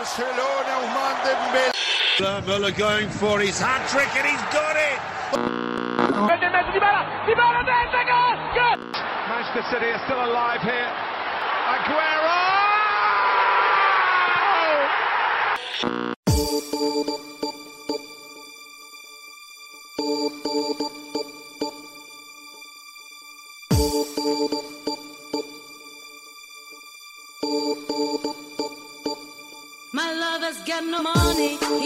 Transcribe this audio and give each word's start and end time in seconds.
Barcelona, 0.00 0.80
Ousmane 0.80 1.20
Dembélé. 1.28 2.46
Muller 2.46 2.72
going 2.72 3.10
for 3.10 3.38
his 3.38 3.60
hat 3.60 3.86
trick 3.90 4.08
and 4.16 4.26
he's 4.26 4.40
got 4.48 4.74
it. 4.74 4.98
Manchester 9.28 9.62
City 9.70 9.90
are 9.92 10.00
still 10.06 10.24
alive 10.24 10.62
here. 10.62 10.90
Aguero! 11.76 12.40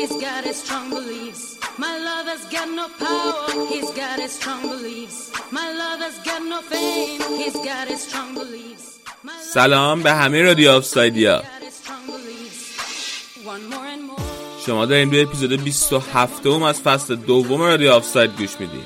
He's 0.04 0.16
got 0.26 0.44
his 0.44 0.56
strong 0.64 0.86
beliefs. 0.90 1.42
My 1.84 1.94
lover's 2.08 2.44
got 2.54 2.68
no 2.80 2.86
power, 3.04 3.66
he's 3.72 3.90
got 4.00 4.16
his 4.24 4.32
strong 4.38 4.62
beliefs. 4.74 5.18
My 5.58 5.68
lover's 5.82 6.18
got 6.28 6.42
no 6.52 6.60
fame, 6.72 7.20
he's 7.40 7.58
got 7.70 7.86
his 7.92 8.00
strong 8.08 8.30
beliefs. 8.34 8.84
سلام 9.54 10.02
به 10.02 10.12
همه 10.12 10.42
رادیو 10.42 10.70
آفسایدیا. 10.70 11.42
شما 14.66 14.86
دارین 14.86 15.10
به 15.10 15.22
اپیزود 15.22 15.64
27 15.64 16.46
م 16.46 16.62
از 16.62 16.80
فصل 16.80 17.14
دوم 17.14 17.60
رادیو 17.60 17.92
آفساید 17.92 18.36
گوش 18.38 18.60
میدین 18.60 18.84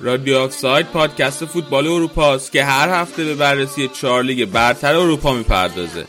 رادیو 0.00 0.38
آفساید 0.38 0.86
پادکست 0.86 1.44
فوتبال 1.44 1.86
اروپا 1.86 2.34
است 2.34 2.52
که 2.52 2.64
هر 2.64 2.88
هفته 2.88 3.24
به 3.24 3.34
بررسی 3.34 3.88
چهار 3.88 4.22
لیگ 4.22 4.44
برتر 4.44 4.94
اروپا 4.94 5.32
می‌پردازه. 5.32 6.06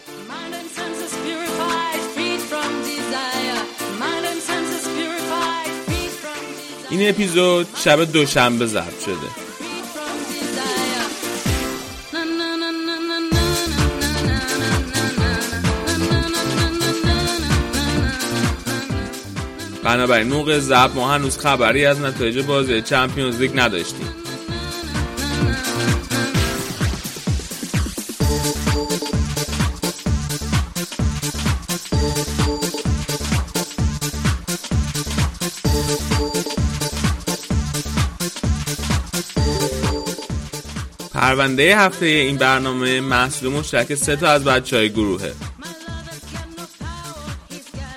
این 6.89 7.09
اپیزود 7.09 7.67
شب 7.83 8.03
دوشنبه 8.03 8.65
ضبط 8.65 9.03
شده. 9.05 9.50
بنابراین 19.83 20.27
موقع 20.27 20.59
ضبط 20.59 20.95
ما 20.95 21.13
هنوز 21.13 21.37
خبری 21.37 21.85
از 21.85 21.99
نتایج 21.99 22.39
بازی 22.39 22.81
چمپیونز 22.81 23.39
لیگ 23.39 23.51
نداشتیم. 23.55 24.07
پرونده 41.13 41.77
هفته 41.77 42.05
این 42.05 42.37
برنامه 42.37 43.01
محصول 43.01 43.49
مشترک 43.49 43.95
سه 43.95 44.15
تا 44.15 44.27
از 44.27 44.43
بچه 44.43 44.77
های 44.77 44.89
گروهه. 44.89 45.33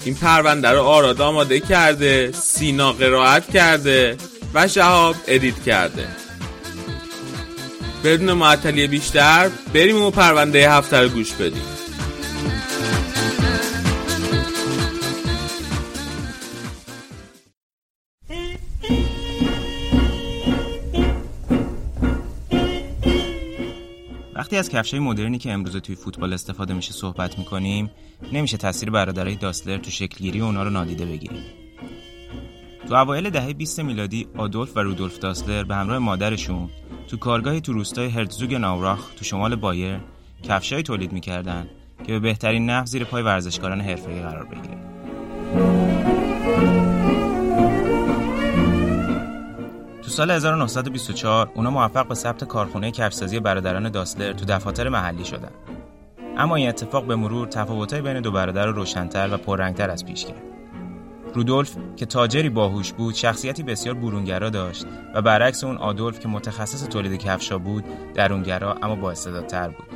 این 0.04 0.14
پرونده 0.14 0.70
رو 0.70 0.82
آراد 0.82 1.20
آماده 1.20 1.60
کرده 1.60 2.32
سینا 2.32 2.92
قرائت 2.92 3.50
کرده 3.52 4.16
و 4.54 4.68
شهاب 4.68 5.16
ادیت 5.26 5.62
کرده. 5.62 6.06
بدون 8.04 8.32
معطلی 8.32 8.86
بیشتر 8.86 9.50
بریم 9.74 10.02
و 10.02 10.10
پرونده 10.10 10.70
هفته 10.70 11.00
رو 11.00 11.08
گوش 11.08 11.32
بدیم. 11.32 11.73
از 24.64 24.70
کفشای 24.70 25.00
مدرنی 25.00 25.38
که 25.38 25.52
امروزه 25.52 25.80
توی 25.80 25.94
فوتبال 25.94 26.32
استفاده 26.32 26.74
میشه 26.74 26.92
صحبت 26.92 27.38
می‌کنیم 27.38 27.90
نمیشه 28.32 28.56
تاثیر 28.56 28.90
برادرای 28.90 29.34
داسلر 29.34 29.78
تو 29.78 29.90
شکلگیری 29.90 30.40
اونا 30.40 30.62
رو 30.62 30.70
نادیده 30.70 31.06
بگیریم. 31.06 31.42
تو 32.88 32.94
اوایل 32.94 33.30
دهه 33.30 33.52
20 33.52 33.80
میلادی 33.80 34.26
آدولف 34.36 34.76
و 34.76 34.80
رودولف 34.80 35.18
داسلر 35.18 35.64
به 35.64 35.74
همراه 35.74 35.98
مادرشون 35.98 36.70
تو 37.08 37.16
کارگاهی 37.16 37.60
تو 37.60 37.72
روستای 37.72 38.08
هرتزوگ 38.08 38.54
ناوراخ 38.54 39.10
تو 39.16 39.24
شمال 39.24 39.56
بایر 39.56 39.98
کفشای 40.42 40.82
تولید 40.82 41.12
می‌کردن 41.12 41.68
که 42.06 42.12
به 42.12 42.18
بهترین 42.18 42.70
نحو 42.70 42.86
زیر 42.86 43.04
پای 43.04 43.22
ورزشکاران 43.22 43.80
حرفه‌ای 43.80 44.20
قرار 44.20 44.44
بگیره. 44.44 45.93
تو 50.04 50.10
سال 50.10 50.30
1924 50.30 51.50
اونا 51.54 51.70
موفق 51.70 52.08
به 52.08 52.14
ثبت 52.14 52.44
کارخونه 52.44 52.90
کفشسازی 52.90 53.40
برادران 53.40 53.88
داسلر 53.90 54.32
تو 54.32 54.44
دفاتر 54.44 54.88
محلی 54.88 55.24
شدن. 55.24 55.50
اما 56.36 56.56
این 56.56 56.68
اتفاق 56.68 57.06
به 57.06 57.16
مرور 57.16 57.48
تفاوت‌های 57.48 58.02
بین 58.02 58.20
دو 58.20 58.30
برادر 58.30 58.66
رو 58.66 58.72
روشن‌تر 58.72 59.34
و 59.34 59.36
پررنگتر 59.36 59.90
از 59.90 60.04
پیش 60.04 60.24
کرد. 60.24 60.42
رودولف 61.34 61.76
که 61.96 62.06
تاجری 62.06 62.48
باهوش 62.48 62.92
بود، 62.92 63.14
شخصیتی 63.14 63.62
بسیار 63.62 63.94
برونگرا 63.94 64.50
داشت 64.50 64.86
و 65.14 65.22
برعکس 65.22 65.64
اون 65.64 65.76
آدولف 65.76 66.20
که 66.20 66.28
متخصص 66.28 66.84
تولید 66.84 67.20
کفشا 67.20 67.58
بود، 67.58 67.84
درونگرا 68.14 68.74
اما 68.82 68.96
بااستعدادتر 68.96 69.68
بود. 69.68 69.86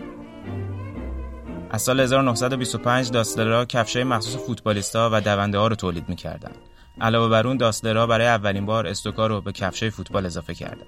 از 1.70 1.82
سال 1.82 2.00
1925 2.00 3.10
داسلرها 3.10 3.64
کفشای 3.64 4.04
مخصوص 4.04 4.36
فوتبالیستا 4.46 5.10
و 5.12 5.20
دونده 5.20 5.58
ها 5.58 5.68
رو 5.68 5.76
تولید 5.76 6.08
می‌کردند. 6.08 6.67
علاوه 7.00 7.28
بر 7.28 7.46
اون 7.46 7.56
داسلرها 7.56 8.06
برای 8.06 8.26
اولین 8.26 8.66
بار 8.66 8.86
استوکا 8.86 9.26
رو 9.26 9.40
به 9.40 9.52
کفشای 9.52 9.90
فوتبال 9.90 10.26
اضافه 10.26 10.54
کردن. 10.54 10.86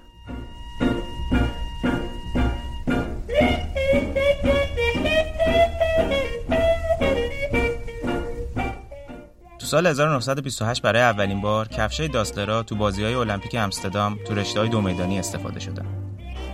تو 9.59 9.65
سال 9.67 9.87
1928 9.87 10.81
برای 10.81 11.01
اولین 11.01 11.41
بار 11.41 11.67
کفشای 11.67 12.07
داسلرها 12.07 12.63
تو 12.63 12.75
بازی‌های 12.75 13.13
المپیک 13.13 13.55
امستردام 13.55 14.19
تو 14.27 14.35
رشته‌های 14.35 14.69
دو 14.69 14.81
میدانی 14.81 15.19
استفاده 15.19 15.59
شدن. 15.59 15.85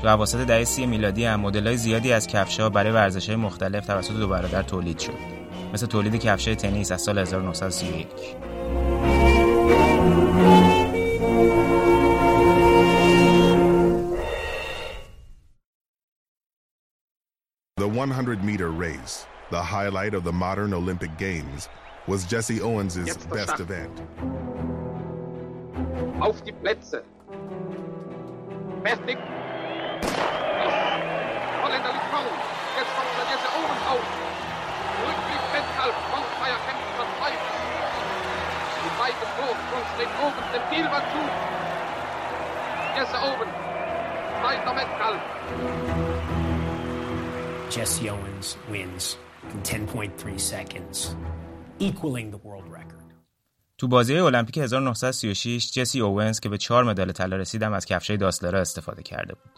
تو 0.02 0.08
اواسط 0.08 0.40
دهه 0.40 0.64
سی 0.64 0.86
میلادی 0.86 1.26
هم 1.26 1.40
مدل‌های 1.40 1.78
زیادی 1.78 2.14
از 2.14 2.28
کفش‌ها 2.28 2.70
برای 2.70 2.92
ورزش‌های 2.92 3.36
مختلف 3.36 3.86
توسط 3.86 4.14
دو 4.14 4.28
برادر 4.28 4.64
تولید 4.64 5.00
شد. 5.00 5.38
مثل 5.74 5.86
تولید 5.86 6.16
کفشای 6.16 6.56
تنیس 6.56 6.92
از 6.92 7.02
سال 7.02 7.18
1931. 7.18 8.08
100 17.98 18.44
meter 18.44 18.70
race, 18.70 19.26
the 19.50 19.60
highlight 19.60 20.14
of 20.14 20.24
the 20.24 20.32
modern 20.32 20.72
Olympic 20.72 21.18
Games, 21.18 21.68
was 22.06 22.26
Jesse 22.26 22.62
Owens' 22.62 22.96
best 23.34 23.60
event. 23.60 24.04
Auf 26.22 26.44
die 26.44 26.52
Plätze. 26.52 27.02
Fertig. 28.84 29.18
Holländer 31.58 31.92
liegt 31.92 32.10
vorn. 32.14 32.38
Jetzt 32.78 32.94
kommt 32.94 33.10
der 33.18 33.26
Jesse 33.34 33.50
Owens 33.58 33.84
auf. 33.90 34.06
Rückblick 35.02 35.44
Metcalf. 35.58 35.98
Montmeier 36.14 36.60
kämpft 36.70 36.94
verzweifelt. 37.02 37.58
Die 38.86 38.94
beiden 39.02 39.28
Vorsprung 39.42 39.86
steht 39.96 40.14
oben 40.22 40.44
dem 40.54 40.64
Zielwand 40.70 41.06
zu. 41.10 41.22
Jesse 42.96 43.18
Owens. 43.26 43.58
Zweiter 44.40 44.74
Metcalf. 44.76 46.47
Jesse 47.70 48.10
Owens 48.10 48.58
wins 48.72 49.18
in 49.52 49.62
10.3 49.62 50.40
seconds, 50.40 51.16
equaling 51.80 52.32
the 52.32 52.38
world 52.38 52.68
record. 52.72 52.98
تو 53.78 53.88
بازی 53.88 54.18
المپیک 54.18 54.58
1936 54.58 55.72
جسی 55.72 56.02
اوونز 56.02 56.40
که 56.40 56.50
به 56.50 56.58
چهار 56.58 56.84
مدال 56.84 57.12
طلا 57.12 57.36
رسیدم 57.36 57.74
از 57.74 57.86
کفشای 57.86 58.18
داسلرا 58.18 58.62
استفاده 58.62 59.04
کرده 59.04 59.34
بود. 59.34 59.52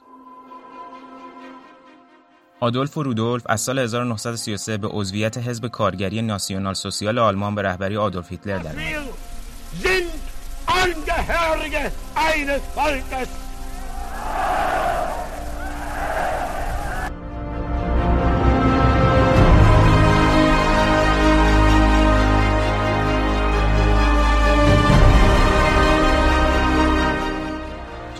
آدولف 2.59 2.97
و 2.97 3.03
رودولف 3.03 3.43
از 3.45 3.61
سال 3.61 3.79
1933 3.79 4.77
به 4.77 4.87
عضویت 4.87 5.37
حزب 5.37 5.67
کارگری 5.67 6.21
ناسیونال 6.21 6.73
سوسیال 6.73 7.19
آلمان 7.19 7.55
به 7.55 7.61
رهبری 7.61 7.97
آدولف 7.97 8.31
هیتلر 8.31 8.57
در 8.57 8.75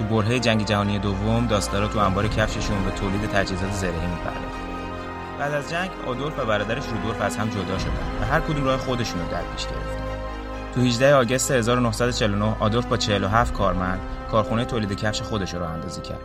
سالهای 0.10 0.40
جنگ 0.40 0.66
جهانی 0.66 1.00
دوم 1.00 1.48
داستارا 1.48 1.88
تو 1.88 2.00
انبار 2.00 2.28
کفششون 2.28 2.84
به 2.84 2.92
تولید 2.92 3.22
تجهیزات 3.22 3.72
زرهی 3.72 4.08
میپرداخت 4.08 4.60
بعد 5.40 5.54
از 5.54 5.70
جنگ 5.70 5.90
آدولف 6.08 6.40
و 6.40 6.46
برادرش 6.46 6.84
رودولف 6.88 7.22
از 7.22 7.38
هم 7.38 7.50
جدا 7.50 7.78
شدن 7.78 8.22
و 8.22 8.26
هر 8.26 8.40
کدوم 8.40 8.64
راه 8.64 8.78
خودشون 8.78 9.20
رو 9.22 9.32
در 9.32 9.42
پیش 9.42 9.66
گرفتن. 9.66 10.04
تو 10.76 10.82
18 10.82 11.16
آگوست 11.16 11.52
1949 11.52 12.56
آدولف 12.60 12.86
با 12.86 12.98
47 12.98 13.54
کارمند 13.54 14.00
کارخونه 14.32 14.66
تولید 14.66 14.94
کفش 14.94 15.22
خودش 15.22 15.54
رو 15.54 15.64
اندازی 15.64 16.02
کرد. 16.02 16.22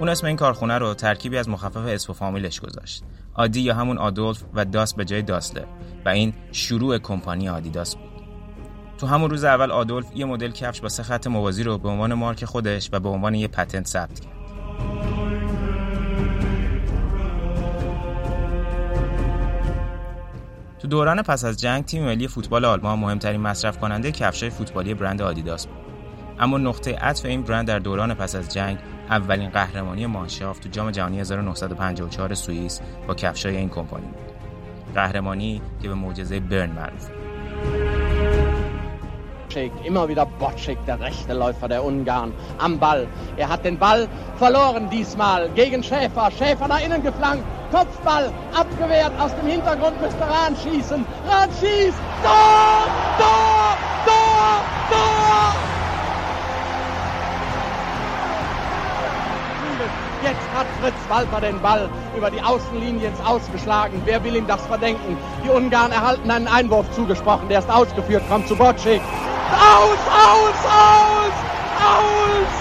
اون 0.00 0.08
اسم 0.08 0.26
این 0.26 0.36
کارخونه 0.36 0.78
رو 0.78 0.94
ترکیبی 0.94 1.36
از 1.36 1.48
مخفف 1.48 1.86
اسم 1.86 2.12
و 2.12 2.14
فامیلش 2.14 2.60
گذاشت. 2.60 3.02
آدی 3.34 3.60
یا 3.60 3.74
همون 3.74 3.98
آدولف 3.98 4.44
و 4.54 4.64
داس 4.64 4.94
به 4.94 5.04
جای 5.04 5.22
داسلر 5.22 5.66
و 6.04 6.08
این 6.08 6.34
شروع 6.52 6.98
کمپانی 6.98 7.48
آدیداس 7.48 7.96
بود. 7.96 8.13
تو 8.98 9.06
همون 9.06 9.30
روز 9.30 9.44
اول 9.44 9.70
آدولف 9.70 10.06
یه 10.14 10.24
مدل 10.24 10.50
کفش 10.50 10.80
با 10.80 10.88
سه 10.88 11.02
خط 11.02 11.26
موازی 11.26 11.62
رو 11.62 11.78
به 11.78 11.88
عنوان 11.88 12.14
مارک 12.14 12.44
خودش 12.44 12.88
و 12.92 13.00
به 13.00 13.08
عنوان 13.08 13.34
یه 13.34 13.48
پتنت 13.48 13.86
ثبت 13.86 14.20
کرد. 14.20 14.34
تو 20.78 20.88
دوران 20.88 21.22
پس 21.22 21.44
از 21.44 21.60
جنگ 21.60 21.84
تیم 21.84 22.04
ملی 22.04 22.28
فوتبال 22.28 22.64
آلمان 22.64 22.98
مهمترین 22.98 23.40
مصرف 23.40 23.78
کننده 23.78 24.12
کفشای 24.12 24.50
فوتبالی 24.50 24.94
برند 24.94 25.22
آدیداس 25.22 25.66
بود. 25.66 25.76
اما 26.38 26.58
نقطه 26.58 26.96
عطف 26.96 27.24
این 27.24 27.42
برند 27.42 27.66
در 27.66 27.78
دوران 27.78 28.14
پس 28.14 28.34
از 28.34 28.54
جنگ 28.54 28.78
اولین 29.10 29.50
قهرمانی 29.50 30.06
مانشافت 30.06 30.62
تو 30.62 30.68
جام 30.68 30.90
جهانی 30.90 31.20
1954 31.20 32.34
سوئیس 32.34 32.80
با 33.08 33.14
کفشای 33.14 33.56
این 33.56 33.68
کمپانی 33.68 34.06
بود. 34.06 34.34
قهرمانی 34.94 35.62
که 35.82 35.88
به 35.88 35.94
معجزه 35.94 36.40
برن 36.40 36.70
معروف 36.70 37.23
Immer 39.84 40.08
wieder 40.08 40.26
Botschik, 40.26 40.78
der 40.84 40.98
rechte 40.98 41.32
Läufer 41.32 41.68
der 41.68 41.84
Ungarn, 41.84 42.32
am 42.58 42.76
Ball. 42.76 43.06
Er 43.36 43.48
hat 43.48 43.64
den 43.64 43.78
Ball 43.78 44.08
verloren 44.36 44.90
diesmal 44.90 45.48
gegen 45.50 45.80
Schäfer. 45.82 46.28
Schäfer 46.36 46.66
nach 46.66 46.84
innen 46.84 47.02
geflankt. 47.04 47.44
Kopfball 47.70 48.32
abgewehrt. 48.52 49.12
Aus 49.20 49.32
dem 49.36 49.46
Hintergrund 49.48 50.00
müsste 50.00 50.22
Rahn 50.22 50.56
schießen. 50.56 51.06
Rahn 51.28 51.50
schießt. 51.60 51.98
Tor! 52.22 52.88
Tor! 53.18 53.76
Tor! 54.04 54.64
Tor! 54.90 55.73
Jetzt 60.24 60.48
hat 60.56 60.66
Fritz 60.80 60.96
Walter 61.10 61.38
den 61.42 61.60
Ball 61.60 61.86
über 62.16 62.30
die 62.30 62.40
Außenlinie 62.40 63.08
ins 63.08 63.20
Ausgeschlagen. 63.20 64.00
Wer 64.06 64.24
will 64.24 64.36
ihm 64.36 64.46
das 64.46 64.64
verdenken? 64.64 65.18
Die 65.44 65.50
Ungarn 65.50 65.92
erhalten 65.92 66.30
einen 66.30 66.48
Einwurf 66.48 66.90
zugesprochen. 66.92 67.46
Der 67.50 67.58
ist 67.58 67.68
ausgeführt, 67.68 68.22
kommt 68.30 68.48
zu 68.48 68.56
Bocik. 68.56 69.02
Aus, 69.52 69.98
aus, 70.08 70.58
aus, 70.64 71.34
aus! 71.84 72.54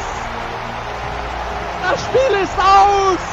Das 1.84 2.02
Spiel 2.02 2.38
ist 2.44 2.60
aus! 2.60 3.24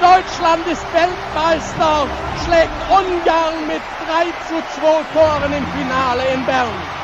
Deutschland 0.00 0.66
ist 0.68 0.86
Weltmeister, 0.92 2.06
schlägt 2.44 2.70
Ungarn 2.90 3.66
mit 3.66 3.82
3 4.06 4.24
zu 4.46 4.62
2 4.80 5.02
Toren 5.14 5.52
im 5.52 5.66
Finale 5.66 6.22
in 6.32 6.46
Bern. 6.46 7.01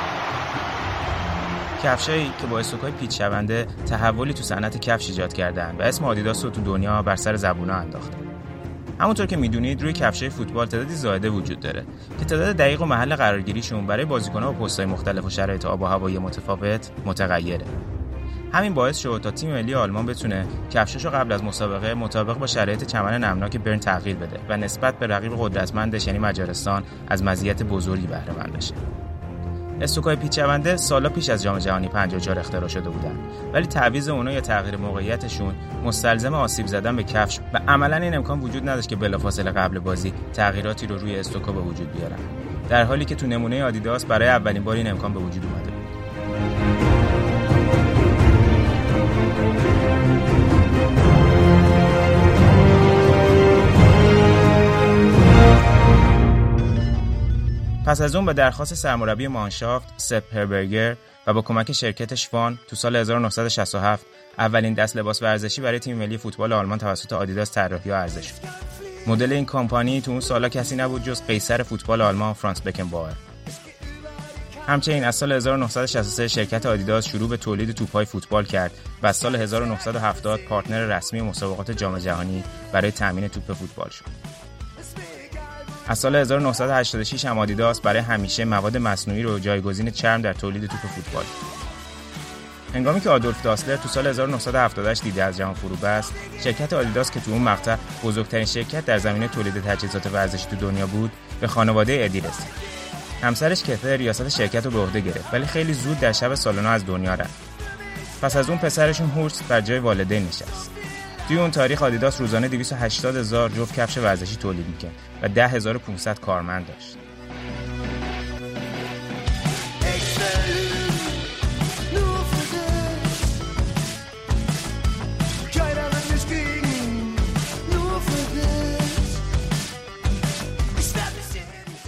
کفشایی 1.82 2.32
که 2.40 2.46
با 2.46 2.58
استوکای 2.58 2.90
پیچ 2.90 3.18
شونده 3.18 3.66
تحولی 3.86 4.34
تو 4.34 4.42
صنعت 4.42 4.80
کفش 4.80 5.08
ایجاد 5.08 5.32
کردن 5.32 5.76
و 5.78 5.82
اسم 5.82 6.04
آدیداس 6.04 6.44
رو 6.44 6.50
تو 6.50 6.60
دنیا 6.60 7.02
بر 7.02 7.16
سر 7.16 7.36
زبونا 7.36 7.74
انداختن. 7.74 8.18
همونطور 9.00 9.26
که 9.26 9.36
می‌دونید 9.36 9.82
روی 9.82 9.92
کفشای 9.92 10.30
فوتبال 10.30 10.66
تعدادی 10.66 10.94
زایده 10.94 11.30
وجود 11.30 11.60
داره 11.60 11.84
که 12.18 12.24
تعداد 12.24 12.56
دقیق 12.56 12.82
و 12.82 12.84
محل 12.84 13.16
قرارگیریشون 13.16 13.86
برای 13.86 14.04
بازیکن‌ها 14.04 14.52
و 14.52 14.54
پست‌های 14.54 14.86
مختلف 14.86 15.24
و 15.24 15.30
شرایط 15.30 15.66
آب 15.66 15.82
و 15.82 15.86
هوایی 15.86 16.18
متفاوت 16.18 16.90
متغیره. 17.06 17.64
همین 18.52 18.74
باعث 18.74 18.98
شد 18.98 19.20
تا 19.22 19.30
تیم 19.30 19.50
ملی 19.50 19.74
آلمان 19.74 20.06
بتونه 20.06 20.46
کفشاشو 20.70 21.10
قبل 21.10 21.32
از 21.32 21.44
مسابقه 21.44 21.94
مطابق 21.94 22.38
با 22.38 22.46
شرایط 22.46 22.84
چمن 22.84 23.24
نمناک 23.24 23.56
برن 23.56 23.78
تغییر 23.78 24.16
بده 24.16 24.40
و 24.48 24.56
نسبت 24.56 24.98
به 24.98 25.06
رقیب 25.06 25.32
قدرتمندش 25.38 26.06
یعنی 26.06 26.18
مجارستان 26.18 26.82
از 27.08 27.22
مزیت 27.22 27.62
بزرگی 27.62 28.06
بهره 28.06 28.32
مند 28.32 28.52
بشه. 28.56 28.74
استوکای 29.80 30.16
پیچونده 30.16 30.76
سالا 30.76 31.08
پیش 31.08 31.28
از 31.28 31.42
جام 31.42 31.58
جهانی 31.58 31.88
54 31.88 32.38
اختراع 32.38 32.68
شده 32.68 32.90
بودن 32.90 33.18
ولی 33.52 33.66
تعویض 33.66 34.08
اونا 34.08 34.32
یا 34.32 34.40
تغییر 34.40 34.76
موقعیتشون 34.76 35.54
مستلزم 35.84 36.34
آسیب 36.34 36.66
زدن 36.66 36.96
به 36.96 37.02
کفش 37.02 37.40
و 37.52 37.60
عملا 37.68 37.96
این 37.96 38.14
امکان 38.14 38.40
وجود 38.40 38.68
نداشت 38.68 38.88
که 38.88 38.96
بلافاصله 38.96 39.50
قبل 39.50 39.78
بازی 39.78 40.12
تغییراتی 40.32 40.86
رو 40.86 40.98
روی 40.98 41.18
استوکا 41.18 41.52
به 41.52 41.60
وجود 41.60 41.92
بیارن. 41.92 42.18
در 42.68 42.84
حالی 42.84 43.04
که 43.04 43.14
تو 43.14 43.26
نمونه 43.26 43.64
آدیداس 43.64 44.04
برای 44.04 44.28
اولین 44.28 44.64
بار 44.64 44.76
این 44.76 44.90
امکان 44.90 45.12
به 45.12 45.20
وجود 45.20 45.44
اومده 45.44 45.70
بود. 45.70 46.77
پس 57.88 58.00
از 58.00 58.16
اون 58.16 58.26
به 58.26 58.32
درخواست 58.32 58.74
سرمربی 58.74 59.26
مانشافت 59.26 59.88
سپ 59.96 60.22
هربرگر 60.36 60.96
و 61.26 61.32
با 61.32 61.42
کمک 61.42 61.72
شرکت 61.72 62.14
شوان 62.14 62.58
تو 62.68 62.76
سال 62.76 62.96
1967 62.96 64.06
اولین 64.38 64.74
دست 64.74 64.96
لباس 64.96 65.22
ورزشی 65.22 65.60
برای 65.60 65.78
تیم 65.78 65.96
ملی 65.96 66.18
فوتبال 66.18 66.52
آلمان 66.52 66.78
توسط 66.78 67.12
آدیداس 67.12 67.52
طراحی 67.52 67.90
و 67.90 67.94
عرضه 67.94 68.22
شد. 68.22 68.34
مدل 69.06 69.32
این 69.32 69.46
کمپانی 69.46 70.00
تو 70.00 70.10
اون 70.10 70.20
سالا 70.20 70.48
کسی 70.48 70.76
نبود 70.76 71.02
جز 71.02 71.22
قیصر 71.22 71.62
فوتبال 71.62 72.00
آلمان 72.00 72.32
فرانس 72.32 72.62
بکنباور. 72.62 73.12
همچنین 74.66 75.04
از 75.04 75.14
سال 75.14 75.32
1963 75.32 76.28
شرکت 76.28 76.66
آدیداس 76.66 77.08
شروع 77.08 77.28
به 77.28 77.36
تولید 77.36 77.72
توپهای 77.72 78.04
فوتبال 78.04 78.44
کرد 78.44 78.72
و 79.02 79.06
از 79.06 79.16
سال 79.16 79.36
1970 79.36 80.40
پارتنر 80.40 80.96
رسمی 80.96 81.20
مسابقات 81.20 81.70
جام 81.70 81.98
جهانی 81.98 82.44
برای 82.72 82.90
تامین 82.90 83.28
توپ 83.28 83.52
فوتبال 83.52 83.88
شد. 83.88 84.37
از 85.88 85.98
سال 85.98 86.16
1986 86.16 87.24
هم 87.24 87.38
آدیداس 87.38 87.80
برای 87.80 88.00
همیشه 88.00 88.44
مواد 88.44 88.76
مصنوعی 88.76 89.22
رو 89.22 89.38
جایگزین 89.38 89.90
چرم 89.90 90.22
در 90.22 90.32
تولید 90.32 90.66
توپ 90.66 90.80
فوتبال. 90.80 91.24
هنگامی 92.74 93.00
که 93.00 93.10
آدولف 93.10 93.42
داسلر 93.42 93.76
تو 93.76 93.88
سال 93.88 94.06
1978 94.06 95.02
دیده 95.02 95.24
از 95.24 95.36
جهان 95.36 95.54
فرو 95.54 95.76
بست 95.76 96.12
شرکت 96.44 96.72
آدیداس 96.72 97.10
که 97.10 97.20
تو 97.20 97.30
اون 97.30 97.42
مقطع 97.42 97.76
بزرگترین 98.04 98.44
شرکت 98.44 98.84
در 98.84 98.98
زمینه 98.98 99.28
تولید 99.28 99.64
تجهیزات 99.64 100.06
ورزشی 100.06 100.46
تو 100.46 100.56
دنیا 100.56 100.86
بود 100.86 101.10
به 101.40 101.46
خانواده 101.46 102.00
ادی 102.04 102.20
رسید. 102.20 102.78
همسرش 103.22 103.62
کتر 103.62 103.96
ریاست 103.96 104.28
شرکت 104.28 104.64
رو 104.64 104.70
به 104.70 104.78
عهده 104.78 105.00
گرفت 105.00 105.34
ولی 105.34 105.46
خیلی 105.46 105.72
زود 105.72 106.00
در 106.00 106.12
شب 106.12 106.34
سالنا 106.34 106.70
از 106.70 106.86
دنیا 106.86 107.14
رفت. 107.14 107.40
پس 108.22 108.36
از 108.36 108.48
اون 108.48 108.58
پسرشون 108.58 109.10
هورست 109.10 109.44
بر 109.48 109.60
جای 109.60 109.78
والدین 109.78 110.26
نشست. 110.26 110.77
توی 111.28 111.38
اون 111.38 111.50
تاریخ 111.50 111.82
آدیداس 111.82 112.20
روزانه 112.20 112.48
280 112.48 113.16
هزار 113.16 113.50
جفت 113.50 113.74
کفش 113.74 113.98
ورزشی 113.98 114.36
تولید 114.36 114.66
می‌کرد 114.66 114.92
و 115.22 115.28
10500 115.28 116.20
کارمند 116.20 116.66
داشت. 116.66 116.96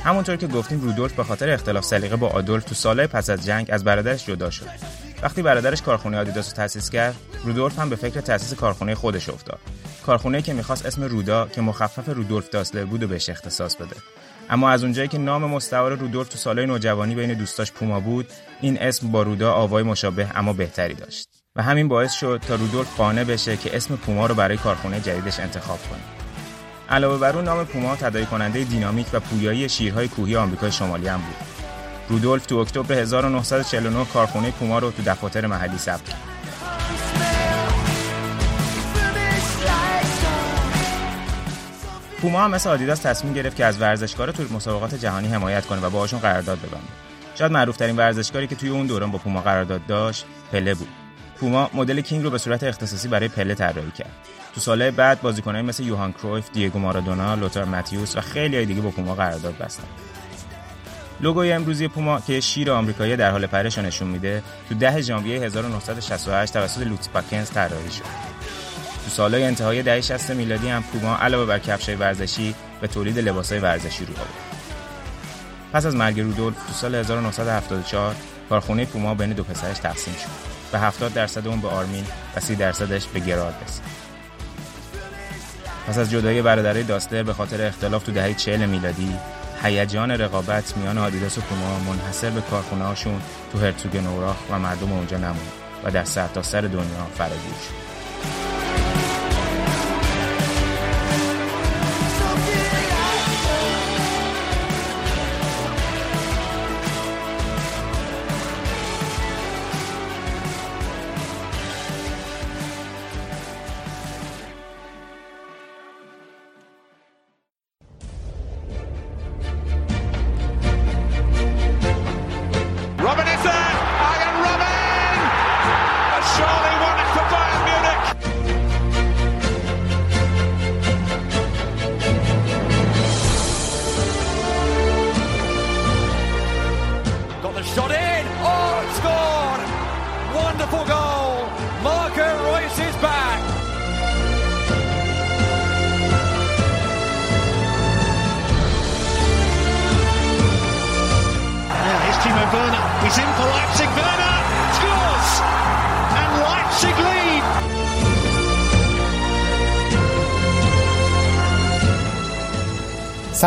همونطور 0.04 0.36
که 0.36 0.46
گفتیم 0.46 0.80
رودولف 0.80 1.12
به 1.12 1.24
خاطر 1.24 1.50
اختلاف 1.50 1.84
سلیقه 1.84 2.16
با 2.16 2.28
آدولف 2.28 2.64
تو 2.64 2.74
سالهای 2.74 3.06
پس 3.06 3.30
از 3.30 3.46
جنگ 3.46 3.66
از 3.72 3.84
برادرش 3.84 4.26
جدا 4.26 4.50
شد 4.50 4.99
وقتی 5.22 5.42
برادرش 5.42 5.82
کارخونه 5.82 6.18
آدیداس 6.18 6.48
رو 6.48 6.56
تأسیس 6.56 6.90
کرد 6.90 7.16
رودولف 7.44 7.78
هم 7.78 7.90
به 7.90 7.96
فکر 7.96 8.20
تأسیس 8.20 8.54
کارخونه 8.54 8.94
خودش 8.94 9.28
افتاد. 9.28 9.58
کارخونه 10.06 10.42
که 10.42 10.52
می‌خواست 10.52 10.86
اسم 10.86 11.02
رودا 11.02 11.46
که 11.46 11.60
مخفف 11.60 12.08
رودولف 12.08 12.50
داسلر 12.50 12.84
بود 12.84 13.02
و 13.02 13.08
بهش 13.08 13.28
اختصاص 13.28 13.76
بده. 13.76 13.96
اما 14.50 14.70
از 14.70 14.84
اونجایی 14.84 15.08
که 15.08 15.18
نام 15.18 15.44
مستعار 15.44 15.94
رودولف 15.94 16.28
تو 16.28 16.38
سالهای 16.38 16.66
نوجوانی 16.66 17.14
بین 17.14 17.32
دوستاش 17.32 17.72
پوما 17.72 18.00
بود 18.00 18.26
این 18.60 18.82
اسم 18.82 19.08
با 19.08 19.22
رودا 19.22 19.52
آوای 19.52 19.82
مشابه 19.82 20.28
اما 20.34 20.52
بهتری 20.52 20.94
داشت. 20.94 21.28
و 21.56 21.62
همین 21.62 21.88
باعث 21.88 22.12
شد 22.12 22.40
تا 22.48 22.54
رودولف 22.54 22.96
قانع 22.96 23.24
بشه 23.24 23.56
که 23.56 23.76
اسم 23.76 23.96
پوما 23.96 24.26
رو 24.26 24.34
برای 24.34 24.56
کارخونه 24.56 25.00
جدیدش 25.00 25.40
انتخاب 25.40 25.78
کنه. 25.90 26.00
علاوه 26.88 27.18
بر 27.18 27.36
اون 27.36 27.44
نام 27.44 27.64
پوما 27.64 27.96
تداعی 27.96 28.26
کننده 28.26 28.64
دینامیک 28.64 29.06
و 29.12 29.20
پویایی 29.20 29.68
شیرهای 29.68 30.08
کوهی 30.08 30.36
آمریکای 30.36 30.72
شمالی 30.72 31.08
هم 31.08 31.20
بود. 31.20 31.49
رودولف 32.10 32.46
تو 32.46 32.56
اکتبر 32.56 32.94
1949 32.94 34.04
کارخونه 34.04 34.50
پوما 34.50 34.78
رو 34.78 34.90
تو 34.90 35.02
دفاتر 35.02 35.46
محلی 35.46 35.78
ثبت 35.78 36.08
کرد. 36.08 36.20
پوما 42.20 42.44
هم 42.44 42.50
مثل 42.50 42.70
آدیداس 42.70 42.98
تصمیم 43.00 43.34
گرفت 43.34 43.56
که 43.56 43.64
از 43.64 43.80
ورزشکار 43.80 44.32
تو 44.32 44.42
مسابقات 44.54 44.94
جهانی 44.94 45.28
حمایت 45.28 45.66
کنه 45.66 45.80
و 45.80 45.90
باهاشون 45.90 46.20
قرارداد 46.20 46.58
ببنده. 46.58 46.86
شاید 47.34 47.52
معروفترین 47.52 47.96
ورزشکاری 47.96 48.46
که 48.46 48.54
توی 48.54 48.68
اون 48.68 48.86
دوران 48.86 49.10
با 49.10 49.18
پوما 49.18 49.40
قرارداد 49.40 49.86
داشت 49.86 50.26
پله 50.52 50.74
بود. 50.74 50.88
پوما 51.36 51.70
مدل 51.74 52.00
کینگ 52.00 52.24
رو 52.24 52.30
به 52.30 52.38
صورت 52.38 52.62
اختصاصی 52.62 53.08
برای 53.08 53.28
پله 53.28 53.54
طراحی 53.54 53.90
کرد. 53.90 54.10
تو 54.54 54.60
سالهای 54.60 54.90
بعد 54.90 55.20
بازیکنایی 55.20 55.64
مثل 55.64 55.82
یوهان 55.82 56.12
کرویف، 56.12 56.50
دیگو 56.52 56.78
مارادونا، 56.78 57.34
لوتر 57.34 57.64
ماتیوس 57.64 58.16
و 58.16 58.20
خیلی 58.20 58.56
های 58.56 58.66
دیگه 58.66 58.80
با 58.80 58.90
پوما 58.90 59.14
قرارداد 59.14 59.58
بستن. 59.58 59.84
لوگوی 61.22 61.52
امروزی 61.52 61.88
پوما 61.88 62.20
که 62.20 62.40
شیر 62.40 62.70
آمریکایی 62.70 63.16
در 63.16 63.30
حال 63.30 63.46
پرش 63.46 63.78
نشون 63.78 64.08
میده 64.08 64.42
تو 64.68 64.74
10 64.74 65.00
ژانویه 65.00 65.40
1968 65.40 66.52
توسط 66.52 66.80
لوت 66.80 67.08
پاکنز 67.08 67.50
طراحی 67.50 67.90
شد. 67.90 68.04
تو 69.04 69.10
سالهای 69.10 69.44
انتهای 69.44 69.82
دهه 69.82 70.00
60 70.00 70.30
میلادی 70.30 70.68
هم 70.68 70.82
پوما 70.82 71.16
علاوه 71.16 71.46
بر 71.46 71.58
کفشای 71.58 71.94
ورزشی 71.94 72.54
به 72.80 72.88
تولید 72.88 73.18
لباسهای 73.18 73.60
ورزشی 73.60 74.04
رو 74.04 74.14
آورد. 74.14 74.30
پس 75.72 75.86
از 75.86 75.94
مرگ 75.94 76.20
رودولف 76.20 76.66
تو 76.66 76.72
سال 76.72 76.94
1974 76.94 78.14
کارخونه 78.48 78.84
پوما 78.84 79.14
بین 79.14 79.32
دو 79.32 79.44
پسرش 79.44 79.78
تقسیم 79.78 80.14
شد. 80.14 80.50
به 80.72 80.78
70 80.78 81.12
درصد 81.12 81.48
اون 81.48 81.60
به 81.60 81.68
آرمین 81.68 82.04
و 82.36 82.40
30 82.40 82.54
درصدش 82.54 83.06
به 83.06 83.20
گرارد 83.20 83.54
رسید. 83.64 83.84
پس 85.86 85.98
از 85.98 86.10
جدایی 86.10 86.42
برادرای 86.42 86.82
داستر 86.82 87.22
به 87.22 87.32
خاطر 87.32 87.66
اختلاف 87.66 88.02
تو 88.02 88.12
دهه 88.12 88.34
40 88.34 88.66
میلادی 88.66 89.16
هیجان 89.62 90.10
رقابت 90.10 90.76
میان 90.76 90.98
آدیداس 90.98 91.38
و 91.38 91.40
پوما 91.40 91.78
منحصر 91.78 92.30
به 92.30 92.40
کارخونه 92.40 92.84
هاشون 92.84 93.20
تو 93.52 93.58
هرتوگ 93.58 93.96
نوراخ 93.96 94.36
و 94.50 94.58
مردم 94.58 94.92
اونجا 94.92 95.16
نموند 95.16 95.52
و 95.84 95.90
در 95.90 96.04
سرتاسر 96.04 96.60
سر 96.60 96.68
دنیا 96.68 97.06
فراگیر 97.14 97.54
شد. 97.68 98.49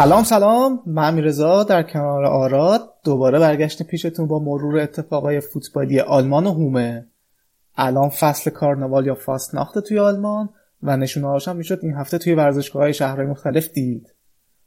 سلام 0.04 0.24
سلام. 0.24 0.80
من 0.86 1.14
میرزا 1.14 1.64
در 1.64 1.84
کنار 1.84 2.26
آراد. 2.26 2.90
دوباره 3.04 3.40
برگشت 3.40 3.84
پیشتون 3.84 4.28
با 4.28 4.40
مرور 4.40 4.80
اتفاقای 4.80 5.40
فوتبالی 5.40 6.00
آلمان 6.00 6.48
و 6.48 6.52
هومه. 6.52 7.06
الان 7.76 8.10
فصل 8.10 8.52
کارناوال 8.52 9.06
یا 9.06 9.16
فاست 9.16 9.56
ناخته 9.56 9.82
توی 9.82 10.00
آلمان 10.00 10.50
و 10.84 10.98
نشونه 10.98 11.28
هاشم 11.28 11.56
می‌شد 11.56 11.80
این 11.82 11.94
هفته 11.94 12.18
توی 12.18 12.34
ورزشگاه 12.34 12.82
های 12.82 12.94
شهرهای 12.94 13.26
مختلف 13.26 13.70
دید. 13.70 14.14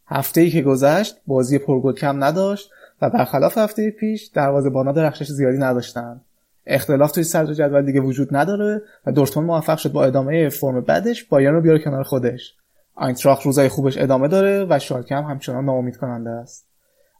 هفته 0.06 0.40
ای 0.40 0.50
که 0.50 0.62
گذشت 0.62 1.16
بازی 1.26 1.58
پرگل 1.58 1.92
کم 1.92 2.24
نداشت 2.24 2.70
و 3.02 3.10
برخلاف 3.10 3.58
هفته 3.58 3.90
پیش 3.90 4.26
دروازه 4.26 4.70
بانا 4.70 4.92
درخشش 4.92 5.28
زیادی 5.28 5.58
نداشتن 5.58 6.20
اختلاف 6.66 7.12
توی 7.12 7.24
صدر 7.24 7.52
جدول 7.52 7.86
دیگه 7.86 8.00
وجود 8.00 8.36
نداره 8.36 8.82
و 9.06 9.12
دورتموند 9.12 9.48
موفق 9.48 9.78
شد 9.78 9.92
با 9.92 10.04
ادامه 10.04 10.48
فرم 10.48 10.80
بعدش 10.80 11.24
بایرن 11.24 11.54
رو 11.54 11.60
بیاره 11.60 11.78
کنار 11.78 12.02
خودش. 12.02 12.54
آینتراخت 12.96 13.42
روزای 13.42 13.68
خوبش 13.68 13.98
ادامه 13.98 14.28
داره 14.28 14.66
و 14.70 14.78
شالکه 14.78 15.14
هم 15.14 15.24
همچنان 15.24 15.64
ناامید 15.64 15.96
کننده 15.96 16.30
است. 16.30 16.68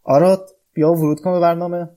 آراد 0.05 0.49
بیا 0.73 0.93
ورود 0.93 1.21
کن 1.21 1.33
به 1.33 1.41
برنامه. 1.41 1.89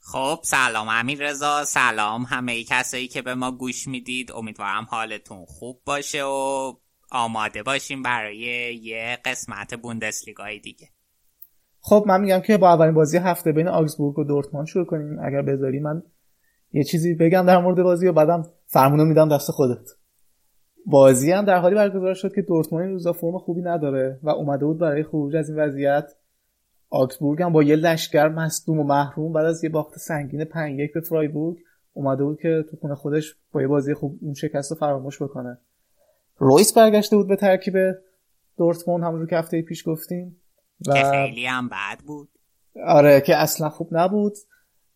خب 0.00 0.38
سلام 0.42 0.88
امیر 0.88 1.18
رضا 1.30 1.64
سلام 1.64 2.22
همه 2.22 2.64
کسایی 2.64 3.08
که 3.08 3.22
به 3.22 3.34
ما 3.34 3.50
گوش 3.50 3.88
می‌دید. 3.88 4.32
امیدوارم 4.32 4.86
حالتون 4.90 5.44
خوب 5.44 5.80
باشه 5.86 6.24
و 6.24 6.72
آماده 7.10 7.62
باشیم 7.62 8.02
برای 8.02 8.36
یه 8.82 9.18
قسمت 9.24 9.74
بوندسلیگای 9.74 10.58
دیگه. 10.58 10.88
خب 11.80 12.04
من 12.06 12.20
میگم 12.20 12.40
که 12.40 12.58
با 12.58 12.72
اولین 12.72 12.94
بازی 12.94 13.18
هفته 13.18 13.52
بین 13.52 13.68
آگزبورگ 13.68 14.18
و 14.18 14.24
دورتمان 14.24 14.64
شروع 14.64 14.86
کنیم. 14.86 15.18
اگر 15.18 15.42
بذاری 15.42 15.80
من 15.80 16.02
یه 16.72 16.84
چیزی 16.84 17.14
بگم 17.14 17.46
در 17.46 17.58
مورد 17.58 17.82
بازی 17.82 18.06
و 18.06 18.12
بعدم 18.12 18.44
فرمونو 18.66 19.04
میدم 19.04 19.28
دست 19.28 19.50
خودت. 19.50 19.88
بازی 20.86 21.32
هم 21.32 21.44
در 21.44 21.58
حالی 21.58 21.74
برگزار 21.74 22.14
شد 22.14 22.34
که 22.34 22.42
دورتموند 22.42 22.90
روزا 22.90 23.12
فرم 23.12 23.38
خوبی 23.38 23.62
نداره 23.62 24.18
و 24.22 24.30
اومده 24.30 24.64
بود 24.64 24.78
برای 24.78 25.02
خروج 25.02 25.36
از 25.36 25.50
این 25.50 25.58
وضعیت. 25.58 26.12
آکسبورگ 26.90 27.42
هم 27.42 27.52
با 27.52 27.62
یه 27.62 27.76
لشکر 27.76 28.28
مصدوم 28.28 28.80
و 28.80 28.84
محروم 28.84 29.32
بعد 29.32 29.46
از 29.46 29.64
یه 29.64 29.70
باخت 29.70 29.98
سنگین 29.98 30.44
5 30.44 30.80
یک 30.80 30.92
به 30.92 31.00
فرایبورگ 31.00 31.56
اومده 31.92 32.24
بود 32.24 32.38
که 32.40 32.64
تو 32.70 32.76
خونه 32.76 32.94
خودش 32.94 33.36
با 33.52 33.62
یه 33.62 33.68
بازی 33.68 33.94
خوب 33.94 34.18
اون 34.22 34.34
شکست 34.34 34.70
رو 34.70 34.76
فراموش 34.76 35.22
بکنه. 35.22 35.58
رویس 36.38 36.72
برگشته 36.72 37.16
بود 37.16 37.28
به 37.28 37.36
ترکیب 37.36 37.74
دورتموند 38.58 39.04
همونجور 39.04 39.28
که 39.28 39.36
هفته 39.36 39.62
پیش 39.62 39.88
گفتیم 39.88 40.36
و 40.88 40.92
که 40.92 41.04
خیلی 41.04 41.46
هم 41.46 41.68
بد 41.68 41.98
بود. 42.06 42.28
آره 42.86 43.20
که 43.20 43.36
اصلا 43.36 43.68
خوب 43.68 43.88
نبود. 43.92 44.32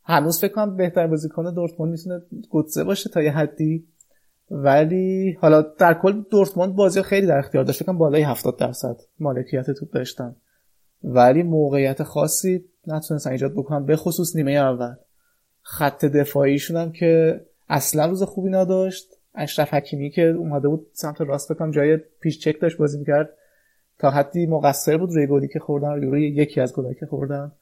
هنوز 0.05 0.41
فکر 0.41 0.53
کنم 0.53 0.77
بهترین 0.77 1.11
بازیکن 1.11 1.55
دورتموند 1.55 1.93
می‌تونه 1.93 2.23
گوتزه 2.51 2.85
باشه 2.85 3.11
تا 3.11 3.23
یه 3.23 3.33
حدی. 3.33 3.89
ولی 4.51 5.39
حالا 5.41 5.63
در 5.63 5.95
کل 5.95 6.23
دورتموند 6.31 6.75
بازی 6.75 7.03
خیلی 7.03 7.27
در 7.27 7.39
اختیار 7.39 7.65
داشته 7.65 7.85
کم 7.85 7.99
بالای 7.99 8.23
70 8.23 8.57
درصد 8.57 8.97
مالکیت 9.21 9.71
توپ 9.71 9.91
داشتن. 9.91 10.37
ولی 11.05 11.43
موقعیت 11.43 12.03
خاصی 12.03 12.65
نتونستن 12.87 13.31
ایجاد 13.31 13.53
بکنن 13.53 13.85
به 13.85 13.97
خصوص 13.97 14.37
نیمه 14.37 14.53
اول. 14.53 14.95
خط 15.63 16.05
دفاعیشون 16.05 16.77
هم 16.77 16.93
که 16.93 17.41
اصلا 17.69 18.07
روز 18.07 18.23
خوبی 18.23 18.51
نداشت. 18.51 19.09
اشرف 19.35 19.75
حکیمی 19.75 20.11
که 20.11 20.23
اومده 20.23 20.69
بود 20.69 20.87
سمت 20.93 21.21
راست 21.21 21.53
بکنم 21.53 21.71
جای 21.71 21.97
پیش 21.97 22.39
چک 22.41 22.61
داشت 22.61 22.77
بازی 22.77 22.99
می‌کرد. 22.99 23.31
تا 23.99 24.11
حدی 24.11 24.47
مقصر 24.47 24.97
بود 24.97 25.11
روی 25.11 25.27
گلی 25.27 25.49
که 25.49 25.59
خوردن 25.59 26.03
روی 26.03 26.29
یکی 26.29 26.61
از 26.61 26.75
گلایی 26.75 26.95
که 26.95 27.07
خوردن. 27.07 27.53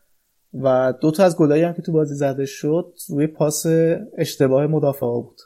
و 0.62 0.94
دو 1.00 1.10
تا 1.10 1.24
از 1.24 1.36
گلایی 1.36 1.62
هم 1.62 1.72
که 1.72 1.82
تو 1.82 1.92
بازی 1.92 2.14
زده 2.14 2.46
شد 2.46 2.94
روی 3.08 3.26
پاس 3.26 3.66
اشتباه 4.18 4.66
مدافع 4.66 5.06
بود. 5.06 5.40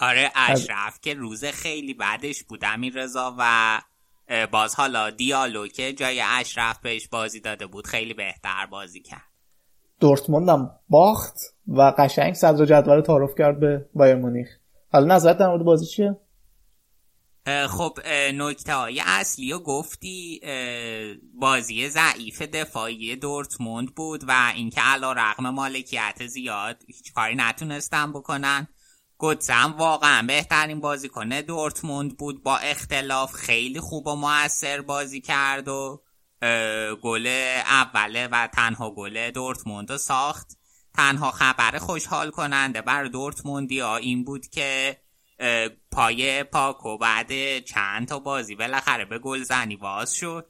آره 0.00 0.30
اشرف 0.34 1.00
که 1.00 1.14
روز 1.14 1.44
خیلی 1.44 1.94
بعدش 1.94 2.44
بود 2.44 2.64
امیر 2.64 2.94
رضا 2.94 3.34
و 3.38 3.80
باز 4.52 4.74
حالا 4.74 5.10
دیالو 5.10 5.66
که 5.68 5.92
جای 5.92 6.22
اشرف 6.26 6.78
بهش 6.78 7.08
بازی 7.08 7.40
داده 7.40 7.66
بود 7.66 7.86
خیلی 7.86 8.14
بهتر 8.14 8.66
بازی 8.66 9.00
کرد. 9.00 9.22
دورتموند 10.00 10.70
باخت 10.88 11.34
و 11.68 11.92
قشنگ 11.98 12.34
صدر 12.34 12.64
جدول 12.64 13.00
تعارف 13.00 13.30
کرد 13.38 13.60
به 13.60 13.88
بایر 13.94 14.14
مونیخ. 14.14 14.48
حالا 14.92 15.14
نظرت 15.14 15.38
در 15.38 15.46
مورد 15.46 15.64
بازی 15.64 15.86
چیه؟ 15.86 16.16
خب 17.68 17.98
نکته 18.34 18.74
های 18.74 19.02
اصلی 19.06 19.52
و 19.52 19.58
گفتی 19.58 20.40
بازی 21.34 21.88
ضعیف 21.88 22.42
دفاعی 22.42 23.16
دورتموند 23.16 23.94
بود 23.94 24.24
و 24.28 24.52
اینکه 24.54 24.80
علا 24.80 25.12
رقم 25.12 25.50
مالکیت 25.50 26.26
زیاد 26.26 26.82
هیچ 26.86 27.12
کاری 27.12 27.34
نتونستن 27.36 28.12
بکنن. 28.12 28.68
گوتزم 29.20 29.74
واقعا 29.78 30.22
بهترین 30.22 30.80
بازیکن 30.80 31.28
دورتموند 31.28 32.16
بود. 32.16 32.42
با 32.42 32.58
اختلاف 32.58 33.32
خیلی 33.32 33.80
خوب 33.80 34.06
و 34.06 34.14
موثر 34.16 34.80
بازی 34.80 35.20
کرد 35.20 35.68
و 35.68 36.02
گل 37.02 37.26
اوله 37.70 38.26
و 38.26 38.46
تنها 38.46 38.90
گل 38.90 39.30
دورتموند 39.30 39.96
ساخت. 39.96 40.58
تنها 40.94 41.30
خبر 41.30 41.78
خوشحال 41.78 42.30
کننده 42.30 42.82
بر 42.82 43.04
دورتموندی 43.04 43.80
ها 43.80 43.96
این 43.96 44.24
بود 44.24 44.46
که 44.46 44.96
پای 45.92 46.44
پاکو 46.44 46.98
بعد 46.98 47.58
چند 47.58 48.08
تا 48.08 48.18
بازی 48.18 48.54
بالاخره 48.54 49.04
به 49.04 49.18
گلزنی 49.18 49.76
باز 49.76 50.14
شد. 50.14 50.48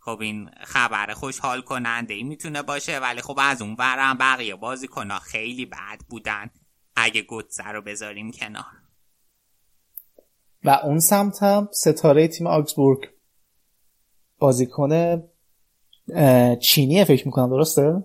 خب 0.00 0.18
این 0.20 0.50
خبر 0.64 1.14
خوشحال 1.14 1.60
کننده 1.60 2.14
ای 2.14 2.22
می‌تونه 2.22 2.62
باشه 2.62 2.98
ولی 2.98 3.20
خب 3.20 3.38
از 3.42 3.62
اون 3.62 3.76
ورم 3.78 4.18
بقیه 4.18 4.54
بازیکن 4.54 5.18
خیلی 5.18 5.66
بد 5.66 6.00
بودن. 6.08 6.50
اگه 7.02 7.22
گوتزه 7.22 7.64
رو 7.64 7.82
بذاریم 7.82 8.30
کنار. 8.30 8.64
و 10.64 10.70
اون 10.70 11.00
سمت 11.00 11.42
هم 11.42 11.68
ستاره 11.72 12.28
تیم 12.28 12.46
آگزبورگ 12.46 13.08
بازیکن 14.38 15.22
چینیه 16.62 17.04
فکر 17.04 17.26
می‌کنم 17.26 17.50
درسته؟ 17.50 18.02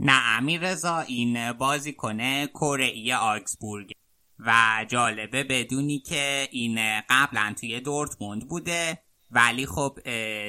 نه 0.00 0.38
امیر 0.38 0.60
رضا 0.60 0.98
این 0.98 1.52
بازیکن 1.52 2.46
کره 2.46 3.16
آگزبورگ. 3.16 3.92
و 4.38 4.52
جالبه 4.88 5.44
بدونی 5.44 5.98
که 5.98 6.48
این 6.50 6.78
قبلا 7.10 7.54
توی 7.60 7.80
دورتموند 7.80 8.48
بوده 8.48 8.98
ولی 9.30 9.66
خب 9.66 9.98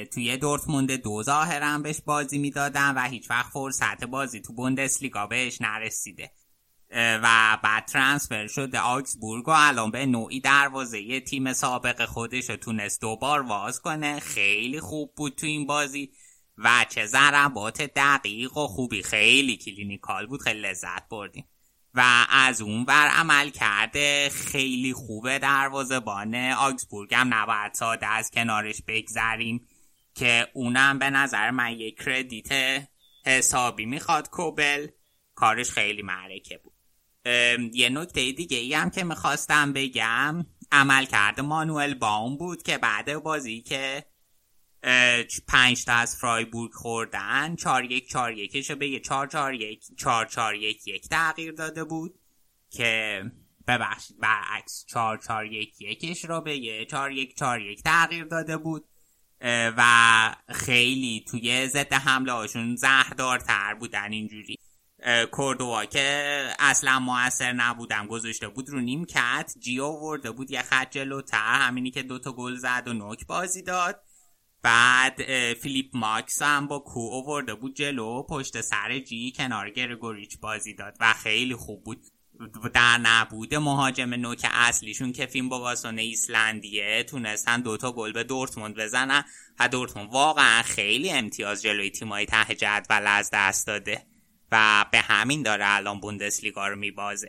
توی 0.04 0.36
دورتموند 0.36 0.92
دو 0.92 1.22
ظاهرا 1.22 1.78
بهش 1.78 2.00
بازی 2.00 2.38
می‌دادن 2.38 2.94
و 2.94 3.08
هیچ 3.08 3.30
وقت 3.30 3.52
فرصت 3.52 4.04
بازی 4.04 4.40
تو 4.40 4.52
بوندسلیگا 4.52 5.26
بهش 5.26 5.60
نرسیده. 5.60 6.32
و 6.90 7.58
بعد 7.62 7.84
transfer 7.84 8.46
شده 8.46 8.80
آگسبورگ 8.80 9.48
و 9.48 9.52
الان 9.54 9.90
به 9.90 10.06
نوعی 10.06 10.40
دروازه 10.40 11.20
تیم 11.20 11.52
سابق 11.52 12.04
خودش 12.04 12.50
رو 12.50 12.56
تونست 12.56 13.00
دوبار 13.00 13.40
واز 13.40 13.80
کنه. 13.80 14.20
خیلی 14.20 14.80
خوب 14.80 15.14
بود 15.16 15.34
تو 15.34 15.46
این 15.46 15.66
بازی 15.66 16.12
و 16.58 16.86
چه 16.88 17.06
ضربات 17.06 17.82
دقیق 17.82 18.56
و 18.56 18.66
خوبی. 18.66 19.02
خیلی 19.02 19.56
clinical 19.56 20.26
بود 20.26 20.42
خیلی 20.42 20.60
لذت 20.60 21.08
بردیم. 21.08 21.48
و 21.94 22.26
از 22.30 22.60
اون 22.60 22.84
ور 22.88 23.08
عمل 23.08 23.50
کرده 23.50 24.28
خیلی 24.28 24.92
خوبه 24.92 25.38
دروازه‌بان 25.38 26.34
آکسبورگ 26.34 27.14
هم 27.14 27.34
نباید 27.34 27.74
ساده 27.74 28.06
از 28.06 28.30
کنارش 28.30 28.82
بگذریم 28.86 29.68
که 30.14 30.48
اونم 30.54 30.98
به 30.98 31.10
نظر 31.10 31.50
من 31.50 31.72
یک 31.72 32.02
کردیت 32.02 32.48
حسابی 33.26 33.86
می‌خواد 33.86 34.30
کوبل. 34.30 34.86
کارش 35.34 35.70
خیلی 35.70 36.02
معرکه 36.02 36.58
بود. 36.58 36.67
یه 37.72 37.88
نکته 37.88 38.32
دیگه 38.32 38.56
ای 38.56 38.74
هم 38.74 38.90
که 38.90 39.04
می‌خواستم 39.04 39.72
بگم 39.72 40.46
عمل 40.72 41.04
کرده 41.04 41.42
مانوئل 41.42 41.94
باوم 41.94 42.36
بود 42.36 42.62
که 42.62 42.78
بعد 42.78 43.18
بازی 43.18 43.60
که 43.60 44.04
پنج 45.48 45.84
تا 45.84 45.92
از 45.92 46.16
فرایبورگ 46.16 46.72
خوردن 46.72 47.56
چار 47.56 47.84
یک 47.84 48.08
چار 48.08 48.32
یکش 48.32 48.70
به 48.70 48.88
یه 48.88 49.00
چار 49.00 49.26
چار 49.26 49.54
یک 49.54 49.84
چار 49.96 50.26
چار 50.26 50.54
یک 50.54 50.88
یک 50.88 51.08
تغییر 51.08 51.52
داده 51.52 51.84
بود 51.84 52.18
که 52.70 53.22
ببخشید 53.66 54.18
برعکس 54.18 54.84
چار 54.88 55.18
چار 55.18 55.46
یک 55.46 55.80
یکش 55.80 56.24
رو 56.24 56.40
به 56.40 56.56
یه 56.56 56.84
چار 56.84 57.12
یک 57.12 57.36
چار 57.36 57.60
یک 57.60 57.82
تغییر 57.82 58.24
داده 58.24 58.56
بود 58.56 58.88
و 59.76 60.34
خیلی 60.48 61.24
توی 61.30 61.68
ضد 61.68 61.92
حمله 61.92 62.32
هاشون 62.32 62.76
زهردارتر 62.76 63.74
بودن 63.74 64.12
اینجوری. 64.12 64.58
کوردوا 65.30 65.84
که 65.84 66.48
اصلا 66.58 66.98
موثر 66.98 67.52
نبودم. 67.52 68.06
گذاشته 68.06 68.48
بود 68.48 68.68
رو 68.68 68.80
نیم 68.80 69.04
کت 69.04 69.54
جیو 69.60 69.86
ورده 69.86 70.30
بود 70.30 70.50
یه 70.50 70.62
خط 70.62 70.90
جلوتر. 70.90 71.58
همینی 71.60 71.90
که 71.90 72.02
دوتا 72.02 72.32
گل 72.32 72.54
زد 72.54 72.82
و 72.86 72.92
نوک 72.92 73.26
بازی 73.26 73.62
داد. 73.62 74.02
بعد 74.62 75.22
فیلیپ 75.54 75.86
ماکس 75.94 76.42
هم 76.42 76.66
با 76.66 76.78
کو 76.78 77.10
آورده 77.12 77.54
بود 77.54 77.74
جلو. 77.74 78.22
پشت 78.22 78.60
سر 78.60 78.98
جی 78.98 79.32
کنار 79.32 79.70
گرگوریچ 79.70 80.38
بازی 80.38 80.74
داد 80.74 80.96
و 81.00 81.12
خیلی 81.12 81.54
خوب 81.54 81.84
بود. 81.84 82.02
در 82.74 82.98
نبود 82.98 83.54
مهاجم 83.54 84.14
نوک 84.14 84.46
اصلیشون 84.52 85.12
که 85.12 85.26
فیلم 85.26 85.48
بواسون 85.48 85.98
ایسلندیه 85.98 87.04
تونستن 87.08 87.60
دوتا 87.60 87.92
گل 87.92 88.12
به 88.12 88.24
دورتموند 88.24 88.74
بزنن. 88.74 89.24
و 89.60 89.68
دورتموند 89.68 90.12
واقعا 90.12 90.62
خیلی 90.62 91.10
امتیاز 91.10 91.62
جلوی 91.62 91.90
تیمای 91.90 92.26
ته 92.26 92.54
جدول 92.54 93.06
از 93.06 93.30
دست 93.32 93.66
داده. 93.66 94.06
و 94.52 94.84
به 94.92 94.98
همین 94.98 95.42
داره 95.42 95.64
الان 95.66 96.00
بوندسلیگا 96.00 96.68
رو 96.68 96.76
میبازه. 96.76 97.28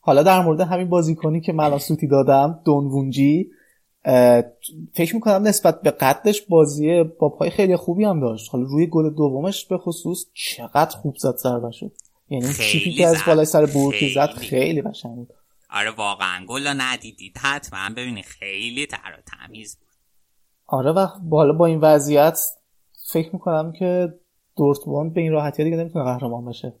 حالا 0.00 0.22
در 0.22 0.40
مورد 0.40 0.60
همین 0.60 0.88
بازیکنی 0.88 1.40
که 1.40 1.52
من 1.52 1.78
سوتی 1.78 2.06
دادم 2.06 2.60
دونوونجی 2.64 3.50
فکر 4.94 5.14
می‌کنم 5.14 5.42
نسبت 5.48 5.82
به 5.82 5.90
قدش 5.90 6.42
بازی 6.42 7.02
با 7.02 7.28
پای 7.28 7.50
خیلی 7.50 7.76
خوبی 7.76 8.04
هم 8.04 8.20
داشت. 8.20 8.50
حالا 8.52 8.64
روی 8.64 8.86
گل 8.86 9.14
دومش 9.14 9.66
به 9.66 9.78
خصوص 9.78 10.24
چقدر 10.32 10.96
خوب 10.96 11.16
زد 11.16 11.36
ضربه 11.36 11.70
شد 11.70 11.92
یعنی 12.28 12.54
چیپی 12.54 12.92
که 12.92 13.06
از 13.06 13.16
بالای 13.26 13.46
سر 13.46 13.66
بورکی 13.66 14.14
زد 14.14 14.26
خیلی 14.26 14.82
قشنگ 14.82 15.16
بود. 15.16 15.28
آره 15.70 15.90
واقعا. 15.90 16.46
گل 16.46 16.74
ندیدید. 16.76 17.38
حتما 17.38 17.94
ببینید. 17.96 18.24
خیلی 18.24 18.86
تر 18.86 19.16
و 19.18 19.22
تمیز 19.26 19.76
بود. 19.76 19.88
آره 20.66 20.92
و 20.92 21.06
بالا 21.22 21.52
با 21.52 21.66
این 21.66 21.80
وضعیت 21.80 22.38
فکر 23.12 23.30
می‌کنم 23.32 23.72
که 23.72 24.14
دورتموند 24.58 25.14
به 25.14 25.20
این 25.20 25.32
راحتی 25.32 25.64
دیگه 25.64 25.76
نمی‌تونه 25.76 26.04
قهرمان 26.04 26.44
بشه. 26.44 26.72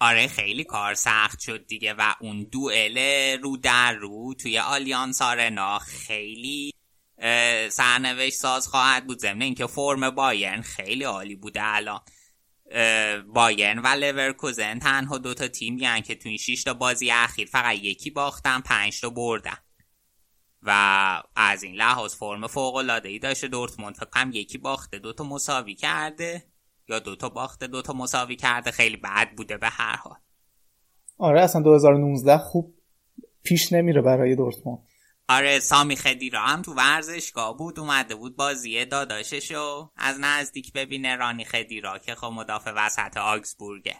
آره 0.00 0.26
خیلی 0.26 0.64
کار 0.64 0.94
سخت 0.94 1.40
شد 1.40 1.66
دیگه 1.66 1.94
و 1.94 2.14
اون 2.20 2.44
دوئل 2.52 2.98
رو 3.42 3.56
در 3.56 3.92
رو 3.92 4.34
توی 4.34 4.58
آلیانس 4.58 5.22
آرنا 5.22 5.78
خیلی 5.78 6.70
سرنوشت 7.70 8.36
ساز 8.36 8.68
خواهد 8.68 9.06
بود. 9.06 9.18
ضمن 9.18 9.42
اینکه 9.42 9.66
فرم 9.66 10.10
بایرن 10.10 10.62
خیلی 10.62 11.04
عالی 11.04 11.36
بوده 11.36 11.60
الان. 11.62 12.00
بایرن 13.34 13.78
و 13.78 13.86
لورکوزن 13.86 14.78
تنها 14.78 15.18
دوتا 15.18 15.48
تیم 15.48 15.78
یعنی 15.78 16.02
که 16.02 16.14
توی 16.14 16.38
6 16.38 16.62
تا 16.64 16.74
بازی 16.74 17.10
اخیر 17.10 17.48
فقط 17.48 17.76
یکی 17.76 18.10
باختن 18.10 18.60
5 18.60 19.00
تا 19.00 19.10
بردن. 19.10 19.56
و 20.62 21.22
از 21.36 21.62
این 21.62 21.74
لحاظ 21.74 22.14
فرم 22.14 22.46
فوق 22.46 22.74
العاده 22.76 23.08
ای 23.08 23.18
داشته 23.18 23.48
دورتموند 23.48 23.94
فکر 23.94 24.26
یکی 24.32 24.58
باخته 24.58 24.98
دوتا 24.98 25.24
مساوی 25.24 25.74
کرده. 25.74 26.53
یا 26.88 26.98
دوتا 26.98 27.28
باخته 27.28 27.66
دوتا 27.66 27.92
مساوی 27.92 28.36
کرده 28.36 28.70
خیلی 28.70 28.96
بد 28.96 29.28
بوده 29.36 29.56
به 29.56 29.68
هر 29.68 29.96
حال. 29.96 30.16
آره 31.18 31.42
اصلا 31.42 31.62
2019 31.62 32.38
خوب 32.38 32.74
پیش 33.42 33.72
نمیره 33.72 34.02
برای 34.02 34.36
دورتموند. 34.36 34.78
آره 35.28 35.60
سامی 35.60 35.96
خدیرا 35.96 36.40
هم 36.40 36.62
تو 36.62 36.74
ورزشگاه 36.74 37.56
بود 37.56 37.80
اومده 37.80 38.14
بود 38.14 38.36
بازی 38.36 38.84
داداششو 38.84 39.90
از 39.96 40.16
نزدیک 40.20 40.72
ببینه 40.72 41.16
رانی 41.16 41.44
خدیرا 41.44 41.98
که 41.98 42.14
خب 42.14 42.26
مدافع 42.26 42.72
وسط 42.76 43.16
آگزبورگه 43.16 43.96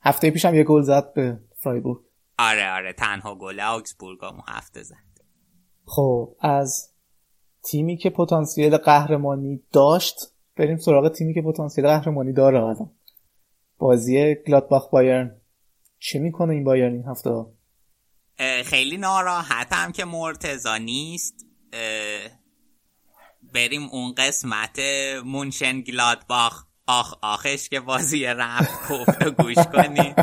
هفته 0.00 0.30
پیشم 0.30 0.54
یه 0.54 0.64
گل 0.64 0.82
زد 0.82 1.12
به 1.14 1.40
فرایبورگ. 1.56 1.98
آره 2.38 2.70
آره 2.70 2.92
تنها 2.92 3.34
گل 3.34 3.60
آگزبورگ 3.60 4.18
هم 4.22 4.42
هفته 4.48 4.82
زد. 4.82 4.94
خب 5.84 6.36
از 6.40 6.92
تیمی 7.62 7.96
که 7.96 8.10
پتانسیل 8.10 8.76
قهرمانی 8.76 9.62
داشت 9.72 10.16
بریم 10.56 10.76
سراغ 10.76 11.08
تیمی 11.08 11.34
که 11.34 11.42
پتانسیل 11.42 11.86
قهرمانی 11.86 12.32
داره 12.32 12.58
الان 12.58 12.90
بازی 13.78 14.34
گلادباخ 14.34 14.90
بایرن. 14.90 15.40
چه 15.98 16.18
می‌کنه 16.18 16.52
این 16.52 16.64
بایرن 16.64 16.92
این 16.92 17.04
هفته 17.04 17.30
خیلی 18.64 18.96
ناراحتم 18.96 19.92
که 19.92 20.04
مرتزا 20.04 20.76
نیست. 20.76 21.46
بریم 23.54 23.88
اون 23.92 24.14
قسمت 24.14 24.80
مونشن 25.24 25.80
گلادباخ. 25.80 26.66
آخ 26.88 27.14
آخش 27.22 27.68
که 27.68 27.80
بازی 27.80 28.24
رفت 28.24 28.92
کفت 28.92 29.24
گوش 29.24 29.56
کنی. 29.56 30.14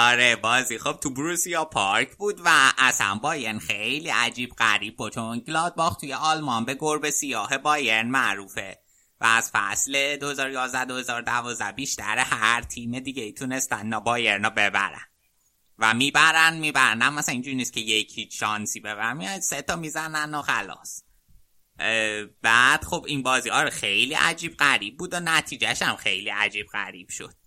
آره 0.00 0.36
بازی. 0.36 0.78
خب 0.78 0.98
تو 1.02 1.10
بروسیا 1.10 1.64
پارک 1.64 2.16
بود 2.16 2.40
و 2.44 2.72
اصلا 2.78 3.14
بایرن 3.14 3.58
خیلی 3.58 4.08
عجیب 4.08 4.50
غریب 4.50 4.96
بود. 4.96 5.12
چون 5.14 5.38
گلادباخ 5.38 5.96
توی 5.96 6.12
آلمان 6.12 6.64
به 6.64 6.76
گربه 6.80 7.10
سیاه 7.10 7.58
بایرن 7.58 8.08
معروفه. 8.08 8.78
و 9.20 9.24
از 9.24 9.50
فصل 9.52 10.16
2011-2012 10.16 11.72
بیشتر 11.74 12.18
هر 12.18 12.62
تیم 12.62 12.98
دیگه 12.98 13.22
ای 13.22 13.32
تونستن 13.32 13.86
نا 13.86 14.00
بایرن 14.00 14.48
ببرن. 14.48 15.00
و 15.78 15.94
می‌برن 15.94 16.56
می‌برن. 16.56 17.08
مثلا 17.08 17.32
اینجوری 17.32 17.56
نیست 17.56 17.72
که 17.72 17.80
یکی 17.80 18.28
شانسی 18.32 18.80
ببرن. 18.80 19.16
میاد 19.16 19.40
سه 19.40 19.62
تا 19.62 19.76
می‌زنن 19.76 20.34
و 20.34 20.42
خلاص. 20.42 21.02
بعد 22.42 22.84
خب 22.84 23.04
این 23.08 23.22
بازی 23.22 23.50
آره 23.50 23.70
خیلی 23.70 24.14
عجیب 24.14 24.56
غریب 24.56 24.96
بود 24.96 25.14
و 25.14 25.20
نتیجهش 25.20 25.82
هم 25.82 25.96
خیلی 25.96 26.30
عجیب 26.30 26.66
غریب 26.66 27.08
شد. 27.08 27.37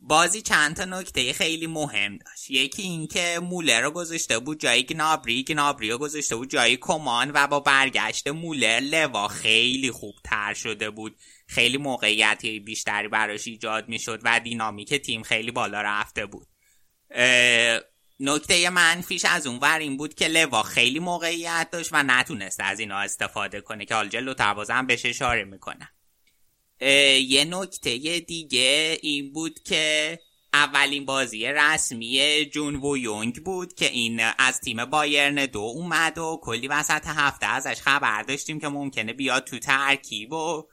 بازی 0.00 0.42
چند 0.42 0.76
تا 0.76 0.84
نکته 0.84 1.32
خیلی 1.32 1.66
مهم 1.66 2.16
داشت. 2.16 2.50
یکی 2.50 2.82
اینکه 2.82 3.40
مولر 3.42 3.80
رو 3.80 3.90
گذاشته 3.90 4.38
بود 4.38 4.60
جای 4.60 4.82
گنابری 4.82 5.44
گنابری 5.44 5.90
رو 5.90 5.98
گذاشته 5.98 6.36
بود 6.36 6.50
جای 6.50 6.76
کمان 6.76 7.30
و 7.34 7.46
با 7.46 7.60
برگشت 7.60 8.28
مولر 8.28 8.80
لوا 8.80 9.28
خیلی 9.28 9.90
خوب 9.90 10.14
تر 10.24 10.54
شده 10.54 10.90
بود. 10.90 11.16
خیلی 11.46 11.76
موقعیتی 11.76 12.60
بیشتری 12.60 13.08
براش 13.08 13.46
ایجاد 13.46 13.88
می 13.88 13.98
شد 13.98 14.20
و 14.24 14.40
دینامیک 14.40 14.94
تیم 14.94 15.22
خیلی 15.22 15.50
بالا 15.50 15.82
رفته 15.82 16.26
بود. 16.26 16.46
نکته 18.20 18.70
منفیش 18.70 19.24
از 19.24 19.46
اون 19.46 19.58
ور 19.58 19.78
این 19.78 19.96
بود 19.96 20.14
که 20.14 20.28
لوا 20.28 20.62
خیلی 20.62 20.98
موقعیت 20.98 21.68
داشت 21.72 21.90
و 21.92 22.02
نتونست 22.02 22.60
از 22.60 22.80
اینا 22.80 22.98
استفاده 22.98 23.60
کنه 23.60 23.84
که 23.84 23.94
حال 23.94 24.08
جلو 24.08 24.34
هم 24.68 24.86
بهش 24.86 25.06
اشاره 25.06 25.44
می‌کنه. 25.44 25.88
یه 26.80 27.44
نکته 27.44 28.20
دیگه 28.20 28.98
این 29.02 29.32
بود 29.32 29.62
که 29.62 30.18
اولین 30.52 31.04
بازی 31.04 31.46
رسمی 31.46 32.44
جون 32.44 32.76
و 32.76 32.96
یونگ 32.96 33.44
بود 33.44 33.74
که 33.74 33.90
این 33.90 34.20
از 34.38 34.60
تیم 34.60 34.84
بایرن 34.84 35.46
دو 35.46 35.60
اومد 35.60 36.18
و 36.18 36.40
کلی 36.42 36.68
وسط 36.68 37.06
هفته 37.06 37.46
ازش 37.46 37.80
خبر 37.80 38.22
داشتیم 38.22 38.60
که 38.60 38.68
ممکنه 38.68 39.12
بیاد 39.12 39.44
تو 39.44 39.58
ترکیب 39.58 40.32
و 40.32 40.66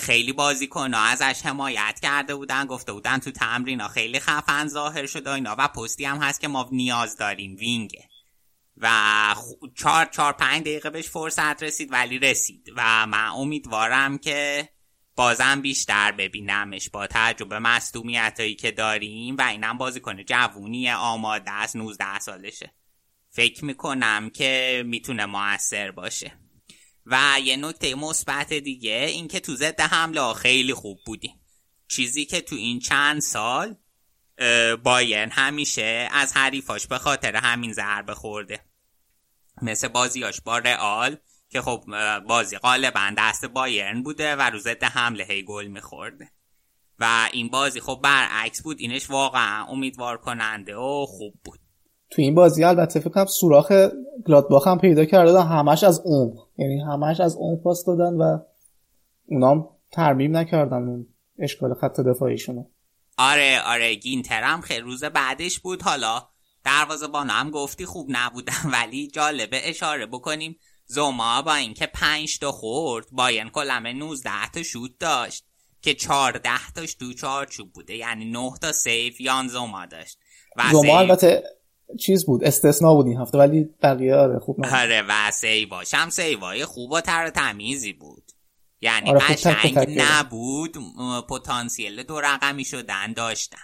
خیلی 0.00 0.32
بازیکن 0.32 0.94
ازش 0.94 1.40
حمایت 1.44 2.00
کرده 2.02 2.34
بودن 2.34 2.66
گفته 2.66 2.92
بودن 2.92 3.18
تو 3.18 3.30
تمرین 3.30 3.80
ها 3.80 3.88
خیلی 3.88 4.20
خفن 4.20 4.68
ظاهر 4.68 5.06
شده 5.06 5.32
اینا. 5.32 5.54
و 5.58 5.68
پستی 5.68 6.04
هم 6.04 6.18
هست 6.18 6.40
که 6.40 6.48
ما 6.48 6.68
نیاز 6.72 7.16
داریم 7.16 7.56
وینگه 7.56 8.08
و 8.76 8.90
چهار 9.76 10.04
چهار 10.04 10.32
پنج 10.32 10.60
دقیقه 10.60 10.90
بهش 10.90 11.08
فرصت 11.08 11.62
رسید 11.62 11.92
ولی 11.92 12.18
رسید. 12.18 12.72
و 12.76 13.06
من 13.06 13.28
امیدوارم 13.28 14.18
که 14.18 14.68
بازم 15.16 15.62
بیشتر 15.62 16.12
ببینمش 16.12 16.90
با 16.90 17.06
تجربه 17.06 17.58
مصدومیت 17.58 18.36
هایی 18.38 18.54
که 18.54 18.70
داریم 18.70 19.36
و 19.36 19.42
اینم 19.42 19.78
کنه 20.02 20.24
جوونی 20.24 20.90
آماده 20.90 21.50
است 21.50 21.76
19 21.76 22.18
سالشه. 22.18 22.74
فکر 23.30 23.64
می‌کنم 23.64 24.30
که 24.30 24.82
می‌تونه 24.86 25.26
موثر 25.26 25.90
باشه. 25.90 26.32
و 27.06 27.36
یه 27.44 27.56
نکته 27.56 27.94
مثبت 27.94 28.52
دیگه 28.52 29.06
اینکه 29.10 29.40
تو 29.40 29.56
ضد 29.56 29.80
حمله 29.80 30.34
خیلی 30.34 30.74
خوب 30.74 30.98
بودیم. 31.06 31.40
چیزی 31.88 32.24
که 32.24 32.40
تو 32.40 32.56
این 32.56 32.78
چند 32.78 33.20
سال 33.20 33.76
بایرن 34.82 35.30
همیشه 35.30 36.08
از 36.12 36.36
حریفاش 36.36 36.86
به 36.86 36.98
خاطر 36.98 37.36
همین 37.36 37.72
ضربه 37.72 38.14
خورده. 38.14 38.64
مثل 39.62 39.88
بازیاش 39.88 40.40
با 40.40 40.58
رئال 40.58 41.16
که 41.54 41.60
خب 41.60 41.80
بازی 42.28 42.58
غالبا 42.58 43.00
دست 43.18 43.44
بایرن 43.44 44.02
بوده 44.02 44.36
و 44.36 44.42
رو 44.42 44.58
ضد 44.58 44.84
حمله 44.84 45.24
هی 45.24 45.42
گل 45.42 45.66
میخورده. 45.66 46.28
و 47.00 47.28
این 47.32 47.48
بازی 47.48 47.80
خب 47.80 48.00
برعکس 48.02 48.62
بود 48.62 48.76
اینش 48.80 49.10
واقعا 49.10 49.66
امیدوار 49.66 50.16
کننده 50.16 50.76
و 50.76 51.06
خوب 51.06 51.34
بود. 51.44 51.58
تو 52.10 52.22
این 52.22 52.34
بازی 52.34 52.64
البته 52.64 53.00
فکر 53.00 53.10
کنم 53.10 53.26
سوراخ 53.26 53.72
گلادباخ 54.26 54.68
هم 54.68 54.78
پیدا 54.78 55.04
کرده 55.04 55.42
همش 55.42 55.84
از 55.84 56.02
عمق. 56.04 56.34
یعنی 56.58 56.80
همش 56.80 57.20
از 57.20 57.36
عمق 57.36 57.62
پاس 57.62 57.84
دادن 57.84 58.14
و 58.16 58.38
اونام 59.26 59.68
ترمیم 59.92 60.36
نکردن 60.36 60.82
اون 60.88 61.06
اشکال 61.38 61.74
خط 61.74 62.00
دفاعیشونو. 62.00 62.64
آره 63.18 63.60
آره 63.66 63.94
گینترم 63.94 64.60
خیلی 64.60 64.80
روز 64.80 65.04
بعدش 65.04 65.60
بود. 65.60 65.82
حالا 65.82 66.22
دروازه 66.64 67.06
هم 67.28 67.50
گفتی 67.50 67.86
خوب 67.86 68.06
نبودن 68.10 68.70
ولی 68.82 69.08
جالبه 69.08 69.68
اشاره 69.68 70.06
بکنیم. 70.06 70.56
زوما 70.86 71.42
با 71.42 71.54
اینکه 71.54 71.86
پنج 71.86 72.38
تا 72.38 72.52
خورد 72.52 73.06
باین 73.12 73.48
کلمه 73.48 73.92
19 73.92 74.30
تا 74.54 74.62
شوت 74.62 74.98
داشت 74.98 75.44
که 75.82 75.94
14 75.94 76.50
تاش 76.74 76.94
تو 76.94 77.12
چارچوب 77.12 77.72
بوده 77.72 77.96
یعنی 77.96 78.24
9 78.24 78.50
تا 78.60 78.72
سیف 78.72 79.20
یان 79.20 79.48
زوما 79.48 79.86
داشت. 79.86 80.18
و 80.56 80.62
زوما 80.70 80.98
البته 80.98 81.42
چیز 82.00 82.26
بود 82.26 82.44
استثنا 82.44 82.94
بود 82.94 83.06
این 83.06 83.18
هفته 83.18 83.38
ولی 83.38 83.68
بقیه 83.82 84.14
آره 84.14 84.38
خوب 84.38 84.66
نبود. 84.66 84.78
آره 84.78 85.02
و 85.08 85.30
سیواش 85.30 85.94
هم 85.94 86.10
سیوای 86.10 86.64
خوب 86.64 86.92
و 86.92 87.00
تر 87.00 87.30
تمیزی 87.30 87.92
بود. 87.92 88.32
یعنی 88.80 89.10
آره 89.10 89.20
قشنگ 89.20 90.00
نبود 90.00 90.76
پتانسیل 91.28 92.02
دو 92.02 92.20
رقمی 92.20 92.64
شدن 92.64 93.12
داشتن. 93.12 93.58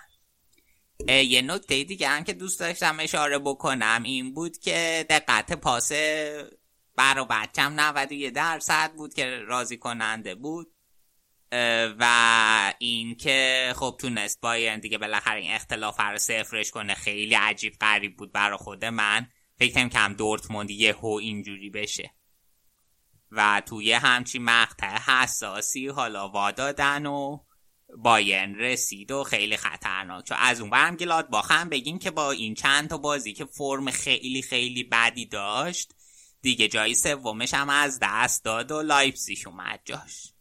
یه 1.09 1.43
نکته 1.43 1.85
دیگه 1.85 2.09
هم 2.09 2.25
که 2.25 2.33
دوست 2.33 2.61
داشتم 2.61 2.97
اشاره 3.01 3.39
بکنم 3.39 4.03
این 4.05 4.35
بود 4.35 4.59
که 4.59 5.07
دقت 5.11 5.53
پاس 5.53 5.93
برا 6.97 7.25
بچم 7.25 7.73
91 7.81 8.33
درصد 8.35 8.93
بود 8.93 9.15
که 9.15 9.27
راضی 9.27 9.77
کننده 9.77 10.35
بود 10.35 10.75
و 11.99 12.75
این 12.79 13.15
که 13.15 13.73
خب 13.77 13.97
تونست 14.01 14.41
بایرن 14.41 14.81
دیگه 14.81 14.99
بالاخره 14.99 15.41
این 15.41 15.51
اختلاف 15.51 16.01
رو 16.01 16.19
صفرش 16.19 16.71
کنه. 16.71 16.95
خیلی 16.95 17.35
عجیب 17.35 17.73
غریب 17.81 18.17
بود 18.17 18.33
برا 18.33 18.57
خود 18.57 18.85
من. 18.85 19.27
فکر 19.59 19.89
کم 19.89 20.15
دورتموند 20.15 20.71
هو 20.71 21.19
اینجوری 21.23 21.71
بشه. 21.71 22.15
و 23.31 23.63
توی 23.67 23.93
همچی 23.93 24.39
مقطع 24.39 24.99
حساسی 24.99 25.89
حالا 25.89 26.29
وادادن 26.29 27.07
و 27.07 27.39
بایرن 27.99 28.55
رسید 28.55 29.11
و 29.11 29.25
خیلی 29.25 29.57
خطرناک 29.57 30.25
چون 30.25 30.37
از 30.41 30.61
اون 30.61 30.71
برم 30.71 30.97
گلاد 30.97 31.31
باخم 31.31 31.69
بگیم 31.69 31.99
که 31.99 32.11
با 32.11 32.31
این 32.31 32.55
چند 32.55 32.89
تا 32.89 32.99
بازی 32.99 33.33
که 33.33 33.45
فرم 33.45 33.91
خیلی 33.91 34.43
خیلی 34.43 34.85
بدی 34.85 35.27
داشت 35.27 35.95
دیگه 36.43 36.69
جایی 36.69 36.95
سومش 36.95 37.55
هم 37.55 37.69
از 37.69 37.99
دست 38.03 38.45
داد 38.45 38.73
و 38.73 38.83
لایپسیش 38.83 39.47
اومد 39.47 39.81
جاش. 39.85 40.33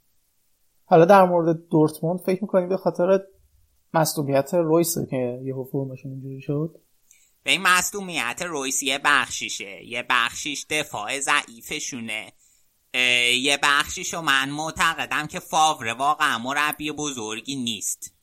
حالا 0.85 1.05
در 1.05 1.23
مورد 1.23 1.67
دورتموند 1.71 2.19
فکر 2.19 2.41
می‌کنیم 2.41 2.69
به 2.69 2.77
خاطر 2.77 3.19
مصدومیت 3.93 4.53
رویسه 4.53 5.07
که 5.09 5.41
یه 5.43 5.53
فرمشون 5.71 6.11
اینجوری 6.11 6.41
شد؟ 6.41 6.75
به 7.43 7.51
این 7.51 7.61
مصدومیت 7.61 8.41
رویس 8.41 8.83
یه 8.83 8.99
بخشیشه. 9.05 9.85
یه 9.85 10.05
بخشیش 10.09 10.65
دفاع 10.69 11.19
ضعیفشونه. 11.19 12.33
یه 13.41 13.59
بخشیشو 13.63 14.21
من 14.21 14.49
معتقدم 14.49 15.27
که 15.27 15.39
فاور 15.39 15.87
واقعا 15.87 16.37
مربی 16.37 16.91
بزرگی 16.91 17.55
نیست. 17.55 18.18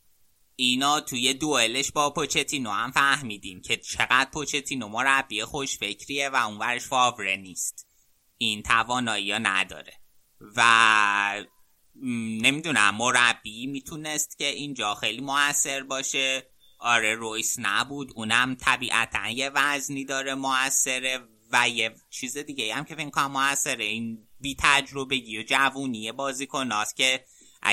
اینا 0.56 1.00
توی 1.00 1.34
دوئلش 1.34 1.92
با 1.92 2.10
پوچتینو 2.10 2.70
هم 2.70 2.90
فهمیدیم 2.90 3.60
که 3.60 3.76
چقدر 3.76 4.30
پوچتینو 4.32 4.88
مربی 4.88 5.44
خوشفکریه 5.44 6.28
و 6.28 6.36
اونورش 6.36 6.82
فاوره 6.82 7.36
نیست. 7.36 7.86
این 8.38 8.62
توانایی 8.62 9.32
ها 9.32 9.38
نداره. 9.38 9.92
و 10.56 11.44
نمی‌دونم 12.42 12.94
مربی 12.94 13.66
می‌تونست 13.66 14.38
که 14.38 14.46
اینجا 14.46 14.94
خیلی 14.94 15.20
موثر 15.20 15.82
باشه. 15.82 16.50
آره 16.78 17.14
رویس 17.14 17.56
نبود. 17.58 18.12
اونم 18.14 18.54
طبیعتا 18.60 19.28
یه 19.28 19.50
وزنی 19.54 20.04
داره 20.04 20.34
موثره 20.34 21.28
و 21.52 21.68
یه 21.68 21.94
چیز 22.10 22.38
دیگه 22.38 22.74
هم 22.74 22.84
که 22.84 22.94
فکر 22.94 23.10
کنم 23.10 23.30
موثره. 23.30 23.84
این 23.84 24.28
بی 24.40 24.56
تجربگی 24.58 25.38
و 25.38 25.42
جوونی 25.42 26.12
بازیکناست 26.12 26.96
که 26.96 27.24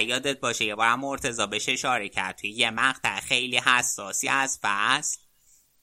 یادت 0.08 0.40
باشه 0.40 0.66
یه 0.66 0.76
بارم 0.76 1.00
مرتزا 1.00 1.48
بهش 1.48 1.70
اشاره 1.70 2.10
کرد. 2.10 2.36
توی 2.36 2.50
یه 2.50 2.72
مقطع 2.72 3.20
خیلی 3.20 3.58
حساسی 3.58 4.28
از 4.28 4.60
فصل 4.62 5.22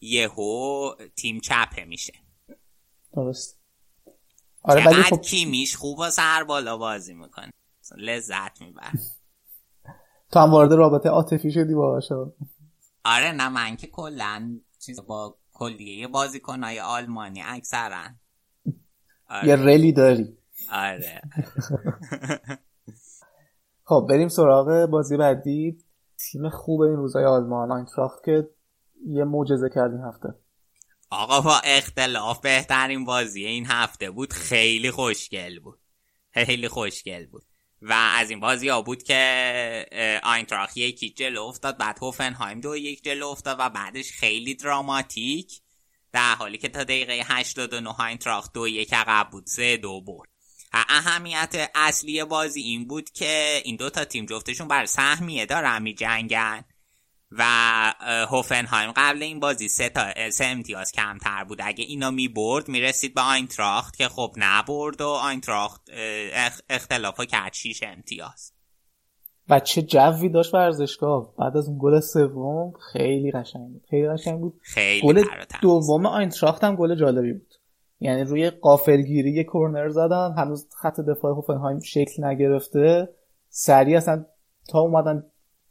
یهو 0.01 0.95
تیم 1.17 1.41
چپه 1.41 1.85
میشه. 1.85 2.13
درست. 3.15 3.61
آره 4.63 4.87
ولی 4.87 5.03
خب 5.03 5.21
کیمیش 5.21 5.77
خوب 5.77 5.99
و 5.99 6.11
سر 6.11 6.45
بالا 6.45 6.77
بازی 6.77 7.15
می‌کنه. 7.15 7.51
لذت 7.97 8.61
میبر 8.61 8.93
تو 10.33 10.41
هم 10.41 10.51
وارد 10.51 10.73
رابطه 10.73 11.09
عاطفی 11.09 11.53
شدی 11.53 11.75
باهاشو 11.75 12.33
آره 13.05 13.33
نه 13.33 13.49
من 13.49 13.77
که 13.77 13.87
کلا 13.87 14.61
چیز 14.79 15.01
با 15.01 15.39
کلیه 15.53 16.09
بازیکنهای 16.09 16.81
آلمانی 16.81 17.43
اکثرا. 17.43 18.05
آره. 19.29 19.49
یه 19.49 19.57
رلی 19.57 19.93
داری. 19.93 20.39
آره. 20.73 21.23
خب 23.91 24.07
بریم 24.09 24.29
سراغ 24.29 24.87
بازی 24.91 25.17
بعدی. 25.17 25.79
تیم 26.19 26.49
خوب 26.49 26.81
این 26.81 26.97
روزای 26.97 27.25
آلمان 27.25 27.73
آینتراخت 27.73 28.25
که 28.25 28.49
یه 29.07 29.25
معجزه 29.25 29.69
کرد 29.75 29.91
این 29.91 30.01
هفته. 30.01 30.29
آقا 31.11 31.41
با 31.41 31.61
اختلاف 31.65 32.41
بهترین 32.41 33.05
بازی 33.05 33.45
این 33.45 33.67
هفته 33.67 34.11
بود 34.11 34.33
خیلی 34.33 34.91
خوشگل 34.91 35.61
بود. 35.61 35.79
خیلی 36.31 36.69
خوشگل 36.69 37.27
بود. 37.27 37.43
و 37.83 37.93
از 37.93 38.31
این 38.31 38.41
بازی 38.41 38.69
ها 38.69 38.83
بود 38.83 39.03
که 39.03 40.21
آینتراخ 40.23 40.77
یکی 40.77 41.11
جلو 41.11 41.43
افتاد 41.43 41.79
بعد 41.79 41.99
هوفنهایم 42.03 42.61
دو 42.61 42.77
یک 42.77 43.05
جلو 43.05 43.27
افتاد 43.27 43.57
و 43.61 43.71
بعدش 43.71 44.13
خیلی 44.13 44.55
دراماتیک 44.55 45.61
در 46.13 46.35
حالی 46.35 46.59
که 46.59 46.69
تا 46.69 46.85
دقیقه 46.85 47.23
89 47.25 47.91
آینتراخ 47.99 48.53
دو 48.53 48.69
یک 48.69 48.95
عقب 48.95 49.31
بود 49.31 49.47
سه 49.47 49.77
دو 49.77 50.01
برد. 50.01 50.40
اهمیت 50.73 51.71
اصلی 51.75 52.25
بازی 52.25 52.61
این 52.61 52.87
بود 52.87 53.11
که 53.11 53.63
این 53.65 53.77
دو 53.77 53.91
تا 53.91 54.05
تیم 54.05 54.27
جفتشون 54.27 54.69
بر 54.69 54.85
سهمیه 54.85 55.47
دارن 55.47 55.83
می 55.83 55.95
جنگن 55.95 56.65
و 57.33 57.45
هوفنهایم 58.31 58.93
قبل 58.97 59.23
این 59.23 59.41
بازی 59.41 59.69
سه, 59.69 59.89
تا 59.89 60.31
سه 60.31 60.45
امتیاز 60.45 60.93
کمتر 60.93 61.45
بود. 61.45 61.59
اگه 61.63 61.85
اینا 61.85 62.11
می 62.11 62.29
برد 62.29 62.69
می 62.69 62.81
رسید 62.81 63.15
به 63.15 63.21
آینتراخت 63.21 63.97
که 63.97 64.09
خب 64.09 64.33
نبرد 64.37 65.01
و 65.01 65.09
آینتراخت 65.09 65.81
اختلاف 66.71 67.21
کرد. 67.21 67.53
6 67.53 67.83
امتیاز. 67.83 68.53
و 69.49 69.61
چه 69.61 69.83
جوی 69.83 70.29
داشت 70.29 70.55
ورزشگاه. 70.55 71.35
بعد 71.39 71.57
از 71.57 71.69
اون 71.69 71.79
گل 71.81 72.01
سوم 72.01 72.73
خیلی 72.93 73.31
قشنگ 73.31 73.73
بود. 73.73 73.83
خیلی 73.91 74.09
قشنگ 74.09 74.41
بود. 74.41 74.61
خیلی 74.63 75.01
گل 75.01 75.25
دوم 75.63 76.07
آینتراخت 76.07 76.65
هم 76.65 76.77
گل 76.77 76.95
جالبی 76.95 77.33
بود. 77.33 77.50
یعنی 78.01 78.25
روی 78.25 78.51
قافلگیری 78.51 79.33
یه 79.33 79.45
کورنر 79.45 79.89
زدن 79.89 80.35
هنوز 80.37 80.69
خط 80.77 81.01
دفاع 81.01 81.33
هوفنهایم 81.33 81.81
شکل 81.81 82.25
نگرفته. 82.25 83.09
سریع 83.49 83.97
اصلا 83.97 84.27
تا 84.69 84.81
اومدن 84.81 85.25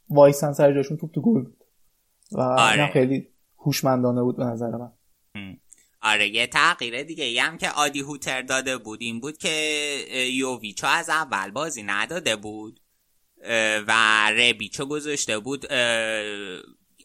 وایسن 0.10 0.54
سر 0.54 0.74
جاشون 0.74 0.98
توپ 0.98 1.12
تو 1.12 1.22
گل 1.22 1.42
بود. 1.42 1.64
و 2.32 2.42
آره. 2.42 2.88
خیلی 2.94 3.28
هوشمندانه 3.58 4.22
بود 4.22 4.38
به 4.38 4.44
نظر 4.44 4.72
من. 4.72 4.92
آره 6.02 6.28
یه 6.28 6.48
تغییر 6.48 7.04
دیگه 7.04 7.24
ای 7.24 7.40
هم 7.40 7.58
که 7.58 7.70
آدی 7.70 8.00
هوتر 8.00 8.42
داده 8.42 8.78
بود 8.78 9.02
این 9.02 9.20
بود 9.20 9.38
که 9.38 9.50
یوویچو 10.34 10.88
از 10.88 11.10
اول 11.10 11.52
بازی 11.52 11.84
نداده 11.84 12.36
بود. 12.36 12.80
و 13.88 13.94
ربیچو 14.38 14.86
گذاشته 14.86 15.40
بود 15.40 15.74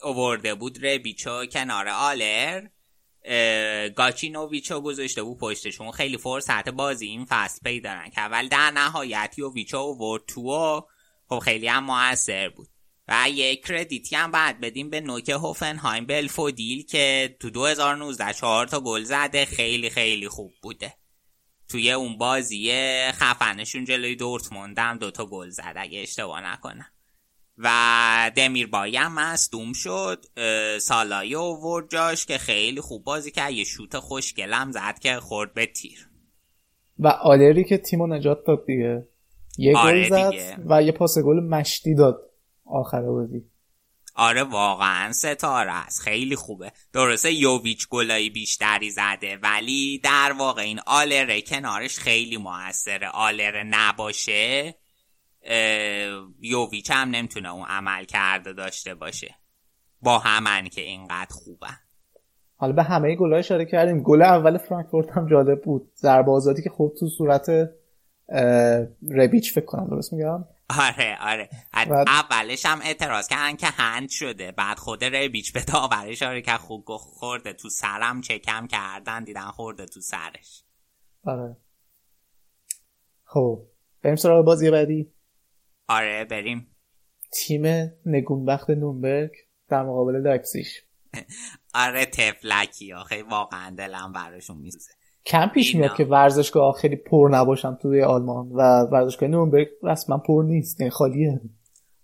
اوورده 0.02 0.54
بود 0.54 0.86
ربیچو 0.86 1.46
کنار 1.46 1.88
آلر. 1.88 2.66
گاچینوویچو 3.96 4.80
گذاشته 4.80 5.22
بود 5.22 5.38
پشتشون 5.38 5.90
خیلی 5.90 6.18
فرصت 6.18 6.68
بازی 6.68 7.06
این 7.06 7.24
فصل 7.24 7.60
پیدا 7.64 8.08
که 8.14 8.20
اول 8.20 8.48
در 8.48 8.70
نهایت 8.70 9.34
یوویچو 9.38 9.76
اوورد 9.76 10.22
تو 10.26 10.82
خب 11.28 11.38
خیلی 11.38 11.68
هم 11.68 11.84
موثر 11.84 12.48
بود. 12.48 12.68
و 13.08 13.26
یک 13.30 13.66
کردیتی 13.66 14.16
هم 14.16 14.30
بعد 14.30 14.60
بدیم 14.60 14.90
به 14.90 15.00
نوک 15.00 15.28
هوفنهایم 15.28 16.06
بلفودیل 16.06 16.86
که 16.86 17.36
تو 17.40 17.50
2019 17.50 18.32
چهار 18.32 18.66
تا 18.66 18.80
گل 18.80 19.02
زده. 19.02 19.44
خیلی 19.44 19.90
خیلی 19.90 20.28
خوب 20.28 20.52
بوده. 20.62 20.94
توی 21.68 21.92
اون 21.92 22.18
بازی 22.18 22.72
خفنشون 23.12 23.84
جلوی 23.84 24.16
دورتموند 24.16 24.78
هم 24.78 24.98
دوتا 24.98 25.26
گل 25.26 25.48
زد. 25.48 25.74
اگه 25.76 26.00
اشتباه 26.00 26.40
نکنم. 26.40 26.86
و 27.58 28.30
دمیر 28.36 28.66
بایی 28.66 28.96
هم 28.96 29.14
مصدوم 29.14 29.72
شد. 29.72 30.24
سالایی 30.80 31.34
و 31.34 31.80
جاش 31.92 32.26
که 32.26 32.38
خیلی 32.38 32.80
خوب 32.80 33.04
بازی 33.04 33.30
کرد. 33.30 33.52
یه 33.52 33.64
شوت 33.64 33.98
خوشگلم 33.98 34.72
زد 34.72 34.98
که 34.98 35.20
خورد 35.20 35.54
به 35.54 35.66
تیر. 35.66 36.08
و 36.98 37.08
آلری 37.08 37.64
که 37.64 37.78
تیمو 37.78 38.06
نجات 38.06 38.44
داد 38.46 38.66
دیگه. 38.66 39.08
یه 39.58 39.78
آره 39.78 40.10
گل 40.10 40.30
زد 40.30 40.64
و 40.70 40.82
یه 40.82 40.92
پاس 40.92 41.18
گل 41.18 41.40
مشتی 41.40 41.94
داد 41.94 42.30
آخر 42.64 43.02
بازی. 43.02 43.42
آره 44.16 44.42
واقعا 44.42 45.12
ستاره 45.12 45.72
است. 45.72 46.00
خیلی 46.00 46.36
خوبه. 46.36 46.72
درسته 46.92 47.32
یوویچ 47.32 47.88
گلایی 47.88 48.30
بیشتری 48.30 48.90
زده 48.90 49.36
ولی 49.36 49.98
در 49.98 50.32
واقع 50.38 50.62
این 50.62 50.80
آلره 50.86 51.42
کنارش 51.42 51.98
خیلی 51.98 52.36
موثره. 52.36 53.08
آلره 53.08 53.64
نباشه. 53.66 54.74
یوویچ 56.40 56.90
هم 56.90 57.10
نمی‌تونه 57.10 57.52
اون 57.52 57.66
عمل 57.66 58.04
کرده 58.04 58.52
داشته 58.52 58.94
باشه. 58.94 59.34
با 60.02 60.18
همن 60.18 60.68
که 60.68 60.80
اینقدر 60.80 61.30
خوبه. 61.30 61.68
حالا 62.56 62.72
به 62.72 62.82
همه 62.82 63.16
گلای 63.16 63.38
اشاره 63.38 63.64
کردیم. 63.64 64.02
گل 64.02 64.22
اول 64.22 64.58
فرانکفورت 64.58 65.10
هم 65.10 65.28
جالب 65.28 65.62
بود. 65.62 65.92
ضربه 65.96 66.30
آزادی 66.30 66.62
که 66.62 66.70
خوب 66.70 66.94
تو 67.00 67.08
صورت 67.08 67.50
ربیچ 69.10 69.54
فکر 69.54 69.64
کنم 69.64 69.88
درست 69.90 70.12
میگم؟ 70.12 70.44
آره 70.80 71.18
آره. 71.20 71.48
اولش 72.06 72.66
هم 72.66 72.80
اعتراض 72.84 73.28
کردن 73.28 73.56
که 73.56 73.66
هند 73.66 74.08
شده. 74.08 74.52
بعد 74.52 74.78
خود 74.78 75.04
ربیچ 75.04 75.52
به 75.52 75.60
داورش 75.60 76.22
آره 76.22 76.42
که 76.42 76.52
خوب 76.52 76.84
خورده 76.88 77.52
تو 77.52 77.68
سرم 77.68 78.20
چکم 78.20 78.66
کردن 78.66 79.24
دیدن 79.24 79.50
خورده 79.50 79.86
تو 79.86 80.00
سرش. 80.00 80.64
آره. 81.24 81.56
خب 83.24 83.66
بریم 84.02 84.16
سراغ 84.16 84.44
بازی 84.44 84.70
بعدی. 84.70 85.13
آره 85.88 86.24
بریم. 86.24 86.66
تیم 87.32 87.92
نگونبخت 88.06 88.70
نونبرگ 88.70 89.30
در 89.68 89.82
مقابل 89.82 90.16
لایپسیش 90.16 90.80
آره 91.74 92.06
تفلکی 92.06 92.92
آخه 92.92 93.22
واقعا 93.22 93.74
دلم 93.78 94.12
براشون 94.12 94.56
میسوزه. 94.56 94.90
کم 95.26 95.46
پیش 95.46 95.74
میاد 95.74 95.96
که 95.96 96.04
ورزشگاه 96.04 96.72
خیلی 96.72 96.96
پر 96.96 97.28
نباشن 97.32 97.74
توی 97.74 98.02
آلمان 98.02 98.48
و 98.48 98.60
ورزشگاه 98.92 99.28
نورنبرگ 99.28 99.68
رسما 99.82 100.18
پر 100.18 100.44
نیست 100.46 100.82
نه 100.82 100.90
خالیه. 100.90 101.40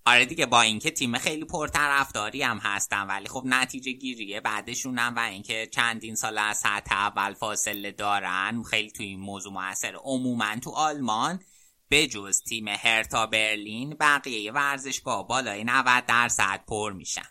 آره 0.07 0.25
دیگه 0.25 0.47
با 0.47 0.61
اینکه 0.61 0.91
تیم 0.91 1.19
خیلی 1.19 1.45
پرطرفداری 1.45 2.43
هم 2.43 2.59
هستن 2.63 3.07
ولی 3.07 3.29
خب 3.29 3.43
نتیجه 3.47 3.93
گیریه 3.93 4.41
بعدشون 4.41 4.99
هم 4.99 5.15
و 5.17 5.19
اینکه 5.19 5.67
چندین 5.67 6.15
سال 6.15 6.39
از 6.39 6.57
سطح 6.57 6.95
اول 6.95 7.35
فاصله 7.35 7.93
دارن 7.93 8.63
خیلی 8.63 8.91
توی 8.91 9.07
این 9.07 9.21
موضوع 9.21 9.53
موثر 9.53 9.95
عموما 10.05 10.57
تو 10.63 10.71
آلمان 10.71 11.41
به 11.91 12.07
جز 12.07 12.43
تیم 12.43 12.69
هرتا 12.69 13.27
برلین 13.27 13.97
بقیه 14.01 14.53
ورزشگاه 14.53 15.27
بالای 15.27 15.65
90 15.65 16.07
درصد 16.07 16.65
پر 16.69 16.93
میشن. 16.93 17.29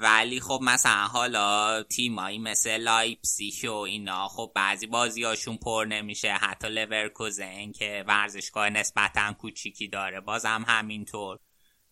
ولی 0.00 0.40
خب 0.40 0.60
مثلا 0.62 1.06
حالا 1.06 1.82
تیمایی 1.82 2.38
مثل 2.38 2.76
لایپسیش 2.76 3.64
و 3.64 3.72
اینا 3.72 4.28
خب 4.28 4.52
بعضی 4.54 4.86
بازیاشون 4.86 5.56
پر 5.56 5.86
نمیشه. 5.88 6.32
حتی 6.32 6.68
لورکوزن 6.68 7.72
که 7.72 8.04
ورزشگاه 8.08 8.70
نسبتا 8.70 9.32
کوچیکی 9.32 9.88
داره 9.88 10.20
بازم 10.20 10.64
همینطور. 10.68 11.38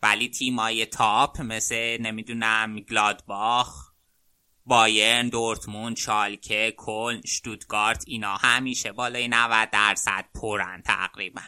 ولی 0.03 0.29
تیمای 0.29 0.87
top 0.87 1.41
مثل 1.41 1.97
نمی‌دونم 2.01 2.81
گلادباخ 2.81 3.88
بایرن 4.69 5.29
دورتموند 5.29 5.97
شالکه 5.97 6.75
کلن 6.77 7.21
شتوتگارت 7.27 8.05
اینا 8.07 8.37
همیشه 8.37 8.93
بالای 8.93 9.29
90 9.29 9.71
درصد 9.71 10.25
پرن 10.35 10.83
تقریبا. 10.83 11.41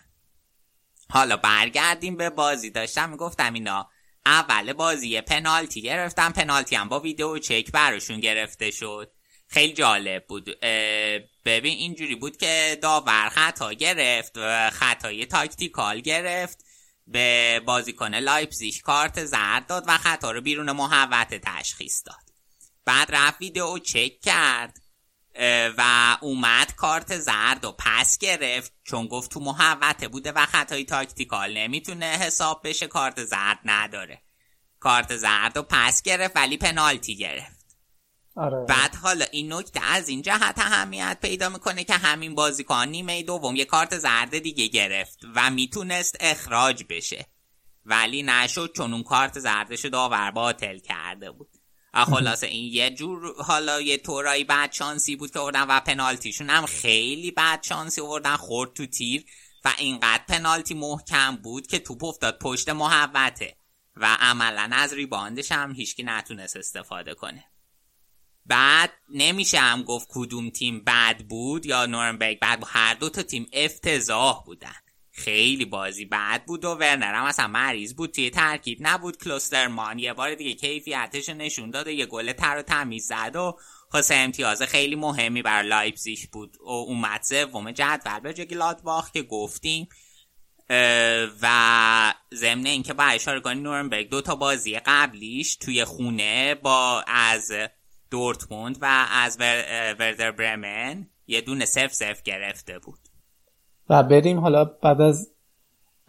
حالا 1.11 1.37
برگردیم 1.37 2.17
به 2.17 2.31
بازی. 2.31 2.71
داشتم 2.71 3.11
می‌گفتم 3.11 3.53
اینا 3.53 3.89
اول 4.27 4.73
بازی 4.73 5.21
پنالتی 5.21 5.83
گرفتم 5.83 6.33
پنالتی 6.33 6.77
هم 6.77 6.89
با 6.89 7.01
ویدیو 7.01 7.39
چک 7.39 7.73
براشون 7.73 8.21
گرفته 8.21 8.71
شد. 8.71 9.13
خیلی 9.47 9.73
جالب 9.73 10.27
بود. 10.27 10.45
ببین 11.45 11.79
اینجوری 11.79 12.15
بود 12.15 12.37
که 12.37 12.79
داور 12.83 13.29
خطا 13.29 13.73
گرفت 13.73 14.33
و 14.37 14.71
خطای 14.71 15.27
tactical 15.27 16.01
گرفت. 16.01 16.65
به 17.07 17.61
بازیکن 17.67 18.15
لایپزیش 18.15 18.83
کارت 18.83 19.25
زرد 19.25 19.67
داد 19.67 19.85
و 19.87 19.99
خطا 19.99 20.31
رو 20.31 20.41
بیرون 20.41 20.73
محوطه 20.73 21.35
تشخیص 21.35 22.03
داد. 22.07 22.30
بعد 22.91 23.15
رفت 23.15 23.41
ویدیو 23.41 23.79
چک 23.79 24.21
کرد 24.21 24.77
و 25.79 26.17
اومد 26.21 26.75
کارت 26.77 27.19
زرد 27.19 27.65
و 27.65 27.73
پس 27.79 28.19
گرفت 28.19 28.73
چون 28.85 29.07
گفت 29.07 29.31
تو 29.31 29.41
محوطه 29.41 30.09
بوده 30.09 30.33
و 30.33 30.47
خطای 30.47 30.85
tactical 30.85 31.57
نمی‌تونه 31.57 32.07
حساب 32.07 32.61
بشه 32.65 32.87
کارت 32.87 33.25
زرد 33.25 33.59
نداره. 33.65 34.23
کارت 34.81 35.17
زرد 35.17 35.57
و 35.57 35.63
پس 35.63 36.03
گرفت 36.03 36.37
ولی 36.37 36.57
پنالتی 36.57 37.17
گرفت. 37.17 37.77
آره. 38.37 38.65
بعد 38.69 38.95
حالا 38.95 39.25
این 39.33 39.53
نکته 39.53 39.81
از 39.85 40.09
این 40.09 40.23
جهت 40.23 40.59
اهمیت 40.59 41.19
پیدا 41.23 41.49
می‌کنه 41.49 41.85
که 41.85 41.95
همین 41.95 42.35
بازیکن 42.35 42.89
نیمه 42.89 43.23
دوم 43.23 43.57
یه 43.57 43.65
کارت 43.65 43.99
زرد 43.99 44.39
دیگه 44.39 44.67
گرفت 44.67 45.19
و 45.35 45.51
می‌تونست 45.51 46.17
اخراج 46.21 46.85
بشه. 46.89 47.27
ولی 47.85 48.23
نشد 48.23 48.73
چون 48.77 48.93
اون 48.93 49.03
کارت 49.03 49.39
زردش 49.39 49.85
داور 49.85 50.31
باطل 50.31 50.79
کرده 50.79 51.31
بود. 51.31 51.60
خلاصه 51.95 52.47
این 52.47 52.73
یه 52.73 52.91
جور 52.91 53.35
حالا 53.43 53.81
یه 53.81 53.97
طورایی 53.97 54.45
بعد 54.45 54.73
شانسی 54.73 55.17
بود 55.17 55.31
که 55.31 55.41
اردن 55.41 55.63
و 55.63 55.81
پنالتیشون 55.81 56.51
هم 56.51 56.67
خیلی 56.67 57.31
بعد 57.31 57.63
شانسی 57.63 58.01
اردن 58.01 58.37
خورد 58.37 58.73
تو 58.73 58.87
تیر 58.87 59.25
و 59.65 59.73
اینقدر 59.79 60.25
پنالتی 60.29 60.75
محکم 60.75 61.37
بود 61.37 61.67
که 61.67 61.79
توپ 61.79 62.05
افتاد 62.05 62.39
پشت 62.39 62.69
محوته 62.69 63.57
و 63.97 64.17
عملا 64.21 64.71
از 64.73 64.93
rebound 64.93 65.39
ش 65.39 65.53
هم 65.53 65.73
هیچکی 65.73 66.03
نتونست 66.03 66.57
استفاده 66.57 67.15
کنه. 67.15 67.45
بعد 68.47 68.93
نمیشه 69.09 69.59
هم 69.59 69.83
گفت 69.83 70.09
کدوم 70.11 70.51
تیم 70.51 70.85
بد 70.85 71.19
بود 71.29 71.67
یا 71.67 71.87
نورنبرگ 71.87 72.41
بود. 72.59 72.69
هر 72.71 72.95
دو 72.95 73.11
تا 73.11 73.23
تیم 73.23 73.47
افتضاح 73.53 74.45
بودن. 74.45 74.77
خیلی 75.13 75.65
بازی 75.65 76.05
بد 76.05 76.45
بود 76.45 76.65
و 76.65 76.75
ورنر 76.75 77.15
هم 77.15 77.25
اصلا 77.25 77.49
مریض 77.49 77.95
بود. 77.95 78.11
توی 78.11 78.31
ترکیب 78.31 78.79
نبود. 78.81 79.17
کلوسترمان 79.17 79.99
یه 79.99 80.13
بار 80.13 80.35
دیگه 80.35 80.55
کیفیتش 80.55 81.29
نشون 81.29 81.71
داد 81.71 81.87
یه 81.87 82.07
گل 82.07 82.33
تر 82.33 82.59
و 82.59 82.63
تمیز 82.63 83.07
زد 83.07 83.37
و 83.37 83.59
خلاصه 83.89 84.15
امتیاز 84.15 84.63
خیلی 84.63 84.97
مهمی 84.97 85.43
برا 85.43 85.63
لایپزیش 85.63 86.27
بود. 86.27 86.57
و 86.61 86.69
اومد 86.69 87.23
سوم 87.23 87.71
جدول 87.71 88.21
به 88.21 88.33
گلادباخ 88.33 89.11
که 89.11 89.23
گفتیم. 89.23 89.89
و 91.43 92.15
ضمن 92.35 92.67
اینکه 92.67 92.93
با 92.95 93.05
اشاره 93.05 93.41
کنی 93.41 93.61
نورنبرگ 93.61 94.09
دو 94.09 94.21
تا 94.21 94.35
بازی 94.35 94.79
قبلیش 94.79 95.57
توی 95.57 95.85
خونه 95.85 96.55
با 96.55 97.05
از 97.07 97.53
دورتموند 98.11 98.79
و 98.81 99.07
از 99.11 99.37
وردر 99.99 100.31
برمن 100.31 101.11
یه 101.27 101.41
دونه 101.41 101.65
سف 101.65 101.93
سف 101.93 102.23
گرفته 102.23 102.79
بود. 102.79 103.10
و 103.91 104.03
بریم 104.03 104.41
حالا 104.41 104.65
بعد 104.65 105.01
از 105.01 105.31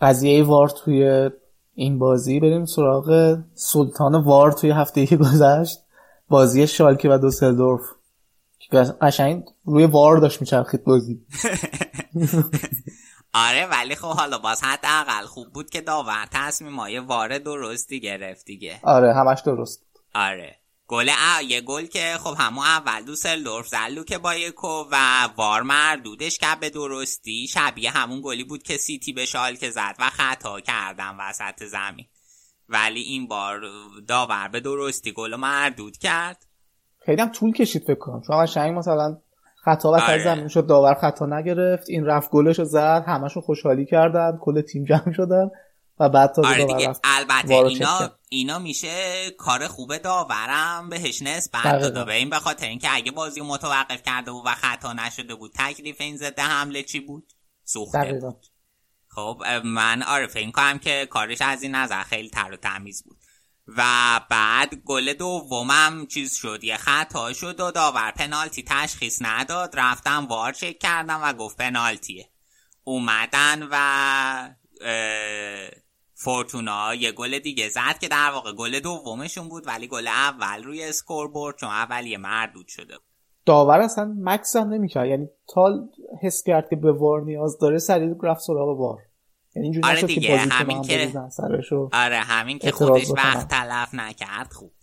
قضیه 0.02 0.44
وار 0.44 0.70
توی 0.70 1.30
این 1.74 2.00
بازی 2.00 2.40
بریم 2.40 2.66
سراغ 2.66 3.38
سلطان 3.54 4.16
وار 4.16 4.52
توی 4.52 4.72
هفته 4.72 5.06
که 5.06 5.18
گذشت 5.18 5.80
بازی 6.30 6.68
شالکه 6.68 7.10
و 7.10 7.18
دوسلدورف. 7.18 7.82
که 8.60 8.78
قشنگ 8.78 9.44
روی 9.66 9.86
وار 9.86 10.18
داشت 10.18 10.42
میچرخید 10.42 10.84
بازی. 10.84 11.22
آره 13.34 13.66
ولی 13.66 13.96
خب 13.96 14.08
حالا 14.08 14.38
باز 14.38 14.62
حداقل 14.64 15.26
خوب 15.26 15.48
بود 15.54 15.70
که 15.70 15.82
داور 15.82 16.28
تصمیم 16.32 16.80
های 16.80 17.00
وار 17.00 17.38
درستی 17.38 18.00
گرفت 18.00 18.46
دیگه. 18.46 18.80
آره 18.84 19.14
همش 19.14 19.42
درست 19.42 19.86
آره. 20.16 20.61
گل 20.92 21.10
یه 21.48 21.62
گل 21.62 21.86
که 21.86 22.00
خب 22.00 22.36
همون 22.40 22.66
اول 22.66 23.02
دوسلدورف 23.06 23.68
زلو 23.68 24.04
که 24.04 24.18
با 24.18 24.36
یکو 24.36 24.84
و 24.92 24.96
وار 25.38 25.62
مردودش 25.62 26.38
که 26.38 26.46
به 26.62 26.70
درستی. 26.70 27.48
شبیه 27.48 27.92
همون 27.92 28.22
گلی 28.24 28.44
بود 28.44 28.64
که 28.64 28.78
سیتی 28.78 29.14
به 29.14 29.26
شالکه 29.26 29.70
زد 29.70 29.96
و 30.00 30.10
خطا 30.10 30.60
کردن 30.60 31.18
وسط 31.20 31.64
زمین. 31.64 32.06
ولی 32.70 33.02
این 33.02 33.28
بار 33.28 33.62
داور 34.08 34.50
به 34.52 34.60
درستی 34.60 35.12
گل 35.12 35.36
مردود 35.36 35.98
کرد. 35.98 36.46
خیلی 37.06 37.22
هم 37.22 37.32
طول 37.32 37.54
کشید 37.54 37.84
فکر 37.84 38.00
کنم. 38.00 38.22
چون 38.28 38.44
قشنگ 38.44 38.78
مثلا 38.78 39.18
خطا 39.64 39.92
و 39.92 39.96
آره. 39.96 40.24
زمین 40.24 40.48
شد 40.48 40.68
داور 40.68 40.94
خطا 40.94 41.26
نگرفت. 41.26 41.90
این 41.90 42.06
رفت 42.06 42.30
گلش 42.30 42.60
رو 42.60 42.66
زد 42.66 43.04
همشون 43.08 43.44
خوشحالی 43.44 43.86
کردن 43.86 44.38
کل 44.42 44.62
تیم 44.62 44.86
جمع 44.86 45.12
شدن. 45.12 45.50
و 46.00 46.10
بعد 46.10 46.34
تا 46.34 46.48
آره 46.48 46.66
دیگه. 46.66 46.94
البته 47.04 47.54
اینا 47.54 48.12
اینا 48.30 48.60
میشه 48.60 49.32
کار 49.32 49.68
خوب 49.68 49.98
داورم 49.98 50.90
بهش 50.90 51.22
نسبت 51.22 51.64
داده. 51.64 52.04
به 52.04 52.14
این 52.14 52.30
به 52.30 52.40
خاطر 52.40 52.66
اینکه 52.66 52.88
اگه 52.92 53.12
بازی 53.12 53.42
متوقف 53.42 54.04
کرده 54.04 54.32
بود 54.32 54.44
و 54.46 54.56
خطا 54.56 54.94
نشده 54.94 55.36
بود 55.36 55.52
تکلیف 55.56 56.02
این 56.02 56.18
زده 56.18 56.44
حمله 56.44 56.84
چی 56.84 57.00
بود؟ 57.00 57.34
سوخته 57.64 58.14
بود. 58.14 58.46
خب 59.08 59.44
من 59.64 60.04
آره 60.04 60.28
فکر 60.28 60.52
کنم 60.52 60.80
که 60.80 61.08
کارش 61.10 61.42
از 61.42 61.64
این 61.64 61.76
نظر 61.76 62.04
خیلی 62.04 62.30
تر 62.30 62.52
و 62.52 62.58
تمیز 62.58 63.04
بود. 63.04 63.18
و 63.68 63.82
بعد 64.30 64.76
گل 64.76 65.14
دومم 65.14 66.08
چیز 66.08 66.34
شد. 66.34 66.64
یه 66.64 66.78
خطا 66.78 67.34
شد 67.34 67.60
و 67.60 67.72
داور 67.72 68.12
پنالتی 68.12 68.64
تشخیص 68.68 69.18
نداد. 69.22 69.80
رفتم 69.80 70.28
وار 70.28 70.54
چک 70.54 70.80
کردم 70.80 71.20
و 71.24 71.34
گفت 71.34 71.58
پنالتیه. 71.58 72.30
اومدن 72.84 73.68
و 73.72 74.56
فورتونا. 76.14 76.96
یه 76.96 77.12
گل 77.12 77.40
دیگه 77.40 77.70
زد 77.70 78.00
که 78.02 78.08
در 78.08 78.32
واقع 78.34 78.54
گل 78.54 78.80
دومشون 78.80 79.50
بود 79.50 79.68
ولی 79.68 79.88
گل 79.88 80.08
اول 80.08 80.64
روی 80.64 80.84
اسکور 80.84 81.32
برد 81.32 81.56
چون 81.58 81.70
اولی 81.70 82.18
مردود 82.18 82.68
شده 82.68 82.98
بود. 82.98 83.06
داور 83.46 83.80
اصلا 83.80 84.16
مکس 84.18 84.56
هم 84.56 84.70
نمی‌کرد. 84.70 85.08
یعنی 85.08 85.28
تا 85.48 85.90
حس 86.22 86.44
کرد 86.44 86.70
که 86.70 86.76
به 86.76 86.92
وار 86.92 87.22
نیاز 87.22 87.58
داره 87.58 87.78
سریع 87.78 88.16
رفت 88.24 88.42
سراغ 88.42 88.80
وار. 88.80 89.00
یعنی 89.56 89.68
اینجوری 89.68 89.88
آره 89.88 90.02
دیگه 90.02 90.38
همین 90.38 90.82
که 90.82 91.12
آره 91.94 92.18
همین 92.18 92.60
که 92.60 92.72
خودش 92.72 93.12
وقت 93.12 93.48
تلف 93.48 93.94
نکرد 93.94 94.52
خوب. 94.52 94.74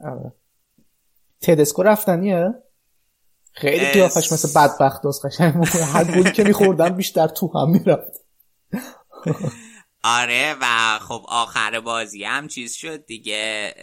آره. 0.00 0.32
تدسکو 1.40 1.82
رفتنیه؟ 1.82 2.54
خیلی 3.52 3.86
قیافش 3.86 4.32
مثل 4.32 4.60
بدبخت 4.60 5.06
است 5.06 5.26
قشنگ 5.26 5.66
هر 5.94 6.04
گلی 6.04 6.32
که 6.32 6.44
میخوردن 6.44 6.88
بیشتر 6.88 7.28
تو 7.28 7.58
هم 7.58 7.70
می‌رفت. 7.70 8.24
آره 10.02 10.56
و 10.60 10.98
خب 10.98 11.24
آخر 11.28 11.80
بازی 11.80 12.24
هم 12.24 12.48
چیز 12.48 12.74
شد 12.74 13.06
دیگه 13.06 13.74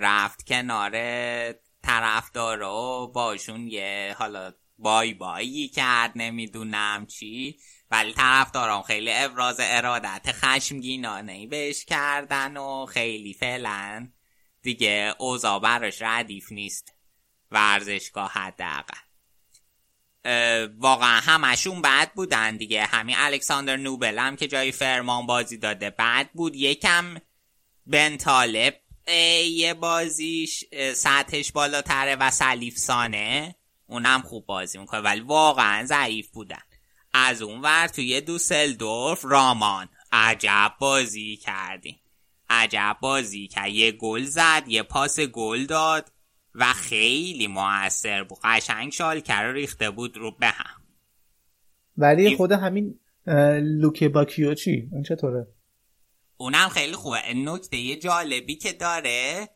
رفت 0.00 0.46
کنار 0.46 0.92
طرفدار 1.82 2.62
و 2.62 3.12
باشون 3.14 3.68
یه 3.68 4.14
حالا 4.18 4.52
بای 4.78 5.14
بایی 5.14 5.68
کرد 5.68 6.12
نمی‌دونم 6.16 7.06
چی. 7.06 7.58
ولی 7.90 8.12
طرفدارام 8.12 8.82
خیلی 8.82 9.12
ابراز 9.12 9.56
ارادت 9.60 10.32
خشمگینانه 10.32 11.32
ای 11.32 11.46
بهش 11.46 11.84
کردن 11.84 12.56
و 12.56 12.86
خیلی 12.86 13.34
فعلا 13.34 14.08
دیگه 14.62 15.14
اوضاع 15.18 15.60
براش 15.60 16.02
ردیف 16.02 16.52
نیست. 16.52 16.92
ورزشگاه 17.50 18.30
حداقل. 18.32 19.13
واقعا 20.78 21.20
همشون 21.20 21.82
بد 21.82 22.12
بودن 22.14 22.56
دیگه. 22.56 22.84
همین 22.84 23.16
الکساندر 23.18 23.76
نوبل 23.76 24.18
هم 24.18 24.36
که 24.36 24.48
جای 24.48 24.72
فرمان 24.72 25.26
بازی 25.26 25.56
داده 25.56 25.90
بد 25.90 26.30
بود. 26.34 26.56
یکم 26.56 27.16
بن 27.86 28.16
طالب 28.16 28.80
یه 29.50 29.74
بازیش 29.74 30.64
سطحش 30.94 31.52
بالاتره 31.52 32.16
و 32.16 32.30
سلیف 32.30 32.78
سانه. 32.78 33.54
اونم 33.86 34.22
خوب 34.22 34.46
بازی 34.46 34.78
می‌کنه 34.78 35.00
ولی 35.00 35.20
واقعا 35.20 35.84
ضعیف 35.84 36.30
بودن. 36.30 36.62
از 37.12 37.42
اون 37.42 37.60
ور 37.60 37.88
توی 37.88 38.20
دوسلدورف 38.20 39.24
رامان 39.24 39.88
عجب 40.12 40.72
بازی 40.78 41.36
کردی. 41.36 42.00
عجب 42.50 42.96
بازی 43.00 43.48
کرد. 43.48 43.68
یه 43.68 43.92
گل 43.92 44.24
زد 44.24 44.62
یه 44.66 44.82
پاس 44.82 45.20
گل 45.20 45.64
داد. 45.64 46.12
و 46.54 46.72
خیلی 46.72 47.46
موثر 47.46 48.24
بود. 48.24 48.38
قشنگ 48.44 48.92
شالکه 48.92 49.20
رو 49.20 49.52
ریخته 49.52 49.90
بود 49.90 50.16
رو 50.16 50.30
به 50.30 50.46
هم. 50.46 50.80
ولی 51.96 52.36
خود 52.36 52.52
همین 52.52 53.00
لوکباکیو 53.62 54.54
چی 54.54 54.88
اون 54.92 55.02
چطوره؟ 55.02 55.46
اونم 56.36 56.68
خیلی 56.68 56.92
خوبه. 56.92 57.34
نکته 57.34 57.96
جالبی 57.96 58.56
که 58.56 58.72
داره 58.72 59.48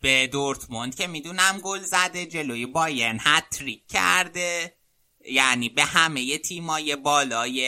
به 0.00 0.26
دورتموند 0.32 0.94
که 0.94 1.06
می‌دونم 1.06 1.60
گل 1.62 1.78
زده 1.78 2.26
جلوی 2.26 2.66
بایرن 2.66 3.18
هتریک 3.20 3.86
کرده. 3.86 4.74
یعنی 5.30 5.68
به 5.68 5.84
همه 5.84 6.38
تیمای 6.38 6.96
بالای 6.96 7.66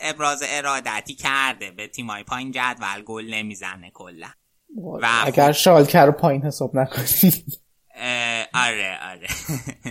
ابراز 0.00 0.42
ارادتی 0.46 1.14
کرده. 1.14 1.70
به 1.70 1.88
تیمای 1.88 2.24
پایین 2.24 2.50
جدول 2.50 3.02
گل 3.02 3.34
نمی‌زنه 3.34 3.90
کلا. 3.90 4.28
و 4.76 5.06
اگر 5.24 5.52
شالکر 5.52 6.06
رو 6.06 6.12
پایین 6.12 6.42
حساب 6.42 6.76
نکنی. 6.76 7.32
آره 8.54 8.98
آره. 9.10 9.26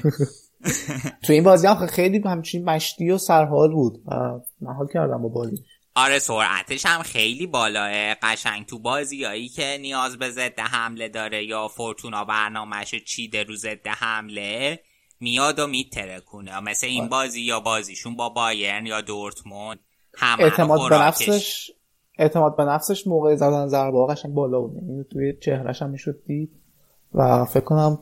تو 1.23 1.33
این 1.33 1.43
بازی 1.43 1.67
هم 1.67 1.87
خیلی 1.87 2.21
همچین 2.25 2.65
مشتی 2.65 3.11
و 3.11 3.17
سرحال 3.17 3.71
بود 3.71 4.03
من 4.61 4.73
حال 4.73 4.87
کردم 4.93 5.21
با 5.21 5.29
بازی. 5.29 5.63
آره 5.95 6.19
سرعتش 6.19 6.85
هم 6.85 7.03
خیلی 7.03 7.47
بالاه. 7.47 8.13
قشنگ 8.13 8.65
تو 8.65 8.79
بازیایی 8.79 9.49
که 9.49 9.77
نیاز 9.81 10.17
به 10.17 10.29
ضد 10.29 10.59
حمله 10.59 11.09
داره 11.09 11.45
یا 11.45 11.67
فورتونا 11.67 12.25
برنامهش 12.25 12.95
چیده 12.95 13.43
رو 13.43 13.55
ضد 13.55 13.87
حمله 13.87 14.79
میاد 15.19 15.59
و 15.59 15.67
میترکونه. 15.67 16.59
مثل 16.59 16.87
این 16.87 17.01
آره. 17.01 17.09
بازی 17.09 17.41
یا 17.41 17.59
بازیشون 17.59 18.15
با 18.15 18.29
بایرن 18.29 18.85
یا 18.85 19.01
دورتموند 19.01 19.79
هم 20.17 20.39
اعتماد 20.39 20.89
به 20.89 20.97
نفسش 20.97 21.71
اعتماد 22.21 22.55
به 22.55 22.65
نفسش 22.65 23.07
موقع 23.07 23.35
زدن 23.35 23.67
ضربه 23.67 24.07
قشنگ 24.09 24.33
بالا 24.33 24.61
بود. 24.61 24.75
یعنی 24.75 25.03
توی 25.03 25.33
چهرش 25.33 25.81
هم 25.81 25.89
می‌شد 25.89 26.23
دید 26.25 26.51
و 27.13 27.45
فکر 27.45 27.63
کنم 27.63 27.99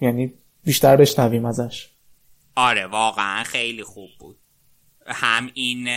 یعنی 0.00 0.34
بیشتر 0.64 0.96
بشنویم 0.96 1.44
ازش. 1.44 1.90
آره 2.56 2.86
واقعا 2.86 3.44
خیلی 3.44 3.84
خوب 3.84 4.08
بود. 4.18 4.36
هم 5.06 5.50
این 5.54 5.88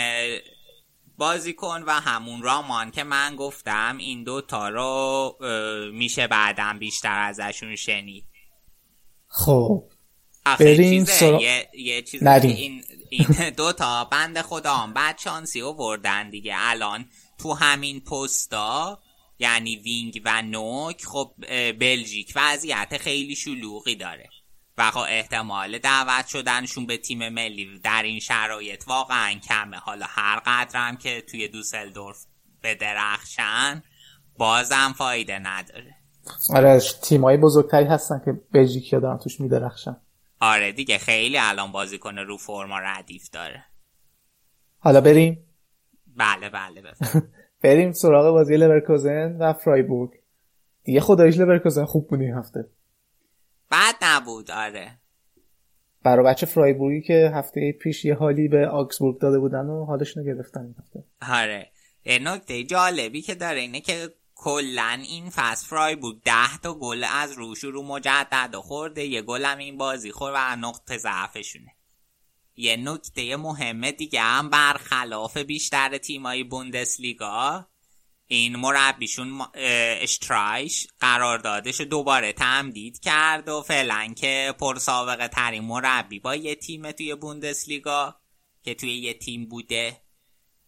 بازیکن 1.17 1.83
و 1.87 1.91
همون 1.91 2.41
رامان 2.41 2.91
که 2.91 3.03
من 3.03 3.35
گفتم 3.35 3.97
این 3.99 4.23
دو 4.23 4.41
تا 4.41 4.69
رو 4.69 5.35
میشه 5.93 6.27
بعدم 6.27 6.79
بیشتر 6.79 7.19
ازشون 7.19 7.75
شنید. 7.75 8.25
خب. 9.27 9.83
بریم 10.59 11.05
یه, 11.19 11.69
یه 11.73 12.01
چیز 12.01 12.23
این, 12.23 12.83
این 13.09 13.27
دو 13.57 13.73
تا 13.73 14.05
بند 14.05 14.41
خدا 14.41 14.73
هم 14.73 14.93
بعد 14.93 15.17
شانسی 15.17 15.61
وردن 15.61 16.29
دیگه. 16.29 16.53
الان 16.57 17.05
تو 17.41 17.54
همین 17.54 17.99
پستا 17.99 18.99
یعنی 19.39 19.75
وینگ 19.75 20.21
و 20.25 20.41
نوک 20.41 21.06
خب 21.06 21.34
بلژیک 21.80 22.34
وضعیت 22.36 22.97
خیلی 22.97 23.36
شلوغی 23.36 23.95
داره. 23.95 24.30
و 24.77 24.91
خب 24.91 25.06
احتمال 25.10 25.77
دعوت 25.77 26.27
شدنشون 26.27 26.86
به 26.86 26.97
تیم 26.97 27.30
ملی 27.30 27.80
در 27.80 28.04
این 28.04 28.19
شرایط 28.19 28.88
واقعا 28.88 29.34
کمه. 29.34 29.77
حالا 29.77 30.06
هر 30.10 30.41
قدرم 30.45 30.97
که 30.97 31.21
توی 31.21 31.47
دوسلدورف 31.47 32.25
بدرخشن 32.62 33.84
بازم 34.38 34.93
فایده 34.97 35.39
نداره. 35.39 35.95
آره 36.49 36.80
تیمایی 36.80 37.38
بزرگتری 37.38 37.86
هستن 37.86 38.21
که 38.25 38.32
بلژیکیا 38.51 38.99
دارن 38.99 39.17
توش 39.17 39.39
میدرخشن. 39.39 39.97
آره 40.39 40.71
دیگه 40.71 40.97
خیلی 40.97 41.38
الان 41.38 41.71
بازیکن 41.71 42.17
رو 42.17 42.38
فرم 42.38 42.80
ردیف 42.80 43.30
داره. 43.30 43.65
حالا 44.80 45.01
بریم 45.01 45.50
بله 46.17 46.50
بله 46.50 46.82
بریم 47.63 47.91
سراغ 47.91 48.32
بازی 48.32 48.58
لورکوزن 48.58 49.38
و 49.39 49.54
فرایبورگ. 49.54 50.12
دیگه 50.84 51.00
خدایش 51.00 51.38
لورکوزن 51.38 51.86
خوب 51.86 52.08
بود 52.08 52.21
این 52.21 52.34
هفته. 52.34 52.69
بعد 53.69 53.95
نبود 54.02 54.52
آره. 54.52 54.97
برای 56.04 56.26
بچه 56.26 56.45
فرایبورگی 56.45 57.02
که 57.02 57.32
هفته 57.34 57.71
پیش 57.71 58.06
یه 58.06 58.15
حالی 58.15 58.47
به 58.47 58.67
آگزبورگ 58.67 59.19
داده 59.19 59.39
بودن 59.39 59.65
و 59.65 59.86
حالشون 59.86 60.24
رو 60.24 60.36
گرفتن 60.36 60.62
این 60.62 60.76
هفته. 60.80 61.04
آره. 61.32 61.71
نکته 62.06 62.63
جالبی 62.63 63.21
که 63.21 63.36
داره 63.36 63.60
اینه 63.60 63.82
که 63.82 64.10
کلا 64.36 65.02
این 65.04 65.30
فصل 65.30 65.67
فرایبورگ 65.67 66.21
ده 66.26 66.58
تا 66.63 66.74
گل 66.74 67.06
از 67.13 67.34
روش 67.34 67.63
رو 67.63 67.84
مجدد 67.84 68.56
خورده. 68.56 69.04
یه 69.04 69.21
گل 69.21 69.45
هم 69.45 69.58
این 69.58 69.78
بازی 69.78 70.12
خور 70.12 70.32
و 70.36 70.56
نقطه 70.56 70.97
ضعفشونه. 70.97 71.71
یه 72.55 72.75
نکته 72.75 73.35
مهمه 73.35 73.91
دیگه 73.91 74.21
هم 74.21 74.49
برخلاف 74.49 75.37
بیشتر 75.37 75.97
تیمای 75.97 76.43
بوندسلیگا 76.43 77.67
این 78.27 78.55
مربیشون 78.55 79.41
اشترایش 80.01 80.87
قراردادش 80.99 81.81
دوباره 81.81 82.33
تمدید 82.33 82.99
کرد 82.99 83.49
و 83.49 83.61
فعلا 83.61 84.13
که 84.17 84.55
پرسابقه 84.59 85.27
ترین 85.27 85.63
مربی 85.63 86.19
با 86.19 86.35
یه 86.35 86.55
تیم 86.55 86.91
توی 86.91 87.15
بوندسلیگا 87.15 88.15
که 88.63 88.73
توی 88.73 88.97
یه 88.97 89.13
تیم 89.13 89.45
بوده 89.45 90.01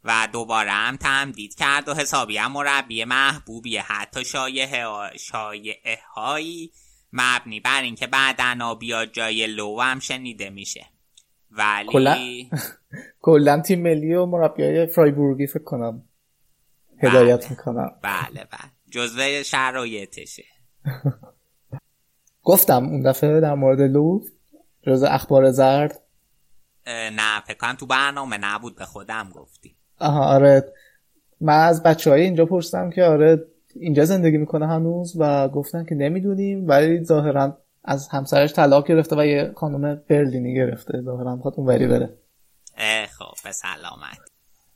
و 0.03 0.27
دوباره 0.33 0.71
هم 0.71 0.97
تمدید 0.97 1.55
کرد 1.55 1.89
و 1.89 1.93
حسابی 1.93 2.37
هم 2.37 2.51
مربی 2.51 3.03
محبوبیه. 3.03 3.81
حتی 3.81 4.25
شایعه 4.25 4.85
شایعه 5.17 5.99
هایی 6.15 6.71
مبنی 7.13 7.59
بر 7.59 7.81
اینکه 7.81 8.07
بعدنا 8.07 8.75
بیاد 8.75 9.11
جای 9.11 9.47
لو 9.47 9.81
هم 9.81 9.99
شنیده 9.99 10.49
میشه. 10.49 10.92
ولی 11.57 12.49
کلا 13.21 13.61
تیم 13.61 13.81
ملی 13.81 14.13
و 14.13 14.25
مربیای 14.25 14.85
فرایبورگی 14.85 15.47
فکر 15.47 15.63
کنم 15.63 16.03
هدایت 16.97 17.39
بله. 17.39 17.49
می‌کنم. 17.49 17.91
بله 18.01 18.47
بله. 18.51 18.71
جزوه 18.91 19.43
شرایطشه. 19.43 20.43
گفتم 22.43 22.85
اون 22.85 23.01
دفعه 23.01 23.39
در 23.39 23.53
مورد 23.53 23.81
لو 23.81 24.21
جز 24.87 25.03
اخبار 25.03 25.51
زرد. 25.51 26.01
نه 26.87 27.41
فکر 27.47 27.73
تو 27.73 27.85
برنامه 27.85 28.37
نبود 28.37 28.75
به 28.75 28.85
خودم 28.85 29.29
گفتی. 29.33 29.75
آها 29.99 30.25
آره. 30.25 30.73
من 31.41 31.59
از 31.59 31.83
بچه 31.83 32.09
های 32.09 32.21
اینجا 32.21 32.45
پرسیدم 32.45 32.89
که 32.89 33.03
آره 33.03 33.45
اینجا 33.75 34.05
زندگی 34.05 34.37
می‌کنه 34.37 34.67
هنوز 34.67 35.13
و 35.19 35.49
گفتن 35.49 35.85
که 35.85 35.95
نمی‌دونیم 35.95 36.67
ولی 36.67 37.03
ظاهرا 37.03 37.62
از 37.83 38.07
همسرش 38.07 38.53
طلاق 38.53 38.87
گرفته 38.87 39.15
و 39.15 39.25
یه 39.25 39.53
خانم 39.55 39.95
برلینی 40.09 40.55
گرفته. 40.55 41.01
ظاهرا 41.01 41.35
می‌خواد 41.35 41.53
اون 41.57 41.67
وری 41.67 41.87
بره. 41.87 42.17
خب 43.17 43.33
به 43.43 43.51
سلامت. 43.51 44.19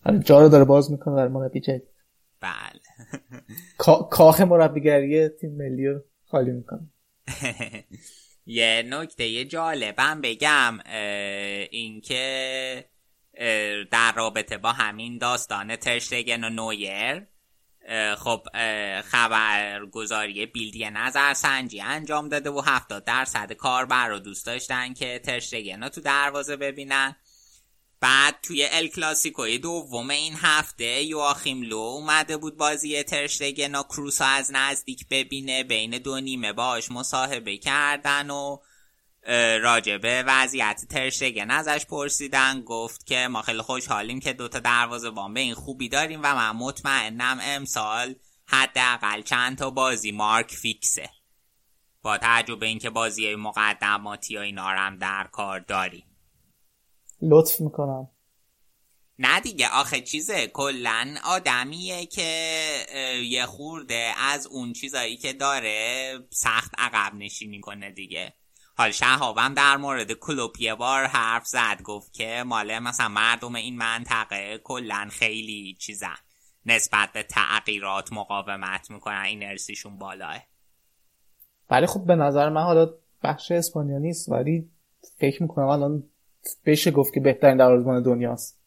آره، 0.06 0.20
جا 0.20 0.42
رو 0.42 0.50
داره 0.50 0.64
باز 0.64 0.92
می‌کنه 0.92 1.16
در 1.16 1.28
مربی 1.28 1.60
جدید 1.60 1.90
بله. 2.42 2.82
کاخ 4.12 4.42
مربیگری 4.42 5.30
تیم 5.30 5.56
ملی 5.56 5.88
رو 5.88 6.00
خالی 6.26 6.52
می‌کنه. 6.52 6.90
یه 8.46 8.84
نکته 8.90 9.46
جالبم 9.46 10.22
بگم 10.22 10.80
اینکه 11.72 12.86
در 13.92 14.14
رابطه 14.16 14.58
با 14.58 14.72
همین 14.72 15.18
داستان 15.18 15.76
ترشتگن 15.76 16.44
و 16.44 16.50
نویر 16.50 17.28
خب 18.18 18.48
خبرگزاری 19.02 20.46
بیلدی 20.46 20.90
نظر 20.90 21.34
سنجی 21.34 21.82
انجام 21.82 22.30
داده 22.30 22.50
و 22.50 22.62
70 22.66 23.04
درصد 23.04 23.54
کاربر 23.54 24.08
رو 24.08 24.20
دوست 24.20 24.46
داشتن 24.46 24.94
که 24.94 25.20
ترشتگن 25.20 25.90
تو 25.90 26.02
دروازه 26.02 26.56
ببینن. 26.56 27.16
بعد 28.00 28.36
توی 28.44 28.68
ال 28.72 28.88
کلاسیکوی 28.88 29.58
دوم 29.58 30.10
این 30.10 30.34
هفته 30.38 31.04
یواخیم 31.04 31.62
لو 31.62 31.78
اومده 31.78 32.38
بود 32.38 32.58
بازی 32.58 33.04
ترشتگن 33.04 33.76
و 33.76 33.84
کروسا 33.84 34.26
از 34.26 34.52
نزدیک 34.54 35.08
ببینه 35.10 35.64
بین 35.64 35.98
دو 35.98 36.20
نیمه 36.20 36.54
باش 36.54 36.92
مصاحبه 36.92 37.58
کردن 37.58 38.30
و 38.30 38.58
راجبه 39.62 40.24
وضعیت 40.28 40.86
ترشتگن 40.90 41.52
ازش 41.52 41.86
پرسیدن 41.86 42.62
گفت 42.62 43.06
که 43.06 43.28
ما 43.28 43.42
خیلی 43.42 43.62
خوشحالیم 43.62 44.20
که 44.20 44.34
دوتا 44.34 44.60
دروازه 44.60 45.10
بان 45.10 45.34
به 45.34 45.40
این 45.40 45.54
خوبی 45.54 45.90
داریم 45.90 46.20
و 46.24 46.36
من 46.36 46.52
مطمئنم 46.52 47.40
امسال 47.42 48.16
حداقل 48.46 49.22
چند 49.22 49.58
تا 49.58 49.70
بازی 49.70 50.12
مارک 50.12 50.52
فیکسه. 50.52 51.10
با 52.02 52.18
تعجب 52.18 52.64
اینکه 52.64 52.90
بازی 52.90 53.36
مقدماتی 53.36 54.38
و 54.38 54.40
اینا 54.40 54.68
هم 54.68 54.98
در 54.98 55.28
کار 55.32 55.60
داریم. 55.60 56.06
لطف 57.22 57.62
می‌کنم. 57.62 58.10
نه 59.20 59.40
دیگه 59.40 59.70
آخه 59.70 60.02
چیزه 60.02 60.48
کلا 60.48 61.16
آدمیه 61.24 62.06
که 62.06 62.22
یه 63.24 63.46
خورده 63.46 64.14
از 64.18 64.48
اون 64.48 64.74
چیزایی 64.74 65.18
که 65.18 65.34
داره 65.34 66.20
سخت 66.30 66.72
عقب 66.78 67.16
نشینی 67.16 67.60
کنه 67.60 67.92
دیگه. 67.92 68.34
حال 68.78 68.92
شهابم 68.92 69.54
در 69.54 69.78
مورد 69.78 70.12
کلوب 70.12 70.52
یه 70.60 70.76
بار 70.76 71.06
حرف 71.06 71.48
زد. 71.48 71.82
گفت 71.82 72.14
که 72.14 72.44
ماله 72.46 72.80
مثلا 72.80 73.08
مردم 73.08 73.56
این 73.56 73.78
منطقه 73.78 74.62
کلا 74.64 75.08
خیلی 75.12 75.78
چیزن. 75.80 76.16
نسبت 76.66 77.12
به 77.14 77.24
تغییرات 77.24 78.14
مقاومت 78.14 78.92
می‌کنن. 78.92 79.22
این 79.22 79.44
ارسیشون 79.44 79.98
بالاه. 79.98 80.44
ولی 81.70 81.86
خب 81.86 82.06
به 82.06 82.16
نظر 82.16 82.50
من 82.50 82.64
حالا 82.64 82.90
بخش 83.24 83.52
اسپانیا 83.52 83.98
نیست. 83.98 84.30
ولی 84.30 84.70
فکر 85.20 85.44
می‌کنم 85.44 85.66
الان 85.66 86.04
بشه 86.66 86.92
گفت 86.92 87.14
که 87.14 87.20
بهترین 87.20 87.58
دروازه‌بان 87.58 88.04
دنیاست. 88.04 88.58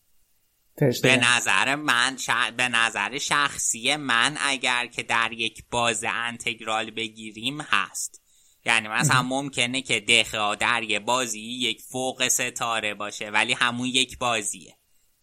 به 1.02 1.16
نظر 1.16 1.74
من 1.74 2.16
به 2.56 2.68
نظر 2.68 3.18
شخصی 3.18 3.96
من 3.96 4.36
اگر 4.40 4.86
که 4.86 5.02
در 5.02 5.32
یک 5.32 5.64
باز 5.70 6.04
انتگرال 6.08 6.90
بگیریم 6.90 7.60
هست. 7.60 8.19
یعنی 8.64 8.88
مثلا 8.88 9.22
ممکنه 9.22 9.82
که 9.82 10.00
دخا 10.00 10.54
در 10.54 10.82
یه 10.82 10.98
بازی 10.98 11.40
یک 11.40 11.82
فوق 11.82 12.28
ستاره 12.28 12.94
باشه 12.94 13.30
ولی 13.30 13.52
همون 13.52 13.86
یک 13.86 14.18
بازیه. 14.18 14.76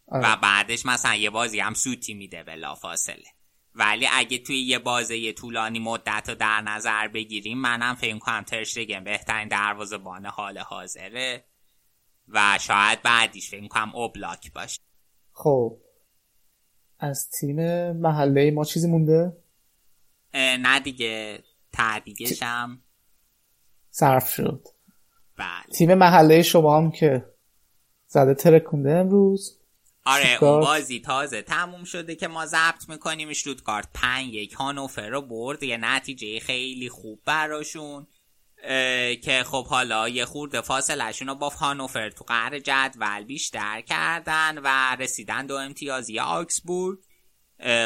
آره. 0.08 0.34
و 0.34 0.36
بعدش 0.36 0.86
مثلا 0.86 1.16
یه 1.16 1.30
بازی 1.30 1.60
هم 1.60 1.74
سوتی 1.74 2.14
میده 2.14 2.44
بلا 2.44 2.76
فاصله 2.76 3.26
ولی 3.76 4.08
اگه 4.14 4.38
توی 4.38 4.60
یه 4.60 4.80
بازه 4.80 5.34
طولانی 5.34 5.80
مدت 5.80 6.30
رو 6.30 6.36
در 6.36 6.62
نظر 6.62 7.08
بگیریم 7.08 7.58
منم 7.58 7.96
فکر 7.96 8.18
کنم 8.18 8.44
ترشتگن 8.44 9.04
بهترین 9.04 9.48
دروازه 9.48 9.98
بان 9.98 10.26
حال 10.26 10.58
حاضره 10.58 11.44
و 12.28 12.58
شاید 12.62 13.02
بعدیش 13.02 13.50
فکر 13.50 13.68
کنم 13.68 13.96
اوبلاک 13.96 14.54
باشه. 14.54 14.80
خب. 15.32 15.78
از 17.00 17.30
تیم 17.30 17.92
محله 17.92 18.52
ما 18.52 18.66
چیزی 18.66 18.88
مونده؟ 18.88 19.38
نه 20.34 20.80
دیگه 20.80 21.44
تعدیگش 21.74 22.44
هم 22.44 22.82
صرف 24.00 24.30
شد. 24.30 24.68
بله 25.38 25.74
تیم 25.78 25.94
محله 25.94 26.42
شما 26.42 26.78
هم 26.78 26.92
که 26.92 27.26
زده 28.08 28.34
ترکونده 28.34 28.92
امروز. 28.92 29.60
آره 30.06 30.44
اون 30.44 30.60
بازی 30.60 31.00
تازه 31.00 31.42
تموم 31.42 31.84
شده 31.84 32.16
که 32.16 32.28
ما 32.28 32.46
ضبط 32.46 32.90
می‌کنیم. 32.90 33.30
کارت 33.66 33.90
پنج 33.94 34.34
یک 34.34 34.54
هانوفر 34.54 35.10
رو 35.10 35.22
برد. 35.22 35.64
یه 35.64 35.78
نتیجه 35.78 36.40
خیلی 36.40 36.90
خوب 36.90 37.22
براشون 37.26 38.08
که 39.24 39.44
خب 39.46 39.68
حالا 39.68 40.10
یه 40.10 40.26
خورده 40.26 40.62
فاصلشون 40.62 41.28
رو 41.28 41.36
با 41.36 41.50
هانوفر 41.50 42.10
تو 42.10 42.24
قهر 42.24 42.60
جدول 42.60 43.24
بیشتر 43.24 43.82
کردن 43.82 44.58
و 44.64 44.98
رسیدن 45.00 45.46
دو 45.46 45.56
امتیازی 45.56 46.20
آکسبورگ. 46.20 47.00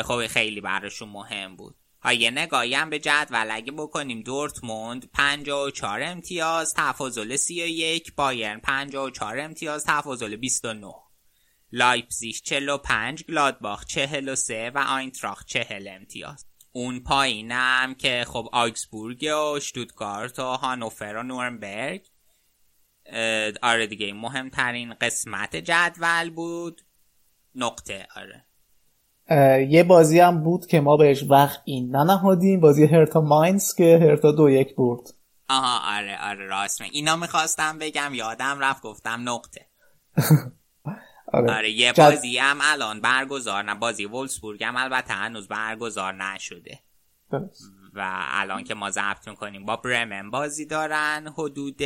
خب 0.04 0.28
خیلی 0.28 0.62
براشون 0.62 1.10
مهم 1.10 1.56
بود. 1.56 1.76
ها 2.04 2.14
یه 2.14 2.32
نگاهی 2.32 2.74
هم 2.74 2.90
به 2.90 3.00
جدول 3.00 3.48
اگه 3.52 3.72
بکنیم 3.72 4.22
دورتموند 4.22 5.12
54 5.12 6.04
امتیاز 6.04 6.74
تفاضل 6.74 7.36
31 7.36 8.16
بایرن 8.16 8.60
54 8.60 9.40
امتیاز 9.40 9.84
تفاضل 9.86 10.36
29 10.36 10.94
لایپزیگ 11.72 12.36
45 12.36 13.24
گلادباخ 13.24 13.86
43 13.86 14.72
و 14.76 14.78
آینتراخت 14.78 15.48
40 15.48 15.88
امتیاز. 15.88 16.46
اون 16.72 17.00
پایینم 17.00 17.96
که 17.96 18.26
خب 18.28 18.50
آگزبورگ 18.52 19.24
و 19.56 19.60
شتوتگارت 19.60 20.40
و 20.40 20.44
هانوفر 20.44 21.16
و 21.16 21.24
نورنبرگ. 21.24 22.08
آره 23.62 23.88
دیگه 23.88 24.14
مهمترین 24.14 24.94
قسمت 24.94 25.56
جدول 25.56 26.30
بود. 26.30 26.82
نقطه 27.56 28.08
آره. 28.16 28.46
یه 29.70 29.84
بازی 29.84 30.20
هم 30.20 30.44
بود 30.44 30.66
که 30.66 30.82
ما 30.82 30.98
بهش 30.98 31.24
وقت 31.30 31.62
این 31.66 31.96
ننهادیم. 31.96 32.60
بازی 32.60 32.86
هرتا 32.86 33.22
ماینز 33.22 33.76
که 33.76 34.00
هرتا 34.02 34.32
دو 34.32 34.50
یک 34.50 34.76
برد. 34.76 35.02
آها 35.50 35.98
آره 35.98 36.18
آره 36.30 36.46
راست 36.46 36.82
اینا 36.82 37.16
می‌خواستم 37.16 37.78
بگم 37.78 38.12
یادم 38.14 38.60
رفت 38.60 38.84
گفتم 38.84 39.30
نقطه. 39.30 39.66
آره, 41.34 41.58
آره 41.58 41.72
یه 41.72 41.94
بازی 41.94 42.38
هم 42.38 42.58
الان 42.62 43.02
برگزار 43.02 43.64
نه 43.64 43.76
بازی 43.76 44.06
وولسبورگ 44.06 44.64
هم 44.64 44.78
البته 44.78 45.14
هنوز 45.14 45.48
برگزار 45.48 46.14
نشده. 46.14 46.80
و 47.94 48.28
الان 48.32 48.64
که 48.64 48.74
ما 48.74 48.90
ضبط 48.90 49.28
می‌کنیم 49.28 49.66
با 49.66 49.76
برمن 49.76 50.30
بازی 50.30 50.66
دارن 50.66 51.34
حدود 51.38 51.82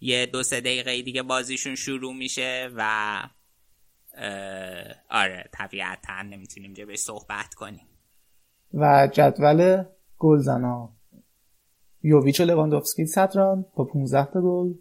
یه 0.00 0.26
دو 0.26 0.42
سه 0.42 0.60
دقیقه 0.60 1.02
دیگه 1.02 1.22
بازیشون 1.22 1.74
شروع 1.74 2.14
میشه 2.14 2.70
و 2.76 3.22
آره 5.10 5.44
طبیعتا 5.52 6.22
نمی‌تونیم 6.22 6.72
جه 6.72 6.96
صحبت 6.96 7.54
کنیم. 7.54 7.86
و 8.74 9.08
جدول 9.12 9.84
گلزنا 10.18 10.92
یوویچ 12.02 12.40
و 12.40 12.44
لواندوفسکی 12.44 13.06
صدران 13.06 13.66
با 13.74 13.84
15 13.84 14.24
تا 14.24 14.40
گل. 14.40 14.74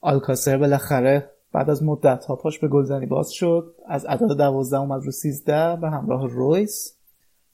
آلکاسر 0.00 0.58
بالاخره 0.58 1.30
بعد 1.52 1.70
از 1.70 1.82
مدت 1.82 2.24
ها 2.24 2.36
پاش 2.36 2.58
به 2.58 2.68
گلزنی 2.68 3.06
باز 3.06 3.30
شد. 3.30 3.74
از 3.88 4.04
عدد 4.04 4.36
12 4.38 4.76
اومد 4.76 5.02
رو 5.02 5.10
13 5.10 5.76
به 5.76 5.90
همراه 5.90 6.26
رویس 6.26 6.96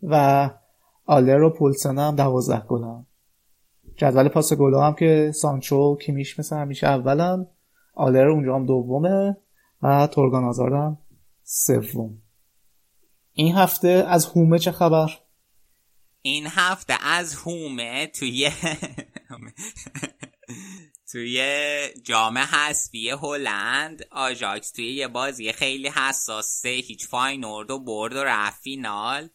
و 0.02 0.50
آلر 1.06 1.42
و 1.42 1.50
پولسن 1.50 1.98
هم 1.98 2.16
12 2.16 2.60
گل 2.60 2.82
هم. 2.82 3.06
جدول 3.96 4.28
پاس 4.28 4.52
گل 4.52 4.74
هم 4.74 4.94
که 4.94 5.32
سانچو 5.34 5.76
و 5.76 5.96
کیمیش 5.96 6.38
مثل 6.38 6.56
همیشه 6.56 6.86
اولن. 6.86 7.46
آلر 7.94 8.28
اونجا 8.28 8.54
هم 8.54 8.66
دومه 8.66 9.36
و 9.82 10.06
تورگان 10.06 10.44
هازارد 10.44 10.74
هم 10.74 10.98
سوم. 11.50 12.22
این 13.32 13.54
هفته 13.56 13.88
از 13.88 14.26
حومه 14.26 14.58
چه 14.58 14.72
خبر؟ 14.72 15.18
این 16.22 16.46
هفته 16.46 17.06
از 17.06 17.34
حومه 17.34 18.06
توی 18.06 18.50
توی 21.12 21.42
جام 22.04 22.38
حسبی 22.38 23.10
هلند 23.10 24.04
آژاکس. 24.10 24.72
توی 24.72 24.94
یه 24.94 25.08
بازی 25.08 25.52
خیلی 25.52 25.88
حساس 25.88 26.46
سه 26.46 26.68
هیچ 26.68 27.06
فاینورد 27.06 27.70
و 27.70 27.78
برد 27.78 28.16
و 28.16 28.24
رفت 28.24 28.62
فینال. 28.62 29.28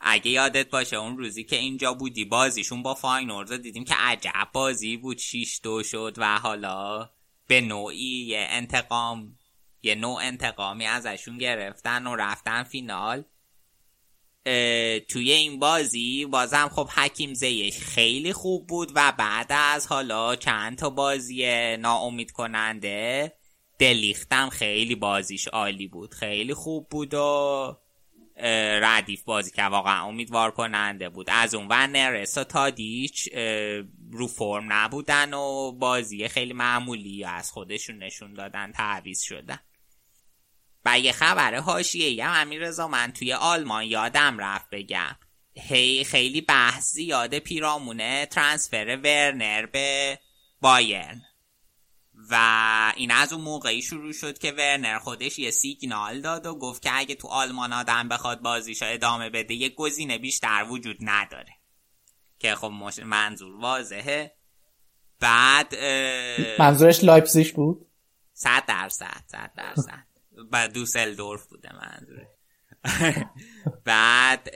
اگه 0.00 0.30
یادت 0.30 0.70
باشه 0.70 0.96
اون 0.96 1.18
روزی 1.18 1.44
که 1.44 1.56
اینجا 1.56 1.94
بودی 1.94 2.24
بازیشون 2.24 2.82
با 2.82 2.94
فاینورد 2.94 3.62
دیدیم 3.62 3.84
که 3.84 3.94
عجب 3.94 4.48
بازی 4.52 4.96
بود. 4.96 5.18
6 5.18 5.60
دو 5.62 5.82
شد 5.82 6.14
و 6.16 6.38
حالا 6.38 7.10
به 7.46 7.60
نوعی 7.60 8.26
یه 8.28 8.46
انتقام 8.50 9.38
یه 9.86 9.94
نوع 9.94 10.20
انتقامی 10.22 10.86
ازشون 10.86 11.38
گرفتن 11.38 12.06
و 12.06 12.16
رفتن 12.16 12.62
فینال. 12.62 13.24
توی 15.08 15.32
این 15.32 15.58
بازی 15.58 16.26
بازم 16.26 16.68
خب 16.68 16.88
حکیم 16.88 17.34
زیش 17.34 17.78
خیلی 17.78 18.32
خوب 18.32 18.66
بود 18.66 18.92
و 18.94 19.12
بعد 19.12 19.46
از 19.50 19.86
حالا 19.86 20.36
چند 20.36 20.78
تا 20.78 20.90
بازی 20.90 21.76
ناامید 21.76 22.30
کننده 22.30 23.32
دلیختم 23.78 24.48
خیلی 24.48 24.94
بازیش 24.94 25.48
عالی 25.48 25.86
بود. 25.86 26.14
خیلی 26.14 26.54
خوب 26.54 26.88
بود 26.88 27.14
و 27.14 27.76
ردیف 28.82 29.22
بازی 29.22 29.50
که 29.50 29.62
واقعا 29.62 30.04
امیدوار 30.06 30.50
کننده 30.50 31.08
بود. 31.08 31.30
از 31.30 31.54
اون 31.54 31.66
و 31.70 31.86
نرس 31.86 32.38
و 32.38 32.44
تادیچ 32.44 33.28
رو 34.12 34.26
فرم 34.26 34.72
نبودن 34.72 35.34
و 35.34 35.72
بازی 35.72 36.28
خیلی 36.28 36.52
معمولی 36.52 37.24
از 37.24 37.50
خودشون 37.50 37.98
نشون 38.02 38.34
دادن 38.34 38.72
تعویز 38.72 39.22
شدن. 39.22 39.58
و 40.86 40.98
یه 40.98 41.12
خبر 41.12 41.54
حاشیه 41.54 42.26
هم 42.26 42.48
من 42.90 43.12
توی 43.12 43.32
آلمان 43.32 43.84
یادم 43.84 44.38
رفت 44.38 44.66
بگم. 44.72 45.16
هی 45.54 46.04
خیلی 46.04 46.40
بحث 46.40 46.92
زیاده 46.92 47.40
پیرامونه 47.40 48.26
ترانسفر 48.26 48.98
ورنر 49.04 49.66
به 49.66 50.18
بایرن. 50.60 51.22
و 52.30 52.92
این 52.96 53.10
از 53.10 53.32
اون 53.32 53.42
موقعی 53.42 53.82
شروع 53.82 54.12
شد 54.12 54.38
که 54.38 54.52
ورنر 54.52 54.98
خودش 54.98 55.38
یه 55.38 55.50
سیگنال 55.50 56.20
داد 56.20 56.46
و 56.46 56.54
گفت 56.54 56.82
که 56.82 56.90
اگه 56.94 57.14
تو 57.14 57.28
آلمان 57.28 57.72
آدم 57.72 58.08
بخواد 58.08 58.40
بازیشا 58.40 58.86
ادامه 58.86 59.30
بده 59.30 59.54
یه 59.54 59.68
گزینه 59.68 60.18
بیشتر 60.18 60.66
وجود 60.70 60.96
نداره. 61.00 61.52
که 62.38 62.54
خب 62.54 62.72
منظور 63.04 63.56
واضحه. 63.56 64.36
بعد 65.20 65.74
منظورش 66.58 67.04
لایپزیش 67.04 67.52
بود؟ 67.52 67.86
صد 68.32 68.64
درصد 68.66 69.24
صد 69.26 69.50
درصد. 69.56 70.05
بعد 70.50 70.72
دوسلدورف 70.72 71.46
بوده 71.46 71.68
منظوره 71.72 72.28
بعد 73.84 74.50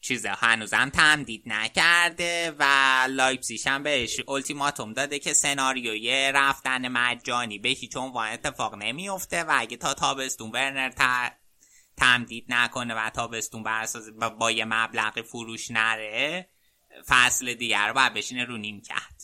چیزه 0.00 0.28
هنوزم 0.28 0.88
تمدید 0.88 1.42
نکرده 1.46 2.54
و 2.58 2.64
لایپزیش 3.10 3.66
هم 3.66 3.82
بهش 3.82 4.20
التیماتوم 4.28 4.92
داده 4.92 5.18
که 5.18 5.32
سناریوی 5.32 6.32
رفتن 6.34 6.88
مجانی 6.88 7.58
به 7.58 7.68
هیچ 7.68 7.96
عنوان 7.96 8.28
اتفاق 8.28 8.74
نمیفته 8.74 9.44
و 9.44 9.54
اگه 9.58 9.76
تا 9.76 9.94
تابستون 9.94 10.50
ورنر 10.50 10.90
تا 10.90 11.30
تمدید 11.96 12.46
نکنه 12.48 12.94
و 12.94 13.10
تابستون 13.10 13.62
بر 13.62 13.86
با 14.38 14.50
یه 14.50 14.64
مبلغ 14.64 15.22
فروش 15.22 15.70
نره 15.70 16.48
فصل 17.06 17.54
دیگر 17.54 17.88
رو 17.88 18.10
بشینه 18.14 18.44
رو 18.44 18.56
نیم 18.56 18.80
کرد 18.80 19.22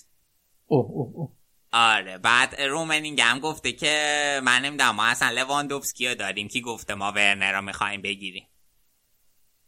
اوه 0.67 0.91
اوه. 0.91 1.40
آره 1.73 2.19
بعد 2.19 2.61
رومنینگ 2.61 3.21
هم 3.21 3.39
گفته 3.39 3.73
که 3.73 4.41
من 4.45 4.63
نمی‌دونم 4.63 4.95
ما 4.95 5.05
اصلا 5.05 5.31
لواندوفسکی 5.31 6.09
رو 6.09 6.15
داریم 6.15 6.49
که 6.49 6.61
گفته 6.61 6.95
ما 6.95 7.13
ورنر 7.13 7.53
رو 7.53 7.63
می‌خوایم 7.63 8.03
بگیریم؟ 8.03 8.47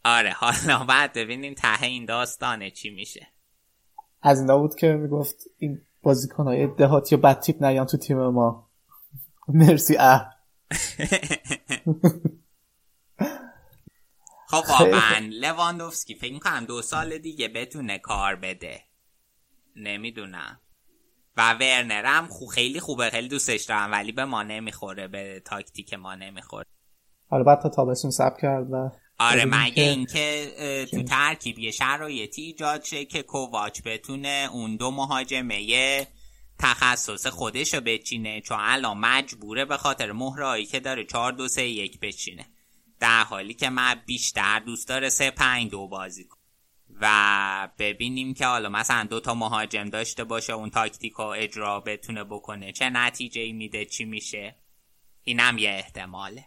آره 0.05 0.31
حالا 0.31 0.83
بعد 0.83 1.13
ببینیم 1.13 1.53
ته 1.53 1.83
این 1.83 2.05
داستانه 2.05 2.71
چی 2.71 2.89
میشه. 2.89 3.27
از 4.21 4.39
اینا 4.39 4.57
بود 4.57 4.75
که 4.75 4.87
می‌گفت 4.87 5.35
این 5.57 5.81
بازیکن 6.01 6.43
های 6.43 6.67
دهاتی 6.67 7.15
و 7.15 7.17
بد 7.17 7.39
تیپ 7.39 7.63
نیان 7.63 7.85
تو 7.85 7.97
تیم 7.97 8.17
ما. 8.17 8.69
مرسی 9.47 9.97
اه. 9.99 10.29
خب 14.47 14.63
واقعا 14.69 15.29
لواندوفسکی 15.31 16.15
فکر 16.15 16.39
کنم 16.39 16.65
دو 16.65 16.81
سال 16.81 17.17
دیگه 17.17 17.47
بتونه 17.47 17.99
کار 17.99 18.35
بده. 18.35 18.81
نمی‌دونم. 19.75 20.59
و 21.37 21.53
ورنر 21.53 22.05
هم 22.05 22.27
خو 22.27 22.45
خیلی 22.45 22.79
خوبه 22.79 23.09
خیلی 23.09 23.27
دوستش 23.27 23.63
دارم 23.63 23.91
ولی 23.91 24.11
به 24.11 24.25
ما 24.25 24.43
نمی‌خوره 24.43 25.07
به 25.07 25.41
تاکتیک 25.45 25.93
ما 25.93 26.15
نمی‌خوره 26.15 26.65
حالا 27.29 27.43
بعد 27.43 27.61
تا 27.61 27.69
تابستون 27.69 28.11
سب 28.11 28.37
کرد 28.41 28.67
و 28.71 28.89
آره 29.19 29.45
مگه 29.45 29.83
اینکه 29.83 30.51
تو 30.91 31.03
ترکیب 31.03 31.59
یه 31.59 31.71
شرایطی 31.71 32.41
ایجاد 32.41 32.83
شه 32.83 33.05
که 33.05 33.23
کوواچ 33.23 33.81
بتونه 33.85 34.49
اون 34.51 34.75
دو 34.75 34.91
مهاجمه 34.91 36.07
تخصص 36.59 37.27
خودش 37.27 37.73
رو 37.73 37.81
بچینه 37.81 38.41
چون 38.41 38.57
الان 38.61 38.97
مجبوره 38.97 39.65
به 39.65 39.77
خاطر 39.77 40.11
مهره‌هایی 40.11 40.65
که 40.65 40.79
داره 40.79 41.05
4 41.05 41.31
2 41.31 41.47
3 41.47 41.63
1 41.63 41.99
بچینه. 41.99 42.45
در 42.99 43.23
حالی 43.23 43.53
که 43.53 43.69
من 43.69 43.95
بیشتر 44.05 44.59
دوست 44.59 44.87
داره 44.87 45.09
3 45.09 45.31
5 45.31 45.71
2 45.71 45.87
بازی 45.87 46.27
کنه. 46.27 46.42
و 47.03 47.69
ببینیم 47.79 48.33
که 48.33 48.45
حالا 48.45 48.69
مثلا 48.69 49.07
دو 49.09 49.19
تا 49.19 49.33
مهاجم 49.33 49.89
داشته 49.89 50.23
باشه 50.23 50.53
اون 50.53 50.69
تاکتیک 50.69 51.13
رو 51.13 51.25
اجرا 51.25 51.79
بتونه 51.79 52.23
بکنه. 52.23 52.71
چه 52.71 52.89
نتیجه 52.89 53.53
میده 53.53 53.85
چی 53.85 54.05
میشه؟ 54.05 54.55
اینم 55.23 55.57
یه 55.57 55.69
احتماله. 55.69 56.45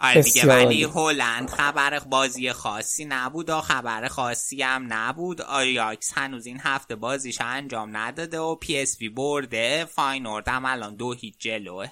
آره 0.00 0.22
دیگه 0.22 0.46
ولی 0.46 0.84
هلند 0.84 1.50
خبر 1.50 1.98
بازی 1.98 2.52
خاصی 2.52 3.04
نبود 3.04 3.50
و 3.50 3.60
خبر 3.60 4.08
خاصی 4.08 4.62
هم 4.62 4.86
نبود. 4.88 5.40
آیاکس 5.40 6.12
هنوز 6.14 6.46
این 6.46 6.58
هفته 6.60 6.96
بازیش 6.96 7.40
انجام 7.40 7.96
نداده 7.96 8.38
و 8.38 8.54
پی 8.54 8.78
اس 8.78 9.00
وی 9.00 9.08
برده. 9.08 9.84
فاینورد 9.84 10.48
هم 10.48 10.64
الان 10.64 10.94
دو 10.94 11.12
هیچ 11.12 11.38
جلوه. 11.38 11.86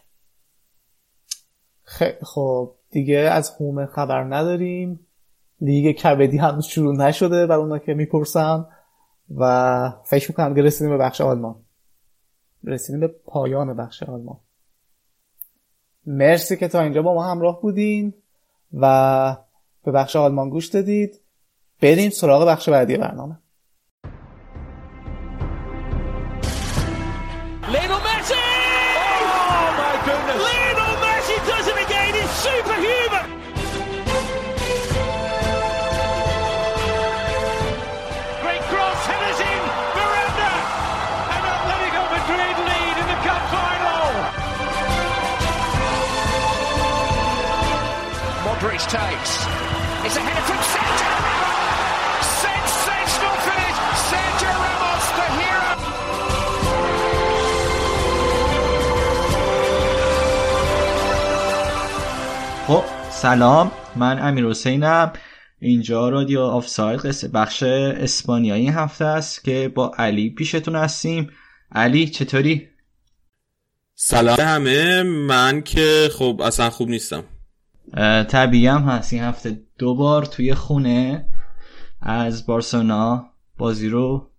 خیلی 1.83 2.19
خب. 2.23 2.75
دیگه 2.91 3.19
از 3.19 3.51
هومه 3.61 3.87
خبر 3.87 4.25
نداریم. 4.25 5.08
لیگ 5.61 5.97
کبدی 5.97 6.37
هنوز 6.37 6.67
شروع 6.67 6.97
نشده 6.97 7.47
بر 7.47 7.57
اونا 7.57 7.79
که 7.79 7.95
می‌پرسم 7.95 8.67
و 9.37 9.93
فکر 10.05 10.31
می‌کنم 10.31 10.55
که 10.55 10.63
رسیدیم 10.63 10.91
به 10.91 11.05
بخش 11.05 11.21
آلمان. 11.21 11.57
رسیدیم 12.65 13.01
به 13.01 13.09
پایان 13.09 13.77
بخش 13.77 14.03
آلمان. 14.03 14.37
مرسی 16.07 16.57
که 16.57 16.69
تا 16.69 16.81
اینجا 16.81 17.03
با 17.03 17.15
ما 17.15 17.25
همراه 17.25 17.63
بودین 17.63 18.15
و 18.73 19.37
به 19.85 19.93
بخش 19.93 20.17
آلمان 20.17 20.51
گوش 20.51 20.67
دادید. 20.67 21.21
بریم 21.83 22.11
سراغ 22.11 22.49
بخش 22.49 22.69
بعدی 22.69 22.97
برنامه. 22.97 23.39
سلام 63.23 63.71
من 63.97 64.19
امیر 64.19 64.47
حسینم. 64.47 65.13
اینجا 65.61 66.09
رادیو 66.09 66.41
آفساید 66.41 67.01
قصه 67.01 67.29
بخش 67.29 67.63
اسپانیایی 67.63 68.63
این 68.63 68.73
هفته 68.73 69.05
است 69.05 69.45
که 69.45 69.73
با 69.75 69.93
علی 69.99 70.31
پیشتون 70.31 70.77
هستیم. 70.77 71.31
علی 71.73 72.09
چطوری؟ 72.09 72.69
سلام 73.95 74.37
همه. 74.41 75.03
من 75.03 75.63
که 75.63 76.09
خب 76.13 76.41
اصلا 76.45 76.71
خوب 76.71 76.89
نیستم. 76.89 77.25
طبیعی 78.29 78.67
هم 78.67 78.83
هست. 78.83 79.13
این 79.13 79.23
هفته 79.23 79.63
دو 79.79 79.95
بار 79.95 80.25
توی 80.25 80.55
خونه 80.55 81.29
از 82.01 82.47
بارسلونا 82.47 83.31
بازی 83.57 83.89
رو 83.89 84.31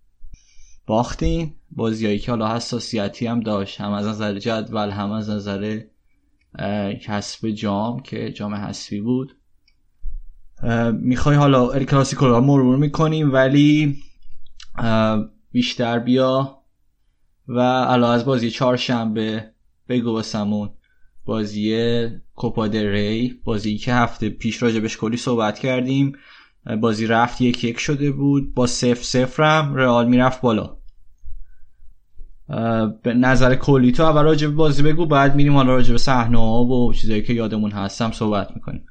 باختیم. 0.85 1.55
بازیایی 1.71 2.19
که 2.19 2.31
حالا 2.31 2.55
حساسیتی 2.55 3.27
هم 3.27 3.39
داشت. 3.39 3.81
هم 3.81 3.91
از 3.91 4.07
نظر 4.07 4.39
جدول 4.39 4.89
هم 4.89 5.11
از 5.11 5.29
نظر 5.29 5.81
کسب 7.01 7.49
جام 7.49 7.99
که 7.99 8.31
جام 8.31 8.55
حسفی 8.55 9.01
بود. 9.01 9.35
می‌خوای 10.93 11.35
حالا 11.35 11.71
ال 11.71 11.83
کلاسیکو 11.83 12.25
رو 12.25 12.41
مرور 12.41 12.77
می‌کنیم 12.77 13.33
ولی 13.33 13.97
بیشتر 15.51 15.99
بیا 15.99 16.63
و 17.47 17.59
الان 17.59 18.15
از 18.15 18.25
بازی 18.25 18.51
چهارشنبه 18.51 19.51
بگو 19.89 20.11
واسمون. 20.11 20.69
بازی 21.25 22.07
کوپا 22.35 22.65
ری 22.65 23.41
بازی 23.43 23.77
که 23.77 23.93
هفته 23.93 24.29
پیش 24.29 24.63
راجبش 24.63 24.97
کلی 24.97 25.17
صحبت 25.17 25.59
کردیم. 25.59 26.13
بازی 26.81 27.07
رفت 27.07 27.41
یک 27.41 27.63
یک 27.63 27.79
شده 27.79 28.11
بود 28.11 28.53
با 28.53 28.67
سف 28.67 29.03
سفرم 29.03 29.75
رئال 29.75 30.07
می‌رفت 30.07 30.41
بالا. 30.41 30.78
به 33.03 33.13
نظر 33.13 33.55
کلی. 33.55 33.91
تو 33.91 34.03
اول 34.03 34.23
راجع 34.23 34.47
به 34.47 34.53
بازی 34.53 34.83
بگو 34.83 35.05
بعد 35.05 35.35
میریم 35.35 35.53
حالا 35.53 35.75
راجع 35.75 35.91
به 35.91 35.97
صحنه 35.97 36.39
ها 36.39 36.63
و 36.63 36.93
چیزایی 36.93 37.23
که 37.23 37.33
یادمون 37.33 37.71
هستم 37.71 38.11
صحبت 38.11 38.51
می‌کنیم. 38.55 38.85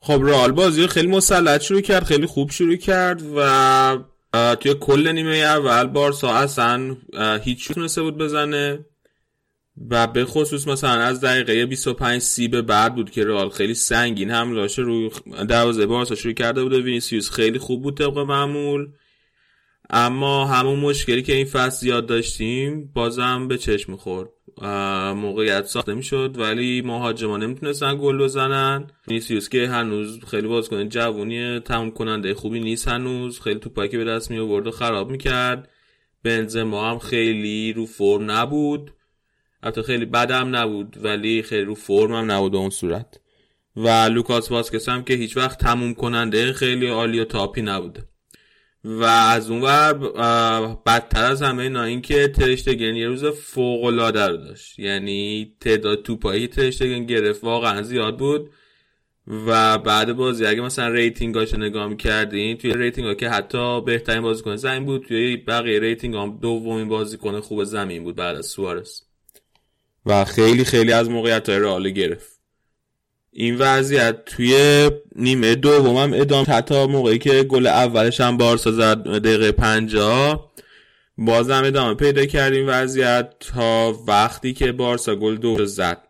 خب 0.00 0.20
رئال 0.24 0.52
بازی 0.52 0.86
خیلی 0.86 1.08
مسلط 1.08 1.60
شروع 1.60 1.80
کرد 1.80 2.04
خیلی 2.04 2.26
خوب 2.26 2.50
شروع 2.50 2.76
کرد 2.76 3.22
و 3.36 3.98
توی 4.60 4.74
کل 4.74 5.12
نیمه 5.12 5.36
اول 5.36 5.86
بارسا 5.86 6.32
اصلا 6.32 6.96
هیچ 7.42 7.72
تونسته 7.72 8.02
بود 8.02 8.18
بزنه 8.18 8.84
و 9.90 10.06
به 10.06 10.24
خصوص 10.24 10.68
مثلا 10.68 10.90
از 10.90 11.20
دقیقه 11.20 11.66
25 11.66 12.20
سی 12.20 12.48
به 12.48 12.62
بعد 12.62 12.94
بود 12.94 13.10
که 13.10 13.24
رئال 13.24 13.48
خیلی 13.48 13.74
سنگین 13.74 14.30
حملاش 14.30 14.78
روی 14.78 15.10
دروازه 15.48 15.86
بارسا 15.86 16.14
شروع 16.14 16.34
کرده 16.34 16.62
بود 16.62 16.72
و 16.72 16.82
وینیسیوس 16.82 17.30
خیلی 17.30 17.58
خوب 17.58 17.82
بود 17.82 17.96
طبق 17.96 18.18
معمول. 18.18 18.88
اما 19.90 20.46
همون 20.46 20.78
مشکلی 20.78 21.22
که 21.22 21.34
این 21.34 21.44
فصل 21.44 21.80
زیاد 21.80 22.06
داشتیم 22.06 22.90
بازم 22.94 23.48
به 23.48 23.58
چشم 23.58 23.96
خورد 23.96 24.28
موقعیت 25.16 25.66
ساخته 25.66 25.94
می‌شد 25.94 26.34
ولی 26.38 26.82
مهاجما 26.82 27.36
نمی‌تونستن 27.36 27.98
گل 28.00 28.18
بزنن. 28.18 28.86
وینیسیوس 29.08 29.48
که 29.48 29.68
هنوز 29.68 30.24
خیلی 30.24 30.48
بازیکن 30.48 30.88
جوونی 30.88 31.60
تموم 31.60 31.90
کننده 31.90 32.34
خوبی 32.34 32.60
نیست 32.60 32.88
هنوز. 32.88 33.40
خیلی 33.40 33.60
توپایی 33.60 33.88
که 33.88 33.98
به 33.98 34.04
دست 34.04 34.30
می 34.30 34.38
آورد 34.38 34.66
و 34.66 34.70
خراب 34.70 35.10
می‌کرد. 35.10 35.68
بنزما 36.24 36.90
هم 36.90 36.98
خیلی 36.98 37.72
رو 37.72 37.86
فرم 37.86 38.30
نبود. 38.30 38.90
البته 39.62 39.82
خیلی 39.82 40.04
بدم 40.04 40.56
نبود 40.56 40.96
ولی 41.02 41.42
خیلی 41.42 41.64
رو 41.64 41.74
فرم 41.74 42.12
هم 42.12 42.30
نبود 42.30 42.52
به 42.52 42.58
اون 42.58 42.70
صورت. 42.70 43.20
و 43.76 43.88
لوکاس 43.88 44.50
واسکس 44.50 44.88
هم 44.88 45.04
که 45.04 45.14
هیچ 45.14 45.36
وقت 45.36 45.58
تموم 45.58 45.94
کننده 45.94 46.52
خیلی 46.52 46.88
عالی 46.88 47.20
و 47.20 47.24
top 47.24 47.52
ی 47.52 47.62
نبوده 47.62 48.07
و 48.84 49.04
از 49.04 49.50
اون 49.50 49.62
ور 49.62 49.94
بدتر 50.86 51.24
از 51.24 51.42
همه 51.42 51.62
اینا 51.62 51.84
این 51.84 52.00
که 52.00 52.28
ترشتگن 52.28 52.94
یه 52.94 53.08
روز 53.08 53.24
فوق 53.24 53.84
العاده 53.84 54.26
رو 54.26 54.36
داشت. 54.36 54.78
یعنی 54.78 55.52
تعداد 55.60 56.02
توپایی 56.02 56.46
ترشتگن 56.46 57.06
گرفت 57.06 57.44
واقعا 57.44 57.82
زیاد 57.82 58.18
بود. 58.18 58.50
و 59.46 59.78
بعد 59.78 60.12
بازی 60.12 60.46
اگه 60.46 60.60
مثلا 60.60 60.88
rating 60.88 61.34
هاشو 61.34 61.56
نگاه 61.56 61.86
می‌کردین 61.86 62.56
توی 62.56 62.74
rating 62.74 63.06
ها 63.06 63.14
که 63.14 63.28
حتی 63.28 63.80
بهترین 63.80 64.20
بازیکن 64.20 64.56
زمین 64.56 64.84
بود 64.84 65.04
توی 65.08 65.36
بقیه 65.36 65.80
rating 65.80 66.14
هم 66.14 66.38
دومین 66.42 66.88
بازیکن 66.88 67.40
خوب 67.40 67.64
زمین 67.64 68.04
بود 68.04 68.16
بعد 68.16 68.36
از 68.36 68.46
سوارس. 68.46 69.02
و 70.06 70.24
خیلی 70.24 70.64
خیلی 70.64 70.92
از 70.92 71.10
موقعیت 71.10 71.48
های 71.48 71.58
رئال 71.58 71.90
گرفت. 71.90 72.37
این 73.40 73.56
وضعیت 73.56 74.24
توی 74.24 74.90
نیمه 75.16 75.54
دوم 75.54 75.96
هم 75.96 76.12
ادامه 76.14 76.46
حتی 76.46 76.86
موقعی 76.86 77.18
که 77.18 77.42
گل 77.42 77.66
اولش 77.66 78.20
هم 78.20 78.36
بارسا 78.36 78.72
زد 78.72 79.02
دقیقه 79.02 79.52
50 79.52 80.52
بازم 81.18 81.62
ادامه 81.64 81.94
پیدا 81.94 82.26
کردیم 82.26 82.64
وضعیت 82.68 83.34
تا 83.40 83.98
وقتی 84.06 84.52
که 84.52 84.72
بارسا 84.72 85.16
گل 85.16 85.36
دو 85.36 85.66
زد. 85.66 86.02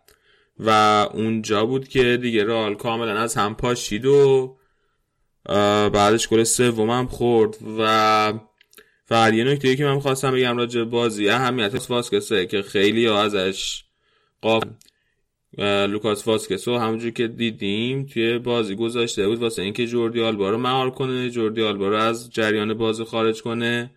و 0.59 0.69
اونجا 1.13 1.65
بود 1.65 1.87
که 1.87 2.17
دیگه 2.17 2.43
رئال 2.43 2.75
کاملا 2.75 3.19
از 3.19 3.35
هم 3.35 3.55
پاشید 3.55 4.05
و 4.05 4.55
بعدش 5.93 6.27
گل 6.27 6.43
سوم 6.43 6.89
هم 6.89 7.07
خورد. 7.07 7.57
و 7.79 8.33
فقط 9.05 9.33
یه 9.33 9.43
نکته 9.43 9.75
که 9.75 9.85
من 9.85 9.99
خواستم 9.99 10.31
بگم 10.31 10.57
راجع 10.57 10.83
بازی 10.83 11.29
اهمیت 11.29 11.89
واسکسه 11.89 12.45
که 12.45 12.61
خیلی 12.61 13.07
ازش 13.07 13.83
قاف 14.41 14.63
لوکاس 15.57 16.27
واسکسو 16.27 16.77
همونجور 16.77 17.11
که 17.11 17.27
دیدیم 17.27 18.05
توی 18.05 18.37
بازی 18.39 18.75
گذاشته 18.75 19.27
بود 19.27 19.39
واسه 19.39 19.61
اینکه 19.61 19.87
جوردی 19.87 20.21
آلبا 20.21 20.49
رو 20.49 20.57
مهار 20.57 20.89
کنه 20.89 21.29
جوردی 21.29 21.63
آلبا 21.63 21.87
رو 21.87 21.95
از 21.95 22.29
جریان 22.29 22.73
بازی 22.73 23.03
خارج 23.03 23.41
کنه 23.41 23.91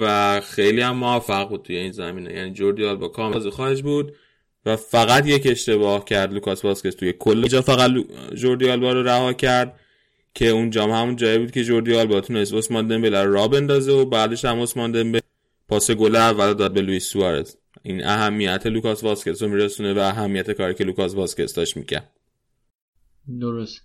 و 0.00 0.40
خیلی 0.40 0.80
هم 0.80 0.96
موفق 0.96 1.48
بود 1.48 1.62
توی 1.62 1.76
این 1.76 1.92
زمینه. 1.92 2.32
یعنی 2.32 2.52
جوردی 2.52 2.84
آلبا 2.84 3.08
کامل 3.08 3.34
بازی 3.34 3.50
خارج 3.50 3.82
بود 3.82 4.14
و 4.66 4.76
فقط 4.76 5.26
یک 5.26 5.46
اشتباه 5.46 6.04
کرد 6.04 6.32
لوکاس 6.32 6.64
واسکس 6.64 6.94
توی 6.94 7.12
کل 7.18 7.46
جا. 7.46 7.62
فقط 7.62 7.90
جوردی 8.34 8.70
آلبا 8.70 8.92
رو 8.92 9.02
رها 9.02 9.32
کرد 9.32 9.80
که 10.34 10.48
اون 10.48 10.70
جام 10.70 10.90
همون 10.90 11.16
جایی 11.16 11.38
بود 11.38 11.50
که 11.50 11.64
جوردی 11.64 11.94
آلبا 11.94 12.20
تونست 12.20 12.54
عثمان 12.54 12.88
دمبله 12.88 13.24
را 13.24 13.48
بندازه 13.48 13.92
و 13.92 14.04
بعدش 14.04 14.44
هم 14.44 14.60
عثمان 14.60 14.92
دمبله 14.92 15.22
پاس 15.68 15.90
گل 15.90 16.16
اول 16.16 16.54
داد 16.54 16.72
به 16.72 16.80
لوئیس 16.80 17.04
سوارز. 17.04 17.56
این 17.86 18.04
اهمیت 18.04 18.66
لوکاس 18.66 19.04
واسکس 19.04 19.42
رو 19.42 19.48
میرسونه 19.48 19.94
و 19.94 19.98
اهمیت 19.98 20.50
کاری 20.50 20.74
که 20.74 20.84
لوکاس 20.84 21.14
واسکس 21.14 21.54
داشت 21.54 21.76
می‌کرد. 21.76 22.10
درست. 23.40 23.80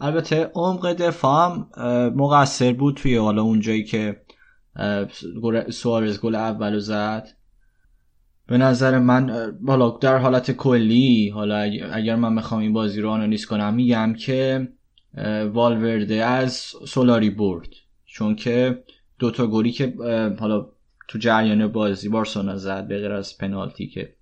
البته 0.00 0.50
عمق 0.54 0.92
دفاع 0.92 1.50
هم 1.50 1.68
مقصر 2.16 2.72
بود 2.72 2.96
توی 2.96 3.16
حالا 3.16 3.42
اونجایی 3.42 3.84
که 3.84 4.22
سوارز 5.70 6.20
گل 6.20 6.34
اولو 6.34 6.80
زد. 6.80 7.28
به 8.46 8.58
نظر 8.58 8.98
من 8.98 9.54
حالا 9.66 9.90
در 9.90 10.18
حالت 10.18 10.50
کلی 10.50 11.28
حالا 11.28 11.56
اگر 11.92 12.16
من 12.16 12.32
می‌خوام 12.32 12.60
این 12.60 12.72
بازی 12.72 13.00
رو 13.00 13.10
آنالیز 13.10 13.46
کنم 13.46 13.74
میگم 13.74 14.14
که 14.14 14.68
والورده 15.52 16.24
از 16.24 16.54
سولاری 16.88 17.30
برد. 17.30 17.68
چون 18.06 18.36
که 18.36 18.84
دوتا 19.18 19.46
گلی 19.46 19.72
که 19.72 19.94
حالا 20.40 20.73
تو 21.08 21.18
جریان 21.18 21.68
بازی 21.68 22.08
بارسونا 22.08 22.56
زد 22.56 22.86
به 22.86 22.98
غیر 22.98 23.12
از 23.12 23.38
پنالتی 23.38 23.86
که 23.86 24.14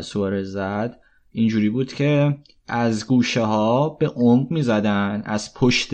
سوارز 0.00 0.52
زد. 0.52 1.00
اینجوری 1.32 1.70
بود 1.70 1.92
که 1.92 2.38
از 2.68 3.06
گوشه 3.06 3.40
ها 3.40 3.88
به 3.88 4.08
عمق 4.08 4.50
می 4.50 4.62
زدن 4.62 5.22
از 5.24 5.54
پشت 5.54 5.90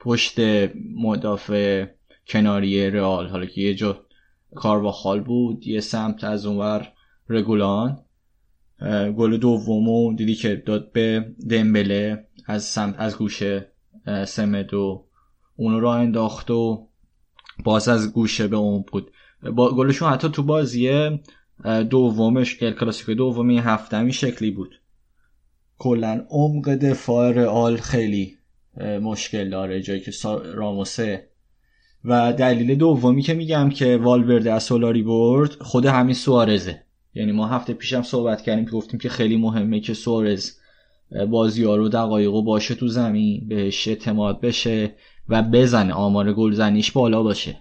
پشت 0.00 0.36
مدافع 0.96 1.86
کناری 2.26 2.90
رئال. 2.90 3.28
حالا 3.28 3.46
که 3.46 3.60
یه 3.60 3.74
جا 3.74 4.04
کارواخال 4.54 5.20
بود 5.20 5.66
یه 5.66 5.80
سمت 5.80 6.24
از 6.24 6.46
اونور 6.46 6.92
رگولان. 7.28 8.04
گل 9.16 9.36
دومو 9.36 10.14
دیدی 10.14 10.34
که 10.34 10.56
داد 10.56 10.92
به 10.92 11.34
دمبله 11.50 12.26
از 12.46 12.64
سمت 12.64 12.94
از 12.98 13.18
گوشه 13.18 13.72
سمدو 14.26 15.04
اونو 15.56 15.80
را 15.80 15.94
انداخت 15.94 16.50
و 16.50 16.87
باز 17.64 17.88
از 17.88 18.12
گوشه 18.12 18.48
به 18.48 18.56
اون 18.56 18.84
بود. 18.92 19.10
با 19.52 19.74
گلشون 19.74 20.10
حتی 20.10 20.28
تو 20.28 20.42
بازی 20.42 21.10
دومش 21.90 22.62
ال 22.62 22.72
کلاسیکو 22.72 23.14
دومی 23.14 23.58
هفتمی 23.58 24.12
شکلی 24.12 24.50
بود. 24.50 24.80
کلا 25.78 26.26
عمق 26.30 26.68
دفاع 26.68 27.30
رئال 27.30 27.76
خیلی 27.76 28.34
مشکل 29.02 29.50
داره 29.50 29.82
جایی 29.82 30.00
که 30.00 30.12
راموسه. 30.54 31.28
و 32.04 32.32
دلیل 32.32 32.74
دومی 32.74 33.22
که 33.22 33.34
میگم 33.34 33.70
که 33.70 33.96
والورده 33.96 34.52
از 34.52 34.62
سولاری 34.62 35.02
برد 35.02 35.50
خود 35.50 35.86
همین 35.86 36.14
سوارزه. 36.14 36.82
یعنی 37.14 37.32
ما 37.32 37.46
هفته 37.46 37.72
پیشم 37.72 38.02
صحبت 38.02 38.42
کردیم 38.42 38.64
که 38.64 38.70
گفتیم 38.70 39.00
که 39.00 39.08
خیلی 39.08 39.36
مهمه 39.36 39.80
که 39.80 39.94
سوارز 39.94 40.52
بازی 41.30 41.64
ها 41.64 41.76
رو 41.76 41.88
دقایق 41.88 42.30
باشه 42.30 42.74
تو 42.74 42.88
زمین 42.88 43.48
بهش 43.48 43.88
اعتماد 43.88 44.40
بشه. 44.40 44.94
و 45.28 45.42
بزنه 45.42 45.92
آمار 45.92 46.32
گلزنیش 46.32 46.92
بالا 46.92 47.22
باشه. 47.22 47.60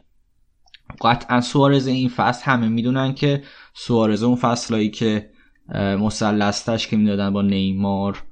قطعا 1.02 1.42
سوارز 1.42 1.88
این 1.88 2.10
فصل 2.10 2.44
همه 2.46 2.68
می‌دونن 2.68 3.14
که 3.14 3.44
سوارز 3.74 4.24
اون 4.24 4.36
فصلایی 4.36 4.90
که 4.90 5.30
مسلستش 5.76 6.88
که 6.88 6.98
می‌دادن 6.98 7.34
با 7.34 7.42
نیمار 7.42 8.24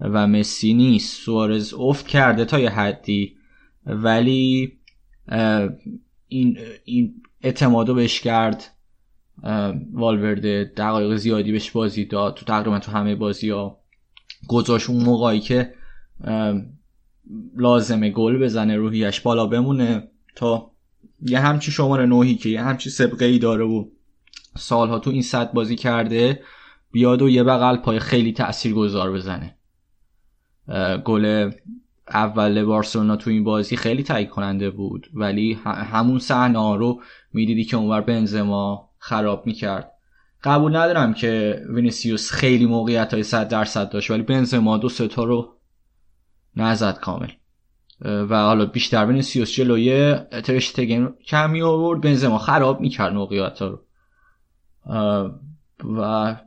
و 0.00 0.26
مسی 0.26 0.74
نیست. 0.74 1.22
سوارز 1.22 1.74
افت 1.74 2.06
کرده 2.06 2.44
تا 2.44 2.58
یه 2.58 2.70
حدی 2.70 3.36
ولی 3.86 4.72
این, 6.28 6.58
این 6.84 7.22
اعتمادو 7.40 7.94
بهش 7.94 8.20
کرد. 8.20 8.70
والورده 9.92 10.72
دقایق 10.76 11.16
زیادی 11.16 11.52
بهش 11.52 11.70
بازی 11.70 12.04
داد. 12.04 12.34
تو 12.34 12.44
تقریبا 12.44 12.78
تو 12.78 12.92
همه 12.92 13.14
بازی 13.14 13.50
ها 13.50 13.80
گذاشت 14.48 14.90
اون 14.90 15.04
موقعی 15.04 15.40
که 15.40 15.74
لازمه 17.56 18.10
گل 18.10 18.38
بزنه 18.38 18.76
روحیش 18.76 19.20
بالا 19.20 19.46
بمونه 19.46 20.08
تا 20.36 20.70
یه 21.22 21.40
همچی 21.40 21.70
شماره 21.72 22.06
نوهی 22.06 22.34
که 22.34 22.48
یه 22.48 22.62
همچی 22.62 22.90
سبقه 22.90 23.24
ای 23.24 23.38
داره 23.38 23.64
و 23.64 23.84
سالها 24.56 24.98
تو 24.98 25.10
این 25.10 25.22
صد 25.22 25.52
بازی 25.52 25.76
کرده 25.76 26.42
بیاد 26.92 27.22
و 27.22 27.28
یه 27.28 27.42
بغل 27.42 27.76
پای 27.76 27.98
خیلی 27.98 28.32
تأثیر 28.32 28.74
گذار 28.74 29.12
بزنه 29.12 29.56
گل 31.04 31.50
اول 32.08 32.64
بارسلونا 32.64 33.16
تو 33.16 33.30
این 33.30 33.44
بازی 33.44 33.76
خیلی 33.76 34.02
تعیین 34.02 34.28
کننده 34.28 34.70
بود 34.70 35.06
ولی 35.14 35.52
همون 35.64 36.18
صحنه 36.18 36.76
رو 36.76 37.00
می‌دیدی 37.32 37.64
که 37.64 37.76
اونور 37.76 38.00
بنزما 38.00 38.90
خراب 38.98 39.46
می‌کرد. 39.46 39.90
قبول 40.44 40.76
ندارم 40.76 41.14
که 41.14 41.62
وینیسیوس 41.68 42.30
خیلی 42.30 42.66
موقعیت 42.66 43.14
های 43.14 43.22
صد 43.22 43.48
درصد 43.48 43.90
داشت 43.90 44.10
ولی 44.10 44.22
بنزما 44.22 44.76
دو 44.76 44.88
سه 44.88 45.12
تا 45.12 45.24
رو 45.24 45.54
نزد 46.56 46.98
کامل. 46.98 47.28
و 48.00 48.42
حالا 48.42 48.66
بیشتر 48.66 49.06
وینیسیوس 49.06 49.52
جلوی 49.52 50.14
ترشتگن 50.44 51.14
کم 51.26 51.62
می‌آورد. 51.62 52.00
بنزما 52.00 52.38
خراب 52.38 52.80
می‌کرد 52.80 53.12
موقعیت 53.12 53.62
رو. 53.62 53.80
و 55.84 56.00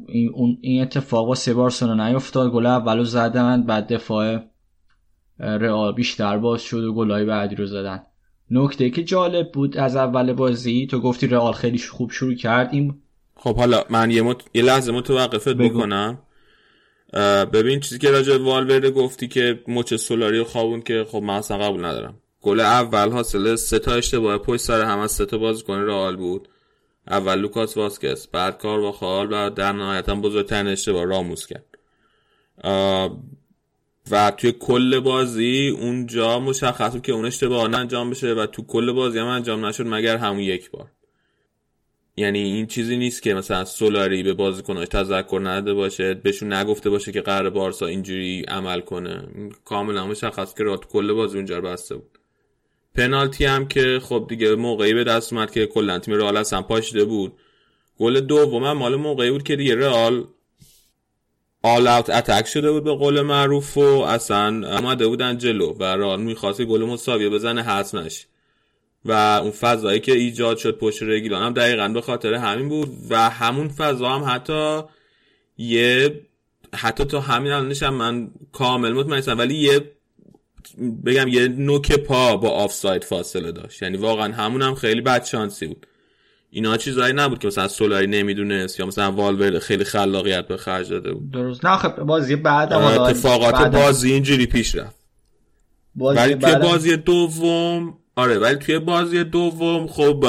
این, 0.08 0.58
این 0.62 0.82
اتفاق 0.82 1.28
واسه 1.28 1.54
بارسلونا 1.54 2.08
نیفتاد. 2.08 2.52
گل 2.52 2.66
اولو 2.66 3.04
زدن 3.04 3.64
بعد 3.64 3.94
دفاع 3.94 4.40
رئال 5.40 5.94
بیشتر 5.94 6.38
باز 6.38 6.62
شد 6.62 6.84
و 6.84 6.94
گلای 6.94 7.26
بعدی 7.26 7.56
رو 7.56 7.66
زدن. 7.66 8.04
نکته 8.52 8.90
که 8.90 9.04
جالب 9.04 9.52
بود 9.52 9.78
از 9.78 9.96
اول 9.96 10.34
بازی 10.34 10.88
تو 10.88 11.00
گفتی 11.00 11.28
رئال 11.28 11.54
خیلی 11.54 11.78
خوب 11.78 12.12
شروع 12.12 12.36
کرد. 12.36 12.70
این 12.72 12.96
خب 13.36 13.58
حالا 13.58 13.84
من 13.90 14.12
یه, 14.12 14.22
مت... 14.22 14.44
یه 14.54 14.64
لحظه 14.64 14.92
متوقفت 14.92 15.54
بکنم. 15.54 16.18
ببین 17.54 17.80
چیزی 17.80 18.00
که 18.00 18.12
راجع 18.12 18.38
والورده 18.38 18.92
گفتی 18.92 19.28
که 19.28 19.64
مچ 19.68 19.94
سولاری 19.94 20.44
خوابون 20.44 20.82
که 20.82 21.06
خب 21.12 21.18
من 21.18 21.34
اصلا 21.34 21.58
قبول 21.58 21.86
ندارم. 21.86 22.22
گل 22.42 22.60
اول 22.60 23.12
حاصل 23.12 23.56
سه 23.56 23.80
تا 23.80 23.94
اشتباه 23.94 24.38
پشت 24.38 24.62
سر 24.62 24.82
هم 24.82 25.00
از 25.00 25.12
سه 25.12 25.26
تا 25.26 25.38
بازیکن 25.38 25.80
رئال 25.80 26.16
بود. 26.16 26.50
اول 27.08 27.40
لوکاس 27.40 27.78
واسکس 27.78 28.28
بعد 28.28 28.58
کار 28.58 28.80
و 28.80 28.92
خال 28.92 29.28
و 29.32 29.50
در 29.50 29.72
نهایت 29.72 30.10
هم 30.10 30.22
بزرگترین 30.22 30.68
اشتباه 30.68 31.06
راموس 31.06 31.46
کرد. 31.46 31.66
و 34.12 34.32
توی 34.38 34.52
کل 34.52 35.00
بازی 35.00 35.78
اونجا 35.80 36.40
مشخص 36.40 36.92
بود 36.92 37.02
که 37.02 37.12
اون 37.12 37.26
اشتباه 37.26 37.76
انجام 37.76 38.10
بشه 38.10 38.34
و 38.34 38.46
تو 38.46 38.66
کل 38.66 38.92
بازی 38.92 39.20
هم 39.20 39.28
انجام 39.28 39.66
نشد 39.66 39.88
مگر 39.88 40.18
همون 40.18 40.40
یک 40.40 40.72
بار. 40.72 40.92
یعنی 42.18 42.40
این 42.40 42.68
چیزی 42.68 42.98
نیست 42.98 43.22
که 43.22 43.34
مثلا 43.34 43.66
سولاری 43.66 44.24
به 44.24 44.34
بازیکناش 44.34 44.88
تذکر 44.88 45.42
نداده 45.44 45.74
باشه 45.74 46.14
بهشون 46.14 46.54
نگفته 46.54 46.90
باشه 46.90 47.12
که 47.12 47.22
قرار 47.22 47.50
بارسا 47.50 47.86
اینجوری 47.86 48.42
عمل 48.48 48.82
کنه. 48.82 49.28
کاملا 49.66 50.08
مشخص 50.08 50.54
که 50.54 50.64
رات 50.64 50.86
کل 50.86 51.14
بازی 51.14 51.38
اونجا 51.38 51.62
بسته 51.62 51.96
بود. 51.96 52.20
پنالتی 52.96 53.46
هم 53.46 53.68
که 53.68 54.00
خب 54.04 54.26
دیگه 54.30 54.56
موقعی 54.56 54.94
به 54.94 55.04
دست 55.04 55.34
اومد 55.34 55.52
که 55.52 55.66
کلا 55.66 56.00
تیم 56.00 56.14
رئال 56.14 56.38
اصلا 56.38 56.62
پاشیده 56.62 57.06
بود. 57.06 57.34
گل 58.00 58.20
دوم 58.20 58.64
هم 58.64 58.78
مال 58.78 58.96
موقعی 58.96 59.32
بود 59.32 59.44
که 59.44 59.56
دیگه 59.56 59.76
رئال 59.76 60.28
آل 61.64 61.88
اوت 61.88 62.10
اتک 62.10 62.48
شده 62.48 62.72
بود 62.72 62.84
به 62.84 62.94
قول 62.94 63.22
معروف 63.22 63.78
و 63.78 63.82
اصلا 63.82 64.78
آمده 64.78 65.08
بودن 65.08 65.38
جلو 65.38 65.74
و 65.74 65.84
رال 65.84 66.22
می‌خواست 66.22 66.62
گل 66.62 66.86
مساوی 66.86 67.30
بزنه 67.30 67.64
حتمش 67.64 68.28
و 69.08 69.12
اون 69.42 69.52
فضایی 69.52 70.00
که 70.00 70.12
ایجاد 70.12 70.58
شد 70.58 70.78
پشت 70.78 71.04
رگیلان 71.04 71.44
هم 71.44 71.54
دقیقا 71.54 71.88
به 71.88 72.02
خاطر 72.02 72.34
همین 72.34 72.70
بود 72.70 72.90
و 73.10 73.30
همون 73.30 73.68
فضا 73.68 74.10
هم 74.10 74.36
حتی 74.36 74.82
یه 75.58 76.22
حتی 76.76 77.06
تا 77.06 77.22
همین 77.22 77.52
الانش 77.52 77.84
هم 77.84 77.94
من 77.94 78.32
کامل 78.52 78.94
مطمئنم 78.94 79.38
ولی 79.38 79.56
یه 79.56 79.92
بگم 81.06 81.28
یه 81.28 81.48
نوک 81.48 81.92
پا 81.92 82.38
با 82.38 82.50
آفساید 82.50 83.04
فاصله 83.04 83.52
داشت. 83.52 83.82
یعنی 83.82 83.98
واقعا 83.98 84.34
همون 84.34 84.62
هم 84.62 84.76
خیلی 84.76 85.02
بد 85.02 85.26
شانسی 85.26 85.68
بود. 85.68 85.88
اینا 86.50 86.78
چیزایی 86.78 87.14
نبود 87.14 87.40
که 87.40 87.48
مثلا 87.48 87.68
سولاری 87.68 88.08
نمی‌دونست 88.08 88.80
یا 88.80 88.86
مثلا 88.86 89.12
والورد 89.12 89.60
خیلی 89.60 89.84
خلاقیت 89.84 90.48
به 90.48 90.58
خرج 90.58 90.90
داده 90.90 91.14
بود. 91.14 91.32
درست. 91.32 91.66
نه 91.66 91.78
خب 91.78 91.96
بازی 91.96 92.36
بعد 92.36 92.74
اتفاقات 92.74 93.54
بعد 93.54 93.72
بازی 93.72 94.12
اینجوری 94.12 94.46
پیش 94.46 94.76
رفت. 94.76 94.96
ولی 95.96 96.36
توی 96.36 96.56
بازی 96.56 96.98
دوم 96.98 97.98
آره 98.18 98.40
ولی 98.40 98.56
توی 98.56 98.80
بازی 98.80 99.24
دوم 99.24 99.88
خب 99.88 100.26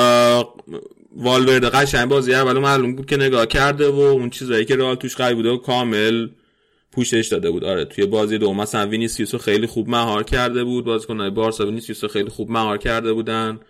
والورد 1.16 1.64
قشنگ 1.64 2.09
بازی 2.09 2.34
اول 2.34 2.59
معلوم 2.59 2.97
بود 2.97 3.07
که 3.07 3.16
نگاه 3.16 3.47
کرده 3.47 3.89
و 3.89 4.01
اون 4.01 4.30
چیزایی 4.30 4.64
که 4.64 4.76
رئال 4.76 4.95
توش 4.95 5.16
قوی 5.16 5.34
بوده 5.34 5.49
و 5.49 5.57
کامل 5.57 6.28
پوشش 6.93 7.28
داده 7.30 7.51
بود. 7.51 7.64
آره 7.64 7.84
توی 7.84 8.07
بازی 8.07 8.39
دوم 8.39 8.57
مثلا 8.61 8.86
وینیسیوس 8.86 9.34
خیلی 9.34 9.66
خوب 9.66 9.89
مهار 9.89 10.22
کرده 10.22 10.64
بود. 10.64 10.84
بازیکن‌های 10.84 11.30
بارسا 11.30 11.66
وینیسیوس 11.66 12.05
خیلی 12.05 12.28
خوب 12.28 12.51
مهار 12.51 12.78
کرده 12.78 13.12
بودن. 13.12 13.61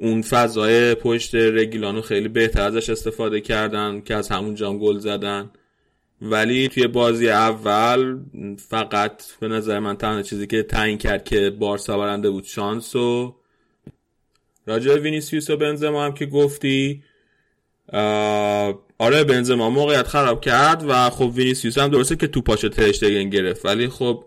اون 0.00 0.22
فضای 0.22 0.94
پشت 0.94 1.34
رگیلون 1.34 1.84
رو 1.84 2.00
خیلی 2.00 2.28
بهتر 2.28 2.62
ازش 2.62 2.90
استفاده 2.90 3.40
کردن 3.40 4.00
که 4.00 4.14
از 4.14 4.28
همون 4.28 4.54
جام 4.54 4.78
گل 4.78 4.98
زدن. 4.98 5.50
ولی 6.22 6.68
توی 6.68 6.86
بازی 6.86 7.28
اول 7.28 8.18
فقط 8.68 9.22
به 9.40 9.48
نظر 9.48 9.78
من 9.78 9.96
تنها 9.96 10.22
چیزی 10.22 10.46
که 10.46 10.62
تعیین 10.62 10.98
کرد 10.98 11.24
که 11.24 11.50
بارسا 11.50 11.98
برنده 11.98 12.30
بود 12.30 12.44
شانس 12.44 12.96
و 12.96 13.34
راجع 14.66 14.94
وینیسیوس 14.94 15.50
و 15.50 15.56
بنزما 15.56 16.04
هم 16.04 16.14
که 16.14 16.26
گفتی. 16.26 17.02
آره 18.98 19.24
بنزما 19.24 19.70
موقعیت 19.70 20.08
خراب 20.08 20.40
کرد 20.40 20.84
و 20.88 21.10
خب 21.10 21.32
وینیسیوس 21.34 21.78
هم 21.78 21.88
درسته 21.88 22.16
که 22.16 22.26
توپاشو 22.26 22.68
ترشتگن 22.68 23.30
گرفت 23.30 23.66
ولی 23.66 23.88
خب 23.88 24.24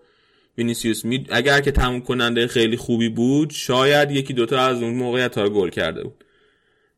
وینیسیوس 0.58 1.06
می... 1.06 1.26
اگر 1.30 1.62
که 1.62 1.72
تموم 1.72 2.02
کننده 2.02 2.48
خیلی 2.48 2.78
خوبی 2.78 3.10
بود 3.10 3.52
شاید 3.52 4.12
یکی 4.12 4.34
دوتا 4.34 4.60
از 4.60 4.82
اون 4.84 4.94
موقعیت 4.94 5.38
ها 5.38 5.50
گل 5.50 5.70
کرده 5.70 6.04
بود. 6.04 6.26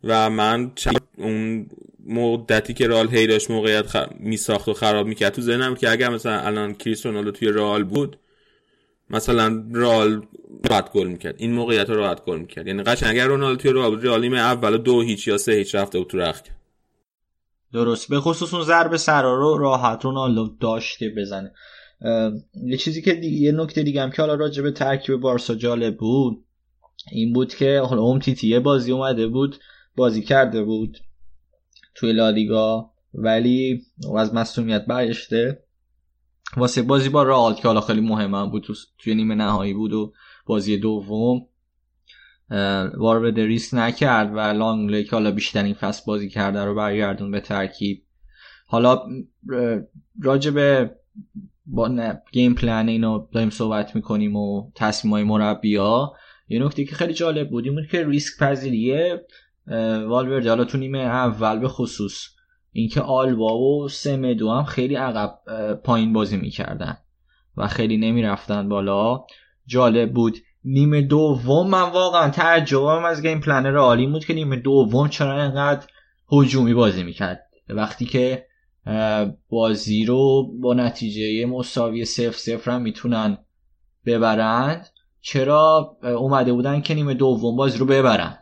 و 0.03 0.29
من 0.29 0.71
اون 1.17 1.69
مدتی 2.05 2.73
که 2.73 2.87
رال 2.87 3.09
هی 3.09 3.27
داشت 3.27 3.51
موقعیت 3.51 3.87
خ... 3.87 3.95
می 4.19 4.37
ساخت 4.37 4.69
و 4.69 4.73
خراب 4.73 5.07
می‌کرد. 5.07 5.33
تو 5.33 5.41
ذهنم 5.41 5.75
که 5.75 5.91
اگر 5.91 6.09
مثلا 6.09 6.39
الان 6.39 6.73
کریس 6.73 7.05
رونالدو 7.05 7.31
توی 7.31 7.47
رال 7.47 7.83
بود 7.83 8.17
مثلا 9.09 9.63
رال 9.73 10.21
راحت 10.69 10.91
گل 10.91 11.07
می‌کرد. 11.07 11.35
این 11.37 11.51
موقعیت 11.53 11.89
رو 11.89 11.95
راحت 11.95 12.25
گل 12.25 12.39
می‌کرد. 12.39 12.67
یعنی 12.67 12.83
قشنگ 12.83 13.09
اگر 13.09 13.27
رونالدو 13.27 13.55
توی 13.55 13.73
بود 13.73 14.05
رئال 14.05 14.35
اول 14.35 14.77
دو 14.77 15.01
هیچ 15.01 15.27
یا 15.27 15.37
سه 15.37 15.51
هیچ 15.51 15.75
رفته 15.75 15.99
بود 15.99 16.07
تو 16.07 16.17
رخت. 16.17 16.51
درست. 17.73 18.09
به 18.09 18.19
خصوص 18.19 18.53
اون 18.53 18.63
ضربه 18.63 18.97
سرا 18.97 19.35
رو 19.35 19.57
راحت 19.57 20.05
رونالدو 20.05 20.55
داشته 20.59 21.13
بزنه. 21.17 21.51
یه 22.65 22.77
چیزی 22.77 23.01
که 23.01 23.13
دیگه 23.13 23.37
یه 23.37 23.51
نکته 23.51 23.83
دیگه 23.83 24.01
هم 24.01 24.11
که 24.11 24.21
حالا 24.21 24.35
راجع 24.35 24.63
به 24.63 24.71
ترکیب 24.71 25.15
بارسا 25.15 25.55
جالب 25.55 25.97
بود 25.97 26.45
این 27.11 27.33
بود 27.33 27.55
که 27.55 27.79
حالا 27.79 28.01
اوم 28.01 28.19
تیتی 28.19 28.59
بازی 28.59 28.91
اومده 28.91 29.27
بود 29.27 29.55
بازی 29.95 30.21
کرده 30.21 30.63
بود. 30.63 30.97
توی 32.01 32.13
لالیگا 32.13 32.91
ولی 33.13 33.81
از 34.17 34.33
مسئولیت 34.33 34.85
برگشته. 34.85 35.63
واسه 36.57 36.81
بازی 36.81 37.09
با 37.09 37.23
رئال 37.23 37.53
که 37.53 37.67
حالا 37.67 37.81
خیلی 37.81 38.01
مهمه 38.01 38.49
بود 38.49 38.67
توی 38.97 39.15
نیمه 39.15 39.35
نهایی 39.35 39.73
بود 39.73 39.93
و 39.93 40.13
بازی 40.45 40.77
دوم 40.77 41.47
وارد 42.97 43.39
ریسک 43.39 43.73
نکرد 43.73 44.31
و 44.35 44.39
لانگلی 44.39 45.03
که 45.03 45.11
حالا 45.11 45.31
بیشترین 45.31 45.73
فصل 45.73 46.03
بازی 46.07 46.29
کرده 46.29 46.65
رو 46.65 46.75
برگردون 46.75 47.31
به 47.31 47.39
ترکیب. 47.39 48.03
حالا 48.65 48.99
راجع 50.21 50.51
به 50.51 50.95
با 51.65 52.13
گیم 52.31 52.53
پلن 52.53 52.89
اینو 52.89 53.27
داریم 53.31 53.49
صحبت 53.49 53.95
می‌کنیم 53.95 54.35
و 54.35 54.71
تصمیم 54.75 55.13
های 55.13 55.23
مربی 55.23 55.75
ها 55.75 56.15
یه 56.47 56.63
نکته 56.63 56.85
که 56.85 56.95
خیلی 56.95 57.13
جالب 57.13 57.49
بود 57.49 57.65
این 57.65 57.75
بود 57.75 57.87
که 57.87 58.07
ریسک 58.07 58.39
پذیریه. 58.39 59.25
والورد 60.07 60.47
حالا 60.47 60.63
تو 60.63 60.77
نیمه 60.77 60.99
اول 60.99 61.59
به 61.59 61.67
خصوص 61.67 62.27
اینکه 62.71 63.01
آلبا 63.01 63.57
و 63.57 63.89
سمدو 63.89 64.51
هم 64.51 64.63
خیلی 64.63 64.95
عقب 64.95 65.39
پایین 65.83 66.13
بازی 66.13 66.37
می‌کردن 66.37 66.97
و 67.57 67.67
خیلی 67.67 67.97
نمی‌رفتن 67.97 68.69
بالا. 68.69 69.25
جالب 69.65 70.13
بود. 70.13 70.37
نیمه 70.63 71.01
دوم 71.01 71.69
من 71.69 71.89
واقعا 71.89 72.29
تعجبم 72.29 73.05
از 73.05 73.21
گیم 73.21 73.39
پلنر 73.39 73.77
عالی 73.77 74.07
بود 74.07 74.25
که 74.25 74.33
نیمه 74.33 74.55
دوم 74.55 75.09
چرا 75.09 75.33
انقدر 75.33 75.87
هجومی 76.31 76.73
بازی 76.73 77.03
می‌کرد. 77.03 77.41
وقتی 77.69 78.05
که 78.05 78.45
بازی 79.49 80.05
رو 80.05 80.51
با 80.61 80.73
نتیجه 80.73 81.45
مساوی 81.45 82.05
سف 82.05 82.37
سفر 82.37 82.71
هم 82.71 82.81
می‌تونن 82.81 83.37
ببرند 84.05 84.87
چرا 85.21 85.97
اومده 86.03 86.53
بودن 86.53 86.81
که 86.81 86.93
نیمه 86.93 87.13
دوم 87.13 87.55
بازی 87.55 87.77
رو 87.77 87.85
ببرن. 87.85 88.37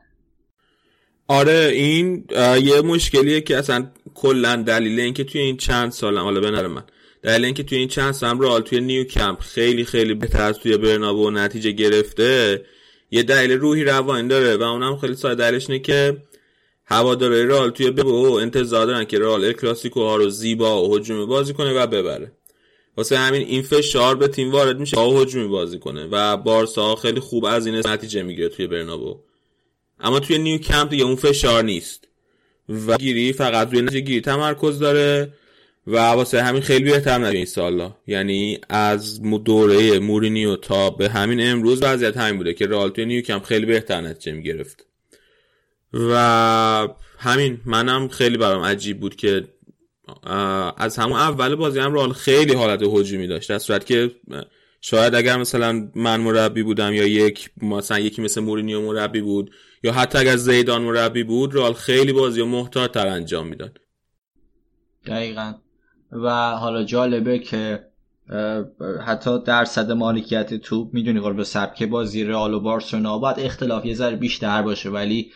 آره 1.29 1.71
این 1.73 2.25
یه 2.63 2.81
مشکلیه 2.81 3.41
که 3.41 3.57
اصلا 3.57 3.91
کلا 4.15 4.55
دلیل 4.55 4.99
اینکه 4.99 5.23
توی 5.23 5.41
این 5.41 5.57
چند 5.57 5.91
سال 5.91 6.17
حالا 6.17 6.39
به 6.39 6.67
من 6.67 6.83
دلیل 7.23 7.45
اینکه 7.45 7.63
توی 7.63 7.77
این 7.77 7.87
چند 7.87 8.11
سال 8.13 8.41
رئال 8.41 8.61
توی 8.61 8.81
نیو 8.81 9.03
کمپ 9.03 9.39
خیلی 9.39 9.85
خیلی 9.85 10.13
بهتر 10.13 10.41
از 10.41 10.59
توی 10.59 10.77
برنابو 10.77 11.31
نتیجه 11.31 11.71
گرفته 11.71 12.61
یه 13.11 13.23
دلیل 13.23 13.51
روحی 13.51 13.83
روانی 13.83 14.27
داره 14.27 14.57
و 14.57 14.63
اونم 14.63 14.97
خیلی 14.97 15.15
ساده 15.15 15.35
دلیلش 15.35 15.69
اینه 15.69 15.81
که 15.81 16.17
هواداره 16.85 17.45
رئال 17.45 17.69
توی 17.69 17.91
ببو 17.91 18.33
انتظار 18.33 18.85
دارن 18.85 19.05
که 19.05 19.19
رئال 19.19 19.45
ال 19.45 19.53
کلاسیکو 19.53 20.01
ها 20.01 20.15
رو 20.15 20.29
زیبا 20.29 20.83
و 20.83 20.95
هجومی 20.95 21.25
بازی 21.25 21.53
کنه 21.53 21.73
و 21.73 21.87
ببره. 21.87 22.31
واسه 22.97 23.17
همین 23.17 23.41
این 23.41 23.61
فشار 23.61 24.15
به 24.15 24.27
تیم 24.27 24.51
وارد 24.51 24.79
میشه 24.79 24.99
و 24.99 25.21
هجومی 25.21 25.47
بازی 25.47 25.79
کنه 25.79 26.07
و 26.11 26.37
بارسا 26.37 26.95
خیلی 26.95 27.19
خوب 27.19 27.45
از 27.45 27.65
این 27.65 27.75
نتیجه 27.85 28.23
می‌گیره 28.23 28.49
توی 28.49 28.67
برنابو. 28.67 29.19
اما 29.99 30.19
توی 30.19 30.37
نیو 30.37 30.57
کمپ 30.57 30.89
دیگه 30.89 31.03
اون 31.03 31.15
فشار 31.15 31.63
نیست. 31.63 32.07
و 32.87 32.97
گیری 32.97 33.33
فقط 33.33 33.69
روی 33.71 33.81
نتیجه 33.81 33.99
گیری 33.99 34.21
تمرکز 34.21 34.79
داره 34.79 35.33
و 35.87 35.97
واسه 35.97 36.43
همین 36.43 36.61
خیلی 36.61 36.91
بهتر 36.91 37.17
نمیشه 37.17 37.37
این 37.37 37.45
سالا. 37.45 37.95
یعنی 38.07 38.59
از 38.69 39.21
دوره 39.21 39.99
مورینیو 39.99 40.55
تا 40.55 40.89
به 40.89 41.09
همین 41.09 41.51
امروز 41.51 41.83
وضعیت 41.83 42.17
همین 42.17 42.37
بوده 42.37 42.53
که 42.53 42.67
رئال 42.67 42.89
توی 42.89 43.05
نیو 43.05 43.21
کمپ 43.21 43.43
خیلی 43.43 43.65
بهتر 43.65 44.01
نتیجه 44.01 44.31
می‌گرفت. 44.31 44.85
و 45.93 46.87
همین 47.17 47.61
منم 47.65 48.07
خیلی 48.07 48.37
برام 48.37 48.63
عجیب 48.63 48.99
بود 48.99 49.15
که 49.15 49.47
از 50.77 50.97
همون 50.97 51.19
اول 51.19 51.55
بازی 51.55 51.79
هم 51.79 51.93
رئال 51.93 52.13
خیلی 52.13 52.53
حالت 52.53 52.83
هجومی 52.83 53.27
داشت. 53.27 53.49
در 53.49 53.59
صورت 53.59 53.85
که 53.85 54.11
شاید 54.81 55.15
اگر 55.15 55.37
مثلا 55.37 55.89
من 55.95 56.21
مربی 56.21 56.63
بودم 56.63 56.93
یا 56.93 57.07
یک 57.07 57.49
مثلا 57.61 57.99
یکی 57.99 58.21
مثل 58.21 58.41
مورینیو 58.41 58.81
مربی 58.81 59.21
بود 59.21 59.51
یا 59.83 59.93
حتی 59.93 60.17
اگر 60.17 60.35
زیدان 60.35 60.81
مربی 60.81 61.23
بود 61.23 61.55
رئال 61.55 61.73
خیلی 61.73 62.13
بازی 62.13 62.43
محتاط 62.43 62.91
تر 62.91 63.07
انجام 63.07 63.47
می‌داد. 63.47 63.77
دقیقا. 65.05 65.53
و 66.11 66.51
حالا 66.51 66.83
جالبه 66.83 67.39
که 67.39 67.89
حتی 69.05 69.39
درصد 69.45 69.91
مالکیت 69.91 70.53
توپ 70.53 70.93
می‌دونی 70.93 71.33
به 71.33 71.43
سبک 71.43 71.83
بازی 71.83 72.23
رئال 72.23 72.53
و 72.53 72.59
بارسلونا 72.59 73.17
باید 73.17 73.39
اختلاف 73.39 73.85
یه 73.85 73.93
ذره 73.93 74.15
بیشتر 74.15 74.61
باشه 74.61 74.89
ولی 74.89 75.31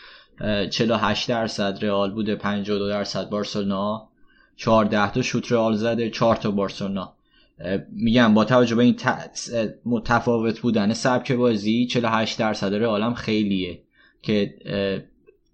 48 0.69 1.29
درصد 1.29 1.77
رئال 1.81 2.11
بوده 2.11 2.35
52 2.35 2.87
درصد 2.87 3.29
بارسلونا 3.29 4.09
14 4.55 5.11
تا 5.11 5.21
شوت 5.21 5.51
رئال 5.51 5.75
زده 5.75 6.09
4 6.09 6.35
تا 6.35 6.51
بارسلونا. 6.51 7.15
میگم 7.91 8.33
با 8.33 8.45
توجه 8.45 8.75
به 8.75 8.83
این 8.83 8.95
متفاوت 9.85 10.59
بودن 10.59 10.93
سبک 10.93 11.31
بازی 11.31 11.85
48 11.85 12.39
درصد 12.39 12.73
رئال 12.73 13.01
هم 13.01 13.13
خیلیه 13.13 13.81
که 14.21 14.55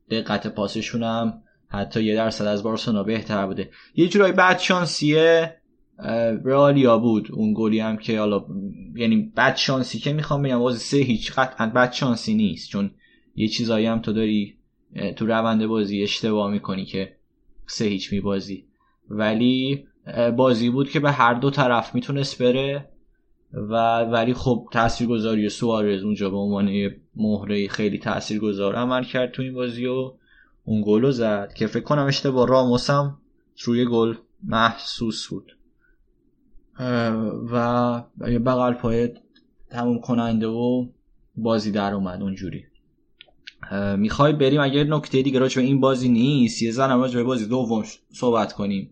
دقت 0.09 0.47
پاسشون 0.47 1.03
هم 1.03 1.41
حتی 1.67 2.03
یه 2.03 2.15
درصد 2.15 2.45
از 2.45 2.63
بارسلونا 2.63 3.03
بهتر 3.03 3.45
بوده. 3.45 3.69
یه 3.95 4.07
جورایی 4.07 4.33
بعد 4.33 4.59
شانسیه 4.59 5.55
رئالیا 6.43 6.97
بود 6.97 7.31
اون 7.31 7.53
گلی 7.57 7.79
هم 7.79 7.97
که 7.97 8.19
حالا 8.19 8.45
یعنی 8.95 9.33
بد 9.37 9.55
شانسی 9.55 9.99
که 9.99 10.13
می‌خوام 10.13 10.41
بگم 10.41 10.59
بازی 10.59 10.79
سه 10.79 10.97
هیچ 10.97 11.31
قطعا 11.31 11.67
بد 11.67 11.91
شانسی 11.91 12.33
نیست 12.33 12.69
چون 12.69 12.91
یه 13.35 13.47
چیزایی 13.47 13.85
هم 13.85 13.99
تو 13.99 14.13
داری 14.13 14.57
تو 15.15 15.25
روند 15.25 15.65
بازی 15.65 16.03
اشتباه 16.03 16.51
می‌کنی 16.51 16.85
که 16.85 17.15
سه 17.67 17.85
هیچ 17.85 18.13
میبازی. 18.13 18.65
ولی 19.09 19.83
بازی 20.37 20.69
بود 20.69 20.89
که 20.89 20.99
به 20.99 21.11
هر 21.11 21.33
دو 21.33 21.49
طرف 21.49 21.95
می‌تونست 21.95 22.41
بره 22.41 22.89
و 23.53 24.01
ولی 24.01 24.33
خب 24.33 24.67
تاثیرگذاری 24.71 25.49
سوارز 25.49 26.03
اونجا 26.03 26.29
به 26.29 26.37
عنوان 26.37 26.89
مهره 27.15 27.67
خیلی 27.67 27.97
تاثیرگذار 27.97 28.75
عمل 28.75 29.03
کرد 29.03 29.31
تو 29.31 29.41
این 29.41 29.53
بازی 29.53 29.85
و 29.85 30.13
اون 30.63 30.83
گل 30.85 31.11
زد 31.11 31.53
که 31.53 31.67
فکر 31.67 31.83
کنم 31.83 32.05
اشتباه 32.05 32.47
راموس 32.47 32.89
هم 32.89 33.17
روی 33.63 33.85
گل 33.85 34.15
محسوس 34.43 35.27
بود. 35.27 35.57
و 37.51 38.03
بغل 38.45 38.73
پای 38.73 39.09
تموم 39.69 39.99
کننده 39.99 40.47
و 40.47 40.87
بازی 41.35 41.71
در 41.71 41.93
اومد 41.93 42.21
اونجوری. 42.21 42.65
می‌خوای 43.97 44.33
بریم؟ 44.33 44.61
اگر 44.61 44.83
نکته 44.83 45.21
دیگه 45.21 45.39
راجع 45.39 45.61
به 45.61 45.67
این 45.67 45.79
بازی 45.79 46.09
نیست 46.09 46.61
یه 46.61 46.71
زن 46.71 46.99
راجع 46.99 47.17
به 47.17 47.23
بازی 47.23 47.47
دوم 47.47 47.83
صحبت 48.13 48.53
کنیم. 48.53 48.91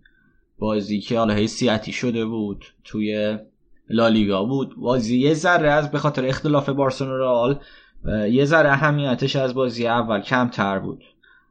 بازی 0.59 0.99
که 0.99 1.17
حالا 1.17 1.33
حیثیتی 1.33 1.91
شده 1.91 2.25
بود 2.25 2.65
توی 2.83 3.37
لالیگا 3.89 4.43
بود. 4.43 4.75
بازی 4.77 5.17
یه 5.17 5.33
ذره 5.33 5.71
از 5.71 5.91
به 5.91 5.97
خاطر 5.97 6.25
اختلاف 6.25 6.69
بارسلونا 6.69 7.59
یه 8.29 8.45
ذره 8.45 8.71
اهمیتش 8.71 9.35
از 9.35 9.53
بازی 9.53 9.87
اول 9.87 10.21
کمتر 10.21 10.79
بود. 10.79 11.03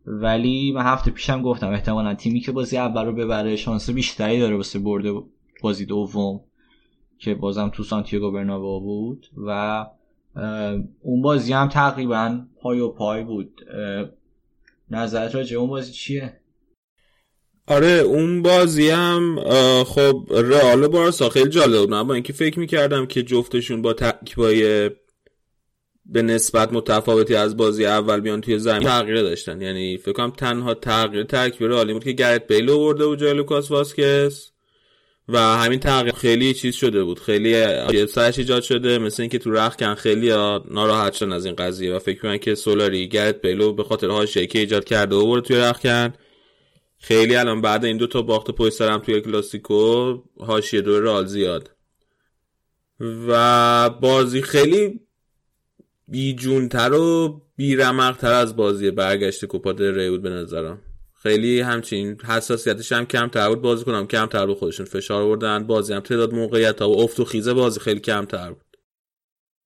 ولی 0.07 0.73
من 0.73 0.83
هفته 0.83 1.11
پیشم 1.11 1.43
گفتم 1.43 1.69
احتمالا 1.69 2.15
تیمی 2.15 2.41
که 2.41 2.53
بازی 2.53 2.77
اول 2.77 3.05
رو 3.05 3.13
ببره 3.13 3.57
شانس 3.57 3.91
بیشتری 3.91 4.41
داره 4.41 4.57
واسه 4.57 4.79
برده 4.79 5.13
بازی 5.63 5.87
دوم 5.87 6.41
که 7.19 7.35
بازم 7.35 7.69
تو 7.69 7.83
سانتیاگو 7.83 8.31
برنابو 8.31 8.81
بود 8.81 9.27
و 9.37 9.87
اون 11.03 11.23
بازی 11.23 11.53
هم 11.53 11.69
تقریبا 11.69 12.41
پای 12.61 12.81
و 12.81 12.89
پای 12.89 13.25
بود. 13.25 13.61
نظرت 14.91 15.35
راجع 15.35 15.59
اون 15.59 15.69
بازی 15.69 15.93
چیه؟ 15.93 16.41
آره 17.69 17.89
اون 17.89 18.43
بازی 18.43 18.89
هم 18.91 19.45
خب 19.85 20.27
رئال 20.31 20.87
بارسا 20.87 21.29
خیلی 21.29 21.49
جالب 21.49 21.79
بود. 21.79 22.07
با 22.07 22.15
اینکه 22.15 22.33
فکر 22.33 22.59
می‌کردم 22.59 23.07
که 23.07 23.23
جفتشون 23.23 23.83
با 23.83 23.93
ترکیبای 23.93 24.91
به 26.07 26.23
نسبت 26.23 26.73
متفاوتی 26.73 27.35
از 27.35 27.57
بازی 27.57 27.87
اول 27.87 28.21
بیان 28.21 28.41
توی 28.41 28.59
زمین 28.59 28.83
تغییر 28.83 29.23
داشتن. 29.23 29.61
یعنی 29.61 29.99
فکر 29.99 30.13
کنم 30.13 30.31
تنها 30.31 30.75
تغییر 30.75 31.25
ترکیب 31.25 31.67
رئال 31.67 31.93
بود 31.93 32.05
که 32.05 32.13
گرت 32.13 32.47
بیل 32.47 32.71
آورده 32.71 33.07
بود 33.07 33.21
جای 33.21 33.35
لوکاس 33.35 33.71
واسکس 33.71 34.51
و 35.29 35.39
همین 35.39 35.81
تغییر 35.81 36.15
خیلی 36.15 36.55
چیز 36.55 36.75
شده 36.75 37.05
بود. 37.05 37.19
خیلی 37.19 38.07
سرش 38.07 38.39
ایجاد 38.39 38.63
شده. 38.63 38.99
مثل 38.99 39.23
اینکه 39.23 39.39
تو 39.39 39.51
رخکن 39.51 39.95
خیلی 39.95 40.29
ناراحت 40.71 41.13
شدن 41.13 41.33
از 41.33 41.47
این 41.47 41.55
قضیه. 41.55 41.95
و 41.95 41.99
فکر 41.99 42.21
کنم 42.21 42.37
که 42.37 42.55
سولاری 42.55 43.09
گرت 43.09 43.41
بیلو 43.41 43.73
به 43.73 43.85
خاطر 43.85 44.09
حاشیه 44.09 44.47
که 44.47 44.59
ایجاد 44.59 44.85
کرده 44.85 45.17
و 45.17 45.41
توی 45.41 45.57
رخکن 45.57 46.13
خیلی 46.99 47.37
الان 47.37 47.61
بعد 47.61 47.85
این 47.85 47.97
دو 47.97 48.07
تا 48.07 48.23
باخت 48.23 48.51
پشت 48.51 48.73
سرم 48.73 48.99
توی 48.99 49.21
کلاسیکو 49.21 50.19
حاشیه 50.39 50.81
دو 50.81 51.01
رال 51.01 51.27
زیاد. 51.27 51.71
و 53.29 53.91
بازی 53.91 54.43
خیلی 54.43 55.01
بیجونتر 56.09 56.93
و 56.93 57.41
بیرمقتر 57.57 58.33
از 58.33 58.57
بازی 58.57 58.91
برگشت 58.91 59.45
کوپا 59.45 59.71
ری 59.71 60.11
بود 60.11 60.23
به 60.23 60.31
نظرم. 60.31 60.83
خیلی 61.15 61.61
همچین 61.61 62.21
حساسیتش 62.21 62.93
هم 62.93 63.07
کمتر 63.07 63.49
بود 63.49 63.63
بازی 63.63 63.85
کنم 63.85 64.07
کمتر 64.07 64.47
بود 64.47 64.59
خودشون 64.59 64.87
فشار 64.87 65.23
آوردن 65.23 65.67
بازی 65.67 65.93
هم 65.93 66.01
تعداد 66.01 66.35
موقعیت 66.35 66.83
ها 66.83 66.91
و 66.91 67.01
افت 67.01 67.21
و 67.21 67.25
خیزه 67.25 67.55
بازی 67.55 67.81
خیلی 67.81 68.01
کمتر 68.01 68.51
بود. 68.51 68.77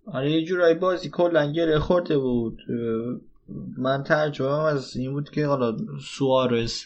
آره 0.06 0.32
یه 0.32 0.44
جورایی 0.44 0.74
بازی 0.74 1.10
کلا 1.10 1.52
گره 1.52 1.78
خورده 1.78 2.18
بود. 2.18 2.58
من 3.78 4.02
ترجمه 4.02 4.64
از 4.64 4.96
این 4.96 5.12
بود 5.12 5.30
که 5.30 5.46
حالا 5.46 5.76
سوارز 6.00 6.84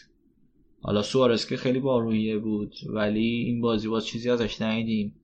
حالا 0.85 1.01
سوارز 1.01 1.45
که 1.45 1.57
خیلی 1.57 1.79
بارویه 1.79 2.37
بود 2.37 2.75
ولی 2.87 3.27
این 3.27 3.61
بازی 3.61 3.87
باز 3.87 4.05
چیزی 4.05 4.29
ازش 4.29 4.61
ندیدیم. 4.61 5.15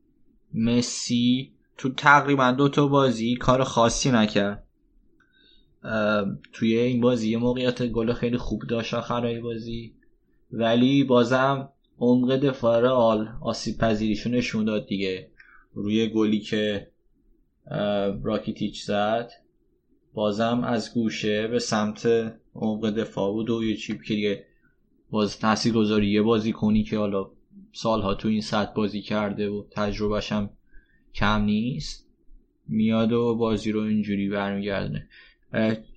مسی 0.53 1.51
تو 1.77 1.89
تقریبا 1.89 2.51
دو 2.51 2.69
تا 2.69 2.87
بازی 2.87 3.35
کار 3.35 3.63
خاصی 3.63 4.11
نکرد. 4.11 4.63
توی 6.53 6.77
این 6.77 7.01
بازی 7.01 7.31
یه 7.31 7.37
موقعیت 7.37 7.87
گل 7.87 8.13
خیلی 8.13 8.37
خوب 8.37 8.61
داشت 8.61 8.93
آخرای 8.93 9.39
بازی. 9.39 9.93
ولی 10.51 11.03
بازم 11.03 11.69
عمق 11.99 12.35
دفاع 12.35 12.79
رئال 12.79 13.29
آسیب 13.41 13.77
پذیریشو 13.77 14.29
نشون 14.29 14.65
داد 14.65 14.87
دیگه. 14.87 15.29
روی 15.73 16.07
گلی 16.07 16.39
که 16.39 16.87
راکیتیچ 18.23 18.83
زد 18.83 19.31
بازم 20.13 20.63
از 20.63 20.93
گوشه 20.93 21.47
به 21.47 21.59
سمت 21.59 22.07
عمق 22.55 22.89
دفاع 22.89 23.31
بود 23.31 23.49
و 23.49 23.63
یه 23.63 23.75
چیپ 23.75 24.03
که 24.03 24.13
دیگه 24.13 24.50
باز 25.11 25.39
تحصیل 25.39 25.73
گذاری 25.73 26.11
یه 26.11 26.21
بازی 26.21 26.51
کنی 26.51 26.83
که 26.83 26.97
حالا 26.97 27.29
سالها 27.73 28.13
تو 28.13 28.27
این 28.27 28.41
سطح 28.41 28.73
بازی 28.73 29.01
کرده 29.01 29.49
و 29.49 29.63
تجربهش 29.71 30.31
هم 30.31 30.49
کم 31.13 31.41
نیست 31.41 32.07
میاد 32.67 33.11
و 33.11 33.35
بازی 33.35 33.71
رو 33.71 33.81
اینجوری 33.81 34.29
برمیگردونه. 34.29 35.07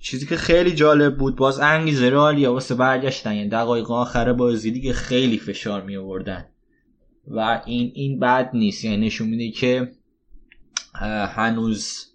چیزی 0.01 0.27
که 0.27 0.37
خیلی 0.37 0.75
جالب 0.75 1.19
بود 1.19 1.37
باز 1.37 1.61
انگیزه 1.61 2.11
رئالیا 2.11 2.53
واسه 2.53 2.75
برگشتن 2.75 3.35
یعنی 3.35 3.49
دقایق 3.49 3.91
آخر 3.91 4.33
بازی 4.33 4.71
دیگه 4.71 4.93
خیلی 4.93 5.39
فشار 5.39 5.83
می 5.83 5.97
آوردن 5.97 6.45
و 7.29 7.63
این 7.67 7.93
این 7.95 8.21
بد 8.21 8.51
نیست. 8.55 8.85
یعنی 8.85 9.07
نشون 9.07 9.29
میده 9.29 9.51
که 9.51 9.93
هنوز 11.35 12.14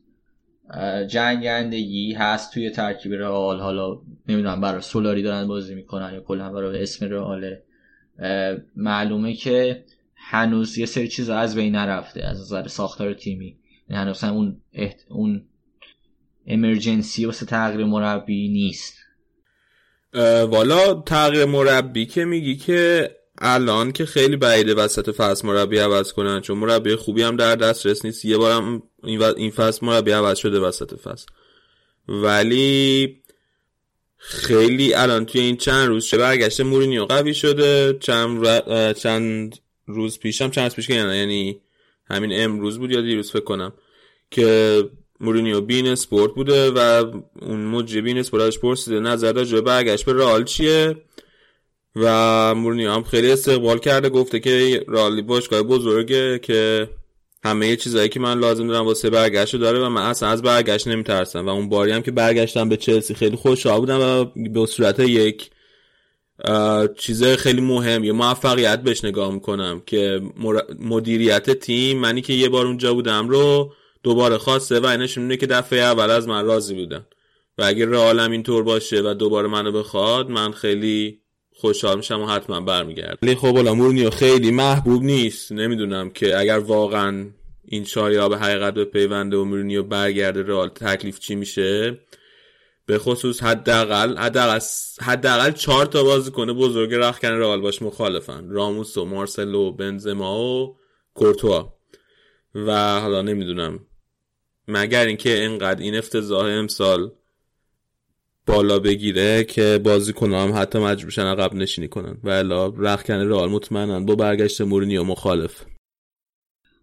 جنگندگی 1.07 2.13
هست 2.13 2.53
توی 2.53 2.69
ترکیب 2.69 3.13
رئال. 3.13 3.59
حالا 3.59 4.01
نمی‌دونم 4.27 4.61
برای 4.61 4.81
سولاری 4.81 5.21
دارن 5.21 5.47
بازی 5.47 5.75
می‌کنن 5.75 6.13
یا 6.13 6.19
کلا 6.19 6.49
برای 6.51 6.83
اسم 6.83 7.05
رئاله 7.05 7.63
معلومه 8.75 9.33
که 9.33 9.83
هنوز 10.15 10.77
یه 10.77 10.85
سری 10.85 11.07
چیزا 11.07 11.37
از 11.37 11.55
بین 11.55 11.75
نرفته 11.75 12.23
از 12.23 12.39
نظر 12.39 12.67
ساختار 12.67 13.13
تیمی. 13.13 13.57
یعنی 13.89 14.01
هنوز 14.01 14.23
اون 14.23 14.61
اون 15.09 15.45
امرجنسی 16.47 17.25
واسه 17.25 17.45
تغییر 17.45 17.85
مربی 17.85 18.49
نیست. 18.49 18.95
والا 20.49 20.93
تغییر 20.93 21.45
مربی 21.45 22.05
که 22.05 22.25
میگی 22.25 22.55
که 22.55 23.11
الان 23.39 23.91
که 23.91 24.05
خیلی 24.05 24.35
بعیده 24.35 24.73
وسط 24.73 25.15
فصل 25.15 25.47
مربی 25.47 25.77
عوض 25.77 26.13
کنن 26.13 26.41
چون 26.41 26.57
مربی 26.57 26.95
خوبی 26.95 27.23
هم 27.23 27.35
در 27.35 27.55
دسترس 27.55 28.05
نیست. 28.05 28.25
یه 28.25 28.37
بارم 28.37 28.83
این 29.03 29.51
فصل 29.51 29.85
مربی 29.85 30.11
عوض 30.11 30.37
شده 30.37 30.59
وسط 30.59 30.99
فصل. 30.99 31.25
ولی 32.07 33.15
خیلی 34.17 34.93
الان 34.93 35.25
توی 35.25 35.41
این 35.41 35.57
چند 35.57 35.87
روز 35.87 36.05
چه 36.05 36.17
برگشته 36.17 36.63
مورینیو 36.63 37.05
قوی 37.05 37.33
شده. 37.33 37.97
چند, 37.99 38.47
چند 38.93 39.55
روز 39.87 40.19
پیشم 40.19 40.49
چند 40.49 40.63
روز 40.63 40.75
پیش 40.75 40.89
یعنی 40.89 41.61
همین 42.05 42.43
امروز 42.43 42.79
بود 42.79 42.91
یا 42.91 43.01
دیروز 43.01 43.31
فکر 43.31 43.43
کنم 43.43 43.73
که 44.31 44.83
مورینیو 45.19 45.61
beIN 45.61 45.87
Sports 45.87 46.33
بوده 46.33 46.71
و 46.71 47.05
اون 47.41 47.65
مجری 47.65 48.01
بین 48.01 48.17
اسپورت 48.17 48.43
ازش 48.43 48.59
پرسیده 48.59 48.99
نظر 48.99 49.33
راجع 49.33 49.61
برگشت 49.61 50.05
به 50.05 50.13
رئال 50.13 50.43
چیه؟ 50.43 50.95
و 51.99 52.55
مورینیو 52.55 52.91
هم 52.91 53.03
خیلی 53.03 53.31
استقبال 53.31 53.79
کرده 53.79 54.09
گفته 54.09 54.39
که 54.39 54.85
رئال 54.87 55.21
باشگاه 55.21 55.63
بزرگه 55.63 56.39
که 56.39 56.89
همه 57.43 57.75
چیزایی 57.75 58.09
که 58.09 58.19
من 58.19 58.39
لازم 58.39 58.67
دارم 58.67 58.85
واسه 58.85 59.09
برگشت 59.09 59.55
داره 59.55 59.79
و 59.79 59.89
من 59.89 60.01
اصلا 60.01 60.29
از 60.29 60.41
برگشت 60.41 60.87
نمیترسم 60.87 61.45
و 61.45 61.49
اون 61.49 61.69
باری 61.69 61.91
هم 61.91 62.01
که 62.01 62.11
برگشتم 62.11 62.69
به 62.69 62.77
چلسی 62.77 63.13
خیلی 63.13 63.35
خوشحال 63.35 63.79
بودم 63.79 63.99
و 63.99 64.25
به 64.49 64.65
صورت 64.65 64.99
یک 64.99 65.49
چیز 66.97 67.23
خیلی 67.23 67.61
مهم 67.61 68.03
یه 68.03 68.11
موفقیت 68.11 68.81
بهش 68.81 69.05
نگاه 69.05 69.33
می‌کنم 69.33 69.81
که 69.85 70.21
مدیریت 70.79 71.51
تیم 71.51 71.99
منی 71.99 72.21
که 72.21 72.33
یه 72.33 72.49
بار 72.49 72.65
اونجا 72.65 72.93
بودم 72.93 73.29
رو 73.29 73.73
دوباره 74.03 74.37
خواسته 74.37 74.79
و 74.79 74.85
اینشون 74.85 75.23
اینه 75.23 75.37
که 75.37 75.47
دفعه 75.47 75.79
اول 75.79 76.09
از 76.09 76.27
من 76.27 76.45
راضی 76.45 76.73
بودن. 76.73 77.05
و 77.57 77.63
اگر 77.63 77.85
رئالم 77.85 78.31
اینطور 78.31 78.63
باشه 78.63 79.01
و 79.01 79.13
دوباره 79.13 79.47
منو 79.47 79.71
بخواد 79.71 80.29
من 80.29 80.51
خیلی 80.51 81.21
خوشحال 81.59 81.97
میشم 81.97 82.21
و 82.21 82.27
حتما 82.27 82.61
برمیگرد 82.61 83.17
ولی 83.21 83.35
خب 83.35 83.55
حالا 83.55 83.73
مورینیو 83.73 84.09
خیلی 84.09 84.51
محبوب 84.51 85.03
نیست. 85.03 85.51
نمی‌دونم 85.51 86.09
که 86.09 86.39
اگر 86.39 86.59
واقعا 86.59 87.29
این 87.65 87.85
شایعه 87.85 88.29
به 88.29 88.37
حقیقت 88.37 88.73
به 88.73 88.85
پیونده 88.85 89.37
و 89.37 89.43
مورینیو 89.43 89.83
برگرده 89.83 90.43
رئال 90.43 90.69
تکلیف 90.69 91.19
چی 91.19 91.35
میشه؟ 91.35 91.99
به 92.85 92.97
خصوص 92.97 93.43
حداقل 93.43 94.17
حداقل 94.17 94.59
حداقل 95.01 95.51
چهار 95.51 95.85
تا 95.85 96.03
بازیکن 96.03 96.53
بزرگ 96.53 96.93
رخکن 96.93 97.31
رئال 97.31 97.61
باش 97.61 97.81
مخالفن. 97.81 98.49
راموس 98.49 98.97
و 98.97 99.05
مارسلو 99.05 99.59
و 99.59 99.71
بنزما 99.71 100.39
و 100.39 100.77
کورتوا. 101.13 101.73
و 102.55 102.99
حالا 102.99 103.21
نمی‌دونم. 103.21 103.79
مگر 104.67 105.05
اینکه 105.05 105.41
اینقدر 105.41 105.81
این 105.81 105.95
افتضاح 105.95 106.45
امسال 106.45 107.11
بالا 108.49 108.79
بگیره 108.79 109.43
که 109.43 109.81
بازی 109.83 110.13
کنم 110.13 110.53
حتی 110.55 110.79
مجبورشن 110.79 111.25
عقب 111.25 111.53
نشینی 111.53 111.87
کنن. 111.87 112.17
و 112.23 112.29
الا 112.29 112.67
رخکن 112.67 113.13
رئال 113.13 113.49
مطمئنن. 113.49 114.05
با 114.05 114.15
برگشت 114.15 114.61
مورینیو 114.61 115.03
مخالف. 115.03 115.65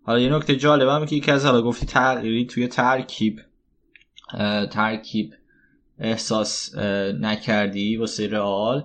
حالا 0.02 0.20
یه 0.20 0.34
نکته 0.34 0.56
جالبه 0.56 1.06
که 1.06 1.16
یکی 1.16 1.30
از 1.30 1.44
حالا 1.44 1.62
گفتی 1.62 1.86
تغییری 1.86 2.46
توی 2.46 2.68
ترکیب 2.68 3.40
ترکیب 4.72 5.34
احساس 5.98 6.74
نکردی 7.20 7.96
واسه 7.96 8.26
رئال. 8.26 8.84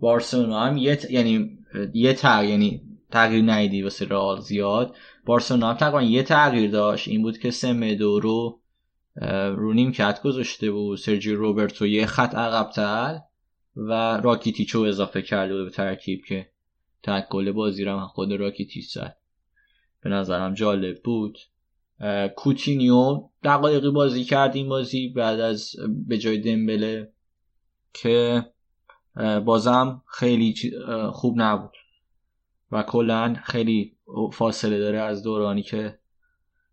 بارسلونا 0.00 0.60
هم 0.60 0.76
یه 0.76 0.98
یعنی 1.10 1.58
یه 1.94 2.12
تغییر 2.14 2.50
یعنی 2.50 2.82
تغییر 3.10 3.42
نیدی 3.42 3.82
واسه 3.82 4.04
رئال 4.04 4.40
زیاد. 4.40 4.96
بارسلونا 5.26 5.70
هم 5.70 5.76
تقریبا 5.76 6.02
یه 6.02 6.22
تغییر 6.22 6.70
داشت. 6.70 7.08
این 7.08 7.22
بود 7.22 7.38
که 7.38 7.50
سمدو 7.50 8.20
رو 8.20 8.61
رو 9.56 9.72
نیمکت 9.72 10.22
گذاشته 10.22 10.70
بود 10.70 10.98
سرجی 10.98 11.32
روبرتو 11.32 11.86
یه 11.86 12.06
خط 12.06 12.34
عقبتر 12.34 13.20
و 13.76 13.92
راکیتیچو 14.16 14.80
اضافه 14.80 15.22
کرده 15.22 15.54
بود 15.54 15.64
به 15.64 15.70
ترکیب 15.70 16.24
که 16.24 16.50
تک 17.02 17.28
گل 17.28 17.52
بازی 17.52 17.84
رو 17.84 18.06
خود 18.06 18.32
راکیتیچ 18.32 18.92
زد. 18.92 19.16
به 20.00 20.10
نظرم 20.10 20.54
جالب 20.54 21.02
بود. 21.02 21.38
کوتینیو 22.36 23.28
دقایقی 23.42 23.90
بازی 23.90 24.24
کرد 24.24 24.56
این 24.56 24.68
بازی 24.68 25.08
بعد 25.08 25.40
از 25.40 25.76
به 26.06 26.18
جای 26.18 26.38
دمبله 26.38 27.12
که 27.94 28.46
بازم 29.44 30.02
خیلی 30.06 30.54
خوب 31.12 31.40
نبود. 31.40 31.72
و 32.72 32.82
کلا 32.82 33.36
خیلی 33.44 33.96
فاصله 34.32 34.78
داره 34.78 35.00
از 35.00 35.22
دورانی 35.22 35.62
که 35.62 35.98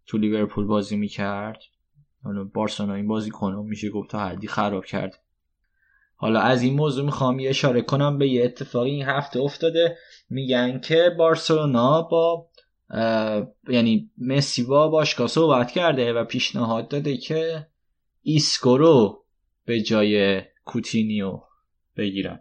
تو 0.06 0.18
لیورپول 0.18 0.66
بازی 0.66 0.98
می‌کرد. 0.98 1.62
بارسلونا 2.53 2.93
این 2.93 3.07
بازی 3.07 3.30
کنم 3.30 3.65
میشه 3.65 3.89
گفت 3.89 4.09
تا 4.09 4.20
حدی 4.20 4.47
خراب 4.47 4.86
کرد. 4.86 5.24
حالا 6.15 6.39
از 6.39 6.61
این 6.61 6.74
موضوع 6.74 7.05
می‌خوام 7.05 7.39
یه 7.39 7.49
اشاره 7.49 7.82
کنم 7.82 8.17
به 8.17 8.28
یه 8.28 8.45
اتفاقی 8.45 8.89
این 8.89 9.05
هفته 9.05 9.39
افتاده. 9.39 9.97
میگن 10.30 10.80
که 10.80 11.15
بارسلونا 11.17 12.01
با 12.01 12.49
یعنی 13.70 14.11
مسی 14.17 14.63
با 14.63 14.88
باشگاه 14.88 15.28
صحبت 15.28 15.72
کرده 15.72 16.13
و 16.13 16.24
پیشنهاد 16.24 16.88
داده 16.88 17.17
که 17.17 17.67
ایسکو 18.22 18.78
رو 18.78 19.26
به 19.65 19.82
جای 19.82 20.41
کوتینیو 20.65 21.41
بگیرن. 21.97 22.39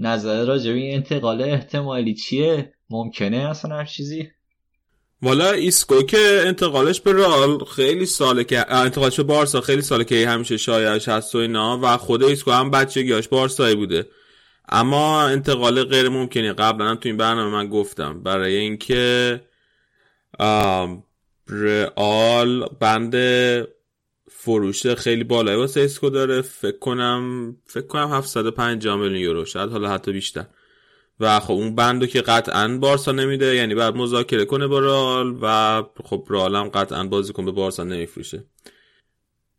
نظر 0.00 0.44
راجع 0.44 0.72
به 0.72 0.94
انتقال 0.94 1.42
احتمالی 1.42 2.14
چیه؟ 2.14 2.74
ممکنه 2.90 3.36
اصلا 3.36 3.76
هر 3.76 3.84
چیزی؟ 3.84 4.30
والا 5.22 5.50
ایسکو 5.50 6.02
که 6.02 6.42
انتقالش 6.46 7.00
به 7.00 7.12
رئال 7.12 7.64
خیلی 7.64 8.06
ساله 8.06 8.44
که 8.44 8.72
انتقالش 8.72 9.16
به 9.16 9.22
بارسا 9.22 9.60
خیلی 9.60 9.82
ساله 9.82 10.04
که 10.04 10.28
همیشه 10.28 10.56
شایعش 10.56 11.08
هست 11.08 11.34
و 11.34 11.38
اینا 11.38 11.78
و 11.82 11.96
خود 11.96 12.24
ایسکو 12.24 12.50
هم 12.50 12.70
بچگیاش 12.70 13.28
بارسایی 13.28 13.74
بوده. 13.74 14.06
اما 14.68 15.22
انتقال 15.22 15.84
غیر 15.84 16.08
ممکنیه. 16.08 16.52
قبلا 16.52 16.86
هم 16.86 16.96
تو 16.96 17.08
این 17.08 17.16
برنامه 17.16 17.50
من 17.50 17.68
گفتم. 17.68 18.22
برای 18.22 18.56
اینکه 18.56 19.40
رئال 21.48 22.68
بند 22.80 23.14
فروش 24.30 24.86
خیلی 24.86 25.24
بالایی 25.24 25.58
واسه 25.58 25.80
ایسکو 25.80 26.10
داره. 26.10 26.42
فکر 26.42 26.78
کنم 26.78 27.56
فکر 27.66 27.86
کنم 27.86 28.12
750 28.12 28.96
میلیون 28.96 29.20
یورو. 29.20 29.44
شاید 29.44 29.70
حالا 29.70 29.90
حتی 29.90 30.12
بیشتر. 30.12 30.44
و 31.20 31.40
خب 31.40 31.52
اون 31.52 31.74
بندو 31.74 32.06
که 32.06 32.20
قطعا 32.20 32.78
بارسا 32.78 33.12
نمیده 33.12 33.54
یعنی 33.54 33.74
بعد 33.74 33.96
مذاکره 33.96 34.44
کنه 34.44 34.66
با 34.66 34.78
رئال 34.78 35.38
و 35.42 35.82
خب 36.04 36.24
رئال 36.28 36.56
هم 36.56 36.68
قطعا 36.68 37.04
بازیکن 37.04 37.44
به 37.44 37.52
بارسا 37.52 37.84
نمیفروشه. 37.84 38.44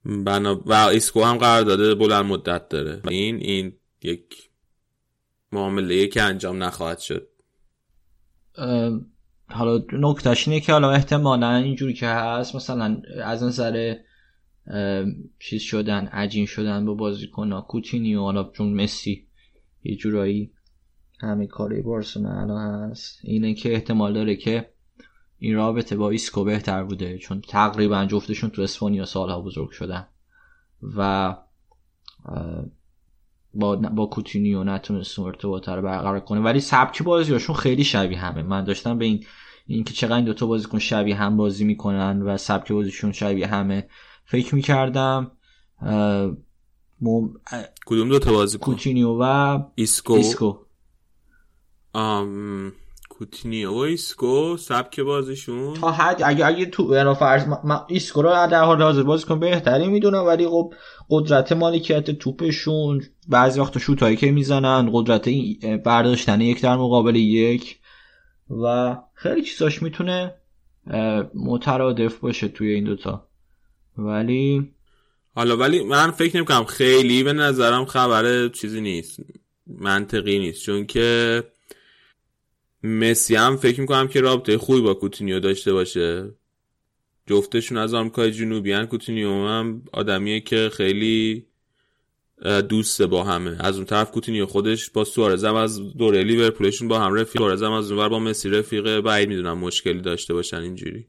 بنا 0.05 0.61
و 0.65 0.73
ایسکو 0.73 1.23
هم 1.23 1.37
قرارداد 1.37 1.99
بلند 1.99 2.25
مدت 2.25 2.69
داره. 2.69 3.01
این 3.07 3.35
این 3.35 3.73
یک 4.03 4.49
معامله 5.51 6.07
که 6.07 6.21
انجام 6.21 6.63
نخواهد 6.63 6.99
شد. 6.99 7.27
حالا 9.49 9.83
نکتهش 9.93 10.47
اینه 10.47 10.59
که 10.59 10.71
حالا 10.71 10.91
احتمالا 10.91 11.55
اینجوری 11.55 11.93
که 11.93 12.07
هست 12.07 12.55
مثلا 12.55 13.01
از 13.23 13.43
نظر 13.43 13.95
چیز 15.39 15.61
شدن 15.61 16.05
عجین 16.05 16.45
شدن 16.45 16.85
با 16.85 16.93
بازیکن 16.93 17.61
کوتینیو 17.61 18.21
حالا 18.21 18.51
چون 18.57 18.73
مسی 18.73 19.27
یه 19.83 19.95
جورایی 19.95 20.51
همه 21.19 21.47
کاره‌ی 21.47 21.81
بارسلونا 21.81 22.41
الان 22.41 22.91
هست. 22.91 23.19
اینه 23.23 23.53
که 23.53 23.73
احتمال 23.73 24.13
داره 24.13 24.35
که 24.35 24.69
این 25.37 25.55
رابطه 25.55 25.95
با 25.95 26.09
ایسکو 26.09 26.43
بهتر 26.43 26.83
بوده 26.83 27.17
چون 27.17 27.41
تقریبا 27.41 28.05
جفتشون 28.05 28.49
تو 28.49 28.61
اسپانیا 28.61 29.05
سالها 29.05 29.41
بزرگ 29.41 29.71
شدن. 29.71 30.07
و 30.97 31.35
با 33.53 33.75
با 33.75 34.05
کوتینیو 34.05 34.63
نتونست 34.63 35.19
ارتباط 35.19 35.69
رو 35.69 35.81
برقرار 35.81 36.19
کنه. 36.19 36.39
ولی 36.39 36.59
سبک 36.59 37.03
بازیاشون 37.03 37.55
خیلی 37.55 37.83
شبیه 37.83 38.17
همه. 38.17 38.43
من 38.43 38.63
داشتم 38.63 38.97
به 38.97 39.05
این 39.05 39.25
اینکه 39.67 39.93
چقدر 39.93 40.15
این 40.15 40.25
دوتا 40.25 40.45
بازیکن 40.45 40.79
شبیه 40.79 41.15
هم 41.15 41.37
بازی 41.37 41.65
می‌کنن 41.65 42.21
و 42.21 42.37
سبک 42.37 42.71
بازیشون 42.71 43.11
شبیه 43.11 43.47
همه 43.47 43.87
فکر 44.25 44.55
می‌کردم 44.55 45.31
مم... 47.01 47.33
کدوم 47.85 48.09
دو 48.09 48.19
تا 48.19 48.31
بازیکن 48.31 48.65
کوتینیو 48.65 49.17
و 49.21 49.59
ایسکو. 49.75 50.13
ایسکو. 50.13 50.57
آم... 51.93 52.73
کوتینیو 53.09 53.71
و 53.71 53.77
ایسکو 53.77 54.57
سبک 54.57 54.99
بازیشون. 54.99 55.73
تا 55.73 55.91
حد 55.91 56.21
اگه 56.25 56.45
اگه 56.45 56.65
تو 56.65 56.93
یعنی 56.93 57.15
فرض 57.15 57.47
من 57.47 57.79
ایسکو 57.87 58.21
رو 58.21 58.29
در 58.29 58.63
حال 58.63 58.81
حاضر 58.81 59.03
بازیکن 59.03 59.39
بهتری 59.39 59.87
می‌دونم 59.87 60.25
ولی 60.25 60.47
خب 60.47 60.73
قدرت 61.09 61.51
مالکیت 61.51 62.11
توپشون 62.11 63.01
بعضی 63.27 63.59
وقت 63.59 63.77
شوتایی 63.77 64.15
که 64.15 64.31
می‌زنن 64.31 64.89
قدرت 64.93 65.29
برداشتن 65.85 66.41
یک 66.41 66.61
در 66.61 66.75
مقابل 66.75 67.15
یک 67.15 67.79
و 68.49 68.95
خیلی 69.13 69.41
چیزاش 69.41 69.81
می‌تونه 69.81 70.33
مترادف 71.35 72.19
باشه 72.19 72.47
توی 72.47 72.73
این 72.73 72.83
دوتا. 72.83 73.27
ولی 73.97 74.71
حالا 75.35 75.57
ولی 75.57 75.83
من 75.83 76.11
فکر 76.11 76.37
نمی‌کنم 76.37 76.63
خیلی 76.63 77.23
به 77.23 77.33
نظرم 77.33 77.85
خبر 77.85 78.47
چیزی 78.47 78.81
نیست 78.81 79.19
منطقی 79.67 80.39
نیست 80.39 80.63
چون 80.65 80.85
که 80.85 81.43
مسی 82.83 83.35
هم 83.35 83.57
فکر 83.57 83.81
می‌کنم 83.81 84.07
که 84.07 84.21
رابطه 84.21 84.57
خوبی 84.57 84.81
با 84.81 84.93
کوتینیو 84.93 85.39
داشته 85.39 85.73
باشه. 85.73 86.31
جفتشون 87.27 87.77
از 87.77 87.93
آمریکای 87.93 88.31
جنوبی 88.31 88.71
هن. 88.71 88.85
کوتینیو 88.85 89.47
هم 89.47 89.83
آدمیه 89.93 90.39
که 90.39 90.69
خیلی 90.73 91.45
دوسته 92.69 93.07
با 93.07 93.23
همه. 93.23 93.57
از 93.59 93.75
اون 93.75 93.85
طرف 93.85 94.11
کوتینیو 94.11 94.45
خودش 94.45 94.89
با 94.89 95.03
سوارزم 95.03 95.55
از 95.55 95.97
دوره 95.97 96.23
لیورپولشون 96.23 96.87
با 96.87 96.99
هم 96.99 97.13
رفیق. 97.13 97.41
سوارزم 97.41 97.71
از 97.71 97.91
اونور 97.91 98.09
با 98.09 98.19
مسی 98.19 98.49
رفیقه 98.49 99.01
بعید 99.01 99.29
می‌دونم 99.29 99.57
مشکلی 99.57 100.01
داشته 100.01 100.33
باشن 100.33 100.57
اینجوری. 100.57 101.07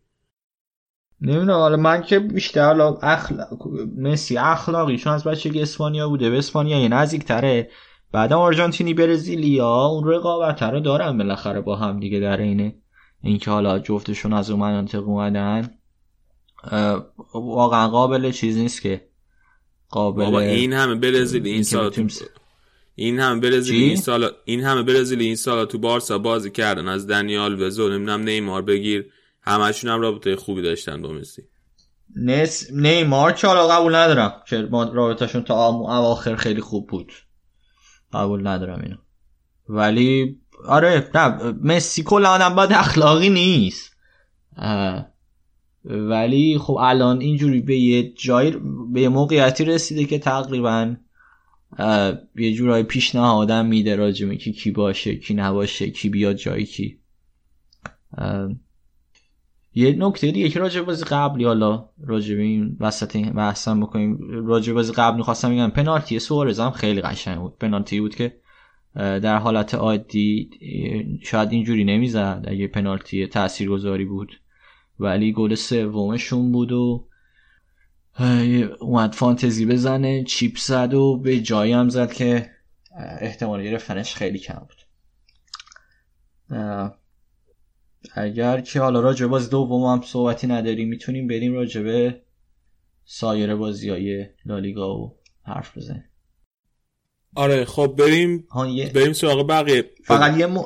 نمی‌دونم. 1.21 1.53
حالا 1.53 1.77
من 1.77 2.03
که 2.03 2.19
بیشتر 2.19 2.67
حالا 2.67 2.99
اخلاق 3.03 3.69
مسی 3.97 4.39
اخلاقیشون 4.39 5.13
از 5.13 5.25
بچگی 5.25 5.63
اسپانیا 5.63 6.09
بوده. 6.09 6.31
به 6.31 6.39
اسپانیا 6.39 6.81
یه 6.81 6.89
نزدیک 6.89 7.25
تره 7.25 7.71
بعدم 8.13 8.39
آرژانتینی 8.39 8.95
برزیلیا 8.95 9.85
اون 9.85 10.09
رقابت 10.09 10.63
رو 10.63 10.81
دارن 10.81 11.19
بالاخره 11.19 11.61
با 11.61 11.77
هم 11.77 12.01
دیگه 12.01 12.21
در 12.21 12.37
اینه 12.37 12.75
اینکه 13.23 13.51
حالا 13.51 13.79
جفتشون 13.79 14.33
از 14.33 14.51
اون 14.51 14.61
مناطق 14.61 15.09
اومدن. 15.09 15.71
واقعا 17.35 17.89
قابل 17.89 18.31
چیز 18.31 18.57
نیست 18.57 18.83
که 18.83 19.09
قابل 19.89 20.25
بابا 20.25 20.41
این 20.41 20.73
همه 20.73 20.95
برزیل 20.95 21.47
این 21.47 21.63
سال 21.63 21.91
تو... 21.91 22.07
این 22.95 23.21
همه 23.21 23.41
برزیل 23.41 23.83
این 23.83 23.97
سال 23.97 24.31
این 24.45 24.61
همه 24.61 24.83
برزیل 24.83 25.21
این 25.21 25.37
سال 25.37 25.65
تو 25.65 25.79
بارسا 25.79 26.19
بازی 26.19 26.51
کردن. 26.51 26.89
از 26.89 27.07
دنیال 27.07 27.63
وزو 27.63 27.89
نمی‌دونم 27.89 28.21
نیمار 28.21 28.63
بگیر 28.63 29.07
همشون 29.43 29.91
هم 29.91 30.01
رابطه 30.01 30.37
خوبی 30.37 30.63
داشتن 30.63 31.03
با 31.03 31.13
مسی. 31.13 31.43
نس 32.17 32.73
نیمار 32.73 33.33
که 33.33 33.47
حالا 33.47 33.69
قبول 33.69 33.95
ندارم 33.95 34.43
که 34.49 34.69
رابطهشون 34.71 35.43
تا 35.43 35.67
اواخر 35.67 36.37
خیلی 36.37 36.61
خوب 36.61 36.87
بود. 36.87 37.13
قبول 38.13 38.47
ندارم 38.47 38.81
اینو. 38.83 38.97
ولی 39.69 40.41
آره 40.67 41.11
نه 41.15 41.53
مسی 41.63 42.03
کلا 42.03 42.29
آدم 42.29 42.55
باید 42.55 42.73
اخلاقی 42.73 43.31
نیست. 43.31 43.97
ولی 45.85 46.59
خب 46.59 46.77
الان 46.81 47.21
اینجوری 47.21 47.61
به 47.61 47.77
یه 47.77 48.13
جای 48.13 48.51
به 48.93 49.01
یه 49.01 49.09
موقعیتی 49.09 49.65
رسیده 49.65 50.05
که 50.05 50.19
تقریبا 50.19 50.97
یه 52.37 52.55
جورای 52.55 52.83
پیشنهادم 52.83 53.67
میده 53.67 53.97
راجمه 53.97 54.37
که 54.37 54.53
کی 54.53 54.71
باشه 54.71 55.17
کی 55.17 55.35
نباشه 55.35 55.91
کی 55.91 56.09
بیاد 56.09 56.37
جایی 56.37 56.65
کی. 56.67 56.99
یه 59.75 59.97
نکته 59.99 60.31
دیگه 60.31 60.49
که 60.49 60.59
راجع 60.59 60.81
بازی 60.81 61.05
قبلی 61.05 61.45
حالا 61.45 61.89
راجع 62.07 62.37
به 62.37 62.43
این 62.43 62.77
وسط 62.81 63.17
بحثم 63.17 63.81
بکنیم 63.81 64.19
راجع 64.47 64.73
بازی 64.73 64.93
قبل 64.93 65.17
می‌خواستم 65.17 65.51
بگم 65.51 65.71
پنالتی 65.71 66.19
سوارز 66.19 66.61
هم 66.61 66.71
خیلی 66.71 67.01
قشنگ 67.01 67.39
بود. 67.39 67.59
پنالتی 67.59 68.01
بود 68.01 68.15
که 68.15 68.37
در 68.95 69.37
حالت 69.37 69.75
عادی 69.75 70.51
شاید 71.23 71.53
اینجوری 71.53 71.85
نمی‌زد 71.85 72.45
اگه 72.49 72.67
پنالتی 72.67 73.27
تاثیرگذاری 73.27 74.05
بود. 74.05 74.41
ولی 74.99 75.33
گل 75.33 75.55
سومشون 75.55 76.53
بود 76.53 76.73
و 76.73 77.07
اومد 78.81 79.13
فانتزی 79.13 79.67
بزنه 79.67 80.25
چیپ 80.25 80.59
زد 80.59 80.95
و 80.95 81.17
به 81.17 81.41
جایی 81.41 81.73
هم 81.73 81.89
زد 81.89 82.13
که 82.13 82.51
احتمال 83.21 83.63
گرفتنش 83.63 84.15
خیلی 84.15 84.39
کم 84.39 84.67
بود. 84.69 84.83
اگر 88.15 88.61
که 88.61 88.81
حالا 88.81 89.01
راجع 89.01 89.27
باز 89.27 89.51
دوم 89.51 89.85
هم 89.85 90.03
صحبتی 90.07 90.47
نداریم 90.47 90.89
می‌تونیم 90.89 91.29
بریم 91.29 91.53
راجع 91.53 91.83
به 91.83 92.23
سایر 93.05 93.55
بازی 93.55 93.91
های 93.91 94.27
لالیگا 94.47 94.99
و 94.99 95.17
حرف 95.43 95.79
بزنیم. 95.79 96.05
آره 97.35 97.65
خب 97.65 97.95
بریم. 97.99 98.49
بریم 98.95 99.13
سراغ 99.13 99.49
بقیه. 99.49 99.91
فقط 100.05 100.39
یه 100.39 100.47
مو... 100.47 100.65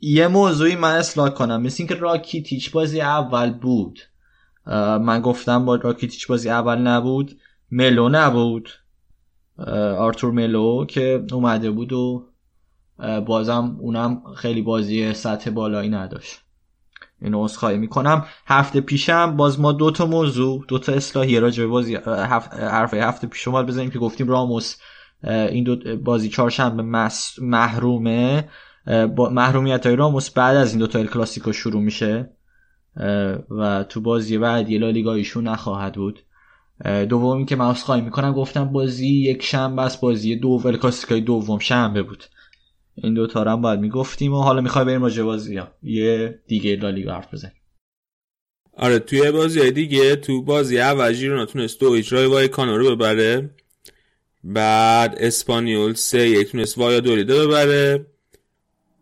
یه 0.00 0.28
موضوعی 0.28 0.76
من 0.76 0.94
اصلاح 0.94 1.30
کنم. 1.30 1.62
مثل 1.62 1.76
اینکه 1.78 1.94
راکیتیچ 1.94 2.70
بازی 2.70 3.00
اول 3.00 3.50
بود. 3.50 3.98
من 5.00 5.20
گفتم 5.20 5.64
با 5.64 5.74
راکیتیچ 5.74 6.26
بازی 6.26 6.50
اول 6.50 6.78
نبود 6.78 7.38
ملو 7.70 8.08
نبود. 8.08 8.68
آرتور 9.98 10.32
ملو 10.32 10.84
که 10.86 11.24
اومده 11.32 11.70
بود 11.70 11.92
و 11.92 12.31
بازم 13.26 13.76
اونم 13.80 14.22
خیلی 14.36 14.62
بازی 14.62 15.14
سطح 15.14 15.50
بالایی 15.50 15.90
نداشت. 15.90 16.40
اینو 17.22 17.44
عذرخواهی 17.44 17.78
می‌کنم. 17.78 18.24
هفته 18.46 18.80
پیشم 18.80 19.36
باز 19.36 19.60
ما 19.60 19.72
دو 19.72 19.90
تا 19.90 20.06
موضوع 20.06 20.64
دو 20.68 20.78
تا 20.78 20.92
اصلاحی 20.92 21.40
راجع 21.40 21.62
به 21.62 21.68
بازی 21.68 21.94
هفت 22.06 22.54
حرف 22.54 22.94
هفته 22.94 23.26
پیش 23.26 23.48
اومد 23.48 23.66
بزنیم 23.66 23.90
که 23.90 23.98
گفتیم 23.98 24.28
راموس 24.28 24.76
این 25.24 25.64
دو 25.64 25.96
بازی 25.96 26.28
چهارشنبه 26.28 26.82
محرومه. 27.38 28.48
محرومیت 29.30 29.86
های 29.86 29.96
راموس 29.96 30.30
بعد 30.30 30.56
از 30.56 30.70
این 30.70 30.78
دو 30.78 30.86
تا 30.86 30.98
ال 30.98 31.06
کلاسیکو 31.06 31.52
شروع 31.52 31.82
میشه. 31.82 32.30
و 33.50 33.84
تو 33.88 34.00
بازی 34.00 34.38
بعدی 34.38 34.78
لالیگا 34.78 35.14
ایشون 35.14 35.48
نخواهد 35.48 35.94
بود. 35.94 36.20
دومی 37.08 37.44
که 37.44 37.56
من 37.56 37.72
خواهی 37.72 38.00
می‌کنم 38.00 38.32
گفتم 38.32 38.64
بازی 38.64 39.08
یک 39.08 39.42
شنبه 39.42 39.82
است 39.82 40.00
بازی 40.00 40.36
دو 40.36 40.62
ال 40.64 40.76
کلاسیکای 40.76 41.20
دوم 41.20 41.58
شنبه 41.58 42.02
بود. 42.02 42.24
این 42.94 43.14
دو 43.14 43.26
تا 43.26 43.44
هم 43.44 43.60
باید 43.62 43.80
می‌گفتیم 43.80 44.32
و 44.34 44.42
حالا 44.42 44.60
می‌خوای 44.60 44.84
بریم 44.84 45.02
راجع 45.02 45.22
بازی 45.22 45.56
ها. 45.56 45.68
یه 45.82 46.40
دیگه 46.46 46.76
لالیگا 46.76 47.12
حرف 47.12 47.34
بزنیم. 47.34 47.54
آره 48.76 48.98
توی 48.98 49.30
بازی 49.30 49.70
دیگه 49.70 50.16
تو 50.16 50.42
بازی 50.42 50.78
اول 50.78 51.12
ژیرونا 51.12 51.46
تونست 51.46 51.80
دو 51.80 51.90
اجرای 51.90 52.26
وای 52.26 52.48
کانو 52.48 52.96
ببره. 52.96 53.50
بعد 54.44 55.16
اسپانیول 55.18 55.94
سه 55.94 56.28
یک 56.28 56.52
تونست 56.52 56.78
وایا 56.78 57.00
دولیده 57.00 57.46
ببره. 57.46 58.06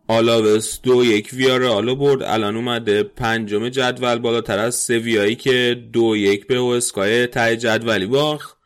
آلاوس 0.08 0.80
دو 0.82 1.04
یک 1.04 1.30
ویار 1.32 1.64
آلا 1.64 1.94
برد. 1.94 2.22
الان 2.22 2.56
اومده 2.56 3.02
پنجم 3.02 3.68
جدول 3.68 4.18
بالاتر 4.18 4.58
از 4.58 4.74
سویایی 4.74 5.36
که 5.36 5.84
دو 5.92 6.16
یک 6.16 6.46
به 6.46 6.60
اسکای 6.60 7.26
تای 7.26 7.56
جدولی 7.56 8.06
باخت. 8.06 8.59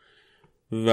و 0.86 0.90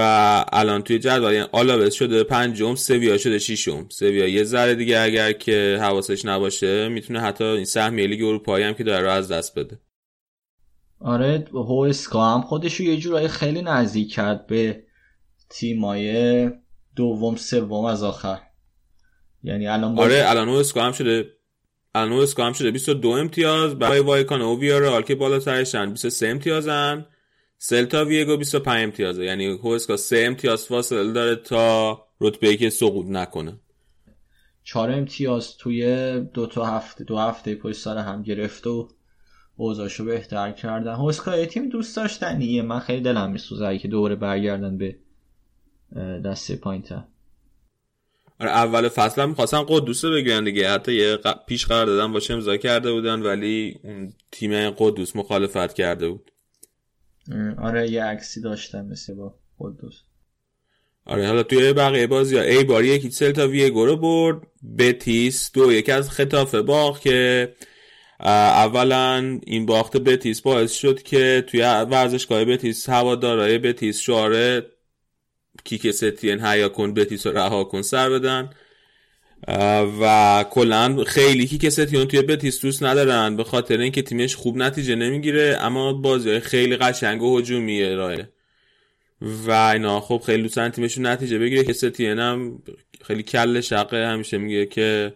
الان 0.52 0.82
توی 0.82 0.98
جدول 0.98 1.32
یعنی 1.32 1.48
آلاوس 1.52 1.94
شده 1.94 2.24
پنجم 2.24 2.74
سویا 2.74 3.18
شده 3.18 3.38
ششم. 3.38 3.86
سویا 3.88 4.28
یه 4.28 4.44
ذره 4.44 4.74
دیگه 4.74 5.00
اگر 5.00 5.32
که 5.32 5.78
حواسش 5.80 6.24
نباشه 6.24 6.88
می‌تونه 6.88 7.20
حتی 7.20 7.44
این 7.44 7.64
سهمیه 7.64 8.06
لیگ 8.06 8.22
اروپایی 8.24 8.64
هم 8.64 8.74
که 8.74 8.84
داره 8.84 9.04
رو 9.04 9.10
از 9.10 9.32
دست 9.32 9.58
بده. 9.58 9.80
آره 11.00 11.44
هوسکا 11.52 12.34
هم 12.34 12.40
خودشو 12.42 12.82
یه 12.82 12.96
جورایی 12.96 13.28
خیلی 13.28 13.62
نزدیک 13.62 14.12
کرد 14.12 14.46
به 14.46 14.82
تیمای 15.50 16.50
دوم 16.96 17.36
سوم 17.36 17.84
از 17.84 18.02
آخر. 18.02 18.38
یعنی 19.42 19.66
الان 19.66 19.98
آره 19.98 20.24
الان 20.26 20.48
هوسکا 20.48 20.80
هم 20.80 20.92
شده. 20.92 21.26
الان 21.94 22.12
هوسکا 22.12 22.42
هم 22.42 22.52
شده. 22.52 22.70
22 22.70 23.08
امتیاز 23.08 23.78
برای 23.78 24.00
وایکانو 24.00 24.42
و 24.42 24.60
ویارئال 24.60 25.02
که 25.02 25.14
بالاترشن. 25.14 25.90
23 25.90 26.28
امتیازن. 26.28 27.06
سلتا 27.64 28.04
ویگو 28.04 28.36
25 28.36 28.82
امتیازه. 28.82 29.24
یعنی 29.24 29.46
هوسکا 29.46 29.96
3 29.96 30.24
امتیاز 30.26 30.66
فاصله 30.66 31.12
داره 31.12 31.36
تا 31.36 31.98
رتبه 32.20 32.56
که 32.56 32.70
سقوط 32.70 33.06
نکنه. 33.06 33.60
4 34.64 34.90
امتیاز 34.90 35.56
توی 35.56 36.20
دو 36.34 36.46
تا 36.46 36.66
هفته 36.66 37.04
دو 37.04 37.18
هفته 37.18 37.54
پشت 37.54 37.78
سر 37.78 37.98
هم 37.98 38.22
گرفت 38.22 38.66
و 38.66 38.88
اوضاعشو 39.56 40.04
بهتر 40.04 40.52
کردن. 40.52 40.92
هوسکا 40.92 41.44
تیم 41.44 41.68
دوست 41.68 41.96
داشتنیه 41.96 42.62
من 42.62 42.78
خیلی 42.78 43.00
دلم 43.00 43.32
میسوزه 43.32 43.78
که 43.78 43.88
دوره 43.88 44.14
برگردن 44.14 44.78
به 44.78 44.96
دسته 46.24 46.56
پایین 46.56 46.84
آره 48.40 48.50
اول 48.50 48.88
فصل 48.88 49.22
هم 49.22 49.28
می‌خواستن 49.28 49.64
قدوس 49.68 50.04
رو 50.04 50.10
بگیرن 50.10 50.44
دیگه. 50.44 50.70
حتی 50.70 50.92
یه 50.94 51.18
پیش 51.46 51.66
قرار 51.66 51.86
دادن 51.86 52.12
باشه 52.12 52.34
امضا 52.34 52.56
کرده 52.56 52.92
بودن 52.92 53.22
ولی 53.22 53.80
اون 53.84 54.12
تیم 54.32 54.70
قدوس 54.70 55.16
مخالفت 55.16 55.74
کرده 55.74 56.08
بود. 56.08 56.31
آره 57.58 57.90
یه 57.90 58.04
عکسی 58.04 58.40
داشتن 58.40 58.86
مثل 58.86 59.14
با 59.14 59.34
قدوس 59.58 60.02
آره 61.06 61.26
حالا 61.26 61.42
توی 61.42 61.72
بقیه 61.72 62.06
بازی 62.06 62.36
ها 62.36 62.42
ای 62.42 62.64
بار 62.64 62.84
یکی 62.84 63.10
سلتا 63.10 63.48
ویگو 63.48 63.86
رو 63.86 63.96
برد 63.96 64.46
بتیس 64.78 65.50
دو 65.52 65.72
یکی 65.72 65.92
از 65.92 66.10
خطاف 66.10 66.54
باخت 66.54 67.02
که 67.02 67.52
اولا 68.20 69.38
این 69.46 69.66
باخت 69.66 69.96
بتیس 69.96 70.40
باعث 70.40 70.72
شد 70.72 71.02
که 71.02 71.44
توی 71.46 71.62
ورزشگاه 71.62 72.44
بتیس 72.44 72.88
هوادارای 72.88 73.58
بتیس 73.58 74.00
شعار 74.00 74.62
کیک 75.64 75.90
ستین 75.90 76.44
هیا 76.44 76.68
کن 76.68 76.94
بتیس 76.94 77.26
رو 77.26 77.32
رها 77.32 77.64
کن 77.64 77.82
سر 77.82 78.10
بدن. 78.10 78.50
و 80.00 80.44
کلا 80.50 81.04
خیلی 81.04 81.46
کیک 81.46 81.68
ستیون 81.68 82.04
توی 82.04 82.22
بتیس 82.22 82.60
دوست 82.60 82.82
ندارن 82.82 83.36
به 83.36 83.44
خاطر 83.44 83.78
اینکه 83.78 84.02
تیمش 84.02 84.36
خوب 84.36 84.56
نتیجه 84.56 84.94
نمی‌گیره 84.94 85.58
اما 85.60 85.92
بازی 85.92 86.40
خیلی 86.40 86.76
قشنگ 86.76 87.22
و 87.22 87.38
هجومی 87.38 87.82
ارائه. 87.82 88.28
و 89.20 89.50
اینا 89.50 90.00
خب 90.00 90.22
خیلی 90.26 90.42
دوستن 90.42 90.68
تیمشون 90.68 91.06
نتیجه 91.06 91.38
بگیره. 91.38 91.64
که 91.64 92.14
هم 92.18 92.62
خیلی 93.02 93.22
کل 93.22 93.60
شقه 93.60 94.06
همیشه 94.06 94.38
میگه 94.38 94.66
که 94.66 95.12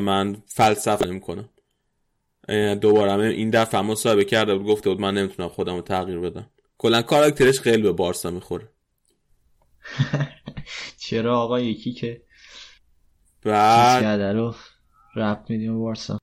من 0.00 0.36
فلسفه 0.46 1.06
نمی‌کنم 1.06 1.48
دوباره 2.80 3.24
این 3.24 3.50
دفعه 3.50 3.80
مصاحبه 3.80 4.24
کرده 4.24 4.54
بود 4.54 4.66
گفته 4.66 4.90
بود 4.90 5.00
من 5.00 5.14
نمی‌تونم 5.14 5.48
خودم 5.48 5.76
رو 5.76 5.82
تغییر 5.82 6.18
بدم. 6.18 6.50
کلا 6.78 7.02
کاراکترش 7.02 7.60
خیلی 7.60 7.82
به 7.82 7.92
بارسا 7.92 8.30
می‌خوره. 8.30 8.68
چرا 11.04 11.40
آقا 11.40 11.60
یکی 11.60 11.92
که 11.92 12.22
بعد 13.42 14.22
رو 14.22 14.54
رفت 15.16 15.50
میدیم 15.50 15.78
بارسا 15.78 16.18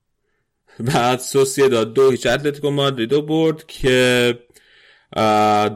بعد 0.80 1.20
داد 1.70 1.94
دو 1.94 2.10
هیچ 2.10 2.26
اتلتیکو 2.26 2.70
مادریدو 2.70 3.22
برد 3.22 3.66
که 3.66 4.38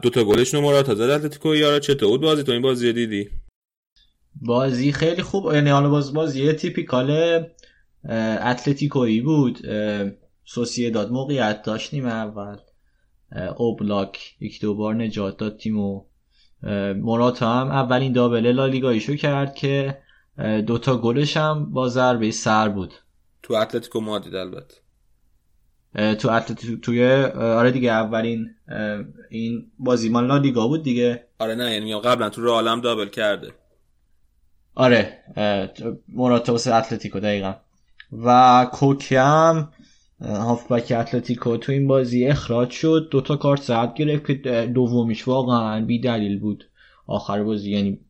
دو 0.03 0.11
تا 0.11 0.24
گلش 0.24 0.55
نمارا 0.55 0.82
تا 0.82 0.95
زد 0.95 1.03
اتلتیکو 1.03 1.55
یارا 1.55 1.80
چطور 1.80 2.09
بود 2.09 2.20
بازی؟ 2.20 2.43
تو 2.43 2.53
این 2.53 2.62
بازی 2.62 2.93
دیدی؟ 2.93 3.30
بازی 4.40 4.93
خیلی 4.93 5.22
خوب 5.22 5.55
یعنی 5.55 5.70
حالا 5.70 5.90
باز 5.90 6.14
بازی 6.14 6.53
تیپیکال 6.53 7.11
اتلتیکویی 8.40 9.20
بود. 9.20 9.59
داد 10.90 11.11
موقعیت 11.11 11.62
داشت 11.62 11.95
نیمه 11.95 12.12
اول. 12.12 12.57
اوبلاک 13.57 14.36
یک 14.40 14.61
دو 14.61 14.74
بار 14.74 14.95
نجات 14.95 15.36
داد 15.36 15.57
تیمو. 15.57 16.05
موراتا 16.97 17.53
هم 17.53 17.70
اولین 17.70 18.12
دابله 18.12 18.53
لالیگاییشو 18.53 19.16
کرد 19.16 19.55
که 19.55 20.01
دوتا 20.66 20.96
گلش 20.96 21.36
هم 21.36 21.72
با 21.72 21.88
ضربه 21.88 22.30
سر 22.30 22.68
بود. 22.68 22.94
تو 23.42 23.54
اتلتیکو 23.54 24.00
مادرید 24.00 24.34
البته. 24.34 24.74
تو 26.14 26.30
اتلتیکو 26.30 26.76
توی 26.76 27.04
آره 27.34 27.70
دیگه 27.70 27.90
اولین 27.90 28.50
این 29.30 29.66
بازیمان 29.78 30.26
لالیگا 30.26 30.68
بود 30.68 30.82
دیگه. 30.82 31.24
آره 31.38 31.54
نه 31.54 31.72
یعنی 31.72 32.00
قبلا 32.00 32.28
تو 32.28 32.42
رو 32.42 32.50
عالم 32.50 32.80
دابل 32.80 33.08
کرده. 33.08 33.52
آره 34.74 35.18
موراتا 36.08 36.52
واسه 36.52 36.74
اتلتیکو 36.74 37.20
دقیقا. 37.20 37.54
و 38.12 38.66
کوکیم 38.72 39.68
هافبک 40.20 40.92
اتلتیکو 40.96 41.56
تو 41.56 41.72
این 41.72 41.86
بازی 41.86 42.26
اخراج 42.26 42.70
شد. 42.70 43.08
دوتا 43.10 43.36
کارت 43.36 43.62
ساعت 43.62 43.94
گرفت 43.94 44.26
که 44.26 44.70
دومیش 44.74 45.28
واقعا 45.28 45.84
بی 45.84 46.00
دلیل 46.00 46.38
بود. 46.38 46.68
آخر 47.06 47.42
بازی 47.42 47.70
یعنی 47.70 48.00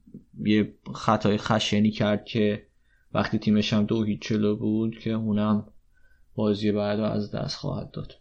یه 0.44 0.74
خطای 0.94 1.38
خشنی 1.38 1.90
کرد 1.90 2.24
که 2.24 2.66
وقتی 3.14 3.38
تیمش 3.38 3.72
هم 3.72 3.86
دو 3.86 4.04
هیچ 4.04 4.20
چلو 4.20 4.56
بود 4.56 4.98
که 4.98 5.10
اونم 5.10 5.66
بازی 6.34 6.72
بعد 6.72 7.00
از 7.00 7.32
دست 7.32 7.56
خواهد 7.56 7.90
داد. 7.90 8.12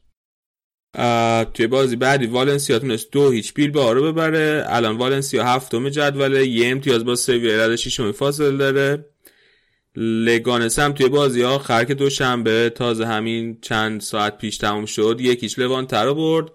توی 1.53 1.68
بازی 1.68 1.95
بعدی 1.95 2.26
والنسیا 2.26 2.80
تونست 2.80 3.12
دو 3.12 3.32
هیچ 3.32 3.54
بیل 3.54 3.71
به 3.71 3.93
رو 3.93 4.12
ببره. 4.12 4.63
الان 4.67 4.97
والنسیا 4.97 5.46
هفتم 5.46 5.89
جدوله. 5.89 6.47
یه 6.47 6.67
امتیاز 6.67 7.05
با 7.05 7.16
سویه 7.16 7.58
رد 7.58 7.75
شیشمی 7.75 8.12
فاصله 8.12 8.58
داره. 8.58 9.05
لگانس 9.96 10.79
هم 10.79 10.92
توی 10.92 11.09
بازی 11.09 11.43
آخر 11.43 11.83
که 11.83 11.93
دوشنبه 11.93 12.70
تازه 12.70 13.05
همین 13.05 13.58
چند 13.62 14.01
ساعت 14.01 14.38
پیش 14.38 14.58
تموم 14.58 14.86
شد. 14.86 15.17
یکیش 15.20 15.59
لوان 15.59 15.88
تر 15.88 16.13
برد. 16.13 16.51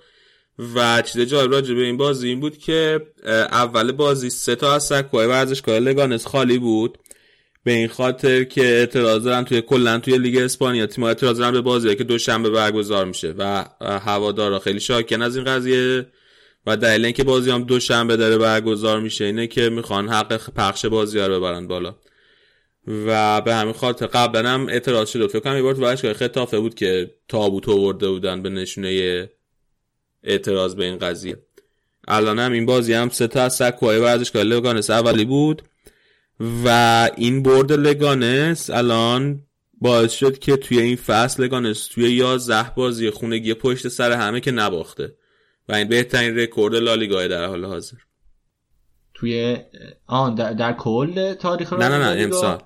و 0.75 1.03
چیز 1.03 1.21
جالب 1.23 1.53
راجع 1.53 1.75
به 1.75 1.83
این 1.83 1.97
بازی 1.97 2.29
این 2.29 2.41
بود 2.41 2.59
که 2.59 3.07
اول 3.53 3.93
بازی 3.93 4.31
سه 4.31 4.55
تا 4.55 4.75
از 4.75 4.85
سکوهای 4.85 5.27
ورزشگاه 5.27 5.79
لگانس 5.79 6.27
خالی 6.27 6.59
بود. 6.59 6.99
به 7.65 7.73
این 7.73 7.89
خاطر 7.89 8.45
که 8.45 8.61
اعتراض 8.61 9.25
دارن 9.25 9.45
توی 9.45 9.61
کلا 9.61 9.99
توی 9.99 10.19
لیگ 10.19 10.37
اسپانیا 10.37 10.87
تیم 10.87 11.05
اعتراض 11.05 11.39
دارن 11.39 11.53
به 11.53 11.61
بازی 11.61 11.97
که 11.97 12.05
دوشنبه 12.05 12.51
برگزار 12.51 13.05
میشه 13.05 13.35
و 13.39 13.65
هوادارا 13.81 14.59
خیلی 14.59 14.81
شاکن 14.81 15.23
از 15.23 15.37
این 15.37 15.45
قضیه 15.45 16.07
و 16.67 16.77
دلیل 16.77 17.05
اینکه 17.05 17.25
بازی 17.25 17.51
هم 17.51 17.65
دوشنبه 17.65 18.17
داره 18.17 18.39
برگزار 18.39 19.01
میشه 19.01 19.25
اینه 19.25 19.47
که 19.47 19.71
می‌خوان 19.71 20.09
حق 20.09 20.51
پخش 20.55 20.87
بازی 20.87 21.19
رو 21.19 21.41
ببرن 21.41 21.67
بالا. 21.67 21.95
و 23.07 23.41
به 23.41 23.55
همین 23.55 23.73
خاطر 23.73 24.07
قبلا 24.07 24.49
هم 24.49 24.69
اعتراض 24.69 25.11
شده. 25.11 25.27
فکر 25.27 25.41
کنم 25.41 25.57
یه 25.57 25.63
بار 25.63 25.81
ورزشگاه 25.81 26.13
خطافه 26.13 26.59
بود 26.59 26.75
که 26.75 27.11
تابوت 27.29 27.69
آورده 27.69 28.09
بودن 28.09 28.43
به 28.43 28.51
نشونه 28.51 29.31
اعتراض 30.27 30.75
به 30.75 30.85
این 30.85 30.99
قضیه. 30.99 31.37
الان 32.09 32.39
هم 32.39 32.53
این 32.53 32.67
بازی 32.67 32.93
هم 32.93 33.09
سه 33.09 33.27
تا 33.27 33.43
از 33.43 33.55
سکوهای 33.55 33.99
ورزشگاه 33.99 34.43
لگانس 34.43 34.91
اولی 34.91 35.25
بود 35.25 35.63
و 36.65 36.69
این 37.17 37.43
برد 37.43 37.73
لگانس 37.73 38.71
الان 38.71 39.43
باعث 39.81 40.13
شد 40.13 40.39
که 40.39 40.57
توی 40.57 40.81
این 40.81 40.97
فصل 40.97 41.45
لگانس 41.45 41.87
توی 41.87 42.13
یازده 42.13 42.71
بازی 42.77 43.11
خونگی 43.11 43.55
پشت 43.55 43.89
سر 43.89 44.13
همه 44.13 44.41
که 44.41 44.51
نباخته 44.51 45.15
و 45.69 45.75
این 45.75 45.89
بهترین 45.89 46.39
رکورد 46.39 46.75
لالیگاه 46.75 47.29
در 47.29 47.47
حال 47.47 47.65
حاضر. 47.65 47.97
توی 49.15 49.57
آن 50.07 50.35
در, 50.35 50.53
در 50.53 50.73
کل 50.73 51.35
تاریخ 51.35 51.73
نه 51.73 51.89
نه 51.89 51.99
نه 51.99 52.23
امسال. 52.23 52.63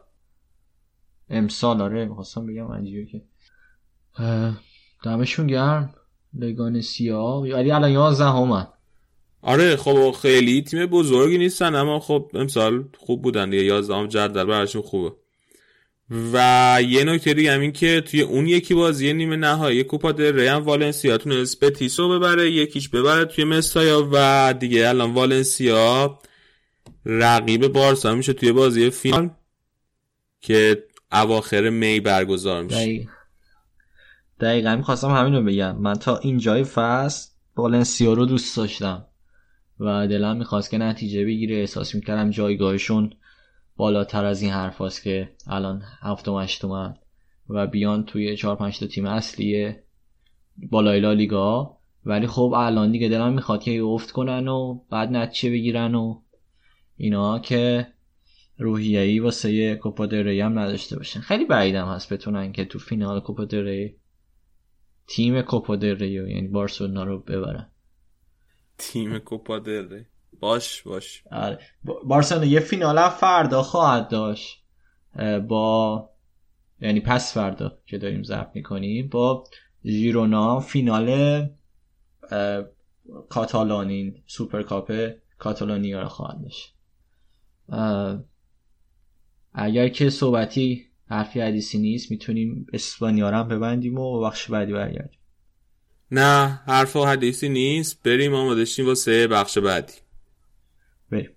امسال 1.30 1.80
آره 1.80 2.04
می‌خواستم 2.04 2.46
بگم 2.46 2.70
انجیو 2.70 3.06
که 3.06 3.22
دمشون 5.04 5.46
گرم. 5.46 5.94
لگانسیا 6.34 7.40
ولی 7.40 7.70
الان 7.70 7.90
11 7.90 8.24
همن 8.24 8.66
آره 9.42 9.76
خب 9.76 10.10
خیلی 10.22 10.62
تیم 10.62 10.86
بزرگی 10.86 11.38
نیستن 11.38 11.74
اما 11.74 12.00
خب 12.00 12.30
امسال 12.34 12.84
خوب 12.98 13.22
بودن 13.22 13.50
دیگه. 13.50 13.64
11 13.64 13.94
هم 13.94 14.06
جدول 14.06 14.44
براشون 14.44 14.82
خوبه. 14.82 15.12
و 16.32 16.78
یه 16.88 17.04
نکته 17.04 17.34
دیگه 17.34 17.52
همین 17.52 17.72
که 17.72 18.00
توی 18.00 18.22
اون 18.22 18.46
یکی 18.46 18.74
بازی 18.74 19.12
نیمه 19.12 19.36
نهایی 19.36 19.84
کوپا 19.84 20.12
دل 20.12 20.34
ری 20.34 20.46
هم 20.46 20.62
والنسیا 20.62 21.18
تونست 21.18 21.64
بتیسو 21.64 22.08
ببره 22.08 22.50
یکیش 22.50 22.88
ببره 22.88 23.24
توی 23.24 23.44
مستایا 23.44 24.08
و 24.12 24.54
دیگه 24.58 24.88
الان 24.88 25.14
والنسیا 25.14 26.18
رقیب 27.06 27.68
بارسا 27.68 28.14
میشه 28.14 28.32
توی 28.32 28.52
بازی 28.52 28.90
فینال 28.90 29.30
که 30.40 30.84
اواخر 31.12 31.70
می 31.70 32.00
برگزار 32.00 32.62
میشه. 32.62 33.08
دقیقا 34.40 34.76
می‌خواستم 34.76 35.10
همین 35.10 35.34
رو 35.34 35.42
بگم. 35.42 35.76
من 35.76 35.94
تا 35.94 36.16
اینجای 36.16 36.64
فصل 36.64 37.30
والنسیا 37.56 38.12
رو 38.12 38.26
دوست 38.26 38.56
داشتم 38.56 39.04
و 39.80 40.08
دلم 40.08 40.36
می‌خواست 40.36 40.70
که 40.70 40.78
نتیجه 40.78 41.24
بگیره. 41.24 41.56
احساس 41.56 41.94
می‌کردم 41.94 42.30
جایگاهشون 42.30 43.10
بالاتر 43.76 44.24
از 44.24 44.42
این 44.42 44.50
حرف 44.50 45.00
که 45.00 45.30
الان 45.46 45.82
هفتم 46.00 46.38
هشتم 46.38 46.94
و 47.48 47.66
بیان 47.66 48.04
توی 48.04 48.36
چهار 48.36 48.56
پنج 48.56 48.78
تا 48.78 48.86
تیم 48.86 49.06
اصلی 49.06 49.74
بالای 50.70 51.00
لالیگا 51.00 51.76
ولی 52.04 52.26
خب 52.26 52.54
الان 52.56 52.92
دیگه 52.92 53.08
دلم 53.08 53.32
می‌خواد 53.32 53.62
که 53.62 53.82
افت 53.82 54.10
کنن 54.10 54.48
و 54.48 54.80
بعد 54.90 55.10
نتیجه 55.10 55.50
بگیرن 55.50 55.94
و 55.94 56.20
اینا 56.96 57.38
که 57.38 57.86
روحیه‌ای 58.58 59.18
واسه 59.18 59.74
کوپا 59.74 60.04
هم 60.04 60.58
نداشته 60.58 60.96
باشن. 60.96 61.20
خیلی 61.20 61.44
بعیدم 61.44 61.88
هست 61.88 62.12
بتونن 62.12 62.52
که 62.52 62.64
تو 62.64 62.78
فینال 62.78 63.20
کوپا 63.20 63.44
تیم 65.10 65.42
کوپا 65.42 65.74
ری 65.74 66.10
یعنی 66.10 66.48
بارسلونا 66.48 67.04
رو 67.04 67.18
ببرن. 67.18 67.70
تیم 68.78 69.18
کوپا 69.18 69.56
ری. 69.56 70.06
باش 70.40 70.82
باش. 70.82 71.22
آره. 71.32 71.58
بارسلونا 72.04 72.44
یه 72.44 72.60
فینال 72.60 72.98
هم 72.98 73.08
فردا 73.08 73.62
خواهد 73.62 74.08
داشت. 74.08 74.64
با 75.48 76.10
یعنی 76.80 77.00
پس 77.00 77.34
فردا 77.34 77.78
که 77.86 77.98
داریم 77.98 78.22
ضبط 78.22 78.50
می‌کنیم 78.54 79.08
با 79.08 79.44
ژیرونا 79.84 80.60
فینال 80.60 81.48
کاتالانین 83.28 84.22
سوپرکاپ 84.26 85.10
کاتالونیا 85.38 86.02
رو 86.02 86.08
خواهد 86.08 86.42
داشت. 86.42 86.76
اگر 89.52 89.88
که 89.88 90.10
صحبتی 90.10 90.89
حرفی 91.10 91.40
حدیثی 91.40 91.78
نیست 91.78 92.10
می‌تونیم 92.10 92.66
اسپانیا 92.72 93.30
هم 93.30 93.48
ببندیم 93.48 93.98
و 93.98 94.20
بخش 94.20 94.50
بعدی 94.50 94.72
برگردیم. 94.72 95.18
نه 96.10 96.60
حرف 96.66 96.96
و 96.96 97.04
حدیثی 97.04 97.48
نیست. 97.48 98.02
بریم 98.02 98.34
آماده 98.34 98.64
شیم 98.64 98.86
واسه 98.86 99.26
بخش 99.26 99.58
بعدی. 99.58 99.92
بریم. 101.10 101.30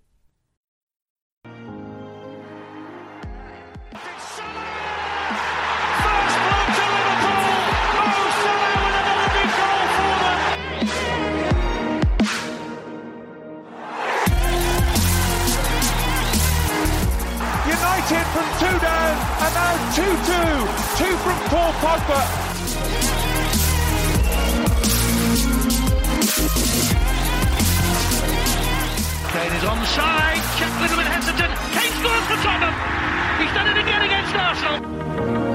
Paul 21.53 21.71
Pogba. 21.73 22.19
Kane 29.31 29.53
is 29.53 29.63
onside. 29.63 30.41
Check 30.57 30.81
little 30.81 30.97
bit 30.97 31.05
hesitant. 31.05 31.53
Kane 31.75 31.93
scores 31.99 32.25
for 32.25 32.37
Tottenham. 32.41 32.73
He's 33.39 33.53
done 33.53 33.67
it 33.67 33.77
again 33.83 34.01
against 34.01 34.35
Arsenal. 34.35 35.52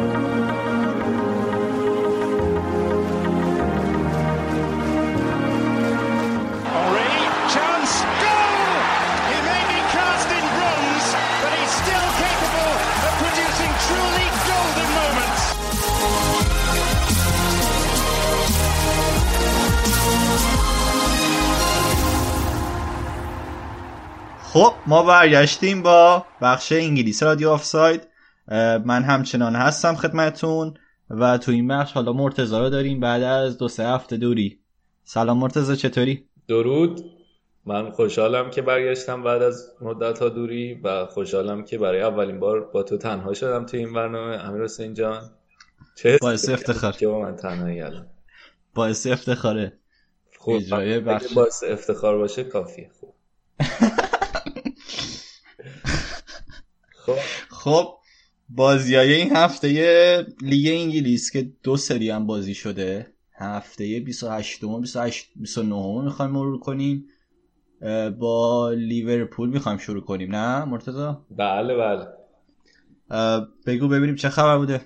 خب 24.58 24.74
ما 24.86 25.02
برگشتیم 25.02 25.82
با 25.82 26.26
بخش 26.42 26.72
انگلیسی 26.72 27.24
رادیو 27.24 27.48
آفساید. 27.48 28.08
من 28.84 29.02
همچنان 29.02 29.56
هستم 29.56 29.94
خدمتون 29.94 30.74
و 31.10 31.38
تو 31.38 31.52
این 31.52 31.68
بخش 31.68 31.92
حالا 31.92 32.12
مرتزا 32.12 32.60
رو 32.60 32.70
داریم 32.70 33.00
بعد 33.00 33.22
از 33.22 33.58
دو 33.58 33.68
سه 33.68 33.86
هفته 33.86 34.16
دوری. 34.16 34.58
سلام 35.04 35.38
مرتزا 35.38 35.74
چطوری؟ 35.74 36.24
درود. 36.48 37.00
من 37.66 37.90
خوشحالم 37.90 38.50
که 38.50 38.62
برگشتم 38.62 39.22
بعد 39.22 39.42
از 39.42 39.72
مدت 39.80 40.18
ها 40.18 40.28
دوری 40.28 40.74
و 40.74 41.06
خوشحالم 41.06 41.64
که 41.64 41.78
برای 41.78 42.02
اولین 42.02 42.40
بار 42.40 42.60
با 42.60 42.82
تو 42.82 42.98
تنها 42.98 43.34
شدم 43.34 43.66
تو 43.66 43.76
این 43.76 43.92
برنامه. 43.92 44.36
امیر 44.36 44.64
حسین 44.64 44.94
جان 44.94 45.30
چه 45.94 46.18
باعث 46.22 46.48
افتخار. 46.48 46.92
که 46.92 47.08
با 47.08 47.20
من 47.20 47.36
تنهایی 47.36 47.80
الان 47.80 48.06
باعث 48.74 49.06
افتخاره. 49.06 49.72
خوب 50.38 50.62
باعث 51.34 51.64
افتخار 51.64 52.18
باشه 52.18 52.44
کافیه. 52.44 52.90
خوب 53.00 53.14
خب 57.50 57.94
بازی 58.48 58.94
های 58.94 59.12
این 59.12 59.36
هفته 59.36 60.26
لیگ 60.42 60.68
انگلیس 60.68 61.30
که 61.30 61.50
دو 61.62 61.76
سری 61.76 62.10
هم 62.10 62.26
بازی 62.26 62.54
شده. 62.54 63.06
هفته 63.34 64.00
28 64.00 64.64
و 64.64 64.80
28 64.80 65.30
29 65.36 66.02
می‌خوایم 66.04 66.30
مرور 66.30 66.58
کنیم. 66.58 67.04
با 68.18 68.70
لیورپول 68.70 69.48
می‌خوایم 69.48 69.78
شروع 69.78 70.04
کنیم 70.04 70.36
نه 70.36 70.64
مرتضا 70.64 71.26
بله 71.30 71.74
بله. 71.76 72.06
بگو 73.66 73.88
ببینیم 73.88 74.14
چه 74.14 74.28
خبر 74.28 74.58
بوده. 74.58 74.80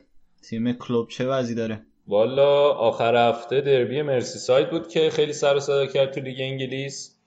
تیم 0.49 0.73
کلوب 0.73 1.09
چه 1.09 1.27
وضعی 1.27 1.55
داره؟ 1.55 1.83
والا 2.07 2.73
آخر 2.73 3.29
هفته 3.29 3.61
دربی 3.61 4.03
مرسی 4.03 4.39
ساید 4.39 4.71
بود 4.71 4.89
که 4.89 5.11
خیلی 5.11 5.33
سر 5.33 5.57
و 5.57 5.61
صدا 5.61 5.87
کرد 5.87 6.11
تو 6.13 6.21
لیگ 6.21 6.37
انگلیس. 6.41 7.19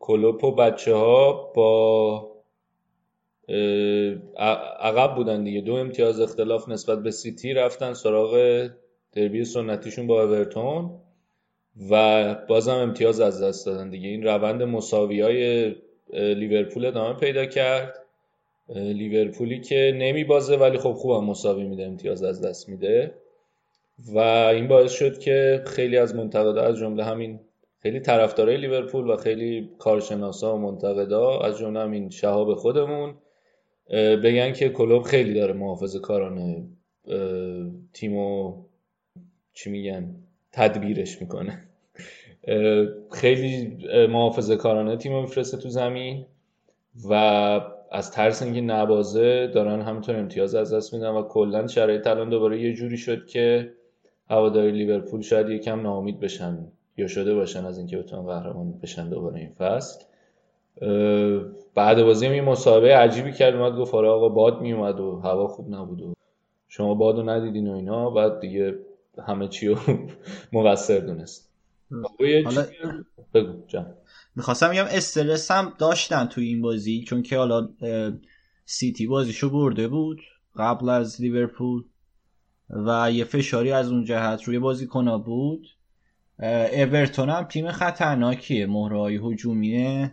کلوپ 0.00 0.44
و 0.44 0.54
بچه 0.54 0.94
ها 0.94 2.37
عقب 4.80 5.14
بودن 5.14 5.44
دیگه. 5.44 5.60
دو 5.60 5.74
امتیاز 5.74 6.20
اختلاف 6.20 6.68
نسبت 6.68 7.02
به 7.02 7.10
سیتی 7.10 7.54
رفتن 7.54 7.92
سراغ 7.92 8.66
دربی 9.12 9.44
سنتیشون 9.44 10.06
با 10.06 10.22
اورتون 10.22 10.90
و 11.90 12.34
بازم 12.48 12.74
امتیاز 12.74 13.20
از 13.20 13.42
دست 13.42 13.66
دادن 13.66 13.90
دیگه. 13.90 14.08
این 14.08 14.22
روند 14.22 14.62
مساوی 14.62 15.20
های 15.20 15.74
لیورپول 16.12 16.86
ادامه 16.86 17.18
پیدا 17.18 17.46
کرد. 17.46 17.94
لیورپولی 18.74 19.60
که 19.60 19.96
نمی 19.98 20.24
بازه 20.24 20.56
ولی 20.56 20.78
خب 20.78 20.92
خوبم 20.92 21.24
مساوی 21.24 21.64
میده 21.64 21.86
امتیاز 21.86 22.22
از 22.22 22.44
دست 22.44 22.68
میده. 22.68 23.14
و 24.14 24.18
این 24.18 24.68
باعث 24.68 24.92
شد 24.92 25.18
که 25.18 25.62
خیلی 25.66 25.96
از 25.96 26.14
منتقدا 26.14 26.62
از 26.62 26.76
جمله 26.76 27.04
همین 27.04 27.40
خیلی 27.82 28.00
طرفدارای 28.00 28.56
لیورپول 28.56 29.10
و 29.10 29.16
خیلی 29.16 29.70
کارشناسا 29.78 30.56
و 30.56 30.58
منتقدا 30.58 31.38
از 31.38 31.58
جمله 31.58 31.80
همین 31.80 32.10
شهاب 32.10 32.54
خودمون 32.54 33.14
بگن 33.92 34.52
که 34.52 34.68
کلوب 34.68 35.02
خیلی 35.02 35.34
داره 35.34 35.52
محافظه 35.52 35.98
کارانه 35.98 36.64
تیمو 37.92 38.54
چی 39.52 39.70
میگن؟ 39.70 40.14
تدبیرش 40.52 41.20
می‌کنه. 41.20 41.62
خیلی 43.12 43.78
محافظه 44.06 44.56
کارانه 44.56 44.96
تیمو 44.96 45.20
میفرسته 45.20 45.56
تو 45.56 45.68
زمین 45.68 46.26
و 47.08 47.14
از 47.92 48.10
ترس 48.10 48.42
اینکه 48.42 48.60
نبازه 48.60 49.46
دارن 49.46 49.82
همینطور 49.82 50.16
امتیاز 50.16 50.54
از 50.54 50.74
دست 50.74 50.94
میدن 50.94 51.08
و 51.08 51.22
کلا 51.22 51.66
شرایط 51.66 52.06
الان 52.06 52.28
دوباره 52.28 52.62
یه 52.62 52.74
جوری 52.74 52.96
شد 52.96 53.26
که 53.26 53.72
هواداری 54.30 54.72
لیورپول 54.72 55.22
شاید 55.22 55.48
یکم 55.48 55.80
ناامید 55.80 56.20
بشن 56.20 56.58
یا 56.96 57.06
شده 57.06 57.34
باشن 57.34 57.64
از 57.66 57.78
اینکه 57.78 57.96
بتونن 57.98 58.26
قهرمان 58.26 58.72
بشن 58.72 59.08
دوباره 59.08 59.38
این 59.40 59.52
فصل. 59.58 60.04
بعد 61.74 62.02
بازی 62.02 62.26
هم 62.26 62.34
یه 62.34 62.42
مسابقه 62.42 62.88
عجیبی 62.88 63.32
کرد 63.32 63.54
اومد 63.54 63.78
گفت 63.78 63.94
آره 63.94 64.08
آقا 64.08 64.28
باد 64.28 64.60
می 64.60 64.72
اومد 64.72 65.00
و 65.00 65.20
هوا 65.24 65.48
خوب 65.48 65.74
نبود 65.74 66.02
و 66.02 66.14
شما 66.68 66.94
بادو 66.94 67.22
ندیدین 67.22 67.68
و 67.68 67.72
اینا. 67.74 68.10
بعد 68.10 68.40
دیگه 68.40 68.78
همه 69.26 69.48
چی 69.48 69.68
رو 69.68 69.76
مقصر 70.52 70.98
دونست. 70.98 71.50
حالا 72.44 72.66
بگو 73.34 73.66
جان. 73.66 73.94
می‌خواستم 74.36 74.68
بگم 74.68 74.84
استرس 74.90 75.50
هم 75.50 75.72
داشتن 75.78 76.26
توی 76.26 76.46
این 76.46 76.62
بازی 76.62 77.02
چون 77.02 77.22
که 77.22 77.38
حالا 77.38 77.68
سیتی 78.64 79.06
بازیشو 79.06 79.50
برده 79.50 79.88
بود 79.88 80.20
قبل 80.56 80.88
از 80.88 81.20
لیورپول 81.20 81.84
و 82.70 83.12
یه 83.12 83.24
فشاری 83.24 83.72
از 83.72 83.92
اون 83.92 84.04
جهت 84.04 84.42
روی 84.42 84.58
بازیکنها 84.58 85.18
بود. 85.18 85.66
اورتون 86.72 87.30
هم 87.30 87.44
تیم 87.44 87.72
خطرناکیه 87.72 88.66
مهرهای 88.66 89.16
هجومی 89.16 90.10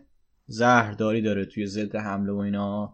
زهرداری 0.48 1.22
داره 1.22 1.46
توی 1.46 1.68
ضد 1.68 1.96
حمله 1.96 2.32
و 2.32 2.38
اینا. 2.38 2.94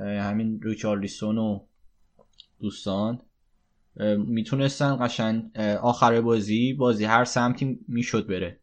همین 0.00 0.60
ریچارلیسون 0.62 1.38
و 1.38 1.60
دوستان. 2.60 3.20
می‌تونستن 4.16 4.96
قشنگ 5.00 5.58
آخر 5.82 6.20
بازی 6.20 6.72
بازی 6.72 7.04
هر 7.04 7.24
سمتی 7.24 7.78
می‌شد 7.88 8.26
بره. 8.26 8.58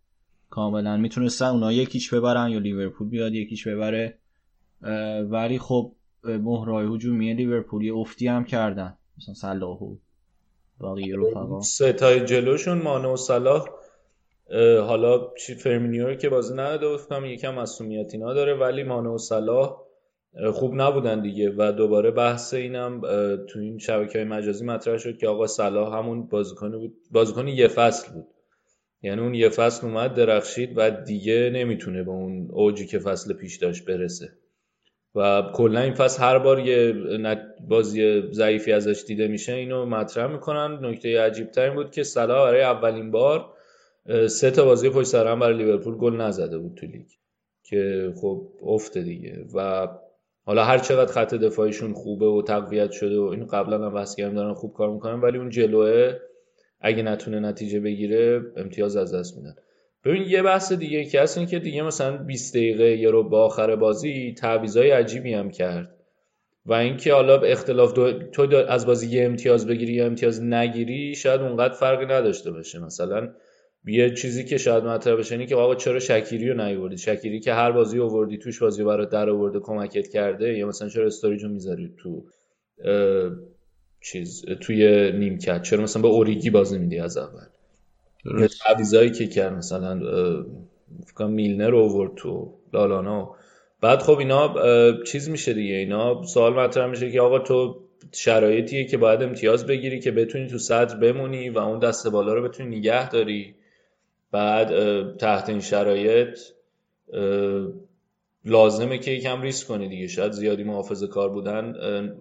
کاملا 0.50 0.98
می‌تونستن 0.98 1.46
اونا 1.46 1.72
یکیش 1.72 2.14
ببرن 2.14 2.50
یا 2.50 2.60
لیورپول 2.60 3.10
بیاد 3.10 3.34
یکیش 3.34 3.68
ببره. 3.68 4.18
ولی 5.30 5.60
خب 5.60 5.92
مهرای 6.24 6.96
هجومی 6.96 7.34
لیورپول 7.34 7.84
یه 7.84 7.96
افتی 7.96 8.28
هم 8.28 8.44
کردن. 8.44 8.98
مثلا 9.18 9.34
صلاح 9.34 9.78
و 9.78 9.96
باقی 10.78 11.12
رفقا. 11.12 11.62
ستای 11.62 12.26
جلوشون 12.26 12.82
مانه 12.82 13.08
و 13.08 13.18
صلاح. 13.18 13.66
حالا 14.88 15.32
فرمینیو 15.58 16.16
که 16.16 16.30
بازی 16.30 16.54
نداده 16.54 16.94
گفتم 16.94 17.26
یکم 17.26 17.54
مسئولیت 17.54 18.14
اینا 18.14 18.34
داره 18.34 18.54
ولی 18.54 18.84
مانه 18.84 19.10
و 19.10 19.18
صلاح 19.18 19.78
خوب 20.54 20.74
نبودن 20.76 21.22
دیگه 21.22 21.54
و 21.58 21.72
دوباره 21.72 22.12
بحث 22.12 22.54
اینم 22.54 23.02
تو 23.50 23.60
این 23.60 23.78
شبکه 23.78 24.20
های 24.20 24.28
مجازی 24.28 24.66
مطرح 24.66 24.98
شد 24.98 25.18
که 25.18 25.28
آقا 25.28 25.48
صلاح 25.48 25.98
همون 25.98 26.28
بازیکن 26.28 26.72
بود 26.72 26.94
بازیکن 27.12 27.48
یه 27.48 27.68
فصل 27.68 28.14
بود. 28.14 28.28
یعنی 29.02 29.22
اون 29.22 29.34
یه 29.34 29.50
فصل 29.50 29.88
اومد 29.88 30.14
درخشید 30.14 30.74
و 30.76 30.90
دیگه 30.90 31.50
نمی‌تونه 31.54 32.04
به 32.04 32.12
اون 32.12 32.48
اوجی 32.52 32.86
که 32.86 33.00
فصل 33.00 33.34
پیش 33.34 33.58
داشت 33.58 33.86
برسه. 33.86 34.30
و 35.16 35.44
کلا 35.54 35.80
این 35.80 35.94
فصل 35.94 36.24
هر 36.24 36.40
بار 36.40 36.60
یه 36.60 36.94
بازی 37.70 38.22
ضعیفی 38.32 38.72
ازش 38.72 39.04
دیده 39.08 39.28
میشه 39.28 39.54
اینو 39.54 39.86
مطرح 39.86 40.28
می‌کنن. 40.28 40.86
نکته 40.86 41.22
عجیب 41.22 41.52
ترین 41.52 41.74
بود 41.74 41.92
که 41.92 42.04
صلاح 42.04 42.46
برای 42.46 42.62
اولین 42.62 43.12
بار 43.12 43.53
سه 44.28 44.52
تا 44.52 44.66
بازی 44.66 44.90
پشت 44.90 45.08
سر 45.08 45.28
هم 45.28 45.40
برای 45.40 45.58
لیورپول 45.58 45.98
گل 45.98 46.16
نزده 46.16 46.58
بود 46.58 46.76
تو 46.76 46.86
لیگ. 46.86 47.08
که 47.64 48.14
خب 48.16 48.48
افته 48.64 49.02
دیگه. 49.02 49.46
و 49.56 49.88
حالا 50.46 50.64
هر 50.64 50.78
چقدر 50.78 51.12
خط 51.12 51.34
دفاعیشون 51.34 51.94
خوبه 51.94 52.26
و 52.26 52.42
تقویت 52.42 52.92
شده 52.92 53.20
و 53.20 53.24
این 53.24 53.48
قبلا 53.48 53.86
هم 53.86 53.94
بحث 53.94 54.16
کردم 54.16 54.36
دارن 54.36 54.54
خوب 54.54 54.74
کار 54.74 54.90
می‌کنن 54.94 55.22
ولی 55.22 55.38
اون 55.38 55.50
جلوه 55.50 56.14
اگه 56.82 57.04
نتونه 57.04 57.40
نتیجه 57.40 57.80
بگیره 57.80 58.42
امتیاز 58.58 58.96
از 58.96 59.14
دست 59.14 59.38
میدن. 59.38 59.56
ببین 60.06 60.24
یه 60.28 60.42
بحث 60.42 60.74
دیگه 60.74 61.06
که 61.06 61.22
هست 61.22 61.38
این 61.38 61.48
که 61.48 61.60
دیگه 61.60 61.84
مثلا 61.84 62.18
20 62.18 62.54
دقیقه 62.56 62.98
یه 62.98 63.10
رو 63.10 63.24
با 63.24 63.46
آخر 63.46 63.76
بازی 63.76 64.34
تعویضای 64.38 64.92
عجیبی 64.92 65.34
هم 65.34 65.52
کرد. 65.52 65.96
و 66.66 66.74
اینکه 66.74 67.14
حالا 67.14 67.42
اختلاف 67.42 67.94
دو... 67.94 68.14
تو 68.14 68.56
از 68.68 68.86
بازی 68.86 69.10
یه 69.18 69.26
امتیاز 69.26 69.68
بگیری 69.68 69.94
یا 69.94 70.06
امتیاز 70.06 70.44
نگیری 70.44 71.16
شاید 71.16 71.42
اونقدر 71.42 71.74
فرقی 71.74 72.06
نداشته 72.06 72.52
باشه. 72.52 72.80
مثلا 72.80 73.30
یه 73.86 74.14
چیزی 74.14 74.46
که 74.46 74.58
شاید 74.58 74.84
مطرح 74.84 75.16
بشه 75.16 75.36
اینه 75.36 75.46
که 75.46 75.56
آقا 75.56 75.76
چرا 75.76 76.00
شکیری 76.00 76.50
رو 76.50 76.66
نیوردی؟ 76.66 76.98
شکیری 76.98 77.40
که 77.40 77.54
هر 77.54 77.72
بازی 77.72 78.00
آوردی 78.00 78.38
توش 78.38 78.60
بازی 78.60 78.84
برات 78.84 79.10
در 79.10 79.30
آورده 79.30 79.60
کمکت 79.60 80.08
کرده 80.08 80.58
یا 80.58 80.68
مثلا 80.68 80.90
چرا 80.90 81.06
استوریجو 81.06 81.50
می‌ذاری 81.50 81.94
تو 81.98 82.24
چیز 84.02 84.46
توی 84.62 85.12
نیمکت؟ 85.12 85.62
چرا 85.62 85.84
مثلا 85.84 86.02
به 86.02 86.08
اوریگی 86.08 86.50
بازی 86.50 86.80
میدی 86.80 87.00
از 87.00 87.18
اول؟ 87.18 87.46
تعویضایی 88.66 89.12
که 89.12 89.28
کرد 89.28 89.54
مثلا 89.54 90.02
فکر 91.06 91.26
میلنر 91.26 91.70
رو 91.70 91.80
آورد 91.80 92.12
تو 92.16 92.54
لالانا. 92.74 93.36
بعد 93.82 94.00
خب 94.00 94.18
اینا 94.18 94.56
چیز 95.04 95.30
میشه 95.30 95.54
دیگه 95.54 95.76
اینا 95.76 96.24
سوال 96.24 96.54
مطرح 96.54 96.86
میشه 96.86 97.12
که 97.12 97.22
آقا 97.22 97.40
تو 97.40 97.80
شرایطیه 98.12 98.86
که 98.86 98.98
باید 98.98 99.24
امتیاز 99.24 99.66
بگیری 99.66 100.00
که 100.00 100.12
بتونی 100.12 100.48
تو 100.48 100.58
صدر 100.58 100.98
بمونی 100.98 101.50
و 101.50 101.60
اون 101.60 101.80
دست 101.80 102.08
بالا 102.08 102.34
رو 102.34 102.44
بتونی 102.44 102.78
نگه 102.78 103.10
داری. 103.10 103.56
بعد 104.34 104.70
تحت 105.18 105.50
این 105.50 105.60
شرایط 105.60 106.40
لازمه 108.46 108.98
که 108.98 109.12
یکم 109.12 109.42
ریسک 109.42 109.68
کنی 109.68 109.90
دیگه. 109.90 110.08
شاید 110.08 110.32
زیادی 110.32 110.64
محافظه 110.64 111.08
کار 111.08 111.30
بودن 111.30 111.74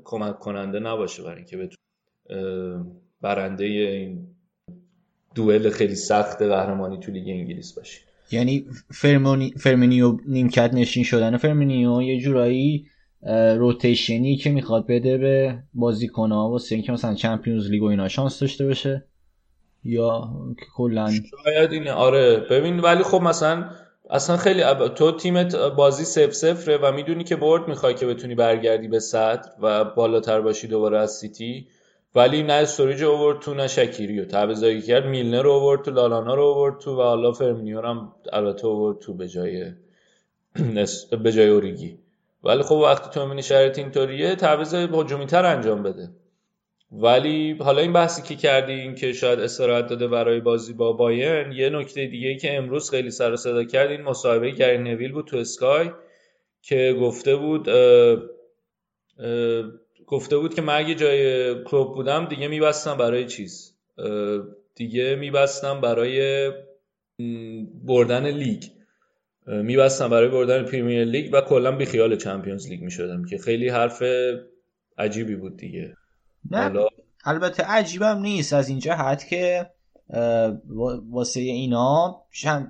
کمک 0.05 0.39
کننده 0.39 0.79
نباشه 0.79 1.23
برای 1.23 1.37
اینکه 1.37 1.57
بتونی 1.57 2.85
برنده 3.21 3.65
این 3.65 4.27
دوئل 5.35 5.71
خیلی 5.71 5.95
سخت 5.95 6.43
قهرمانی 6.43 6.99
تو 6.99 7.13
لیگ 7.13 7.29
انگلیس 7.29 7.73
باشی. 7.73 8.01
یعنی 8.33 8.67
فرمی 8.91 9.51
فرمینیو 9.51 10.17
نیمکت 10.29 10.75
نشین 10.75 11.05
شدن. 11.05 11.37
فرمینیو 11.37 12.03
یه 12.03 12.21
جورایی 12.21 12.87
rotationی 13.57 14.37
که 14.37 14.51
می‌خواد 14.51 14.87
بده 14.87 15.19
به 15.19 15.63
بازیکن‌ها 15.75 16.51
واسه 16.51 16.75
اینکه 16.75 16.93
مثلا 16.93 17.15
Champions 17.15 17.71
League 17.71 17.83
و 17.83 17.87
اینا 17.87 18.09
شانس 18.09 18.41
داشته 18.41 18.67
باشه. 18.67 19.05
یا 19.85 20.29
کلا. 20.77 21.11
شاید 21.45 21.73
اینه. 21.73 21.93
آره. 21.93 22.37
ببین 22.37 22.81
ولی 22.81 23.03
خب 23.03 23.21
مثلا 23.23 23.65
اصلا 24.11 24.37
خیلی 24.37 24.63
تو 24.95 25.13
تیمت 25.13 25.57
بازی 25.57 26.05
صفر 26.05 26.33
صفره 26.33 26.77
و 26.83 26.93
می‌دونی 26.93 27.25
که 27.25 27.37
برد 27.37 27.69
می‌خوای 27.69 27.95
که 27.95 28.07
بتونی 28.07 28.35
برگردی 28.35 28.89
به 28.89 28.99
صدر 28.99 29.51
و 29.63 29.85
بالاتر 29.85 30.41
باشی 30.41 30.69
دوباره 30.69 30.99
از 30.99 31.13
سیتی. 31.13 31.67
ولی 32.15 32.43
نه 32.43 32.53
استوریج 32.53 33.03
اوورد 33.05 33.41
تو 33.41 33.55
نه 33.55 33.69
شکیری 33.69 34.21
و 34.21 34.25
تعویضایی 34.25 34.83
کرد 34.83 35.07
میلنر 35.07 35.43
رو 35.43 35.51
اوورد 35.51 35.83
تو 35.83 35.91
لالانا 35.91 36.35
رو 36.35 36.43
اوورد 36.43 36.79
تو 36.81 36.97
و 36.99 37.03
حالا 37.03 37.33
فرمینیو 37.33 37.81
هم 37.81 38.13
البته 38.33 38.67
اوورد 38.67 38.99
تو 38.99 39.15
به 39.15 39.29
جای 39.29 39.73
به 41.25 41.33
جای 41.33 41.49
اوریگی. 41.49 41.99
ولی 42.45 42.63
خب 42.63 42.75
وقتی 42.75 43.11
تو 43.11 43.23
می‌بینی 43.23 43.43
شرایط 43.43 43.79
اینطوریه 43.79 44.37
تعویض 44.37 44.75
هجومی 44.75 45.27
تر 45.27 45.47
انجام 45.47 45.83
بده. 45.83 46.11
ولی 46.93 47.57
حالا 47.61 47.83
این 47.83 47.93
بحثی 47.93 48.23
که 48.23 48.37
کردی 48.37 48.73
این 48.73 48.95
که 48.95 49.13
شاید 49.13 49.41
استراحت 49.41 49.87
داده 49.87 50.09
برای 50.09 50.41
بازی 50.41 50.73
با 50.73 50.93
بایرن 50.93 51.53
یه 51.53 51.71
نکته 51.71 52.07
دیگه 52.07 52.37
که 52.37 52.57
امروز 52.57 52.91
خیلی 52.91 53.11
سر 53.11 53.37
صدا 53.37 53.65
کرد 53.65 53.91
این 53.91 54.03
مصاحبه 54.03 54.51
گری 54.51 54.79
نویل 54.79 55.13
بود 55.13 55.27
تو 55.27 55.37
Sky 55.37 55.91
که 56.63 56.97
گفته 57.01 57.37
بود 57.37 57.69
اه 57.69 58.19
اه 59.19 59.65
گفته 60.07 60.39
بود 60.39 60.55
که 60.55 60.63
من 60.63 60.77
اگه 60.77 60.95
جای 60.95 61.55
کلوپ 61.65 61.95
بودم 61.95 62.25
دیگه 62.27 62.49
میبستم 62.49 62.97
برای 62.97 63.27
چیز 63.27 63.77
دیگه 64.75 65.15
میبستم 65.15 65.81
برای 65.81 66.51
بردن 67.85 68.27
لیگ. 68.27 68.65
میبستم 69.47 70.09
برای 70.09 70.29
بردن 70.29 70.65
Premier 70.65 71.05
League 71.05 71.31
و 71.33 71.41
کلا 71.41 71.77
بی 71.77 71.85
خیال 71.85 72.17
Champions 72.17 72.69
League 72.69 72.83
می‌شدم 72.83 73.25
که 73.25 73.39
خیلی 73.39 73.69
حرف 73.69 74.03
عجیبی 74.99 75.37
بود 75.37 75.57
دیگه. 75.57 75.95
نه 76.51 76.63
حالا... 76.63 76.87
البته 77.25 77.63
عجیبم 77.63 78.19
نیست 78.19 78.53
از 78.53 78.69
این 78.69 78.79
جهت 78.79 79.29
که 79.29 79.71
واسه 81.11 81.41
اینا 81.41 82.23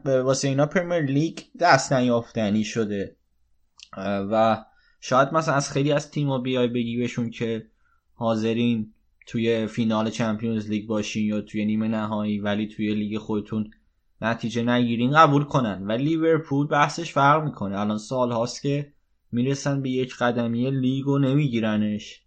واسه 0.04 0.48
اینا 0.48 0.66
Premier 0.66 1.00
League 1.02 1.38
دست 1.60 1.92
نیافتنی 1.92 2.64
شده. 2.64 3.16
و 4.30 4.64
شاید 5.00 5.32
مثلا 5.32 5.54
از 5.54 5.70
خیلی 5.70 5.92
از 5.92 6.10
تیم‌ها 6.10 6.38
بیای 6.38 6.68
بگی 6.68 6.96
بهشون 6.96 7.30
که 7.30 7.66
حاضرین 8.14 8.92
توی 9.26 9.66
فینال 9.66 10.10
Champions 10.10 10.70
League 10.70 10.86
باشین 10.86 11.26
یا 11.26 11.40
توی 11.40 11.64
نیمه 11.64 11.88
نهایی 11.88 12.38
ولی 12.38 12.66
توی 12.68 12.94
لیگ 12.94 13.18
خودتون 13.18 13.70
نتیجه 14.20 14.62
نگیرین 14.62 15.10
قبول 15.10 15.44
کنن. 15.44 15.86
ولی 15.86 16.04
لیورپول 16.04 16.66
بحثش 16.66 17.12
فرق 17.12 17.44
می‌کنه. 17.44 17.80
الان 17.80 17.98
سال 17.98 18.32
هاست 18.32 18.62
که 18.62 18.92
می‌رسن 19.32 19.82
به 19.82 19.90
یک 19.90 20.16
قدمی 20.16 20.70
لیگ 20.70 21.08
و 21.08 21.18
نمیگیرنش. 21.18 22.21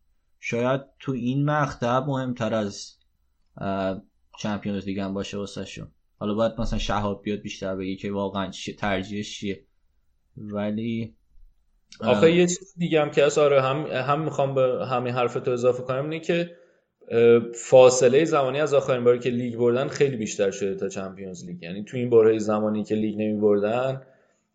شاید 0.48 0.82
تو 1.00 1.12
این 1.12 1.46
مقطع 1.46 2.00
مهمتر 2.00 2.54
از 2.54 2.98
Champions 4.40 4.86
League 4.86 5.00
هم 5.00 5.14
باشه 5.14 5.38
واسه 5.38 5.66
شون 5.66 5.88
حالا 6.18 6.34
باید 6.34 6.52
مثلا 6.58 6.80
شهاب 6.80 7.24
بیاد 7.24 7.40
بیشتر 7.40 7.76
بگی 7.76 7.96
که 7.96 8.12
واقعا 8.12 8.52
ترجیحش 8.78 9.40
چیه. 9.40 9.66
ولی 10.38 11.16
آخه 12.00 12.32
یه 12.32 12.48
چیز 12.48 12.74
دیگه 12.78 13.02
هم 13.02 13.12
که 13.12 13.24
از 13.24 13.38
آره 13.38 13.62
هم 13.62 13.86
هم 13.86 14.22
می‌خوام 14.22 14.56
به 14.56 14.86
همین 14.86 15.14
حرف 15.14 15.34
تو 15.34 15.52
اضافه 15.52 15.84
کنم 15.84 16.04
اینه 16.04 16.20
که 16.20 16.58
فاصله 17.56 18.26
زمانی 18.26 18.62
از 18.62 18.74
آخرین 18.74 19.04
باری 19.04 19.20
که 19.20 19.30
لیگ 19.30 19.58
بردن 19.58 19.88
خیلی 19.88 20.18
بیشتر 20.18 20.52
شده 20.52 20.76
تا 20.76 20.90
Champions 20.90 21.46
League. 21.46 21.64
یعنی 21.64 21.84
تو 21.84 21.98
این 21.98 22.10
برهه 22.10 22.38
زمانی 22.38 22.84
که 22.84 22.96
لیگ 22.96 23.16
نمی 23.16 23.42
بردن 23.42 24.02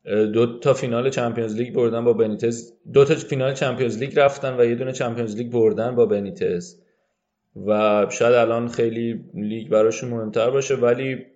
دو 0.05 0.59
تا 0.59 0.75
فینال 0.75 1.11
Champions 1.11 1.57
League 1.57 1.75
بردن 1.75 2.05
با 2.05 2.13
بنیتس. 2.13 2.73
دو 2.93 3.05
تا 3.05 3.15
فینال 3.15 3.55
Champions 3.55 3.99
League 3.99 4.19
رفتن 4.19 4.61
و 4.61 4.65
یه 4.65 4.75
دونه 4.75 4.93
Champions 4.93 5.37
League 5.37 5.53
بردن 5.53 5.95
با 5.95 6.07
بنیتس. 6.07 6.77
و 7.67 8.07
شاید 8.11 8.35
الان 8.35 8.69
خیلی 8.69 9.25
لیگ 9.35 9.69
براشون 9.69 10.11
مهمتر 10.11 10.51
باشه 10.51 10.75
ولی 10.75 11.27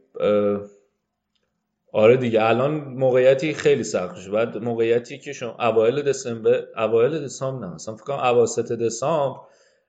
آره 1.92 2.16
دیگه 2.16 2.44
الان 2.44 2.74
موقعیتی 2.74 3.54
خیلی 3.54 3.84
سخت 3.84 4.16
شد 4.16 4.30
بعد 4.30 4.56
موقعیتی 4.56 5.18
که 5.18 5.32
شما 5.32 5.56
اوایل 5.60 6.02
دسامبر 6.02 6.64
اوایل 6.76 7.24
دسامبر 7.24 7.66
نه 7.66 7.74
مثلا 7.74 7.94
فکر 7.94 8.04
کنم 8.04 8.16
اواسط 8.16 8.72
دسامبر 8.72 9.40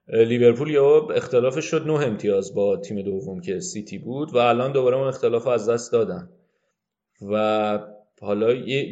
لیورپول 0.08 0.70
یا 0.70 1.08
اختلافش 1.14 1.64
شد. 1.64 1.86
نه 1.86 1.92
امتیاز 1.92 2.54
با 2.54 2.76
تیم 2.76 3.02
دوم 3.02 3.40
که 3.40 3.60
سیتی 3.60 3.98
بود 3.98 4.34
و 4.34 4.38
الان 4.38 4.72
دوباره 4.72 4.96
اون 4.96 5.08
اختلاف 5.08 5.46
از 5.46 5.68
دست 5.68 5.92
دادن. 5.92 6.28
و 7.30 7.78
حالا 8.20 8.46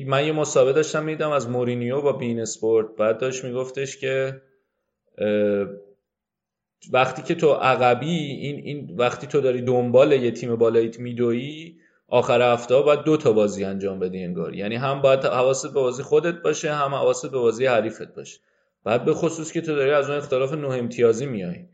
من 0.06 0.26
یه 0.26 0.32
مسابقه 0.32 0.72
داشتم 0.72 1.04
میدم 1.04 1.30
از 1.30 1.48
مورینیو 1.48 2.00
با 2.00 2.12
بین 2.12 2.40
اسپورت. 2.40 2.86
بعد 2.96 3.18
داشت 3.18 3.44
میگفتش 3.44 3.96
که 3.96 4.42
وقتی 6.92 7.22
که 7.22 7.34
تو 7.34 7.52
عقبی 7.52 8.16
این 8.16 8.56
این 8.56 8.96
وقتی 8.96 9.26
تو 9.26 9.40
داری 9.40 9.62
دنبال 9.62 10.12
یه 10.12 10.30
تیم 10.30 10.56
بالاییت 10.56 11.00
میدوی 11.00 11.76
آخر 12.08 12.52
هفته 12.52 12.80
باید 12.80 13.00
دو 13.00 13.16
تا 13.16 13.32
بازی 13.32 13.64
انجام 13.64 13.98
بدی 13.98 14.24
انگار. 14.24 14.54
یعنی 14.54 14.76
هم 14.76 15.02
باید 15.02 15.24
حواست 15.24 15.66
به 15.66 15.72
بازی 15.80 16.02
خودت 16.02 16.42
باشه 16.42 16.72
هم 16.72 16.94
حواست 16.94 17.30
به 17.30 17.38
بازی 17.38 17.66
حریفت 17.66 18.14
باشه. 18.14 18.40
بعد 18.84 19.04
به 19.04 19.14
خصوص 19.14 19.52
که 19.52 19.60
تو 19.60 19.74
داری 19.74 19.90
از 19.90 20.08
اون 20.08 20.18
اختلاف 20.18 20.52
نه 20.52 20.68
امتیازی 20.68 21.26
میای 21.26 21.64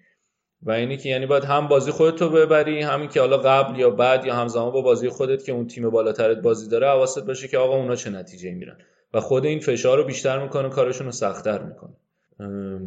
و 0.63 0.71
اینی 0.71 0.97
که 0.97 1.09
یعنی 1.09 1.27
باید 1.27 1.45
هم 1.45 1.69
بازی 1.69 1.91
خودت 1.91 2.23
رو 2.23 2.29
ببری 2.29 2.83
همین 2.83 3.09
که 3.09 3.21
حالا 3.21 3.39
قبل 3.39 3.79
یا 3.79 3.91
بعد 3.91 4.27
یا 4.27 4.35
همزمان 4.35 4.73
با 4.73 4.81
بازی 4.81 5.09
خودت 5.09 5.45
که 5.45 5.53
اون 5.53 5.67
تیم 5.67 5.91
بالاترت 5.91 6.39
بازی 6.39 6.69
داره 6.69 6.87
حواست 6.87 7.27
باشه 7.27 7.49
که 7.49 7.59
آقا 7.59 7.77
اونا 7.77 7.97
چه 7.97 8.11
نتیجه 8.11 8.55
میرن. 8.55 8.77
و 9.15 9.21
خود 9.21 9.47
این 9.47 9.61
فشار 9.61 9.99
رو 9.99 10.05
بیشتر 10.05 10.43
می‌کنه 10.43 10.69
کارشون 10.69 11.07
رو 11.07 11.13
سختتر 11.13 11.63
می‌کنه. 11.63 11.93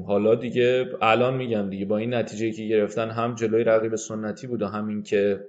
حالا 0.08 0.36
دیگه 0.36 0.90
الان 1.02 1.34
میگم 1.34 1.70
دیگه 1.70 1.86
با 1.86 1.98
این 1.98 2.14
نتیجه 2.14 2.52
که 2.52 2.68
گرفتن 2.68 3.10
هم 3.10 3.36
جلوی 3.36 3.64
رقیب 3.64 3.96
سنتی 3.96 4.48
بود 4.48 4.62
و 4.62 4.68
همین 4.68 5.04
که 5.04 5.46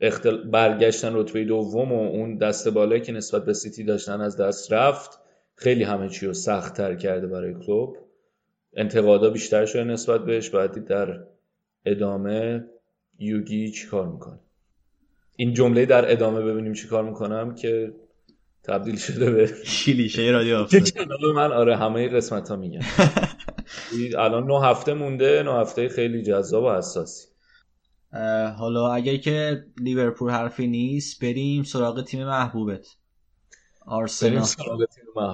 اختل... 0.00 0.36
برگشتن 0.36 1.14
رتبه 1.14 1.44
دوم 1.44 1.92
و 1.92 2.08
اون 2.08 2.36
دست 2.36 2.68
بالایی 2.68 3.00
که 3.00 3.12
نسبت 3.12 3.44
به 3.44 3.52
سیتی 3.52 3.84
داشتن 3.84 4.20
از 4.20 4.36
دست 4.36 4.72
رفت 4.72 5.18
خیلی 5.54 5.84
همه 5.84 6.08
چی 6.08 6.26
رو 6.26 6.32
سخت 6.32 6.76
تر 6.76 6.94
کرده 6.94 7.26
برای 7.26 7.54
کلوب. 7.54 7.96
انتقادا 8.76 9.30
بیشتر 9.30 9.66
شده 9.66 9.84
نسبت 9.84 10.24
بهش 10.24 10.50
باید 10.50 10.84
در 10.84 11.20
ادامه 11.84 12.64
یوگی 13.18 13.70
چیکار 13.70 14.08
می‌کنه؟ 14.08 14.40
این 15.36 15.54
جمله 15.54 15.86
در 15.86 16.12
ادامه 16.12 16.40
ببینیم 16.40 16.72
چیکار 16.72 17.04
می‌کنم 17.04 17.54
که 17.54 17.94
تبدیل 18.62 18.96
شده 18.96 19.30
به 19.30 19.50
شیلیشه 19.64 20.22
رادیو 20.22 20.66
من 21.36 21.52
آره 21.52 21.76
همه 21.76 22.08
قسمت 22.08 22.48
ها 22.48 22.56
میگم 22.56 22.80
الان 24.18 24.46
نه 24.46 24.64
هفته 24.64 24.94
مونده 24.94 25.42
نه 25.42 25.52
هفته 25.52 25.88
خیلی 25.88 26.22
جذاب 26.22 26.64
و 26.64 26.70
حساسی. 26.70 27.28
حالا 28.56 28.92
اگر 28.92 29.16
که 29.16 29.64
لیورپول 29.80 30.30
حرفی 30.30 30.66
نیست 30.66 31.24
بریم 31.24 31.62
سراغ 31.62 32.04
تیم 32.04 32.26
محبوبت. 32.26 32.86
آرسنال. 33.86 34.44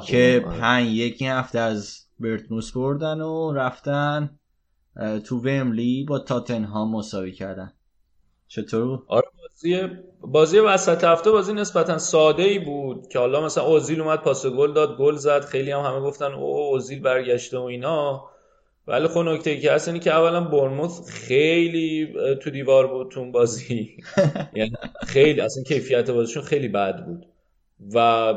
که 0.06 0.42
آره. 0.46 0.58
پنج 0.58 0.88
یکی 0.88 1.26
هفته 1.26 1.58
از 1.58 2.06
برتموس 2.20 2.72
بردن 2.72 3.20
و 3.20 3.52
رفتن 3.52 4.39
تو 5.24 5.38
وملی 5.38 6.04
با 6.08 6.18
تاتنهام 6.18 6.96
مساوی 6.96 7.32
کردن. 7.32 7.72
چطور 8.48 9.02
آره 9.06 9.28
بازی 9.42 9.88
بازی 10.20 10.58
وسط 10.58 11.04
هفته 11.04 11.30
بازی 11.30 11.52
نسبتا 11.52 11.98
ساده 11.98 12.42
ای 12.42 12.58
بود 12.58 13.08
که 13.08 13.18
حالا 13.18 13.44
مثلا 13.44 13.64
اوزیل 13.64 14.00
اومد 14.00 14.22
پاس 14.22 14.46
گل 14.46 14.72
داد 14.72 14.98
گل 14.98 15.16
زد 15.16 15.44
خیلی 15.44 15.70
هم 15.70 15.80
همه 15.80 16.00
گفتن 16.00 16.32
او 16.32 16.72
اوزیل 16.72 17.00
برگشته 17.00 17.58
و 17.58 17.62
اینا. 17.62 18.30
ولی 18.86 19.08
خب 19.08 19.18
نکته 19.18 19.60
که 19.60 19.72
هست 19.72 19.88
اینه 19.88 20.00
که 20.00 20.12
اولا 20.12 20.40
برموث 20.40 21.10
خیلی 21.10 22.14
تو 22.42 22.50
دیوار 22.50 22.86
بود 22.86 23.10
تو 23.10 23.30
بازی. 23.30 23.96
یعنی 24.54 24.72
خیلی 25.06 25.40
اصلا 25.40 25.62
کیفیت 25.62 26.10
بازیشون 26.10 26.42
خیلی 26.42 26.68
بد 26.68 27.06
بود. 27.06 27.26
و 27.94 28.34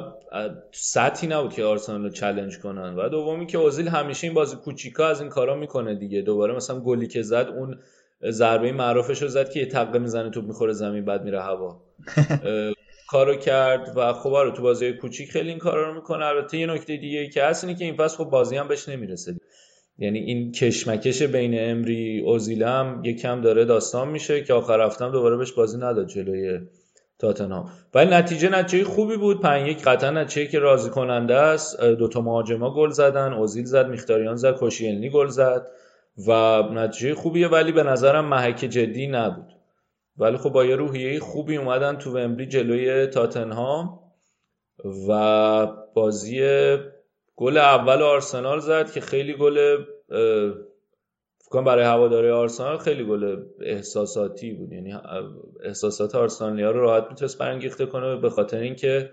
سطحی 0.72 1.28
نبود 1.28 1.54
که 1.54 1.64
آرسنال 1.64 2.04
رو 2.04 2.10
چلنج 2.10 2.60
کنن. 2.60 2.96
و 2.96 3.10
دومی 3.10 3.46
که 3.46 3.58
اوزیل 3.58 3.88
همیشه 3.88 4.28
این 4.28 4.34
بازی 4.34 4.56
کوچیکا 4.56 5.08
از 5.08 5.22
این 5.22 5.30
کارا 5.30 5.56
می‌کنه 5.56 5.96
دیگه. 5.96 6.22
دوباره 6.22 6.56
مثلا 6.56 6.80
گلی 6.80 7.08
که 7.08 7.22
زد 7.22 7.54
اون 7.58 7.80
ضربه 8.30 8.72
معروفش 8.72 9.22
رو 9.22 9.28
زد 9.28 9.50
که 9.50 9.60
یه 9.60 9.66
تقه 9.66 10.00
می‌زنه 10.00 10.30
توپ 10.30 10.46
می‌خوره 10.46 10.74
زمین 10.74 11.06
بعد 11.06 11.24
میره 11.24 11.42
هوا. 11.42 11.82
کارو 13.12 13.36
کرد 13.36 13.94
و 13.96 14.14
خب 14.14 14.34
آره 14.34 14.52
تو 14.52 14.62
بازی 14.64 14.94
کوچیک 14.94 15.32
خیلی 15.32 15.50
این 15.50 15.60
کارا 15.60 15.90
رو 15.90 15.96
می‌کنه. 15.96 16.26
البته 16.26 16.58
یه 16.58 16.66
نکته 16.66 16.98
دیگه 16.98 17.28
که 17.28 17.44
هست 17.44 17.64
اینه 17.64 17.80
که 17.80 17.86
این 17.86 17.96
فصل 17.96 18.18
خب 18.18 18.24
بازی 18.24 18.56
هم 18.56 18.68
بهش 18.68 18.90
نمی‌رسه. 18.90 19.36
یعنی 19.98 20.20
این 20.20 20.52
کشمکش 20.52 21.22
بین 21.22 21.54
امری 21.58 22.22
اوزیل 22.26 22.64
هم 22.64 23.02
یکم 23.04 23.42
داره 23.42 23.66
داستان 23.66 24.10
میشه 24.10 24.44
که 24.44 24.54
آخر 24.54 24.82
هفتم 24.82 25.12
دوباره 25.12 25.38
بهش 25.38 25.52
بازی 25.52 25.78
نداد 25.78 26.08
جلوی 26.08 26.60
تاتنهام. 27.20 27.70
ولی 27.94 28.10
نتیجه 28.10 28.50
نتیجه 28.50 28.84
خوبی 28.84 29.18
بود. 29.18 29.42
پنج 29.42 29.68
یک 29.68 29.84
قطعا 29.84 30.10
نتیجه 30.10 30.52
که 30.52 30.60
راضی 30.60 30.90
کننده 30.90 31.36
است 31.36 31.82
دوتا 31.82 32.22
مهاجما 32.22 32.76
گل 32.76 32.90
زدن. 32.90 33.34
اوزیل 33.34 33.66
زد 33.66 33.88
میختاریان 33.88 34.36
زد 34.36 34.56
کوشیلنی 34.56 35.10
گل 35.10 35.28
زد 35.28 35.68
و 36.28 36.62
نتیجه 36.62 37.16
خوبیه. 37.16 37.48
ولی 37.48 37.72
به 37.72 37.84
نظرم 37.84 38.26
محک 38.26 38.58
جدی 38.58 39.08
نبود. 39.08 39.54
ولی 40.18 40.38
خب 40.38 40.50
با 40.50 40.66
یه 40.66 40.76
روحیه 40.76 41.20
خوبی 41.20 41.58
اومدن 41.58 41.98
تو 41.98 42.12
ومبلی 42.12 42.48
جلوی 42.48 43.08
تاتنهام 43.08 44.00
و 45.10 45.68
بازی 45.94 46.42
گل 47.36 47.58
اول 47.58 48.02
آرسنال 48.02 48.60
زد 48.60 48.92
که 48.92 49.02
خیلی 49.02 49.34
گل 49.34 49.78
کنم 51.54 51.64
برای 51.64 51.84
هواداری 51.84 52.30
آرسنال 52.30 52.78
خیلی 52.78 53.04
گل 53.04 53.44
احساساتی 53.62 54.54
بود. 54.54 54.72
یعنی 54.72 54.94
احساسات 55.64 56.16
آرسنالیا 56.16 56.72
رو 56.72 56.80
راحت 56.80 57.08
می‌تونست 57.10 57.38
برانگیخته 57.38 57.86
کنه 57.86 58.16
به 58.16 58.30
خاطر 58.30 58.58
اینکه 58.58 59.10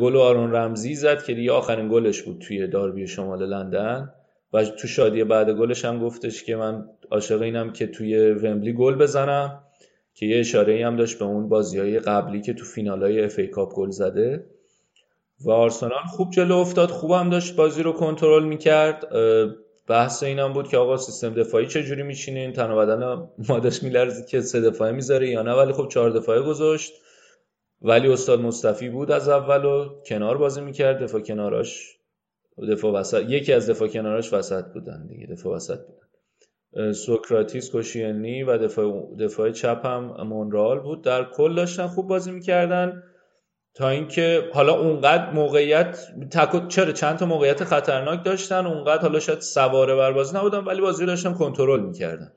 گل 0.00 0.16
آرون 0.16 0.54
رمزی 0.54 0.94
زد 0.94 1.22
که 1.22 1.34
دیگه 1.34 1.52
آخرین 1.52 1.88
گلش 1.88 2.22
بود 2.22 2.38
توی 2.38 2.66
داربی 2.66 3.06
شمال 3.06 3.46
لندن. 3.46 4.14
و 4.52 4.64
تو 4.64 4.88
شادی 4.88 5.24
بعد 5.24 5.50
گلش 5.50 5.84
هم 5.84 6.00
گفتش 6.00 6.44
که 6.44 6.56
من 6.56 6.88
عاشق 7.10 7.42
اینم 7.42 7.72
که 7.72 7.86
توی 7.86 8.30
ومبلی 8.30 8.72
گل 8.72 8.94
بزنم 8.94 9.64
که 10.14 10.26
یه 10.26 10.40
اشاره 10.40 10.86
هم 10.86 10.96
داشت 10.96 11.18
به 11.18 11.24
اون 11.24 11.48
بازی 11.48 11.78
های 11.78 11.98
قبلی 11.98 12.40
که 12.40 12.54
تو 12.54 12.64
فینال 12.64 13.02
های 13.02 13.24
FA 13.24 13.38
Cup 13.38 13.74
گل 13.74 13.90
زده. 13.90 14.46
و 15.44 15.50
آرسنال 15.50 16.02
خوب 16.16 16.30
جلو 16.30 16.56
افتاد 16.56 16.88
خوب 16.88 17.10
هم 17.10 17.30
داشت 17.30 17.56
بازی 17.56 17.82
رو 17.82 17.92
کنترل 17.92 18.44
می‌کرد. 18.44 19.04
بحث 19.88 20.22
اینم 20.22 20.52
بود 20.52 20.68
که 20.68 20.78
آقا 20.78 20.96
سیستم 20.96 21.34
دفاعی 21.34 21.66
چه 21.66 21.82
جوری 21.82 22.02
میچینین 22.02 22.52
تن 22.52 22.70
و 22.70 22.76
بدن 22.76 23.28
مادش 23.48 23.80
که 24.28 24.40
سه 24.40 24.60
دفاعه 24.60 24.92
می‌ذاره 24.92 25.28
یا 25.28 25.42
نه. 25.42 25.52
ولی 25.52 25.72
خب 25.72 25.88
چهار 25.88 26.10
دفاعه 26.10 26.42
گذاشت. 26.42 26.92
ولی 27.82 28.08
استاد 28.08 28.40
مصطفی 28.40 28.88
بود 28.88 29.10
از 29.10 29.28
اول 29.28 29.64
و 29.64 30.02
کنار 30.06 30.38
بازی 30.38 30.60
می‌کرد. 30.60 31.02
دفاع 31.02 31.20
کناراش 31.20 31.98
دفاع 32.70 32.92
وسط 32.92 33.22
یکی 33.28 33.52
از 33.52 33.70
دفاع 33.70 33.88
کناراش 33.88 34.32
وسط 34.32 34.64
بودن 34.64 35.06
دیگه 35.06 35.26
دفاع 35.26 35.56
وسط 35.56 35.78
بودن. 35.78 36.92
سوکراتیس 36.92 37.70
کوشینی 37.70 38.42
و 38.42 38.58
دفاع, 38.58 39.16
دفاع 39.18 39.50
چپ 39.50 39.86
هم 39.86 40.22
مونرال 40.22 40.80
بود. 40.80 41.02
در 41.02 41.24
کل 41.24 41.54
داشتن 41.54 41.86
خوب 41.86 42.08
بازی 42.08 42.30
می‌کردن. 42.30 43.02
تا 43.74 43.88
اینکه 43.88 44.50
حالا 44.54 44.72
اونقدر 44.72 45.30
موقعیت 45.30 45.98
تک... 46.30 46.68
چرا 46.68 46.92
چند 46.92 47.18
تا 47.18 47.26
موقعیت 47.26 47.64
خطرناک 47.64 48.24
داشتن؟ 48.24 48.66
اونقدر 48.66 49.02
حالا 49.02 49.20
شاید 49.20 49.40
سواره 49.40 49.94
بر 49.94 50.12
بازی 50.12 50.36
نبودن 50.36 50.58
ولی 50.58 50.80
بازی 50.80 51.06
داشتن 51.06 51.34
کنترل 51.34 51.80
می‌کردن. 51.80 52.32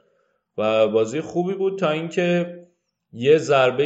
و 0.57 0.87
بازی 0.87 1.21
خوبی 1.21 1.53
بود 1.53 1.79
تا 1.79 1.89
اینکه 1.89 2.59
یه 3.13 3.37
ضربه 3.37 3.83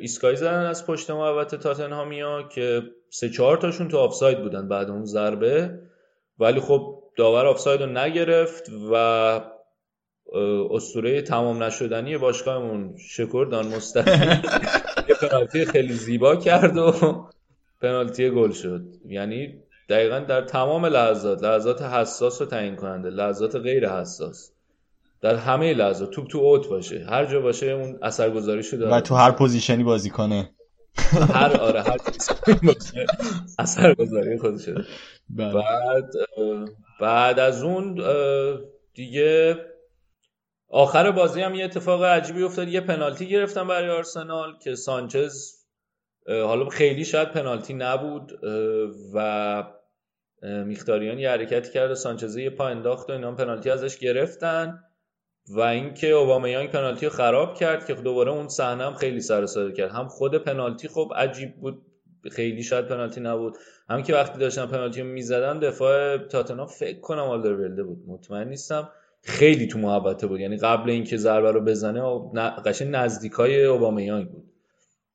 ایسکای 0.00 0.36
زدن 0.36 0.66
از 0.66 0.86
پشت 0.86 1.10
محوطه 1.10 1.56
تاتنهامیا 1.56 2.42
که 2.42 2.82
سه 3.10 3.28
چهار 3.28 3.56
تاشون 3.56 3.88
تو 3.88 3.98
آفساید 3.98 4.42
بودن 4.42 4.68
بعد 4.68 4.90
اون 4.90 5.04
ضربه. 5.04 5.78
ولی 6.38 6.60
خب 6.60 7.02
داور 7.16 7.46
آفساید 7.46 7.82
رو 7.82 7.86
نگرفت 7.86 8.70
و 8.92 8.94
اسطوره 10.70 11.22
تمام 11.22 11.62
نشدنی 11.62 12.18
باشگاهمون 12.18 12.96
شکردان 12.96 13.66
مستقیم. 13.66 14.42
یه 15.10 15.28
پنالتی 15.28 15.64
خیلی 15.64 15.92
زیبا 15.92 16.36
کرد 16.36 16.76
و 16.76 16.92
پنالتی 17.82 18.30
گل 18.30 18.52
شد. 18.52 18.82
یعنی 19.06 19.54
دقیقا 19.88 20.18
در 20.18 20.40
تمام 20.40 20.86
لحظات 20.86 21.42
لحظات 21.42 21.82
حساس 21.82 22.40
و 22.40 22.46
تعیین 22.46 22.76
کننده 22.76 23.10
لحظات 23.10 23.56
غیر 23.56 23.88
حساس. 23.88 24.52
در 25.20 25.34
همه 25.34 25.74
لحظات 25.74 26.10
توپ 26.10 26.26
تو 26.28 26.38
اوت 26.38 26.68
باشه 26.68 27.06
هر 27.08 27.26
جا 27.26 27.40
باشه 27.40 27.66
اون 27.66 27.98
اثرگذاری 28.02 28.62
شده. 28.62 28.88
و 28.88 29.00
تو 29.00 29.14
هر 29.14 29.30
position 29.30 29.78
ی 29.78 29.84
بازی 29.84 30.10
کنه. 30.10 30.50
هر 31.34 31.56
آره 31.56 31.82
هر 31.82 31.96
باشه 32.62 33.06
اثرگذاری 33.58 34.38
خودش 34.38 34.64
شده. 34.64 34.84
بعد 35.30 36.12
بعد 37.00 37.38
از 37.38 37.62
اون 37.62 38.00
دیگه 38.94 39.56
آخر 40.70 41.10
بازی 41.10 41.40
هم 41.40 41.54
یه 41.54 41.64
اتفاق 41.64 42.04
عجیبی 42.04 42.42
افتاد. 42.42 42.68
یه 42.68 42.80
پنالتی 42.80 43.28
گرفتن 43.28 43.66
برای 43.66 43.90
آرسنال 43.90 44.58
که 44.58 44.74
سانچز 44.74 45.60
حالا 46.28 46.68
خیلی 46.68 47.04
شاید 47.04 47.30
پنالتی 47.30 47.74
نبود 47.74 48.32
و 49.14 49.64
مخیتاریان 50.42 51.18
یه 51.18 51.30
حرکتی 51.30 51.72
کرد 51.72 51.90
و 51.90 51.94
سانچز 51.94 52.36
یه 52.36 52.50
پا 52.50 52.68
انداخت 52.68 53.10
و 53.10 53.12
اینا 53.12 53.32
پنالتی 53.34 53.70
ازش 53.70 53.98
گرفتن 53.98 54.84
و 55.48 55.60
اینکه 55.60 56.10
اوبامیانگ 56.10 56.70
پنالتی 56.70 57.06
رو 57.06 57.12
خراب 57.12 57.54
کرد 57.54 57.86
که 57.86 57.94
دوباره 57.94 58.30
اون 58.30 58.48
صحنه 58.48 58.84
هم 58.84 58.94
خیلی 58.94 59.20
سر 59.20 59.70
کرد. 59.76 59.90
هم 59.90 60.08
خود 60.08 60.34
پنالتی 60.34 60.88
خب 60.88 61.12
عجیب 61.16 61.56
بود 61.56 61.82
خیلی 62.30 62.62
شاید 62.62 62.86
پنالتی 62.86 63.20
نبود. 63.20 63.56
هم 63.88 64.02
که 64.02 64.14
وقتی 64.14 64.38
داشتن 64.38 64.66
پنالتی 64.66 65.00
رو 65.00 65.06
می‌زدن 65.06 65.58
دفاع 65.58 66.16
تاتنهام 66.18 66.66
فکر 66.66 67.00
کنم 67.00 67.24
آلدرولده 67.24 67.82
بود. 67.82 67.98
مطمئن 68.06 68.48
نیستم. 68.48 68.88
خیلی 69.22 69.66
تو 69.66 69.78
محبته 69.78 70.26
بود. 70.26 70.40
یعنی 70.40 70.56
قبل 70.56 70.90
اینکه 70.90 71.16
ضربه 71.16 71.52
رو 71.52 71.60
بزنه 71.60 72.02
قشنگ 72.66 72.88
نزدیکای 72.90 73.64
اوبامیانگ 73.64 74.28
بود. 74.30 74.44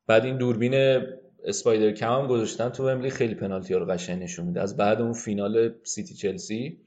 بعد 0.07 0.25
این 0.25 0.37
دوربین 0.37 1.01
اسپایدر 1.43 1.91
کم 1.91 2.13
هم 2.13 2.27
گذاشتن 2.27 2.69
تو 2.69 2.89
ومبلی 2.89 3.09
خیلی 3.09 3.35
پنالتی 3.35 3.73
ها 3.73 3.79
رو 3.79 3.85
قشنگ 3.85 4.23
نشون 4.23 4.45
میده. 4.45 4.61
از 4.61 4.77
بعد 4.77 5.01
اون 5.01 5.13
فینال 5.13 5.73
سیتی 5.83 6.13
چلسی 6.13 6.79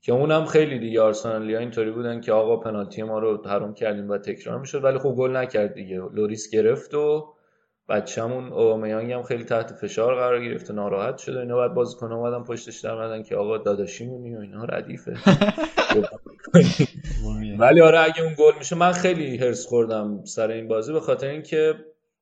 که 0.00 0.12
اونم 0.12 0.44
خیلی 0.44 0.78
دیگه 0.78 1.00
آرسنالیا 1.00 1.58
اینطوری 1.58 1.90
بودن 1.90 2.20
که 2.20 2.32
آقا 2.32 2.56
پنالتی 2.56 3.02
ما 3.02 3.18
رو 3.18 3.48
حرام 3.48 3.74
کردیم 3.74 4.10
و 4.10 4.18
تکرار 4.18 4.58
می‌شد 4.58 4.84
ولی 4.84 4.98
خب 4.98 5.14
گل 5.14 5.36
نکرد 5.36 5.74
دیگه. 5.74 5.96
لوریس 6.14 6.50
گرفت 6.50 6.94
و 6.94 7.34
بچه‌مون 7.88 8.52
اوبامیانگ 8.52 9.12
هم 9.12 9.22
خیلی 9.22 9.44
تحت 9.44 9.72
فشار 9.72 10.14
قرار 10.14 10.44
گرفت 10.44 10.70
و 10.70 10.72
ناراحت 10.72 11.18
شد 11.18 11.36
و 11.36 11.38
اینا. 11.38 11.56
بعد 11.56 11.74
بازیکن 11.74 12.12
اومدن 12.12 12.44
پشتش 12.44 12.80
در 12.80 13.22
که 13.22 13.36
آقا 13.36 13.58
داداشیمونی 13.58 14.36
و 14.36 14.40
اینا 14.40 14.64
ردیفه. 14.64 15.16
ولی 17.58 17.80
آره 17.80 18.00
اگه 18.00 18.22
اون 18.22 18.34
گل 18.38 18.52
میشه 18.58 18.76
من 18.76 18.92
خیلی 18.92 19.36
هرس 19.36 19.66
خوردم 19.66 20.24
سر 20.24 20.50
این 20.50 20.68
بازی 20.68 20.92
به 20.92 21.00
خاطر 21.00 21.26
اینکه 21.26 21.74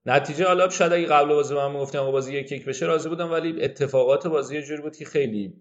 نتیجه 0.07 0.47
حالا 0.47 0.69
شاید 0.69 0.93
اگه 0.93 1.07
قبل 1.07 1.29
بازی 1.29 1.55
من 1.55 1.75
گفتم 1.75 1.99
آقا 1.99 2.11
بازی 2.11 2.35
یک 2.35 2.53
یک 2.53 2.65
بشه 2.65 2.87
راضی 2.87 3.09
بودم 3.09 3.33
ولی 3.33 3.65
اتفاقات 3.65 4.27
بازی 4.27 4.55
یه 4.55 4.63
جوری 4.63 4.83
بود 4.83 4.97
که 4.97 5.05
خیلی 5.05 5.55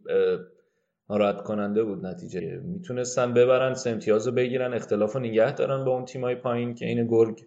ناراحت 1.10 1.42
کننده 1.44 1.84
بود 1.84 2.06
نتیجه. 2.06 2.62
می‌تونستن 2.64 3.34
ببرن 3.34 3.74
سه 3.74 3.90
امتیاز 3.90 4.28
رو 4.28 4.34
بگیرن 4.34 4.74
اختلاف 4.74 5.14
رو 5.14 5.20
نگه 5.20 5.54
دارن 5.54 5.86
با 5.86 5.92
اون 5.92 6.06
تیمای 6.06 6.36
پایین 6.36 6.76
که 6.76 6.86
این 6.86 7.08
گرگ 7.08 7.46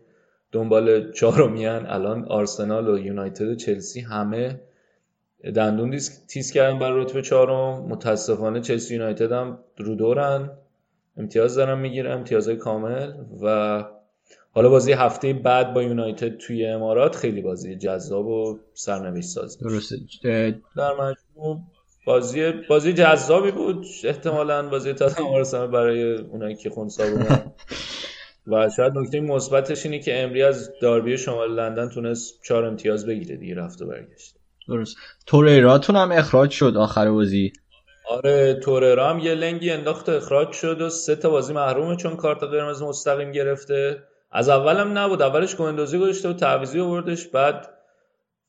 دنبال 0.53 1.13
چهارمیان 1.13 1.87
الان 1.87 2.25
آرسنال 2.25 2.89
و 2.89 2.99
یونایتد 2.99 3.49
و 3.49 3.55
چلسی 3.55 4.01
همه 4.01 4.61
دندون 5.55 5.99
تیز 6.29 6.53
کردن 6.53 6.79
برای 6.79 7.03
رتبه 7.03 7.23
چهارم. 7.23 7.83
متاسفانه 7.89 8.61
چلسی 8.61 8.95
یونایتد 8.95 9.33
هم 9.33 9.59
رو 9.79 9.95
دورن. 9.95 10.51
امتیاز 11.17 11.55
دارن 11.55 11.79
می‌گیرن 11.79 12.13
امتیازهای 12.13 12.57
کامل 12.57 13.13
و 13.43 13.85
حالا 14.55 14.69
بازی 14.69 14.93
هفته 14.93 15.33
بعد 15.33 15.75
با 15.75 15.83
یونایتد 15.83 16.37
توی 16.37 16.67
امارات 16.67 17.17
خیلی 17.17 17.43
بازی 17.43 17.77
جذاب 17.77 18.27
و 18.27 18.59
سرنوشت 18.75 19.29
ساز 19.29 19.59
درسته. 19.59 19.97
در 20.77 20.93
مجموع 20.93 21.61
بازی 22.07 22.53
بازی 22.69 22.93
جذابی 22.93 23.51
بود. 23.51 23.87
احتمالا 24.05 24.69
بازی 24.69 24.93
تاتنهام 24.93 25.71
برای 25.71 26.15
اونایی 26.15 26.57
که 26.57 26.71
خونسا 26.71 27.11
بودن. 27.11 27.45
و 28.47 28.71
شاید 28.77 28.99
نکته 28.99 29.21
مثبتش 29.21 29.87
اینه 29.87 29.99
که 29.99 30.23
امری 30.23 30.43
از 30.43 30.71
داربی 30.83 31.19
شمال 31.19 31.55
لندن 31.55 31.89
تونست 31.89 32.43
چهار 32.43 32.65
امتیاز 32.65 33.07
بگیره 33.07 33.37
دیگه 33.37 33.55
رفت 33.55 33.83
و 33.83 33.87
برگشت. 33.87 34.35
درست. 34.69 34.97
توریراتون 35.27 35.97
هم 35.97 36.13
اخراج 36.13 36.51
شد 36.51 36.77
آخر 36.77 37.11
بازی. 37.11 37.53
آره 38.09 38.55
توررا 38.55 39.11
هم 39.11 39.19
یه 39.19 39.35
لنگی 39.35 39.71
انداخت 39.71 40.09
اخراج 40.09 40.53
شد 40.53 40.81
و 40.81 40.89
سه 40.89 41.17
تا 41.17 41.31
بازی 41.31 41.53
محرومه 41.53 41.97
چون 41.97 42.17
کارت 42.17 42.43
قرمز 42.43 42.83
مستقیم 42.83 43.33
گرفته. 43.33 44.03
از 44.33 44.49
اولم 44.49 44.99
نبود 44.99 45.23
اولش 45.23 45.55
گوندوزی 45.55 45.99
گذاشته 45.99 46.29
و 46.29 46.33
تعویضی 46.33 46.81
آوردش 46.81 47.27
بعد 47.27 47.69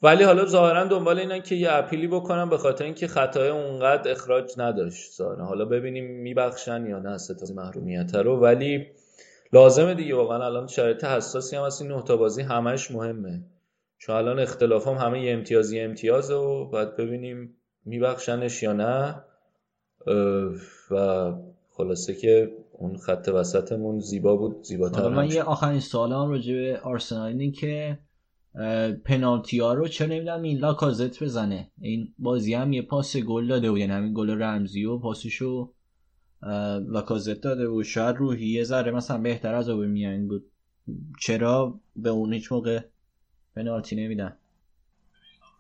ولی 0.02 0.24
حالا 0.24 0.46
ظاهرا 0.46 0.84
دنبال 0.84 1.20
اینن 1.20 1.42
که 1.42 1.56
یه 1.56 1.72
اپیلی 1.72 2.08
بکنن 2.08 2.50
به 2.50 2.58
خاطر 2.58 2.86
اینکه 2.86 3.08
خطای 3.08 3.50
اونقدر 3.50 4.12
اخراج 4.12 4.54
نداشت 4.58 5.12
ظاهرا. 5.12 5.46
حالا 5.46 5.66
ببینیم 5.66 6.06
میبخشن 6.06 6.86
یا 6.86 7.00
نه 7.00 7.18
سه 7.18 7.54
محرومیت 7.56 8.16
رو. 8.16 8.40
ولی 8.40 8.88
لازمه 9.54 9.94
دیگه 9.94 10.16
واقعا 10.16 10.46
الان 10.46 10.68
شرایط 10.68 11.04
حساسی 11.04 11.56
هم 11.56 11.64
از 11.64 11.82
این 11.82 11.92
نه 11.92 12.02
بازی 12.02 12.42
همش 12.42 12.92
مهمه. 12.92 13.46
چون 13.98 14.16
الان 14.16 14.40
اختلاف 14.40 14.88
هم 14.88 14.94
همه 14.94 15.24
یه 15.24 15.34
امتیازی 15.34 15.80
امتیاز 15.80 16.32
و 16.32 16.70
باید 16.72 16.96
ببینیم 16.96 17.56
میبخشنش 17.86 18.64
یا 18.64 18.74
نه. 18.74 19.24
و 20.92 21.32
خلاصه 21.70 22.16
که 22.16 22.52
اون 22.72 22.98
خط 22.98 23.30
وسطمون 23.34 24.00
زیبا 24.00 24.36
بود 24.36 24.64
زیباتر 24.64 25.10
من 25.10 25.32
یه 25.32 25.44
آخرین 25.44 25.80
سوالم 25.80 26.30
راجع 26.30 26.54
به 26.54 26.80
آرسنال 26.84 27.28
اینه 27.28 27.52
که 27.52 28.00
پنالتی 29.06 29.60
ها 29.60 29.74
رو 29.74 29.88
چرا 29.88 30.08
نمی‌دونم 30.08 30.42
این 30.42 30.58
لاکازت 30.58 31.24
بزنه. 31.24 31.72
این 31.82 32.14
بازی 32.20 32.54
هم 32.54 32.74
یه 32.74 32.82
پاس 32.82 33.18
گل 33.18 33.48
داده 33.48 33.70
بود 33.70 33.80
یعنی 33.80 33.92
همین 33.92 34.14
گل 34.14 34.42
رمزی 34.42 34.86
و 34.86 34.98
پاسشو 34.98 35.74
لاکازت 36.88 37.42
داده 37.42 37.70
بود. 37.70 37.86
شاید 37.86 38.16
روحی 38.16 38.46
یه 38.46 38.64
ذره 38.64 38.92
مثلا 38.92 39.18
بهتر 39.18 39.56
از 39.56 39.70
اوبمیانگ 39.70 40.28
بود. 40.28 40.46
چرا 41.20 41.80
به 41.96 42.10
اون 42.10 42.34
هیچ 42.34 42.52
موقع 42.52 42.80
پنالتی 43.56 43.96
نمیدن؟ 43.96 44.38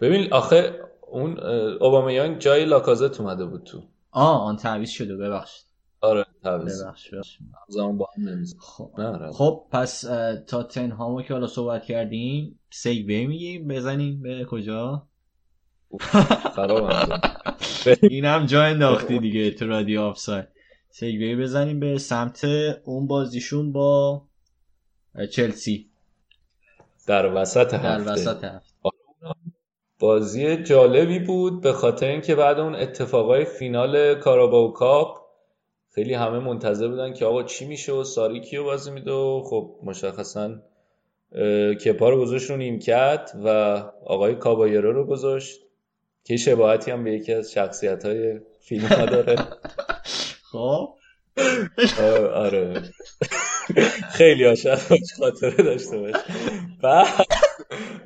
ببین 0.01 0.33
آخه 0.33 0.79
اون 1.07 1.39
اوبامیانگ 1.79 2.39
جای 2.39 2.65
لاکازت 2.65 3.21
اومده 3.21 3.45
بود 3.45 3.63
تو. 3.63 3.83
آه 4.11 4.41
آن 4.41 4.55
تعویض 4.57 4.89
شده. 4.89 5.17
ببخشید. 5.17 5.65
آره 6.01 6.25
تعویض. 6.43 6.83
ببخشید 6.83 7.21
زمان 7.67 7.97
با 7.97 8.07
هم 8.17 8.45
خب. 8.59 8.91
خب 9.33 9.65
پس 9.71 10.01
تا 10.47 10.63
تنهامو 10.63 11.21
که 11.21 11.33
حالا 11.33 11.47
صحبت 11.47 11.83
کردیم 11.85 12.59
سیگوی 12.69 13.25
میگیم. 13.25 13.67
بزنیم 13.67 14.21
به 14.21 14.45
کجا؟ 14.45 15.07
خراب 16.55 16.91
این 18.09 18.25
هم 18.25 18.45
جا 18.45 18.63
انداختی 18.63 19.19
دیگه 19.19 19.51
تو 19.51 19.67
رادیو 19.67 20.01
آفساید. 20.01 20.47
سیگوی 20.95 21.35
بزنیم 21.35 21.79
به 21.79 21.97
سمت 21.97 22.45
اون 22.83 23.07
بازیشون 23.07 23.71
با 23.71 24.21
چلسی. 25.31 25.89
در 27.07 27.33
وسط 27.35 27.73
هفته. 27.73 27.83
در 27.83 28.13
وسط 28.13 28.43
هفته. 28.43 28.73
بازی 29.99 30.63
جالبی 30.63 31.19
بود 31.19 31.61
به 31.61 31.73
خاطر 31.73 32.07
اینکه 32.07 32.35
بعد 32.35 32.59
اون 32.59 32.75
اتفاقای 32.75 33.45
فینال 33.45 34.15
کاراباو 34.15 34.73
کاپ 34.73 35.17
خیلی 35.95 36.13
همه 36.13 36.39
منتظر 36.39 36.87
بودن 36.87 37.13
که 37.13 37.25
آقا 37.25 37.43
چی 37.43 37.65
میشه 37.67 37.91
و 37.91 38.03
ساری 38.03 38.41
کیو 38.41 38.63
بازی 38.63 38.91
میده 38.91 39.11
و 39.11 39.43
خب 39.43 39.75
مشخصا 39.83 40.59
کپا 41.85 42.09
رو 42.09 42.21
گذاشت 42.21 42.49
رو 42.49 42.57
نیمکت 42.57 43.31
و 43.45 43.49
آقای 44.05 44.35
کابایرو 44.35 44.93
رو 44.93 45.05
گذاشت 45.05 45.61
که 46.23 46.37
شباهتی 46.37 46.91
هم 46.91 47.03
به 47.03 47.11
یکی 47.11 47.33
از 47.33 47.51
شخصیت 47.51 48.05
های 48.05 48.39
فیلم 48.59 48.85
ها 48.85 49.05
داره. 49.05 49.35
خب؟ 50.53 50.95
آره 52.33 52.83
خیلی 54.11 54.43
عاشق 54.43 54.79
خاطره 55.19 55.63
داشته 55.63 55.97
باش. 55.97 56.15
بعد 56.81 57.27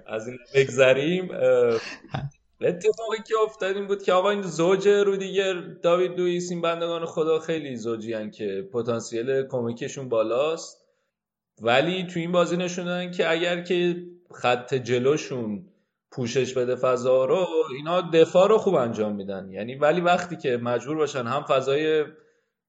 از 0.07 0.27
این 0.27 0.37
بگذریم 0.55 1.29
اتفاقی 2.61 3.17
که 3.27 3.33
افتاد 3.43 3.75
این 3.75 3.87
بود 3.87 4.03
که 4.03 4.13
آقا 4.13 4.29
این 4.29 4.41
زوج 4.41 4.87
رو 4.87 5.15
دیگر 5.17 5.53
داوید 5.83 6.19
لوئیس 6.19 6.51
این 6.51 6.61
بندگان 6.61 7.05
خدا 7.05 7.39
خیلی 7.39 7.75
زوجی 7.75 8.13
هن 8.13 8.31
که 8.31 8.69
پتانسیل 8.73 9.47
کمکشون 9.47 10.09
بالاست. 10.09 10.87
ولی 11.61 12.07
تو 12.07 12.19
این 12.19 12.31
بازی 12.31 12.57
نشوندن 12.57 13.11
که 13.11 13.31
اگر 13.31 13.61
که 13.61 14.03
خط 14.33 14.73
جلوشون 14.73 15.65
پوشش 16.11 16.53
بده 16.53 16.75
فضا 16.75 17.25
رو 17.25 17.47
اینا 17.77 18.01
دفاع 18.01 18.49
رو 18.49 18.57
خوب 18.57 18.75
انجام 18.75 19.15
میدن. 19.15 19.49
یعنی 19.51 19.75
ولی 19.75 20.01
وقتی 20.01 20.35
که 20.35 20.57
مجبور 20.57 20.97
باشن 20.97 21.23
هم 21.23 21.43
فضای 21.43 22.05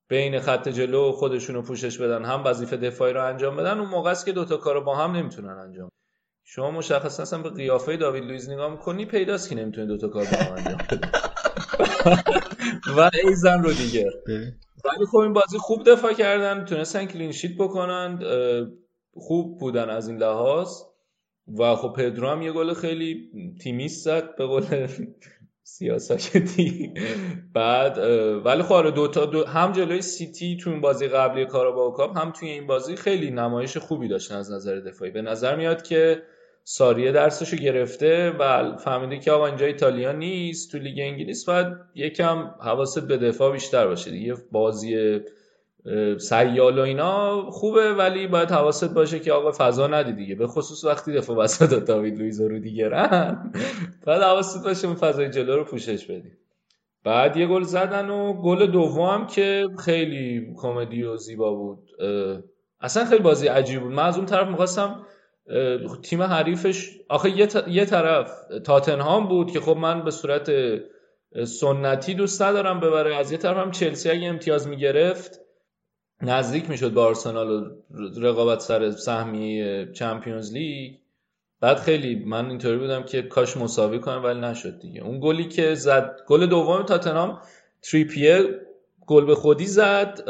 بین 0.08 0.40
خط 0.40 0.68
جلو 0.68 1.12
خودشون 1.12 1.56
رو 1.56 1.62
پوشش 1.62 1.98
بدن 1.98 2.24
هم 2.24 2.44
وظیفه 2.44 2.76
دفاعی 2.76 3.12
رو 3.12 3.24
انجام 3.24 3.56
بدن 3.56 3.78
اون 3.78 3.88
موقع 3.88 4.10
است 4.10 4.26
که 4.26 4.32
دوتا 4.32 4.56
کار 4.56 4.74
رو 4.74 4.84
با 4.84 4.96
هم 4.96 5.16
نمی‌تونن 5.16 5.58
انجام. 5.58 5.88
شما 6.44 6.70
مشخصا 6.70 7.22
اصلا 7.22 7.42
به 7.42 7.50
قیافه 7.50 7.96
داوید 7.96 8.24
لویز 8.24 8.50
نگاه 8.50 8.70
می‌کنی 8.70 9.06
پیداست 9.06 9.48
که 9.48 9.54
نمی‌تونه 9.54 9.86
دوتا 9.86 10.08
کار 10.08 10.24
با 10.24 10.36
هم 10.36 10.52
انجام 10.52 10.78
بده 12.96 13.10
ایشون 13.24 13.62
رو 13.62 13.72
دیگه. 13.72 14.10
ولی 14.84 15.06
خب 15.06 15.16
این 15.16 15.32
بازی 15.32 15.58
خوب 15.58 15.90
دفاع 15.90 16.12
کردن 16.12 16.64
تونستن 16.64 17.04
clean 17.04 17.28
sheet 17.28 17.52
بکنن 17.58 18.18
خوب 19.14 19.60
بودن 19.60 19.90
از 19.90 20.08
این 20.08 20.18
لحاظ. 20.18 20.68
و 21.58 21.76
خب 21.76 21.92
پدرو 21.96 22.28
هم 22.28 22.42
یه 22.42 22.52
گل 22.52 22.74
خیلی 22.74 23.30
تیمی 23.62 24.04
زد 24.04 24.36
به 24.36 24.46
قول 24.46 24.88
سیاستی 25.68 26.94
بعد 27.54 27.98
ولی 28.44 28.62
خب 28.62 28.72
آره 28.72 28.90
دو 28.90 29.08
تا 29.08 29.26
دو 29.26 29.44
هم 29.44 29.72
جلوی 29.72 30.02
سیتی 30.02 30.56
تو 30.56 30.70
این 30.70 30.80
بازی 30.80 31.08
قبلی 31.08 31.46
Carabao 31.46 31.92
Cup 31.92 32.18
هم 32.18 32.32
توی 32.32 32.48
این 32.48 32.66
بازی 32.66 32.96
خیلی 32.96 33.30
نمایش 33.30 33.76
خوبی 33.76 34.08
داشتن 34.08 34.34
از 34.34 34.52
نظر 34.52 34.80
دفاعی. 34.80 35.10
به 35.10 35.22
نظر 35.22 35.56
میاد 35.56 35.82
که 35.82 36.22
ساریه 36.64 37.12
درسشو 37.12 37.56
گرفته 37.56 38.30
و 38.30 38.76
فهمیده 38.76 39.18
که 39.18 39.32
آقا 39.32 39.46
اینجا 39.46 39.66
ایتالیا 39.66 40.12
نیست 40.12 40.72
تو 40.72 40.78
لیگ 40.78 40.98
انگلیس 41.00 41.44
باید 41.44 41.66
یکم 41.94 42.54
حواست 42.60 43.06
به 43.06 43.16
دفاع 43.16 43.52
بیشتر 43.52 43.86
باشه 43.86 44.10
دیگه. 44.10 44.34
بازی 44.52 45.20
سیال 46.18 46.78
و 46.78 46.82
اینا 46.82 47.50
خوبه 47.50 47.94
ولی 47.94 48.26
باید 48.26 48.50
حواست 48.50 48.94
باشه 48.94 49.20
که 49.20 49.32
آقا 49.32 49.52
فضا 49.52 49.86
ندی 49.86 50.12
دیگه. 50.12 50.34
به 50.34 50.46
خصوص 50.46 50.84
وقتی 50.84 51.12
دفاع 51.12 51.36
وسط 51.36 51.84
داوید 51.84 52.18
لویز 52.18 52.40
رو 52.40 52.58
دیگرن 52.58 53.52
باید 54.06 54.22
حواست 54.22 54.64
باشه 54.64 54.86
اون 54.86 54.96
فضای 54.96 55.30
جلو 55.30 55.56
رو 55.56 55.64
پوشش 55.64 56.06
بدی 56.06 56.32
بعد 57.04 57.36
یه 57.36 57.46
گل 57.46 57.62
زدن 57.62 58.10
و 58.10 58.32
گل 58.32 58.66
دوم 58.66 59.26
که 59.26 59.68
خیلی 59.84 60.54
کمدی 60.56 61.02
و 61.02 61.16
زیبا 61.16 61.54
بود. 61.54 61.78
اصلا 62.80 63.04
خیلی 63.04 63.22
بازی 63.22 63.46
عجیب 63.46 63.82
بود. 63.82 63.92
من 63.92 64.04
از 64.04 64.16
اون 64.16 64.26
طرف 64.26 64.48
می‌خواستم 64.48 65.06
تیم 66.02 66.22
حریفش 66.22 66.98
آخه 67.08 67.30
یه, 67.68 67.84
طرف 67.84 68.30
تاتنهام 68.64 69.28
بود 69.28 69.50
که 69.50 69.60
خب 69.60 69.76
من 69.76 70.04
به 70.04 70.10
صورت 70.10 70.50
سنتی 71.44 72.14
دوست 72.14 72.42
ندارم 72.42 72.80
ببره. 72.80 73.16
از 73.16 73.32
یه 73.32 73.38
طرف 73.38 73.56
هم 73.56 73.70
چلسی 73.70 74.10
اگه 74.10 74.26
امتیاز 74.26 74.68
می‌گرفت 74.68 75.40
نزدیک 76.22 76.70
می‌شد 76.70 76.92
به 76.92 77.00
آرسنال 77.00 77.50
و 77.50 77.70
رقابت 78.20 78.60
سر 78.60 78.90
سهمی 78.90 79.86
چمپیونز 79.92 80.52
لیگ. 80.52 80.92
بعد 81.60 81.76
خیلی 81.76 82.24
من 82.24 82.48
اینطوری 82.50 82.78
بودم 82.78 83.02
که 83.02 83.22
کاش 83.22 83.56
مساوی 83.56 83.98
کنم 83.98 84.24
ولی 84.24 84.40
نشد 84.40 84.80
دیگه. 84.80 85.02
اون 85.02 85.20
گلی 85.22 85.48
که 85.48 85.74
زد 85.74 86.16
گل 86.26 86.46
دوم 86.46 86.82
تاتنهام 86.82 87.40
تریپیه 87.82 88.60
گل 89.06 89.24
به 89.24 89.34
خودی 89.34 89.66
زد 89.66 90.20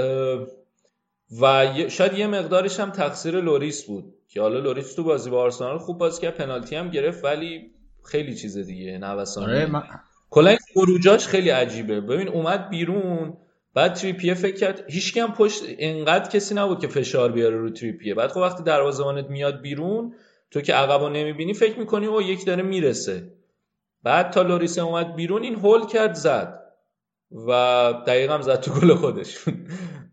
و 1.41 1.67
شاید 1.89 2.19
یه 2.19 2.27
مقدارش 2.27 2.81
هم 2.81 2.91
تقصیر 2.91 3.41
لوریس 3.41 3.85
بود 3.85 4.15
که 4.29 4.41
حالا 4.41 4.59
لوریس 4.59 4.95
تو 4.95 5.05
بازی 5.05 5.31
با 5.31 5.43
آرسنال 5.43 5.79
خوب 5.79 5.99
بازی 5.99 6.23
کرد 6.23 6.35
پنالتی 6.35 6.77
هم 6.77 6.91
گرفت 6.91 7.25
ولی 7.25 7.71
خیلی 8.05 8.35
چیز 8.35 8.59
دیگه 8.59 8.99
نوسان 8.99 9.45
آره 9.45 9.67
من... 9.67 9.83
کلا 10.31 10.51
این 10.51 10.59
خروجاش 10.75 11.27
خیلی 11.27 11.51
عجیبه. 11.51 12.01
ببین 12.01 12.29
اومد 12.29 12.71
بیرون 12.71 13.37
بعد 13.79 13.95
تریپیه 13.95 14.35
فکر 14.35 14.57
کرد 14.57 14.85
هیچ 14.89 15.17
هم 15.17 15.33
پشت 15.33 15.63
انقدر 15.67 16.31
کسی 16.31 16.55
نبود 16.55 16.81
که 16.81 16.89
فشار 16.89 17.33
بیاره 17.33 17.57
رو 17.57 17.71
تریپیه. 17.71 18.15
بعد 18.15 18.31
خب 18.31 18.41
وقتی 18.41 18.63
دروازه‌بانت 18.63 19.31
میاد 19.31 19.61
بیرون 19.61 20.15
تو 20.51 20.61
که 20.61 20.75
عقبو 20.75 21.09
نمی‌بینی 21.09 21.55
فکر 21.55 21.79
می‌کنی 21.79 22.07
او 22.07 22.23
یک 22.23 22.47
داره 22.47 22.63
می‌رسه. 22.63 23.33
بعد 24.03 24.31
تا 24.31 24.43
لوریس 24.43 24.79
اومد 24.79 25.17
بیرون 25.17 25.43
این 25.43 25.55
هول 25.55 25.87
کرد 25.87 26.15
زد. 26.15 26.63
و 27.49 27.51
دقیقا 28.07 28.43
زد 28.43 28.61
تو 28.61 28.81
گل 28.81 28.95
خودش 28.95 29.39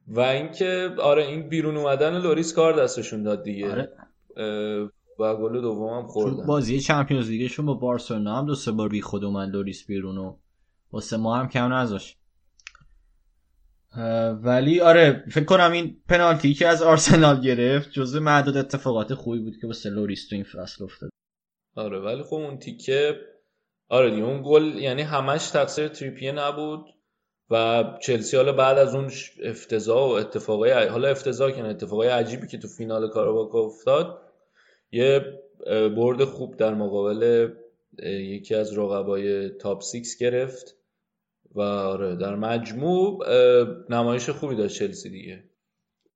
و 0.08 0.20
اینکه 0.20 0.90
آره 1.02 1.26
این 1.28 1.50
بیرون 1.50 1.78
اومدن 1.78 2.22
لوریس 2.22 2.54
کار 2.54 2.74
دستشون 2.74 3.24
داد 3.24 3.44
دیگه. 3.44 3.72
آره. 3.72 3.92
و 5.20 5.36
گل 5.36 5.62
دومم 5.62 6.08
خوردن. 6.08 6.46
بازی 6.46 6.80
Champions 6.80 7.30
League 7.30 7.51
شون 7.51 7.66
با 7.66 7.74
بارسلونا 7.74 8.36
هم 8.36 8.46
دو 8.46 8.56
سه 8.56 8.72
بار 8.72 8.90
بی 8.90 9.02
خود 9.02 9.24
اومد 9.24 9.50
لوریس 9.50 9.86
بیرون 9.86 10.18
و 10.18 10.36
واسه 10.92 11.18
ما 11.18 11.36
هم 11.36 11.50
کم 11.50 11.74
نذاشت. 11.74 12.18
ولی 14.44 14.82
آره 14.82 15.24
فکر 15.32 15.46
کنم 15.46 15.72
این 15.72 16.02
پنالتی 16.10 16.54
که 16.54 16.68
از 16.68 16.82
آرسنال 16.82 17.42
گرفت 17.42 17.92
جزو 17.92 18.20
معدود 18.20 18.58
اتفاقات 18.58 19.14
خوبی 19.14 19.40
بود 19.40 19.58
که 19.62 19.68
واسه 19.68 19.90
لوریس 19.90 20.28
تو 20.28 20.36
این 20.36 20.44
فصل 20.44 20.84
افتاد. 20.84 21.10
آره 21.76 22.00
ولی 22.00 22.24
خب 22.24 22.34
اون 22.34 22.58
تیکه 22.58 23.20
آره 23.90 24.12
دیگه 24.12 24.24
اون 24.24 24.42
گل 24.46 24.64
یعنی 24.64 25.02
همش 25.02 25.50
تقصیر 25.50 25.88
تریپیه 25.88 26.32
نبود 26.32 26.86
و 27.50 27.84
چلسی 28.02 28.38
حالا 28.38 28.52
بعد 28.52 28.78
از 28.78 28.96
اون 28.96 29.12
افتضاح 29.44 30.10
و 30.10 30.14
اتفاقای 30.14 30.72
حالا 30.72 31.08
افتضاح 31.08 31.52
کنه 31.52 31.68
اتفاقای 31.68 32.08
عجیبی 32.08 32.48
که 32.48 32.58
تو 32.58 32.68
فینال 32.68 33.10
کاراباکو 33.10 33.58
افتاد 33.58 34.22
یه 34.92 35.40
برد 35.96 36.24
خوب 36.24 36.58
در 36.58 36.74
مقابل 36.74 37.50
یکی 38.04 38.56
از 38.56 38.78
رقبای 38.78 39.50
تاپ 39.50 39.84
6 39.84 40.18
گرفت. 40.20 40.76
و 41.56 41.62
آره 41.62 42.16
در 42.16 42.36
مجموع 42.36 43.26
نمایش 43.90 44.30
خوبی 44.30 44.56
داشت 44.56 44.80
چلسی 44.80 45.10
دیگه. 45.10 45.44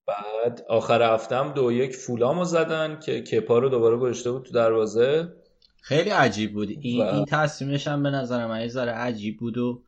بعد 0.07 0.65
آخر 0.69 1.13
هفتم 1.13 1.53
دو 1.53 1.71
یک 1.71 1.95
فولامو 1.95 2.43
زدن 2.43 2.99
که 2.99 3.21
کپا 3.21 3.59
رو 3.59 3.69
دوباره 3.69 3.97
گذاشته 3.97 4.31
بود 4.31 4.43
تو 4.45 4.53
دروازه. 4.53 5.33
خیلی 5.81 6.09
عجیب 6.09 6.53
بود. 6.53 6.69
این, 6.69 7.01
و... 7.01 7.05
این 7.05 7.25
تصمیمش 7.25 7.87
هم 7.87 8.03
به 8.03 8.09
نظر 8.09 8.47
من 8.47 8.61
یه 8.61 8.67
ذره 8.67 8.91
عجیب 8.91 9.37
بود 9.39 9.57
و 9.57 9.83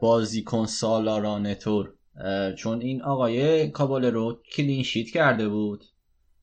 بازیکن 0.00 0.66
سالارانه 0.66 1.54
طور. 1.54 1.92
چون 2.56 2.80
این 2.80 3.02
آقای 3.02 3.68
کابال 3.70 4.04
رو 4.04 4.42
کلین 4.52 4.82
شیت 4.82 5.10
کرده 5.10 5.48
بود. 5.48 5.84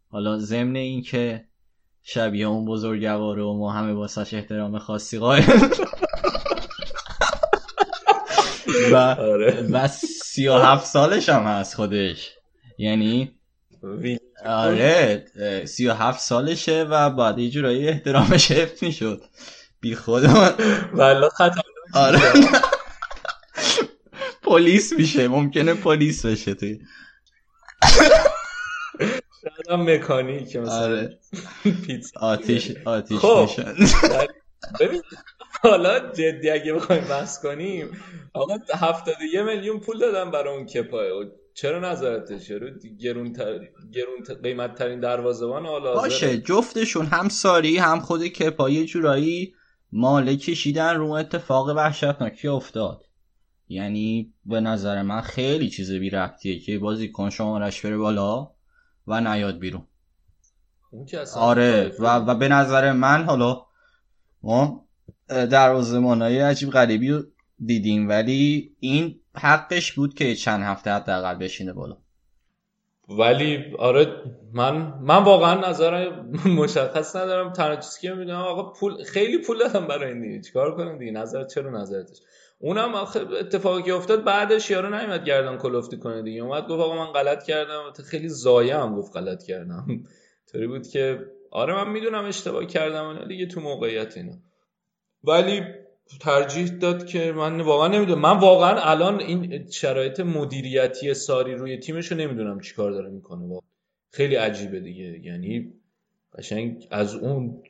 حالا 0.09 0.37
ضمن 0.37 0.75
این 0.75 1.01
که 1.01 1.45
شبیه 2.03 2.47
اون 2.47 2.65
بزرگواره 2.65 3.43
و 3.43 3.53
ما 3.53 3.71
همه 3.71 3.93
واسش 3.93 4.33
احترام 4.33 4.77
خاصی 4.77 5.19
قائل. 5.19 5.43
و 8.91 8.95
آره. 8.95 9.67
و 9.71 9.87
سی 9.87 10.47
و 10.47 10.53
هفت 10.57 10.85
سالش 10.85 11.29
هم 11.29 11.43
هست 11.43 11.75
خودش. 11.75 12.31
یعنی 12.77 13.31
آره 14.45 15.25
سی 15.65 15.87
و 15.87 15.93
هفت 15.93 16.19
سالشه 16.19 16.83
و 16.83 17.09
بعد 17.09 17.39
یه 17.39 17.49
جورایی 17.49 17.87
احترامش 17.87 18.51
حفظ 18.51 18.83
می‌شد. 18.83 19.23
بی 19.81 19.95
خودم 19.95 20.53
والا 20.93 21.29
خطر 21.29 21.61
آره. 21.93 22.19
پلیس 24.43 24.93
میشه 24.93 25.27
ممکنه 25.27 25.73
پلیس 25.73 26.25
بشه 26.25 26.53
توی. 26.53 26.79
شاید 29.41 29.69
هم 29.69 29.89
مکانیک 29.89 30.55
مثلا. 30.55 30.75
آره. 30.75 31.19
آتیش 32.15 32.71
آتیش 32.85 33.17
خب. 33.19 33.49
ببین 34.79 35.01
حالا 35.69 35.99
جدی 35.99 36.49
اگه 36.49 36.73
بخوایم 36.73 37.03
بحث 37.03 37.41
کنیم 37.41 37.91
آقا 38.33 38.57
71 38.73 39.35
میلیون 39.35 39.79
پول 39.79 39.99
دادن 39.99 40.31
برای 40.31 40.55
اون 40.55 40.65
کپای. 40.65 41.09
چرا 41.53 41.91
نظرتش 41.91 42.47
چرا 42.47 42.69
گرون, 42.99 43.33
تر... 43.33 43.59
گرون 43.93 44.23
ت... 44.27 44.31
قیمت 44.43 44.75
ترین 44.75 44.99
دروازه‌بان 44.99 45.65
حالا 45.65 45.93
باشه 45.93 46.37
جفتشون 46.37 47.05
هم 47.05 47.29
ساری 47.29 47.77
هم 47.77 47.99
خود 47.99 48.27
کپای 48.27 48.85
جورایی 48.85 49.53
مال 49.91 50.35
کشیدن 50.35 50.95
رو 50.95 51.11
اتفاق 51.11 51.69
وحشتناکی 51.69 52.47
افتاد. 52.47 53.05
یعنی 53.67 54.33
به 54.45 54.59
نظر 54.59 55.01
من 55.01 55.21
خیلی 55.21 55.69
چیز 55.69 55.91
بی 55.91 56.09
ربطیه 56.09 56.59
که 56.59 56.79
بازی 56.79 57.11
کن 57.11 57.29
شمارش 57.29 57.85
بره 57.85 57.97
بالا 57.97 58.51
و 59.07 59.21
نیاد 59.21 59.59
بیرون. 59.59 59.87
آره 61.35 61.91
و, 61.99 62.15
و 62.15 62.35
به 62.35 62.47
نظر 62.47 62.91
من 62.91 63.23
حالا 63.23 63.65
ما 64.43 64.84
دروازه‌بان 65.27 66.21
های 66.21 66.39
عجیب 66.39 66.69
غریبی 66.69 67.09
رو 67.09 67.23
دیدیم 67.65 68.09
ولی 68.09 68.75
این 68.79 69.19
حقش 69.35 69.91
بود 69.93 70.13
که 70.13 70.35
چند 70.35 70.63
هفته 70.63 70.91
حداقل 70.91 71.35
بشینه 71.35 71.73
بالا. 71.73 71.97
ولی 73.09 73.75
آره 73.79 74.07
من 74.53 74.93
من 75.01 75.23
واقعا 75.23 75.69
نظر 75.69 76.09
مشخص 76.45 77.15
ندارم. 77.15 77.53
تنها 77.53 77.75
چیزی 77.75 78.01
که 78.01 78.13
می‌دونم 78.13 78.37
آقا 78.41 78.71
پول 78.71 79.03
خیلی 79.03 79.37
پول 79.37 79.59
دادم 79.59 79.87
برای 79.87 80.11
این 80.11 80.21
دیگه. 80.21 80.41
چیکار 80.41 80.75
کنم 80.75 80.97
دیگه؟ 80.97 81.11
نظر 81.11 81.43
چرا 81.43 81.81
نظرتش؟ 81.81 82.17
اونم 82.59 82.95
آخه 82.95 83.19
اتفاقی 83.39 83.91
افتاد 83.91 84.23
بعدش 84.23 84.69
یارو 84.69 84.89
نمیاد 84.89 85.23
گردن 85.25 85.57
کلفتی 85.57 85.97
کنه 85.97 86.21
دیگه. 86.21 86.41
اومد 86.41 86.63
گفت 86.63 86.81
آقا 86.81 87.05
من 87.05 87.11
غلط 87.11 87.43
کردم. 87.43 87.93
خیلی 88.05 88.29
زایه 88.29 88.77
هم 88.77 88.95
گفت 88.95 89.17
غلط 89.17 89.43
کردم. 89.43 89.87
طوری 90.51 90.67
بود 90.67 90.87
که 90.87 91.19
آره 91.51 91.73
من 91.73 91.91
می‌دونم 91.91 92.25
اشتباه 92.25 92.65
کردم 92.65 93.27
دیگه 93.27 93.45
تو 93.45 93.61
موقعیت 93.61 94.17
اینا. 94.17 94.33
ولی 95.27 95.61
ترجیح 96.21 96.67
داد 96.67 97.05
که 97.05 97.31
من 97.31 97.61
واقعا 97.61 97.87
نمی‌دونم. 97.87 98.21
من 98.21 98.39
واقعا 98.39 98.79
الان 98.81 99.19
این 99.19 99.67
شرایط 99.69 100.19
مدیریتی 100.19 101.13
ساری 101.13 101.53
روی 101.55 101.77
تیمش 101.77 102.11
رو 102.11 102.17
نمی‌دونم 102.17 102.59
چیکار 102.59 102.91
داره 102.91 103.09
می‌کنه. 103.09 103.41
واقعا. 103.47 103.69
خیلی 104.11 104.35
عجیبه 104.35 104.79
دیگه. 104.79 105.19
یعنی 105.23 105.73
قشنگ 106.37 106.87
از 106.91 107.15
اون 107.15 107.63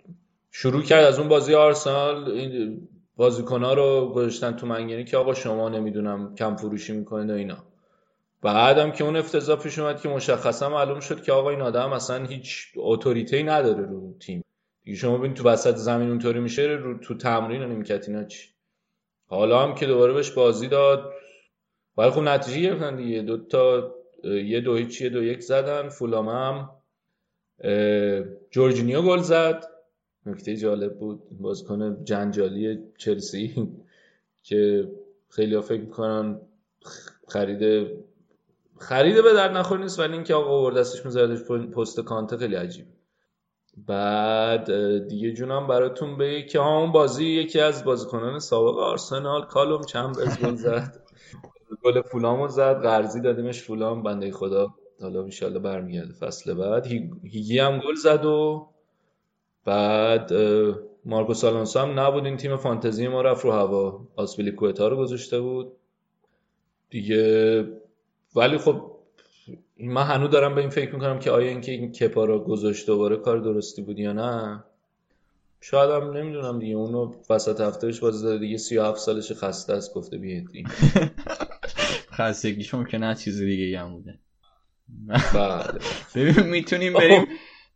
شروع 0.52 0.82
کرد 0.82 1.03
از 1.03 1.19
اون 1.19 1.27
بازی 1.27 1.53
آرسنال 1.53 2.32
این 2.32 2.88
بازیکن‌ها 3.15 3.73
رو 3.73 4.11
گذاشتن 4.15 4.52
تو 4.52 4.68
منگنی 4.68 5.03
که 5.03 5.18
آقا 5.18 5.34
شما 5.34 5.69
نمی‌دونم 5.69 6.36
کم 6.36 6.56
فروشی 6.56 6.94
می‌کنید 6.94 7.30
و 7.30 7.34
اینا. 7.34 7.57
بعدم 8.41 8.91
که 8.91 9.03
اون 9.03 9.15
افتضاح 9.15 9.60
پیش 9.60 9.80
اومد 9.80 10.02
که 10.02 10.10
مشخصا 10.10 10.69
معلوم 10.69 10.99
شد 10.99 11.23
که 11.23 11.32
آقا 11.32 11.49
این 11.49 11.61
آدم 11.61 11.94
اصلا 11.94 12.26
هیچ 12.26 12.68
اتوریتی 12.77 13.44
نداره 13.44 13.86
رو 13.86 14.15
تیم. 14.19 14.45
شما 14.94 15.18
ببین 15.18 15.34
تو 15.34 15.44
وسط 15.49 15.76
زمین 15.76 16.10
اونطوری 16.10 16.40
میشه 16.40 16.62
رو 16.62 16.98
تو 16.98 17.18
تمرین 17.18 17.64
و 17.64 17.68
نیمکت 17.68 18.10
اینا 18.10 18.24
چی؟ 18.24 18.49
حالا 19.28 19.64
هم 19.64 19.76
که 19.76 19.86
دوباره 19.86 20.14
بهش 20.14 20.32
بازی 20.32 20.68
داد. 20.68 21.12
ولی 21.98 22.10
خب 22.10 22.22
نتیجه 22.22 22.62
گرفتن 22.62 22.95
دیگه. 22.95 23.22
دو 23.22 23.38
تا 23.38 23.95
یه 24.24 24.62
دو 24.62 24.76
هیچ 24.76 25.02
یه 25.02 25.10
دو 25.10 25.24
یک 25.24 25.44
زدن. 25.44 25.90
فولام 25.90 26.30
هم 26.30 26.70
جورجینیو 28.52 29.02
گل 29.02 29.20
زد. 29.20 29.64
نکته 30.26 30.56
جالب 30.56 30.99
بود. 30.99 31.22
بازیکن 31.32 32.03
جنجالی 32.03 32.80
چلسی 32.98 33.72
که 34.48 34.91
خیلی 35.30 35.56
ها 35.56 35.62
فکر 35.62 35.82
می‌کنن 35.82 36.41
خرید 37.28 37.88
خریده 38.78 39.22
به 39.22 39.34
در 39.34 39.52
نخور 39.52 39.80
نیست 39.80 39.99
ولی 39.99 40.14
اینکه 40.14 40.34
آقا 40.34 40.49
آورد 40.49 40.78
دستش 40.78 41.06
میذاردش 41.06 41.40
پست 41.49 41.99
کانته 41.99 42.38
خیلی 42.38 42.56
عجیب. 42.56 42.86
بعد 43.78 44.70
دیگه 45.08 45.32
جونم 45.34 45.68
براتون 45.68 46.18
به 46.18 46.44
که 46.44 46.62
همون 46.62 46.92
بازی 46.92 47.26
یکی 47.26 47.60
از 47.60 47.86
بازیکنان 47.86 48.40
سابق 48.40 48.78
آرسنال 48.78 49.46
کالوم 49.46 49.84
چمبرز 49.84 50.40
گل 50.40 50.56
زد. 50.66 51.02
گل 51.84 52.02
فولامو 52.02 52.48
زد 52.48 52.82
قرضی 52.82 53.22
دادیمش 53.22 53.62
فولام. 53.62 54.04
بنده 54.04 54.32
خدا 54.32 54.74
حالا 55.02 55.28
ان 55.42 55.60
برمیگرده 55.60 56.14
فصل 56.14 56.54
بعد. 56.54 56.86
هیگی 57.24 57.60
هم 57.60 57.80
گل 57.80 57.96
زد 57.96 58.26
و 58.26 58.68
بعد 59.66 60.34
مارکو 61.06 61.48
آلونسو 61.48 61.80
هم 61.80 62.00
نبود. 62.00 62.26
این 62.26 62.38
تیم 62.38 62.58
فانتزی 62.58 63.08
ما 63.08 63.22
رفت 63.22 63.46
رو 63.46 63.52
هوا. 63.52 64.08
آسپیلی 64.16 64.52
کوتا 64.52 64.88
رو 64.88 64.98
گذاشته 64.98 65.40
بود. 65.42 65.72
دیگه 66.90 67.68
ولی 68.36 68.58
خب 68.58 68.95
من 69.80 70.04
هنوز 70.04 70.30
دارم 70.32 70.56
به 70.56 70.62
این 70.62 70.70
فکر 70.70 70.94
می‌کنم 70.94 71.20
که 71.20 71.32
آیا 71.32 71.50
اینکه 71.50 71.72
این 71.72 71.92
کپا 71.92 72.26
رو 72.26 72.40
گذاشت 72.40 72.88
دوباره 72.88 73.18
کار 73.18 73.38
درستی 73.38 73.82
بود 73.82 74.00
یا 74.00 74.14
نه. 74.14 74.64
شاید 75.62 75.90
هم 75.92 76.18
نمی‌دونم 76.18 76.60
دیگه. 76.60 76.76
اونو 76.76 77.14
وسط 77.30 77.62
هفتهش 77.62 78.00
بازی 78.00 78.24
داره 78.24 78.40
دیگه. 78.40 78.58
37 78.58 79.00
سالش 79.00 79.32
خسته 79.32 79.74
است 79.74 79.94
گفته 79.94 80.18
بیاید 80.18 80.50
این 80.54 80.68
خستگیش 82.18 82.74
ممکنه 82.74 83.16
چیز 83.16 83.42
دیگه 83.42 83.80
هم 83.80 83.92
بوده. 83.92 84.20
بله. 85.34 85.80
ببین 86.16 86.46
می‌تونیم 86.46 86.94
بریم 86.94 87.28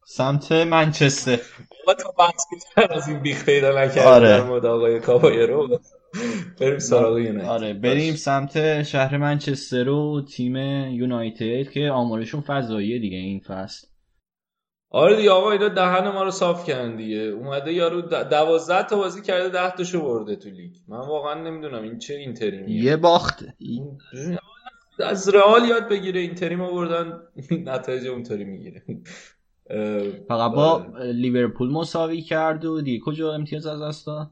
سمت 0.06 0.52
منچستر. 0.52 1.40
با 1.88 1.94
تو 1.94 2.12
بحث 2.20 2.46
از 2.90 3.08
این 3.08 3.20
بیخ 3.20 3.46
پیدا 3.46 3.84
نکردیم 3.84 4.04
آره. 4.04 4.42
آقای 4.70 5.00
کابایرو 5.00 5.80
بریم 6.60 6.80
سراغ 6.80 7.18
یونایتد. 7.18 7.50
آره 7.50 7.74
بریم 7.74 8.16
سمت 8.16 8.84
شهر 8.84 9.18
منچستر 9.18 9.90
و 9.90 10.22
تیم 10.22 10.56
یونایتد 10.92 11.70
که 11.72 11.90
آمارشون 11.90 12.42
فضاییه 12.42 13.00
دیگه 13.00 13.18
این 13.18 13.40
فصل. 13.40 13.88
آره 14.92 15.16
دیگه 15.16 15.32
آقا 15.32 15.52
اینا 15.52 15.70
دهن 15.70 16.10
ما 16.10 16.24
رو 16.24 16.32
صاف 16.32 16.68
کردن 16.68 16.96
دیگه. 16.96 17.18
اومده 17.18 17.74
یارو 17.74 18.02
دوازده 18.02 18.84
تا 18.84 18.96
بازی 18.96 19.22
کرده 19.22 19.50
ده 19.50 19.72
تاشو 19.72 20.02
برده 20.02 20.36
تو 20.36 20.50
لیگ. 20.50 20.76
من 20.88 20.98
واقعا 20.98 21.44
نمی‌دونم 21.44 21.84
این 21.84 21.98
چه 21.98 22.14
اینتریمیه. 22.14 22.84
یه 22.84 22.98
باخت 22.98 23.46
از 25.00 25.30
رئال 25.30 25.66
یاد 25.70 25.90
بگیره 25.90 26.20
اینتریم 26.20 26.62
آوردن 26.62 27.20
نتایج 27.52 28.08
اونطوری 28.08 28.44
می‌گیره. 28.44 28.84
فقط 30.28 30.52
با 30.52 30.86
لیورپول 31.14 31.72
مساوی 31.72 32.22
کرد 32.22 32.66
و 32.66 32.82
دیگه 32.82 33.00
کجا 33.06 33.34
امتیاز 33.34 33.66
از 33.66 33.82
دست 33.82 34.08
داد؟ 34.08 34.32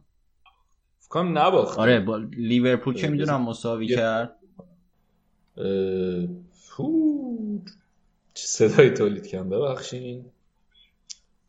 فکرم 1.09 1.37
نباخت. 1.37 1.79
آره 1.79 1.99
با 1.99 2.17
لیورپول 2.17 2.93
که 2.93 3.07
می‌دونم 3.07 3.41
مساوی 3.41 3.87
کرد. 3.87 4.35
چه 8.33 8.47
صدایی 8.47 8.89
تولید 8.89 9.27
کردم 9.27 9.49
ببخشین. 9.49 10.25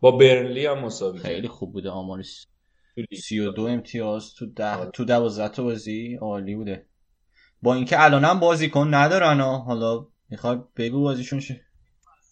با 0.01 0.10
برنلی 0.10 0.66
هم 0.66 0.78
مساوی 0.78 1.18
خیلی 1.18 1.48
خوب 1.48 1.72
بوده 1.72 1.90
آمارش. 1.90 2.47
32 3.14 3.62
امتیاز 3.62 4.35
تو 4.35 4.47
ده 4.47 4.90
تو 4.90 5.05
12 5.05 5.48
تا 5.48 5.62
بازی 5.62 6.18
عالی 6.20 6.55
بوده. 6.55 6.86
با 7.62 7.74
اینکه 7.74 8.05
الانم 8.05 8.40
بازیکن 8.40 8.94
ندارن 8.94 9.40
ها. 9.40 9.59
حالا 9.59 10.06
می‌خوای 10.30 10.59
بگو 10.76 11.01
بازیشون 11.01 11.40
شه 11.40 11.60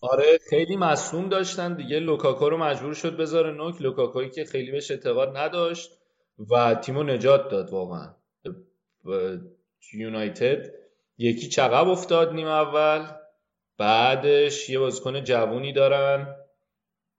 آره 0.00 0.38
خیلی 0.50 0.76
مصوم 0.76 1.28
داشتن 1.28 1.74
دیگه. 1.74 1.98
لوکاکو 1.98 2.48
رو 2.48 2.58
مجبور 2.58 2.94
شد 2.94 3.16
بذاره 3.16 3.52
نوک. 3.52 3.82
لوکاکویی 3.82 4.30
که 4.30 4.44
خیلی 4.44 4.70
بهش 4.72 4.90
اعتقاد 4.90 5.36
نداشت. 5.36 5.90
و 6.50 6.74
تیمو 6.74 7.02
نجات 7.02 7.48
داد 7.48 7.70
واقعا. 7.70 8.14
یونایتد 9.94 10.72
یکی 11.18 11.48
چقب 11.48 11.88
افتاد 11.88 12.32
نیم 12.32 12.46
اول 12.46 13.06
بعدش 13.78 14.70
یه 14.70 14.78
بازیکن 14.78 15.24
جوونی 15.24 15.72
دارن. 15.72 16.36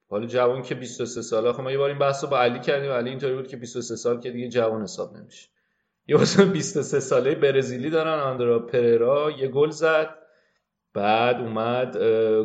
حالا 0.10 0.26
جوان 0.26 0.62
که 0.62 0.76
23 0.76 1.22
ساله 1.22 1.54
خب 1.54 1.62
ما 1.62 1.72
یه 1.72 1.78
بار 1.78 1.90
این 1.90 2.00
بحث 2.00 2.24
رو 2.24 2.30
با 2.30 2.40
علی 2.40 2.60
کردیم. 2.60 2.92
علی 2.92 3.10
اینطوری 3.10 3.36
بود 3.36 3.48
که 3.48 3.58
23 3.58 3.96
سال 3.96 4.20
که 4.20 4.32
دیگه 4.32 4.50
جوان 4.50 4.82
حساب 4.84 5.18
نمیشه. 5.18 5.50
یه 6.08 6.18
بازیکن 6.18 6.52
23 6.52 7.00
ساله 7.00 7.36
برزیلی 7.36 7.90
دارن 7.90 8.20
آندرا 8.20 8.60
پررا 8.60 9.32
یه 9.32 9.48
گل 9.48 9.70
زد. 9.70 10.16
بعد 10.94 11.36
اومد 11.42 11.98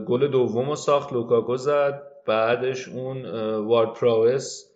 گل 0.05 0.29
دوم 0.29 0.69
رو 0.69 0.77
ساخت 0.77 1.13
لوکاکو 1.13 1.57
زد. 1.57 2.03
بعدش 2.27 2.89
اون 2.89 3.27
وارد 3.57 3.93
پراوس 3.93 4.72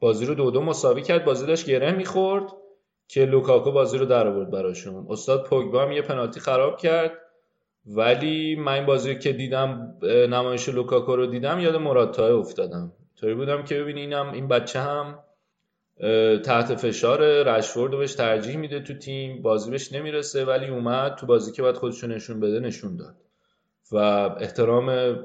بازی 0.00 0.26
رو 0.26 0.34
دو 0.34 0.50
دو 0.50 0.60
مساوی 0.60 1.02
کرد 1.02 1.24
بازی 1.24 1.46
داشت 1.46 1.66
گره 1.66 1.92
می‌خورد 1.92 2.44
که 3.08 3.24
لوکاکو 3.24 3.72
بازی 3.72 3.98
رو 3.98 4.04
در 4.04 4.26
آورد 4.26 4.50
براشون. 4.50 5.06
استاد 5.10 5.44
پوگبا 5.46 5.82
هم 5.82 5.92
یه 5.92 6.02
پنالتی 6.02 6.40
خراب 6.40 6.78
کرد 6.78 7.12
ولی 7.86 8.56
من 8.56 8.72
این 8.72 8.86
بازی 8.86 9.18
که 9.18 9.32
دیدم 9.32 9.96
نمایش 10.02 10.68
لوکاکو 10.68 11.16
رو 11.16 11.26
دیدم 11.26 11.60
یاد 11.60 11.76
موراتا 11.76 12.32
افتادم. 12.32 12.92
طوری 13.20 13.34
بودم 13.34 13.64
که 13.64 13.74
ببین 13.74 13.96
اینم 13.98 14.32
این 14.32 14.48
بچه 14.48 14.80
هم 14.80 15.18
تحت 16.44 16.74
فشار 16.74 17.42
رشفورد 17.42 17.92
رو 17.92 17.98
بهش 17.98 18.14
ترجیح 18.14 18.56
میده 18.56 18.80
تو 18.80 18.94
تیم 18.94 19.42
بازی 19.42 19.70
بهش 19.70 19.92
نمی‌رسه 19.92 20.44
ولی 20.44 20.68
اومد 20.68 21.14
تو 21.14 21.26
بازی 21.26 21.52
که 21.52 21.62
باید 21.62 21.76
خودشون 21.76 22.12
نشون 22.12 22.40
بده 22.40 22.60
نشون 22.60 22.96
داد. 22.96 23.14
و 23.92 23.96
احترام 24.40 25.18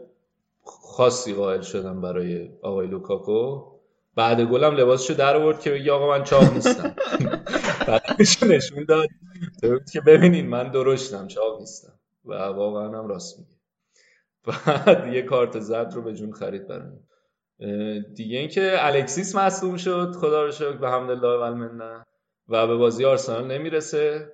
خاصی 0.64 1.34
قائل 1.34 1.62
شدم 1.62 2.02
برای 2.02 2.50
آقای 2.62 2.88
لوکاکو. 2.88 3.62
بعد 4.20 4.42
گلم 4.42 4.76
لباسشو 4.76 5.14
در 5.14 5.36
آورد 5.36 5.60
که 5.60 5.72
بگی 5.72 5.90
آقا 5.90 6.08
من 6.18 6.24
چاق 6.24 6.54
نیستم. 6.54 6.96
بعدش 7.88 8.44
نشون 8.44 8.86
داد. 8.86 9.08
که 9.94 10.02
ببینین 10.02 10.48
من 10.48 10.72
درشتم 10.72 11.28
چاق 11.28 11.60
نیستم. 11.60 12.00
و 12.26 12.34
واقعا 12.34 12.88
هم 13.00 13.08
راست 13.08 13.40
میگه. 13.40 13.56
بعد 14.48 15.14
یه 15.14 15.22
کارت 15.22 15.60
زرد 15.60 15.94
رو 15.94 16.02
به 16.02 16.14
جون 16.14 16.32
خرید 16.32 16.68
برای 16.68 16.92
دیگه 18.16 18.40
اینکه 18.40 18.76
الکسیس 18.80 19.36
مصدوم 19.36 19.78
شد 19.78 20.12
خدا 20.12 20.46
رو 20.46 20.52
شکر 20.52 20.78
به 20.78 20.90
حمد 20.90 21.10
الله 21.10 21.38
و 21.38 21.42
المنه. 21.42 22.06
و 22.48 22.68
به 22.68 22.76
بازی 22.76 23.06
آرسنال 23.06 23.48
نمی‌رسه. 23.52 24.34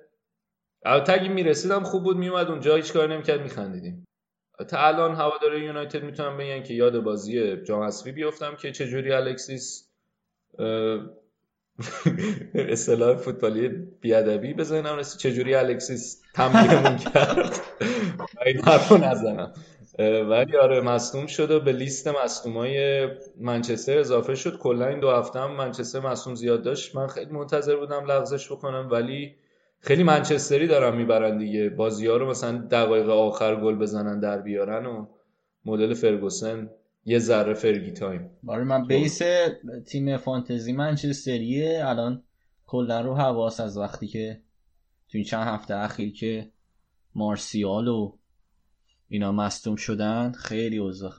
البته 0.84 1.12
اگه 1.12 1.28
می‌رسیدم 1.28 1.82
خوب 1.82 2.02
بود 2.02 2.16
میومد 2.16 2.46
اونجا 2.50 2.76
هیچ 2.76 2.92
کار 2.92 3.12
نمی‌کرد 3.12 3.40
میخندیدیم. 3.42 4.06
تا 4.64 4.86
الان 4.86 5.14
هواداره 5.14 5.64
یونایتد 5.64 6.04
می‌تونم 6.04 6.36
بگن 6.36 6.62
که 6.62 6.74
یاد 6.74 7.00
بازی 7.00 7.56
جام 7.56 7.82
حذفی 7.82 8.12
بیفتم 8.12 8.56
که 8.56 8.72
چجوری 8.72 9.12
الکسیس 9.12 9.88
اصطلاح 12.54 13.16
فوتبالی 13.16 13.68
بیادبی 14.00 14.54
بزنم 14.54 14.96
رسی 14.96 15.18
چجوری 15.18 15.54
الکسیس 15.54 16.22
تمرینمون 16.34 16.96
کرد؟ 17.14 17.60
و 18.20 18.40
این 18.46 18.60
حرفو 18.60 18.96
نزنم. 18.96 19.52
ولی 20.28 20.56
آره 20.56 20.80
مصدوم 20.80 21.26
شد 21.26 21.50
و 21.50 21.60
به 21.60 21.72
لیست 21.72 22.08
مصدومای 22.08 23.08
منچستر 23.40 23.98
اضافه 23.98 24.34
شد. 24.34 24.58
کلا 24.58 24.86
این 24.86 25.00
دو 25.00 25.10
هفته 25.10 25.38
هم 25.38 25.50
منچستر 25.50 26.00
مصدوم 26.00 26.34
زیاد 26.34 26.62
داشت. 26.62 26.96
من 26.96 27.06
خیلی 27.06 27.32
منتظر 27.32 27.76
بودم 27.76 28.04
لغزش 28.04 28.52
بکنم 28.52 28.88
ولی 28.90 29.34
خیلی 29.80 30.02
منچستری 30.02 30.66
دارن 30.66 30.96
می‌برن 30.96 31.38
دیگه. 31.38 31.70
بازی 31.70 32.06
ها 32.06 32.16
رو 32.16 32.30
مثلا 32.30 32.58
دقایق 32.58 33.08
آخر 33.08 33.56
گل 33.60 33.74
بزنن 33.74 34.20
در 34.20 34.40
بیارن 34.40 34.86
و 34.86 35.06
مدل 35.64 35.94
فرگوسن 35.94 36.70
یه 37.04 37.18
ذره 37.18 37.54
فرگی 37.54 37.92
تایم 37.92 38.30
برای 38.42 38.64
من 38.64 38.86
بیس 38.86 39.22
تیم 39.86 40.16
فانتزی 40.16 40.72
منچستریه. 40.72 41.82
الان 41.84 42.22
کلا 42.66 43.00
رو 43.00 43.14
حواس 43.14 43.60
از 43.60 43.78
وقتی 43.78 44.06
که 44.06 44.40
تو 45.08 45.18
این 45.18 45.24
چند 45.24 45.46
هفته 45.46 45.76
اخیر 45.76 46.12
که 46.12 46.50
مارسیال 47.14 47.88
و 47.88 48.12
اینا 49.08 49.32
مصدوم 49.32 49.76
شدن 49.76 50.32
خیلی 50.32 50.78
اوضاع 50.78 51.12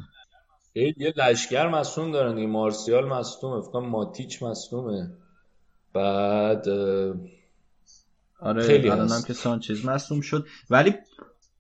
یه 0.76 1.14
لشکر 1.18 1.68
مصدوم 1.68 2.12
دارن 2.12 2.36
دیگه. 2.36 2.48
مارسیال 2.48 3.06
مصدومه. 3.06 3.62
فکر 3.62 3.80
ماتیچ 3.80 4.44
مصدومه. 4.44 5.12
بعد 5.94 6.68
آره 8.40 8.64
خیلی 8.64 8.90
الانم 8.90 9.22
که 9.28 9.34
سانچز 9.34 9.86
مصدوم 9.86 10.22
شد. 10.22 10.48
ولی 10.70 10.94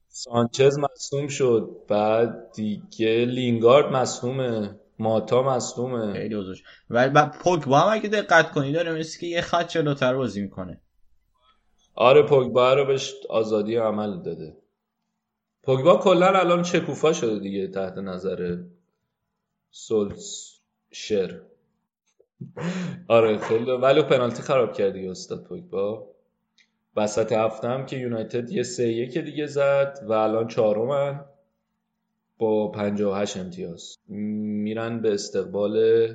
سانچز 0.07 0.79
مصدوم 0.79 1.27
شد. 1.27 1.69
بعد 1.87 2.51
دیگه 2.55 3.25
لینگارد 3.25 3.93
مصدومه. 3.93 4.79
ماتا 4.99 5.43
مصدومه. 5.43 6.13
خیلی 6.13 6.35
اوضاعش. 6.35 6.63
ولی 6.89 7.09
بعد 7.09 7.31
پوگبا 7.39 7.79
هم 7.79 7.93
اگه 7.93 8.09
دقت 8.09 8.51
کنی 8.51 8.71
داره 8.71 8.99
مثل 8.99 9.19
که 9.19 9.27
یه 9.27 9.41
خط 9.41 9.67
جلوتر 9.69 10.15
بازی 10.15 10.41
می‌کنه. 10.41 10.81
آره 11.95 12.23
پوگبا 12.23 12.73
رو 12.73 12.85
بهش 12.85 13.13
آزادی 13.29 13.75
عمل 13.75 14.23
داده. 14.23 14.57
پوگبا 15.63 15.97
کلا 15.97 16.27
الان 16.27 16.63
چکوفا 16.63 17.13
شده 17.13 17.39
دیگه 17.39 17.67
تحت 17.67 17.97
نظر 17.97 18.57
سولشر 19.71 21.41
آره 23.07 23.37
خیلی. 23.37 23.71
ولی 23.71 24.01
پنالتی 24.01 24.41
خراب 24.43 24.73
کردی 24.73 25.07
استاد 25.07 25.43
پوگبا. 25.43 26.16
وسط 26.97 27.31
هفته 27.31 27.67
هم 27.67 27.85
که 27.85 27.97
یونایتد 27.97 28.49
یه 28.51 28.63
سه 28.63 28.87
یک 28.87 29.17
دیگه 29.17 29.45
زد 29.45 29.99
و 30.07 30.11
الان 30.11 30.47
چهارمن 30.47 31.25
با 32.37 32.71
58 32.71 33.37
امتیاز. 33.37 33.95
میرن 34.07 35.01
به 35.01 35.13
استقبال 35.13 36.07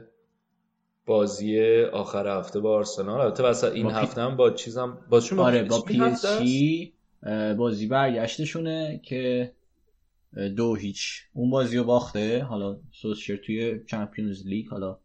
بازی 1.07 1.83
آخر 1.83 2.39
هفته 2.39 2.61
با 2.61 2.77
آرسنال. 2.77 3.21
البته 3.21 3.43
وسط 3.43 3.73
این 3.73 3.91
هفته 3.91 4.21
هم 4.21 4.37
با 4.37 4.51
چیزم 4.51 4.99
با 5.11 5.21
آره 5.39 5.63
با 5.63 5.81
PSG 5.81 6.93
بازی 7.59 7.87
برگشتشونه 7.87 9.01
که 9.05 9.53
دو 10.57 10.75
هیچ. 10.75 11.23
اون 11.33 11.51
بازی 11.51 11.79
رو 11.79 11.85
باخته. 11.85 12.43
حالا 12.43 12.81
سولشر 12.93 13.37
توی 13.37 13.85
Champions 13.87 14.47
League. 14.47 14.69
حالا 14.69 14.99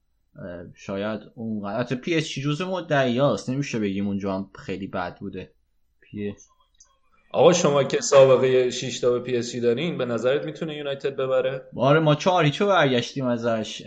شاید 0.76 1.22
اون 1.36 1.62
قدرت 1.62 1.94
PSG 1.94 2.42
جزء 2.42 2.66
مدعی 2.66 3.20
هست 3.20 3.50
نمیشه 3.50 3.80
بگیم 3.80 4.08
اونجا 4.08 4.36
هم 4.36 4.50
خیلی 4.56 4.88
بد 4.88 5.20
بوده. 5.20 5.57
پی 6.12 6.34
آقا 7.32 7.54
شما 7.54 7.84
که 7.84 8.02
سابقه 8.02 8.70
6 8.70 9.00
تا 9.00 9.12
به 9.12 9.20
PS 9.20 9.56
دارین 9.56 9.98
به 9.98 10.06
نظرت 10.06 10.46
می‌تونه 10.46 10.76
یونایتد 10.76 11.16
ببره؟ 11.16 11.62
آره 11.76 12.00
ما 12.00 12.16
چهار 12.16 12.44
هیچو 12.44 12.68
برگشتیم 12.68 13.26
ازش. 13.26 13.84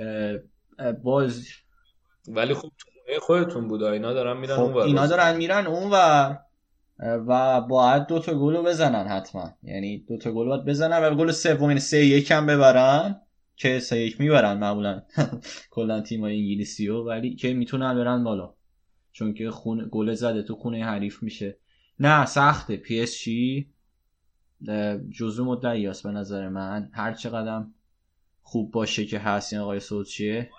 باز 1.03 1.47
ولی 2.29 2.55
خب 2.55 2.71
خودتون 3.21 3.69
بود 3.69 3.83
اینا 3.83 4.13
دارن 4.13 4.37
میرن 4.37 4.57
خب 4.57 4.63
اون 4.63 4.77
اینا 4.77 5.07
دارن 5.07 5.37
میرن 5.37 5.67
اون 5.67 5.91
و 5.93 6.37
و 6.99 7.61
باید 7.61 8.07
دو 8.07 8.19
تا 8.19 8.35
گل 8.35 8.57
رو 8.57 8.63
بزنن 8.63 9.07
حتما. 9.07 9.51
یعنی 9.63 9.99
دو 9.99 10.19
تا 10.19 10.33
گل 10.33 10.49
باید 10.49 10.65
بزنن 10.65 11.03
و 11.03 11.15
گل 11.15 11.31
سوم 11.31 11.69
یعنی 11.69 11.81
سه 11.81 12.05
یک 12.05 12.31
هم 12.31 12.47
ببرن 12.47 13.21
که 13.57 13.79
سه 13.79 13.99
یک 13.99 14.21
می‌برن 14.21 14.59
معمولا. 14.59 15.03
کلا 15.71 16.01
تیم 16.01 16.25
انگلیسی 16.25 16.87
رو 16.87 17.07
ولی 17.07 17.35
که 17.35 17.55
می‌تونن 17.55 17.95
برن 17.95 18.25
بالا. 18.25 18.55
چون 19.13 19.35
که 19.35 19.51
خون 19.51 19.89
گل 19.93 20.15
زده 20.15 20.43
تو 20.43 20.55
خونه 20.55 20.85
حریف 20.85 21.23
میشه. 21.23 21.59
نه 22.01 22.27
سخته. 22.27 22.77
PSG 22.77 23.71
جزو 25.11 25.45
مدعی 25.45 25.87
است 25.87 26.03
به 26.03 26.11
نظر 26.11 26.49
من. 26.49 26.91
هر 26.93 27.13
چقدر 27.13 27.65
خوب 28.43 28.71
باشه 28.71 29.07
که 29.07 29.19
هست 29.19 29.53
این 29.53 29.63
آقای 29.63 29.81
سوچیه 29.81 30.51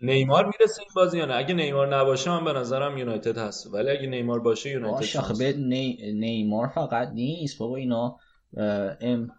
نیمار 0.00 0.44
می‌رسه 0.46 0.82
این 0.82 0.90
بازی 0.96 1.18
یا 1.18 1.26
نه؟ 1.26 1.34
اگه 1.34 1.54
نیمار 1.54 1.96
نباشه 1.96 2.30
من 2.30 2.44
به 2.44 2.52
نظرم 2.52 2.98
یونایتد 2.98 3.38
هست. 3.38 3.74
ولی 3.74 3.90
اگه 3.90 4.06
نیمار 4.06 4.40
باشه 4.40 4.70
یونایتد 4.70 4.98
باشه 4.98 5.18
آخه 5.18 5.34
به 5.34 5.52
نی... 5.52 6.12
نیمار 6.12 6.68
فقط 6.68 7.08
نیست 7.08 7.58
بابا. 7.58 7.76
اینا 7.76 8.16
ام 9.00 9.30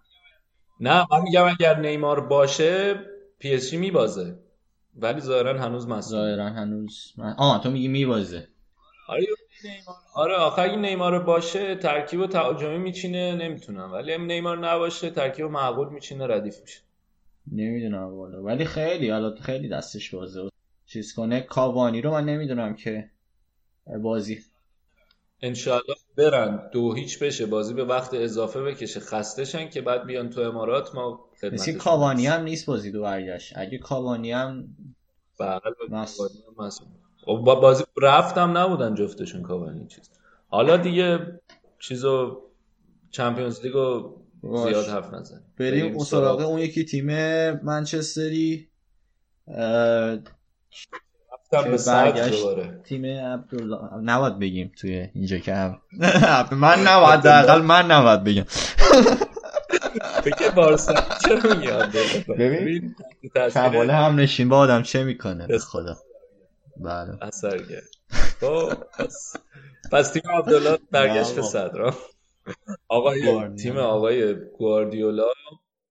نه 0.80 1.06
من 1.12 1.22
میگم 1.24 1.46
اگر 1.46 1.80
نیمار 1.80 2.28
باشه 2.28 3.00
PSG 3.40 3.78
میبازه. 3.78 4.40
ولی 4.96 5.22
ظاهرا 5.22 5.62
هنوز 5.62 5.88
مصدوم. 5.88 6.20
ظاهرا 6.20 6.50
هنوز 6.50 7.14
من... 7.18 7.36
آه 7.38 7.64
تو 7.64 7.72
میگی 7.72 7.88
میبازه. 7.88 8.48
آره 9.08 9.26
آره 10.14 10.36
آخه 10.36 10.62
اگه 10.62 10.76
نیمار 10.76 11.20
باشه 11.20 11.76
ترکیب 11.76 12.20
و 12.20 12.28
تهاجمی 12.28 12.78
میچینه 12.78 13.36
نمی‌تونم. 13.36 13.92
ولی 13.92 14.18
نیمار 14.18 14.58
نباشه 14.58 15.10
ترکیب 15.10 15.46
معقول 15.46 15.90
میچینه 15.90 16.28
ردیف 16.28 16.62
میشه. 16.62 16.80
نمی‌دونم 17.52 18.14
والا. 18.14 18.44
ولی 18.44 18.66
خیلی 18.66 19.10
حالا 19.10 19.36
خیلی 19.36 19.70
دستش 19.70 20.16
بازه. 20.16 20.50
چیز 20.86 21.14
کنه 21.14 21.42
کاوانی 21.42 22.02
رو 22.02 22.12
من 22.12 22.26
نمی‌دونم 22.26 22.76
که 22.76 23.10
بازی. 24.02 24.40
انشالله 25.42 25.96
برن. 26.18 26.70
دو 26.72 26.94
هیچ 26.94 27.20
بشه. 27.20 27.46
بازی 27.46 27.74
به 27.74 27.86
وقت 27.86 28.14
اضافه 28.14 28.62
بکشه. 28.62 29.00
خستشن 29.00 29.70
که 29.70 29.82
بعد 29.82 30.06
بیان 30.06 30.30
تو 30.30 30.42
امارات 30.42 30.96
ما 30.96 31.30
مثل 31.52 31.78
کاوانی 31.78 32.28
هم 32.28 32.44
نیست 32.44 32.66
بازی 32.66 32.92
دو 32.92 33.02
برگشت. 33.02 33.54
اگه 33.58 33.78
کاوانی 33.78 34.32
هم 34.32 34.68
بله 35.40 35.62
با 37.26 37.56
بازی 37.56 37.84
رفتم 38.02 38.58
نبودن 38.58 38.96
جفتشون 38.96 39.42
کاوانی 39.42 39.88
چیز. 39.88 40.10
حالا 40.50 40.78
دیگه 40.78 41.20
چیزو 41.80 42.42
چمپیونز 43.12 43.62
لیگو 43.62 44.16
زیاد 44.44 44.86
حرف 44.86 45.14
نزن. 45.14 45.42
بریم 45.58 45.94
اون 45.96 46.06
سراغ 46.06 46.40
اون 46.40 46.60
یکی 46.60 46.86
تیم 46.86 47.06
منچستری. 47.52 48.68
به 51.52 51.78
برگشت 51.88 52.46
تیم 52.84 53.06
عبدالله 53.06 53.80
نباید 54.02 54.40
بگیم 54.40 54.72
توی 54.80 55.10
اینجا 55.14 55.38
که 55.38 55.54
هم. 55.54 55.82
من 56.52 56.80
نباید 56.88 57.20
دقیقا 57.20 57.58
من 57.58 57.92
نباید 57.92 58.24
بگم. 58.24 58.44
فکر 60.24 60.50
بارسا 60.50 60.94
چرا 61.26 61.56
میاد 61.56 61.94
ببین 62.38 62.96
شواله 63.54 63.94
هم 63.94 64.20
نشین 64.20 64.50
با 64.50 64.58
آدم 64.58 64.84
چه 64.84 65.04
می‌کنه؟ 65.04 65.58
خدا. 65.58 65.98
بله. 66.78 67.18
اثر 67.22 67.58
کرد 67.58 67.84
پس 69.92 70.12
تیم 70.12 70.32
عبدالله 70.32 70.78
برگشت 70.92 71.36
به 71.36 71.42
صدر 71.42 71.94
آقای 72.88 73.50
تیم 73.56 73.78
آقای 73.78 74.36
گواردیولا 74.36 75.28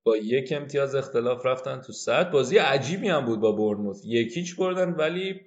با 0.05 0.17
یک 0.17 0.53
امتیاز 0.57 0.95
اختلاف 0.95 1.47
رفتن 1.47 1.81
تو 1.81 1.93
صد. 1.93 2.31
بازی 2.31 2.59
عجیبی 2.59 3.09
هم 3.09 3.27
بود 3.27 3.41
با 3.41 3.53
بورنموث. 3.53 4.03
یکیچ 4.05 4.57
بردن؟ 4.57 4.91
ولی 4.91 5.41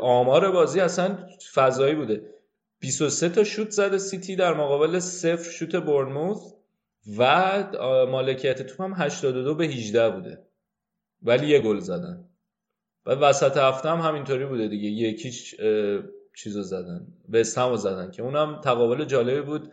آمار 0.00 0.52
بازی 0.52 0.80
اصلا 0.80 1.18
فضایی 1.54 1.94
بوده. 1.94 2.22
23 2.80 3.28
تا 3.28 3.44
شوت 3.44 3.70
زده 3.70 3.98
سیتی 3.98 4.36
در 4.36 4.54
مقابل 4.54 4.98
صفر 4.98 5.50
شوت 5.50 5.76
بورنموث 5.76 6.52
و 7.16 7.26
مالکیت 8.10 8.62
توپ 8.62 8.80
هم 8.80 8.94
82 8.96 9.54
به 9.54 9.64
18 9.64 10.10
بوده. 10.10 10.42
ولی 11.22 11.46
یه 11.48 11.58
گل 11.58 11.78
زدن. 11.78 12.24
و 13.06 13.10
وسط 13.10 13.56
هفته 13.56 13.88
هم 13.88 14.00
همینطوری 14.00 14.46
بوده 14.46 14.68
دیگه. 14.68 14.88
یکیش 14.88 15.54
چیزو 16.36 16.62
زدن. 16.62 17.06
به 17.28 17.40
استمو 17.40 17.76
زدن 17.76 18.10
که 18.10 18.22
اونم 18.22 18.60
تقابل 18.64 19.04
جالبی 19.04 19.40
بود. 19.40 19.72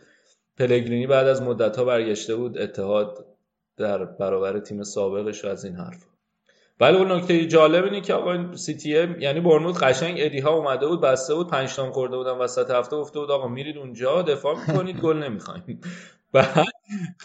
پلگرینی 0.58 1.06
بعد 1.06 1.26
از 1.26 1.42
مدت 1.42 1.76
ها 1.76 1.84
برگشته 1.84 2.36
بود. 2.36 2.58
اتحاد 2.58 3.26
در 3.76 4.04
برابر 4.04 4.58
تیم 4.58 4.82
سابقش 4.82 5.44
از 5.44 5.64
این 5.64 5.74
حرف. 5.74 6.04
ولی 6.80 6.96
اون 6.96 7.12
نکته 7.12 7.46
جالب 7.46 7.84
اینه 7.84 8.00
که 8.00 8.14
آقا 8.14 8.56
سیتی 8.56 8.88
یعنی 9.20 9.40
برنموت 9.40 9.82
قشنگ 9.82 10.16
ادی 10.18 10.40
ها 10.40 10.50
اومده 10.50 10.86
بود 10.86 11.00
بسته 11.00 11.34
بود 11.34 11.50
پنج 11.50 11.74
تام 11.74 11.92
خورده 11.92 12.16
بودن 12.16 12.32
وسط 12.32 12.70
هفته. 12.70 12.96
گفته 12.96 13.18
بود 13.20 13.30
آقا 13.30 13.48
میرید 13.48 13.76
اونجا 13.76 14.22
دفاع 14.22 14.56
می‌کنید 14.66 15.00
گل 15.00 15.16
نمی‌خوایم. 15.16 15.80
بعد 16.32 16.64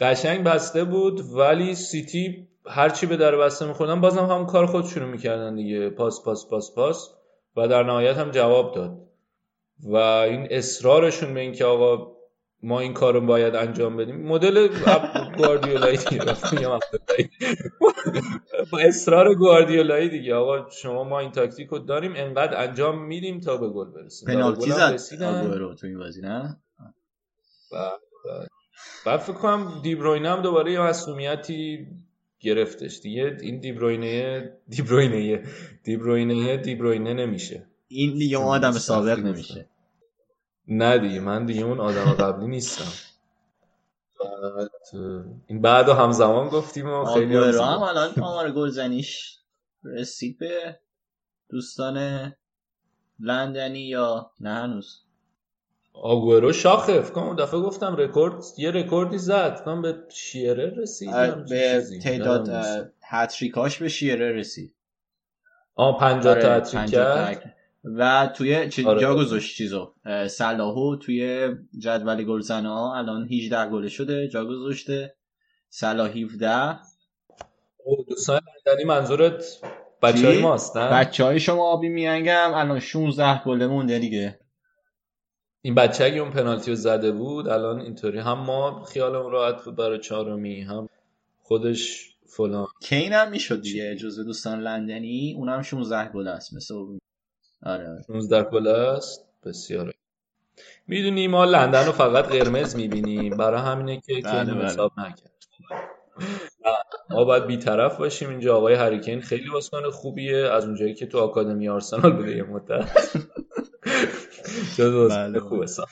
قشنگ 0.02 0.44
بسته 0.44 0.84
بود 0.84 1.22
ولی 1.34 1.76
سیتی 1.76 2.48
هرچی 2.70 3.06
به 3.06 3.18
در 3.18 3.38
بسته 3.38 3.68
میخوردن 3.68 4.02
بازم 4.02 4.26
هم 4.26 4.46
کار 4.46 4.66
خود 4.66 4.86
شروع 4.86 5.06
می‌کردن 5.06 5.56
دیگه. 5.56 5.90
پاس 5.90 6.24
پاس 6.24 6.50
پاس 6.50 6.76
پاس. 6.76 7.10
و 7.58 7.68
در 7.68 7.84
نهایت 7.84 8.18
هم 8.18 8.32
جواب 8.32 8.76
داد. 8.76 8.98
و 9.84 9.96
این 9.96 10.48
اصرارشون 10.52 11.34
به 11.34 11.40
اینکه 11.40 11.66
آقا 11.66 12.12
ما 12.64 12.80
این 12.80 12.94
کار 12.94 13.14
رو 13.14 13.22
باید 13.22 13.56
انجام 13.56 13.98
بدیم. 13.98 14.28
مدل 14.28 14.68
گواردیولایی 15.38 15.98
دیگه. 15.98 16.26
با 18.72 18.80
اصرار 18.80 19.36
گواردیولایی 19.36 20.10
دیگه. 20.10 20.36
آقا 20.36 20.70
شما 20.70 21.04
ما 21.04 21.20
این 21.20 21.32
تاکتیک 21.32 21.70
رو 21.70 21.80
داریم 21.80 22.14
انقدر 22.16 22.64
انجام 22.64 23.06
میدیم 23.06 23.40
تا 23.40 23.58
به 23.58 23.70
گل 23.70 23.92
برسیم. 23.92 24.28
پنالتی 24.28 24.72
زد 24.72 25.24
آگورو 25.24 25.76
تو 25.76 25.88
این 25.88 25.98
بازی 25.98 26.22
نه؟ 26.22 26.58
بعد 29.06 29.20
فکر 29.20 29.34
کنم 29.34 29.80
دیبروینه 29.84 30.30
هم 30.30 30.42
دوباره 30.42 30.72
یه 30.72 30.82
مسئولیتی 30.82 31.88
گرفتش. 32.40 33.00
دیگه 33.00 33.38
این 33.42 33.60
دیبروینه 33.60 34.52
دیبروینه 34.68 35.44
دیبروینه 35.84 36.58
دیبروینه 36.58 37.14
نمیشه. 37.14 37.66
این 37.88 38.14
دیگه 38.14 38.38
اون 38.38 38.48
آدم 38.48 38.72
سابق 38.72 39.20
نمیشه. 39.20 39.70
نه 40.68 40.98
دیگه 40.98 41.20
من 41.20 41.46
دیگه 41.46 41.64
اون 41.64 41.80
آدم 41.80 42.14
قبلی 42.14 42.48
نیستم. 42.48 42.92
بعد 44.20 44.72
این 45.48 45.62
بعد 45.62 45.90
همزمان 45.90 46.50
گفتیم 46.50 46.90
و 46.90 47.06
خیلی 47.06 47.36
هم 47.36 47.62
الان 47.62 48.14
آمار 48.22 48.52
گلزنیش 48.52 49.38
رسید 49.84 50.38
به 50.40 50.80
دوستان 51.50 51.98
لندنی 53.20 53.80
یا 53.80 54.32
نه 54.40 54.54
هنوز؟ 54.54 55.09
آگورو 55.94 56.54
شاخه. 56.54 57.02
فکر 57.02 57.14
کنم 57.14 57.36
دفعه 57.36 57.60
گفتم 57.60 57.96
رکورد 57.96 58.44
یه 58.58 58.72
رکوردی 58.72 59.18
زد. 59.18 59.56
فکر 59.56 59.82
به 59.82 59.96
شیرر 60.10 60.74
رسید. 60.78 61.12
به 61.50 61.84
تعداد 62.04 62.50
هتریکاش 63.04 63.78
به 63.78 63.90
شیرر 63.90 64.32
رسید. 64.32 64.76
آه 65.76 66.00
50 66.00 66.36
تا 66.36 66.54
هتریک 66.54 66.92
کرد. 66.92 67.56
و 67.84 68.30
توی 68.36 68.70
چی 68.70 68.86
آره. 68.86 69.02
جا 69.02 69.16
گذاشت 69.16 69.58
چیزو؟ 69.58 69.94
صلاحو 70.28 70.96
توی 70.96 71.50
جدول 71.80 72.24
گلزنه 72.24 72.70
ها 72.70 72.96
الان 72.96 73.28
18 73.32 73.70
گل 73.70 73.88
شده. 73.88 74.28
جا 74.28 74.46
گذاشته. 74.46 75.16
صلاح 75.70 76.10
17 76.10 76.80
او 77.86 78.06
دوستان 78.10 78.42
لندنی 78.68 78.84
منظورت 78.84 79.58
بچه 80.02 80.28
های 80.28 80.42
ماست 80.42 80.78
نه؟ 80.78 80.90
بچه 80.90 81.24
های 81.24 81.40
شما 81.40 81.64
آبی 81.64 81.90
میانگم. 81.90 82.52
الان 82.56 82.80
16 82.80 83.44
گل 83.44 83.66
مونده 83.66 84.00
دیگه. 84.00 84.39
این 85.62 85.76
بچه 85.76 86.04
اگه 86.06 86.18
اون 86.18 86.32
پنالتی 86.32 86.72
رو 86.72 86.76
زده 86.76 87.12
بود 87.12 87.48
الان 87.48 87.80
اینطوری. 87.82 88.20
هم 88.20 88.40
ما 88.40 88.84
خیالمون 88.84 89.32
راحت 89.32 89.66
بود 89.66 89.76
برای 89.76 90.00
چهارمی 90.00 90.62
هم 90.62 90.90
خودش 91.40 92.10
فلان. 92.28 92.68
کین 92.82 93.14
هم 93.14 93.32
می‌شد 93.32 93.62
دیگه 93.62 93.96
جزو 93.96 94.24
دوستان 94.24 94.62
لندنی. 94.62 95.34
اونم 95.38 95.62
16 95.62 96.12
گل 96.12 96.28
است. 96.28 96.54
مثل 96.54 96.76
آره 97.64 98.04
16 98.08 98.44
گل 98.44 98.68
است؟ 98.68 99.26
بسیار 99.46 99.94
می‌دونی 100.88 101.28
ما 101.28 101.46
لندن 101.46 101.86
رو 101.86 101.92
فقط 101.92 102.26
قرمز 102.26 102.76
می‌بینیم. 102.76 103.38
برای 103.38 103.62
همینه 103.62 104.02
که 104.02 104.14
بله 104.14 104.32
کین 104.32 104.54
بله. 104.54 104.66
حساب 104.66 104.92
نکرد. 104.98 105.32
ما 107.10 107.24
باید 107.26 107.48
بیطرف 107.48 107.98
باشیم 107.98 108.30
اینجا. 108.30 108.58
آقای 108.58 108.74
هریکین 108.74 109.22
خیلی 109.22 109.50
بازیکن 109.50 109.90
خوبیه. 109.90 110.38
از 110.38 110.66
اونجایی 110.66 110.94
که 110.94 111.06
تو 111.06 111.20
آکادمی 111.20 111.70
آرسنال 111.70 112.14
بوده 112.14 112.36
یه 112.36 112.44
مدت. 112.44 113.18
جز 114.78 115.12
بله 115.12 115.40
خوب 115.40 115.64
حساب 115.64 115.88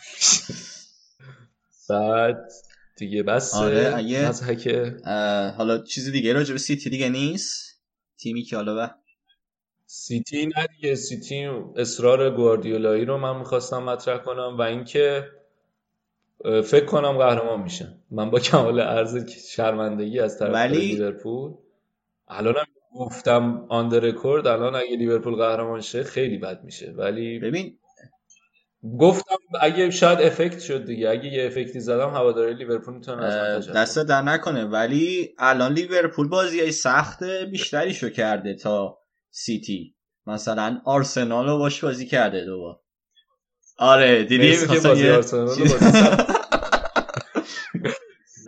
بعد 1.89 2.51
دیگه 2.97 3.23
بس. 3.23 3.55
آره 3.55 3.93
اگه 3.95 4.31
حالا 5.57 5.77
چیز 5.77 6.11
دیگه 6.11 6.33
راجع 6.33 6.53
به 6.53 6.59
سیتی 6.59 6.89
دیگه 6.89 7.09
نیست؟ 7.09 7.81
تیمی 8.19 8.43
که 8.43 8.55
حالا 8.55 8.89
سیتی 9.85 10.45
نه 10.45 10.67
دیگه. 10.67 10.95
سیتی 10.95 11.45
اصرار 11.75 12.35
گواردیولایی 12.35 13.05
رو 13.05 13.17
من 13.17 13.39
می‌خواستم 13.39 13.83
مطرح 13.83 14.17
کنم 14.17 14.57
و 14.57 14.61
اینکه 14.61 15.23
فکر 16.43 16.85
کنم 16.85 17.17
قهرمان 17.17 17.61
میشن. 17.61 17.97
من 18.11 18.29
با 18.29 18.39
کمال 18.39 18.79
عرض 18.79 19.29
شرمندگی 19.49 20.19
از 20.19 20.39
طرف 20.39 20.53
ولی... 20.53 20.77
لیورپول. 20.77 21.51
الانم 22.27 22.65
گفتم 22.95 23.65
آن 23.69 23.91
رکورد 23.91 24.47
الان 24.47 24.75
اگه 24.75 24.95
لیورپول 24.97 25.35
قهرمان 25.35 25.81
شه 25.81 26.03
خیلی 26.03 26.37
بد 26.37 26.63
میشه. 26.63 26.91
ولی 26.91 27.39
ببین 27.39 27.77
گفتم 28.99 29.35
اگه 29.61 29.91
شاید 29.91 30.21
افکت 30.21 30.59
شد 30.59 30.85
دیگه. 30.85 31.09
اگه 31.09 31.25
یه 31.25 31.45
افکتی 31.45 31.79
زدم 31.79 32.09
هواداری 32.09 32.53
لیورپول 32.53 32.93
می‌تونن 32.93 33.23
از 33.23 33.71
دست 33.71 33.99
در 33.99 34.21
نکنه. 34.21 34.65
ولی 34.65 35.35
الان 35.37 35.73
لیورپول 35.73 36.27
بازی 36.27 36.59
های 36.59 36.71
سخت 36.71 37.23
بیشتری 37.23 37.93
شو 37.93 38.09
کرده 38.09 38.53
تا 38.53 38.97
سیتی. 39.29 39.95
مثلا 40.27 40.81
آرسنال 40.85 41.47
رو 41.49 41.57
باش 41.57 41.83
بازی 41.83 42.05
کرده 42.05 42.45
دوبار. 42.45 42.79
آره 43.77 44.23
دیدی 44.23 44.57
که 44.67 44.79
بازی 44.79 45.09
آرسنال 45.09 45.49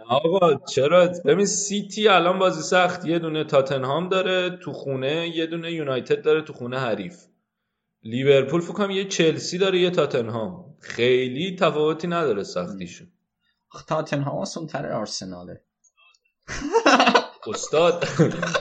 آقا 0.09 0.55
چرا؟ 0.65 1.07
ببین 1.25 1.45
سیتی 1.45 2.07
الان 2.07 2.39
بازی 2.39 2.61
سخت. 2.61 3.05
یه 3.05 3.19
دونه 3.19 3.43
تاتنهام 3.43 4.09
داره 4.09 4.49
تو 4.49 4.73
خونه 4.73 5.29
یه 5.35 5.45
دونه 5.45 5.71
یونایتد 5.71 6.21
داره 6.21 6.41
تو 6.41 6.53
خونه 6.53 6.79
حریف. 6.79 7.25
لیورپول 8.03 8.61
فکر 8.61 8.73
کنم 8.73 8.91
یه 8.91 9.05
چلسی 9.05 9.57
داره 9.57 9.79
یه 9.79 9.89
تاتنهام. 9.89 10.75
خیلی 10.79 11.55
تفاوتی 11.55 12.07
نداره 12.07 12.43
سختیشون. 12.43 13.07
تاتنهام 13.87 14.37
آسون 14.37 14.67
تر 14.67 14.91
آرسناله. 14.91 15.61
استاد 17.47 18.03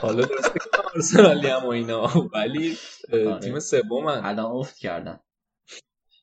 حالا 0.01 0.25
درسته 0.25 0.59
که 0.59 0.69
آرسنالی 0.95 1.47
هم 1.47 1.65
و 1.65 1.69
اینا 1.69 2.29
ولی 2.33 2.77
آره. 3.13 3.39
تیم 3.39 3.59
سومن. 3.59 4.25
الان 4.25 4.45
افت 4.51 4.77
کردن. 4.77 5.19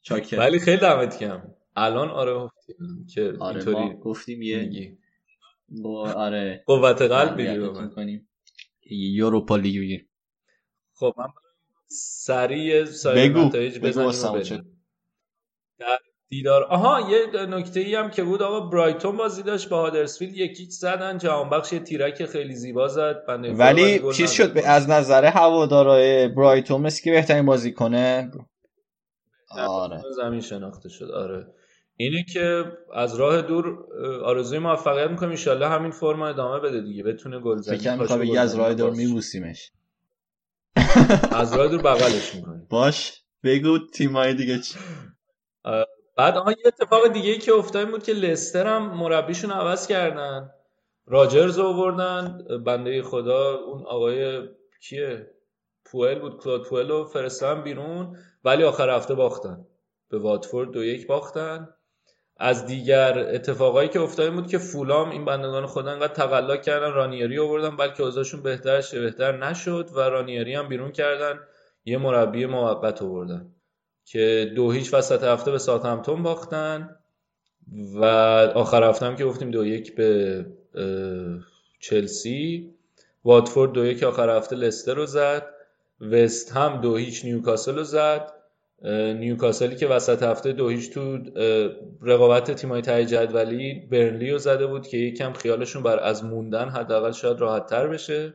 چاکر 0.08 0.38
ولی 0.38 0.58
خیلی 0.58 0.76
دمت 0.76 1.18
کم 1.18 1.42
الان 1.76 2.08
آره 2.08 2.50
کردن 2.66 3.06
که 3.14 3.32
آره 3.40 3.64
ما 3.64 3.80
اینطوری 3.80 4.00
گفتیم 4.00 4.42
یه 4.42 4.58
میگی. 4.58 4.98
با 5.68 6.12
آره 6.12 6.62
قوت 6.66 7.02
قلب 7.02 7.34
بگیر 7.34 7.50
به 7.50 7.66
تربیتتون 7.66 7.84
من. 7.84 7.90
کنیم 7.90 8.28
یوروپا 8.90 9.56
لیگ 9.56 9.80
بگیر. 9.80 10.06
خب 10.94 11.14
من 11.18 11.26
سریع 11.88 12.84
سایر. 12.84 13.32
نتایج 13.38 13.78
بزنیم. 13.78 14.64
در 15.78 15.98
دیدار. 16.28 16.62
آها 16.64 17.10
یه 17.10 17.46
نکته 17.46 17.80
ای 17.80 17.94
هم 17.94 18.10
که 18.10 18.22
بود 18.24 18.42
آقا 18.42 18.60
برایتون 18.60 19.16
بازی 19.16 19.42
داشت 19.42 19.68
با 19.68 19.80
هادرسفیلد. 19.80 20.36
یکیچ 20.36 20.70
زدن 20.70 21.18
جهانبخش 21.18 21.72
یه 21.72 21.78
تیرک 21.78 22.26
خیلی 22.26 22.54
زیبا 22.54 22.88
زد. 22.88 23.22
ولی 23.28 24.12
چیز. 24.12 24.30
شد؟ 24.32 24.52
به- 24.52 24.68
از 24.68 24.90
نظر 24.90 25.24
هوادارهای 25.24 26.28
برایتون 26.28 26.80
مثل 26.80 27.02
که 27.02 27.10
بهترین 27.10 27.46
بازی 27.46 27.72
کنه؟ 27.72 28.30
آره. 29.58 30.02
زمین 30.16 30.40
شناخته 30.40 30.88
شد. 30.88 31.10
آره. 31.10 31.46
اینه 31.96 32.24
که 32.32 32.64
از 32.94 33.16
راه 33.16 33.42
دور 33.42 33.78
آرزوی 34.24 34.58
موفقیت 34.58 35.10
می‌کنم 35.10 35.28
انشالله 35.28 35.68
همین 35.68 35.90
فرم 35.90 36.22
ادامه 36.22 36.60
بده 36.60 36.80
دیگه. 36.80 37.02
بتونه 37.02 37.40
گل 37.40 37.56
زنی 37.56 37.78
فکر 37.78 37.96
می‌کنم 37.96 38.18
بگی 38.18 38.38
از 38.38 38.54
راه 38.54 38.74
دور. 38.74 38.90
میبوسیمش. 38.90 39.72
از 41.32 41.56
راه 41.56 41.68
دور 41.68 41.82
بغلش 41.82 42.34
می‌کنیم. 42.34 42.66
باش. 42.70 43.22
بگو 43.44 43.78
تیمای 43.78 44.34
دیگه 44.34 44.58
چی؟ 44.58 44.74
بعد 46.16 46.36
آها 46.36 46.50
یه 46.50 46.62
اتفاق 46.66 47.08
دیگه 47.08 47.30
ای 47.30 47.38
که 47.38 47.52
افتاد 47.52 47.90
بود 47.90 48.02
که 48.02 48.12
لستر 48.12 48.66
هم 48.66 48.96
مربیشون 48.96 49.50
عوض 49.50 49.86
کردن. 49.86 50.50
راجرز 51.06 51.58
آوردن. 51.58 52.38
بنده 52.66 53.02
خدا 53.02 53.54
اون 53.54 53.86
آقای 53.86 54.48
کیه؟ 54.88 55.30
پوئل 55.84 56.18
بود. 56.18 56.40
کلاد 56.40 56.62
پوئل 56.62 56.88
رو 56.88 57.04
فرستادن 57.04 57.62
بیرون. 57.62 58.16
ولی 58.46 58.64
آخر 58.64 58.90
هفته 58.90 59.14
باختن. 59.14 59.66
به 60.10 60.18
واتفورد 60.18 60.70
دو 60.70 60.84
یک 60.84 61.06
باختن. 61.06 61.68
از 62.36 62.66
دیگر 62.66 63.18
اتفاقایی 63.18 63.88
که 63.88 64.00
افتاد 64.00 64.26
این 64.26 64.34
بود 64.34 64.46
که 64.46 64.58
فولام 64.58 65.10
این 65.10 65.24
بندگان 65.24 65.66
خدا 65.66 65.90
انقدر 65.90 66.14
تقلا 66.14 66.56
کردن 66.56 66.92
رانیری 66.92 67.38
آوردن 67.38 67.76
بلکه 67.76 68.02
اوضاعشون 68.02 68.42
بهتر 68.42 68.80
شه 68.80 69.00
بهتر 69.00 69.36
نشد 69.36 69.90
و 69.94 70.00
رانیری 70.00 70.54
هم 70.54 70.68
بیرون 70.68 70.92
کردن. 70.92 71.40
یه 71.84 71.98
مربی 71.98 72.46
موقت 72.46 73.02
آوردن 73.02 73.52
که 74.04 74.52
دو 74.56 74.70
هیچ 74.70 74.94
وسط 74.94 75.24
هفته 75.24 75.50
به 75.50 75.58
ساوثهمپتون 75.58 76.22
باختن 76.22 76.96
و 77.94 78.04
آخر 78.54 78.84
هفته 78.88 79.06
هم 79.06 79.16
که 79.16 79.24
گفتیم 79.24 79.50
دو 79.50 79.66
یک 79.66 79.96
به 79.96 80.46
چلسی. 81.80 82.74
واتفورد 83.24 83.72
دو 83.72 83.86
یک 83.86 84.02
آخر 84.02 84.36
هفته 84.36 84.56
لستر 84.56 84.94
رو 84.94 85.06
زد. 85.06 85.46
وست 86.00 86.52
هم 86.52 86.80
دو 86.80 86.96
هیچ 86.96 87.24
نیوکاسل 87.24 87.76
رو 87.76 87.84
زد. 87.84 88.32
نیوکاسلی 89.18 89.76
که 89.76 89.86
وسط 89.86 90.22
هفته 90.22 90.52
دو 90.52 90.68
هیچ 90.68 90.90
تو 90.90 91.18
رقابت 92.02 92.50
تیمای 92.50 92.82
ته 92.82 93.06
جدولی 93.06 93.74
برنلی 93.74 94.30
رو 94.30 94.38
زده 94.38 94.66
بود 94.66 94.86
که 94.86 94.96
یکم 94.96 95.32
خیالشون 95.32 95.82
بر 95.82 95.98
از 95.98 96.24
موندن 96.24 96.68
حداقل 96.68 97.12
شاید 97.12 97.40
راحت 97.40 97.66
تر 97.66 97.88
بشه 97.88 98.34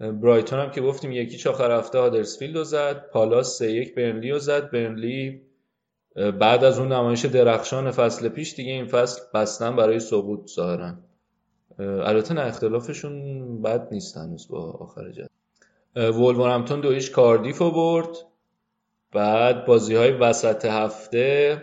برایتون 0.00 0.58
هم 0.58 0.70
که 0.70 0.80
گفتیم 0.80 1.12
یکی 1.12 1.48
آخر 1.48 1.78
هفته 1.78 1.98
هادرسفیلد 1.98 2.56
رو 2.56 2.64
زد 2.64 3.10
پالاس 3.12 3.58
سه 3.58 3.72
یک 3.72 3.94
برنلی 3.94 4.30
رو 4.30 4.38
زد. 4.38 4.70
برنلی 4.70 5.40
بعد 6.14 6.64
از 6.64 6.78
اون 6.78 6.92
نمایش 6.92 7.24
درخشان 7.24 7.90
فصل 7.90 8.28
پیش 8.28 8.54
دیگه 8.54 8.72
این 8.72 8.86
فصل 8.86 9.22
بستن 9.34 9.76
برای 9.76 10.00
سقوط 10.00 10.50
ظاهرا. 10.50 10.94
اه، 11.78 12.08
البته 12.08 12.34
نه 12.34 12.40
اختلافشون 12.40 13.62
بد 13.62 13.88
نیست 13.92 14.16
هنوز 14.16 14.48
با 14.48 14.70
آخر 14.70 15.10
جدول 15.10 15.30
وولورهمپتون 15.96 16.80
دو 16.80 16.90
هیچ 16.90 17.12
کاردیف 17.12 17.58
رو 17.58 17.70
برد. 17.70 18.16
بعد 19.14 19.66
بازی 19.66 19.94
های 19.94 20.10
وسط 20.10 20.64
هفته 20.64 21.62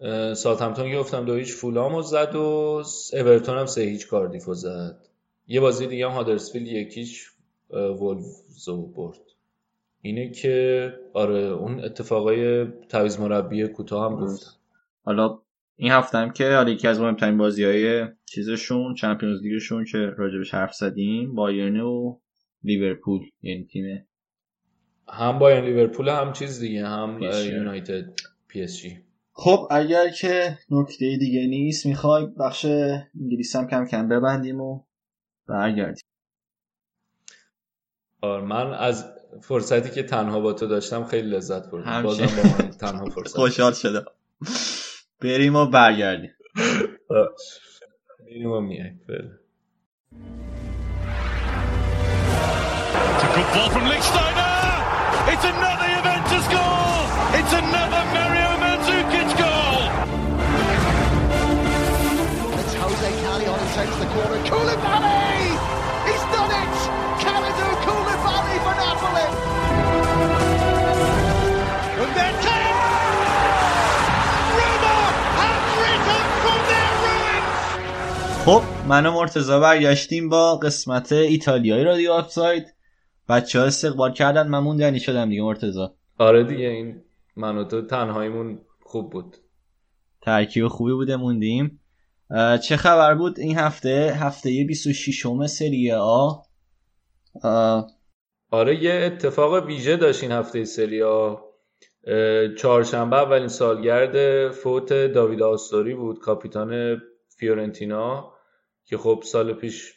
اه، 0.00 0.34
ساوثهمپتون 0.34 0.90
که 0.90 0.98
گفتم 0.98 1.24
دو 1.24 1.34
هیچ 1.34 1.52
فولام 1.52 1.94
رو 1.94 2.02
زد 2.02 2.34
و 2.34 2.82
اورتون 3.12 3.58
هم 3.58 3.66
سه 3.66 3.80
هیچ 3.80 4.08
کاردیف 4.08 4.44
رو 4.44 4.54
زد. 4.54 5.08
یه 5.46 5.60
بازی 5.60 5.86
دیگه 5.86 6.08
هم 6.08 6.14
هادرسفیلد 6.14 6.66
یکیش 6.66 7.30
وولفز 7.70 8.68
رو 8.68 8.86
برد. 8.86 9.20
اینه 10.02 10.30
که 10.30 10.92
آره 11.12 11.38
اون 11.38 11.84
اتفاقای 11.84 12.64
تعویض 12.64 13.20
مربی 13.20 13.68
کوتاه 13.68 14.12
هم 14.12 14.20
گفتم. 14.20 14.50
حالا 15.04 15.38
این 15.76 15.92
هفته 15.92 16.18
هم 16.18 16.30
که 16.30 16.50
حالا 16.50 16.70
یکی 16.70 16.88
از 16.88 17.00
مهمترین 17.00 17.38
بازی 17.38 17.64
های 17.64 18.06
چیزشون 18.24 18.94
Champions 18.94 19.42
League 19.42 19.67
شون 19.67 19.84
که 19.84 19.98
راجبش 19.98 20.54
حرف 20.54 20.74
زدیم 20.74 21.34
بایرن 21.34 21.80
و 21.80 22.18
لیورپول 22.64 23.20
یعنی 23.42 23.64
تیم 23.64 24.07
هم 25.10 25.38
بایرن 25.38 25.64
لیورپول 25.64 26.08
هم 26.08 26.32
چیز 26.32 26.60
دیگه 26.60 26.86
هم 26.86 27.20
PSG. 27.20 27.46
یونایتد 27.46 28.04
PSG 28.48 28.98
خب 29.32 29.68
اگر 29.70 30.08
که 30.08 30.58
نکته 30.70 31.16
دیگه 31.16 31.46
نیست 31.46 31.86
می‌خوای 31.86 32.26
بخش 32.26 32.64
انگلیس 33.20 33.56
هم 33.56 33.66
کم 33.66 33.86
کم 33.86 34.08
ببندیم 34.08 34.60
و 34.60 34.80
برگردیم 35.48 36.04
آره 38.22 38.44
من 38.44 38.74
از 38.74 39.12
فرصتی 39.42 39.90
که 39.90 40.02
تنها 40.02 40.40
با 40.40 40.52
تو 40.52 40.66
داشتم 40.66 41.04
خیلی 41.04 41.30
لذت 41.30 41.70
بردم. 41.70 42.02
بازم 42.02 42.26
با 42.26 42.64
من 42.64 42.70
تنها 42.70 43.04
فرصت 43.14 43.36
خوشحال 43.36 43.72
شدم 43.72 44.04
بریم 45.20 45.56
و 45.56 45.66
برگردیم 45.66 46.30
میریم 48.24 48.52
و 48.52 48.60
میایم 48.60 49.00
فعلا. 49.06 49.30
It's 53.14 53.24
a 53.24 53.28
good 53.36 53.48
ball 53.54 53.70
from 53.70 53.84
Lichtsteiner. 53.88 54.57
It's 55.32 55.44
another 55.44 55.88
Juventus 55.94 56.46
goal. 56.56 57.00
It's 57.38 57.52
another 57.62 58.02
Mario 58.16 58.50
Mandzukic 58.62 59.30
goal. 59.42 59.78
It's 62.60 62.74
Jose 62.80 63.10
Callejon 63.22 63.58
who 63.62 63.68
takes 63.78 63.96
the 64.02 64.08
corner. 64.14 64.40
Koulibaly! 64.50 65.52
He's 66.08 66.24
done 66.34 66.52
it! 66.62 66.76
Kalidou 67.22 67.72
Koulibaly 67.84 68.56
for 68.64 68.74
Napoli! 68.80 69.28
And 72.02 72.12
then 72.18 72.34
Roma 74.58 74.98
have 75.40 75.64
risen 75.84 76.24
from 76.42 76.60
their 76.70 76.90
ruins. 77.04 78.44
خب 78.44 78.62
من 78.88 79.06
و 79.06 79.12
مرتزا 79.12 79.60
برگشتیم 79.60 80.28
با 80.28 80.56
قسمت 80.56 81.12
ایتالیایی 81.12 81.84
رادیو 81.84 82.12
آفساید 82.12 82.77
بچه 83.28 83.58
ها 83.58 83.64
استقبال 83.64 84.12
کردن 84.12 84.48
من 84.48 84.58
موندنی 84.58 85.00
شدم 85.00 85.28
دیگه 85.28 85.42
مرتزا 85.42 85.94
آره 86.18 86.44
دیگه 86.44 86.66
این 86.66 87.02
من 87.36 87.58
و 87.58 87.64
تو 87.64 87.82
تنهاییمون 87.82 88.60
خوب 88.80 89.12
بود. 89.12 89.36
ترکیب 90.22 90.68
خوبی 90.68 90.92
بوده 90.92 91.16
موندیم. 91.16 91.80
چه 92.62 92.76
خبر 92.76 93.14
بود 93.14 93.38
این 93.38 93.58
هفته؟ 93.58 94.12
هفته 94.16 94.64
26 94.68 95.26
م 95.26 95.46
سری 95.46 95.92
آ. 95.92 96.30
آره 98.50 98.82
یه 98.82 98.92
اتفاق 98.92 99.66
ویژه 99.66 99.96
داشت 99.96 100.22
این 100.22 100.32
هفته 100.32 100.64
سریا 100.64 101.44
چهارشنبه 102.58 103.16
اولین 103.16 103.48
سالگرد 103.48 104.48
فوت 104.50 104.92
داوید 104.92 105.42
آستوری 105.42 105.94
بود 105.94 106.18
کاپیتان 106.18 107.00
فیورنتینا. 107.38 108.37
که 108.88 108.98
خب 108.98 109.22
سال 109.24 109.52
پیش 109.52 109.94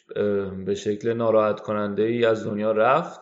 به 0.66 0.74
شکل 0.74 1.12
ناراحت 1.12 1.60
کننده 1.60 2.02
ای 2.02 2.24
از 2.24 2.46
دنیا 2.46 2.72
رفت 2.72 3.20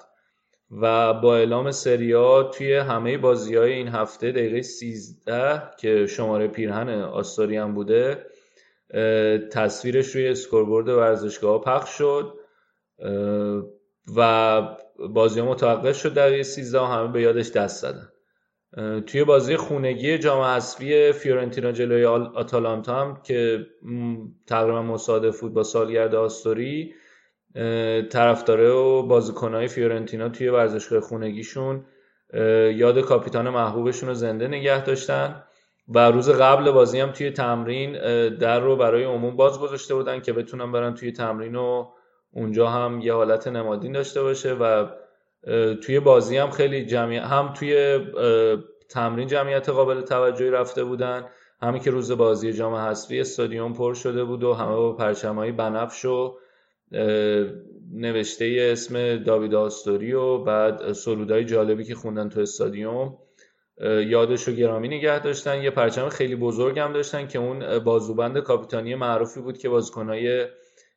و 0.71 1.15
با 1.15 1.37
اعلام 1.37 1.71
سریا 1.71 2.43
توی 2.43 2.75
همه 2.75 3.19
بازی 3.19 3.57
های 3.57 3.73
این 3.73 3.89
هفته 3.89 4.33
دقیقه 4.33 4.63
13 4.63 5.63
که 5.79 6.07
شماره 6.07 6.49
پیرهن 6.49 6.89
آستوری 6.89 7.57
هم 7.57 7.75
بوده 7.75 8.27
تصویرش 9.53 10.07
روی 10.07 10.29
scoreboard 10.29 10.89
ورزشگاه 10.89 11.61
پخش 11.61 11.91
شد 11.91 12.35
و 14.17 14.61
بازی 15.15 15.41
ها 15.41 15.47
متوقف 15.47 15.97
شد 15.97 16.15
دقیقه 16.15 16.43
13 16.43 16.81
و 16.81 16.85
همه 16.85 17.13
به 17.13 17.23
یادش 17.23 17.51
دست 17.51 17.83
زدن. 17.83 18.10
توی 19.07 19.25
بازی 19.25 19.57
خونگی 19.57 20.19
جام 20.19 20.43
حذفی 20.43 21.13
فیورنتینا 21.13 21.73
جلوی 21.73 22.05
آتالانتا 22.05 23.01
هم 23.01 23.21
که 23.23 23.67
تقریبا 24.47 24.83
مصادف 24.83 25.41
بود 25.41 25.55
با 25.55 25.63
سالگرد 25.63 26.15
آستوری 26.15 26.95
طرفداره 28.11 28.69
و 28.69 29.03
بازیکنهای 29.03 29.69
فیورنتینا 29.69 30.29
توی 30.29 30.49
ورزشگاه 30.49 31.01
خونگیشون 31.01 31.85
یاد 32.75 33.01
کاپیتان 33.01 33.49
محبوبشون 33.49 34.09
رو 34.09 34.15
زنده 34.15 34.49
نگه 34.49 34.85
داشتن 34.85 35.43
و 35.89 36.11
روز 36.11 36.31
قبل 36.31 36.71
بازی 36.71 37.01
هم 37.01 37.11
توی 37.11 37.31
تمرین 37.31 37.93
در 38.29 38.61
رو 38.61 38.77
برای 38.77 39.05
عموم 39.05 39.37
باز 39.37 39.61
گذاشته 39.61 39.95
بودن 39.95 40.21
که 40.21 40.33
بتونن 40.33 40.73
برن 40.73 40.95
توی 40.95 41.13
تمرین 41.13 41.55
و 41.55 41.87
اونجا 42.33 42.69
هم 42.69 43.01
یه 43.01 43.13
حالت 43.13 43.49
نمادین 43.49 43.93
داشته 43.93 44.23
باشه 44.23 44.55
و 44.55 44.87
توی 45.83 46.01
بازی 46.01 46.37
هم 46.37 46.51
خیلی 46.51 46.87
جمعیت 46.87 47.23
هم 47.23 47.53
توی 47.57 47.99
تمرین 48.89 49.29
جمعیت 49.29 49.69
قابل 49.69 50.01
توجهی 50.01 50.51
رفته 50.51 50.85
بودن 50.85 51.25
همین 51.63 51.83
که 51.83 51.91
روز 51.91 52.13
بازی 52.13 52.53
جام 52.53 52.75
حذفی 52.75 53.21
استادیوم 53.21 53.73
پر 53.73 53.95
شده 53.95 54.25
بود 54.25 54.43
و 54.43 54.55
همه 54.55 54.77
با 54.77 54.93
پرچمای 54.93 55.53
بنفش 55.53 56.05
و 56.05 56.37
نوشته 57.93 58.69
اسم 58.73 59.17
داوید 59.17 59.55
آستوری 59.55 60.13
و 60.13 60.39
بعد 60.39 60.93
سرودای 60.93 61.45
جالبی 61.45 61.85
که 61.85 61.95
خوندن 61.95 62.29
تو 62.29 62.41
استادیوم 62.41 63.19
یادش 64.07 64.49
رو 64.49 64.55
گرامی 64.55 64.89
نگه 64.89 65.19
داشتن. 65.19 65.63
یه 65.63 65.71
پرچم 65.71 66.09
خیلی 66.09 66.37
بزرگ 66.37 66.79
هم 66.79 66.93
داشتن 66.93 67.27
که 67.27 67.39
اون 67.39 67.79
بازوبند 67.79 68.39
کاپیتانی 68.39 68.95
معروفی 68.95 69.41
بود 69.41 69.59
که 69.59 69.69
بازیکنهای 69.69 70.47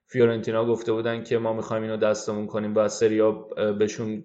فیورنتینا 0.05 0.65
گفته 0.65 0.93
بودن 0.93 1.23
که 1.23 1.37
ما 1.37 1.53
می‌خوایم 1.53 1.83
اینو 1.83 1.97
دستمون 1.97 2.47
کنیم 2.47 2.75
و 2.75 2.87
سریا 2.87 3.31
بهشون 3.79 4.23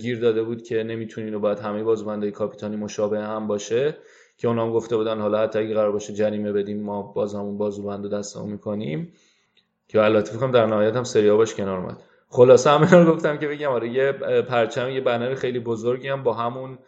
گیر 0.00 0.20
داده 0.20 0.42
بود 0.42 0.62
که 0.62 0.82
نمی‌تونین 0.82 1.34
و 1.34 1.38
باید 1.38 1.58
همه 1.58 1.82
بازوبندهای 1.82 2.32
کاپیتانی 2.32 2.76
مشابه 2.76 3.20
هم 3.20 3.46
باشه 3.46 3.96
که 4.36 4.48
اونا 4.48 4.66
هم 4.66 4.72
گفته 4.72 4.96
بودن 4.96 5.20
حالا 5.20 5.38
حتی 5.38 5.58
اگه 5.58 5.74
قرار 5.74 5.92
باشه 5.92 6.12
جریمه 6.12 6.52
بدیم 6.52 6.82
ما 6.82 7.02
باز 7.02 7.34
همون 7.34 7.58
بازوبند 7.58 8.04
رو 8.04 8.10
دستمون 8.10 8.52
می‌کنیم. 8.52 9.12
که 9.88 10.00
البته 10.00 10.32
فکرم 10.32 10.50
در 10.50 10.66
نهایت 10.66 10.96
هم 10.96 11.04
سریا 11.04 11.36
باش 11.36 11.54
کنار 11.54 11.78
اومد. 11.78 12.02
خلاصه 12.28 12.70
همه 12.70 12.90
رو 12.90 13.14
گفتم 13.14 13.38
که 13.38 13.48
بگم 13.48 13.68
آره 13.68 13.88
یه 13.88 14.12
پرچم 14.42 14.90
یه 14.90 15.00
بنر 15.00 15.34
خیلی 15.34 15.60
بزرگی 15.60 16.08
هم 16.08 16.22
با 16.22 16.32
همون 16.32 16.78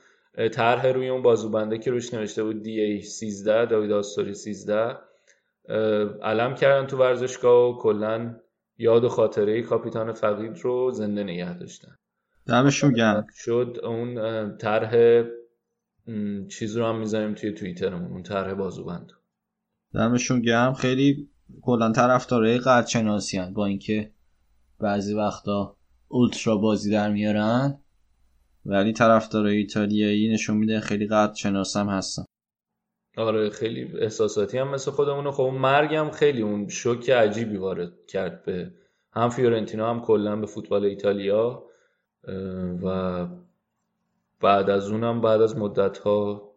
طرح 0.52 0.86
روی 0.86 1.08
اون 1.08 1.22
بازوبنده 1.22 1.78
که 1.78 1.90
روش 1.90 2.14
نوشته 2.14 2.44
بود 2.44 2.62
دی 2.62 3.02
13 3.02 3.66
داوید 3.66 3.92
آستوری 3.92 4.34
13 4.34 4.96
علم 6.22 6.54
کردن 6.54 6.86
تو 6.86 6.96
ورزشگاه 6.96 7.70
و 7.70 7.78
کلا 7.78 8.36
یاد 8.78 9.04
و 9.04 9.08
خاطره 9.08 9.62
کاپیتان 9.62 10.12
فقید 10.12 10.58
رو 10.58 10.90
زنده 10.90 11.22
نگه 11.22 11.58
داشتن. 11.58 11.96
دمشون 12.46 12.92
گرم. 12.92 13.26
شد 13.34 13.78
اون 13.82 14.14
طرح 14.56 15.22
چیز 16.48 16.76
رو 16.76 16.86
هم 16.86 16.98
می‌ذاریم 16.98 17.34
توی 17.34 17.52
توییترمون 17.52 18.12
اون 18.12 18.22
طرح 18.22 18.54
بازوبند. 18.54 19.12
دمشون 19.94 20.40
گرم. 20.40 20.74
خیلی 20.74 21.28
کلا 21.62 21.92
طرفدارای 21.92 22.58
قدرشناسی 22.58 23.40
با 23.54 23.66
اینکه 23.66 24.10
بعضی 24.80 25.14
وقتا 25.14 25.76
اولترا 26.08 26.56
بازی 26.56 26.90
در 26.90 27.12
میارن. 27.12 27.78
ولی 28.66 28.92
طرفدارای 28.92 29.56
ایتالیایی 29.56 30.32
نشون 30.32 30.56
میده 30.56 30.80
خیلی 30.80 31.06
قد 31.06 31.34
شناسم 31.34 31.88
هستن. 31.88 32.24
آره 33.16 33.50
خیلی 33.50 33.98
احساساتی 33.98 34.58
هم 34.58 34.68
مثل 34.68 34.90
خودمونه. 34.90 35.30
خب 35.30 35.42
اون 35.42 35.54
مرگ 35.54 35.94
هم 35.94 36.10
خیلی 36.10 36.42
اون 36.42 36.68
شوک 36.68 37.10
عجیبی 37.10 37.56
وارد 37.56 37.92
کرد 38.08 38.44
به 38.44 38.72
هم 39.12 39.28
فیورنتینا 39.28 39.90
هم 39.90 40.00
کلا 40.00 40.36
به 40.36 40.46
فوتبال 40.46 40.84
ایتالیا. 40.84 41.64
و 42.82 43.26
بعد 44.40 44.70
از 44.70 44.90
اونم 44.90 45.20
بعد 45.20 45.40
از 45.40 45.56
مدت 45.56 45.98
ها 45.98 46.52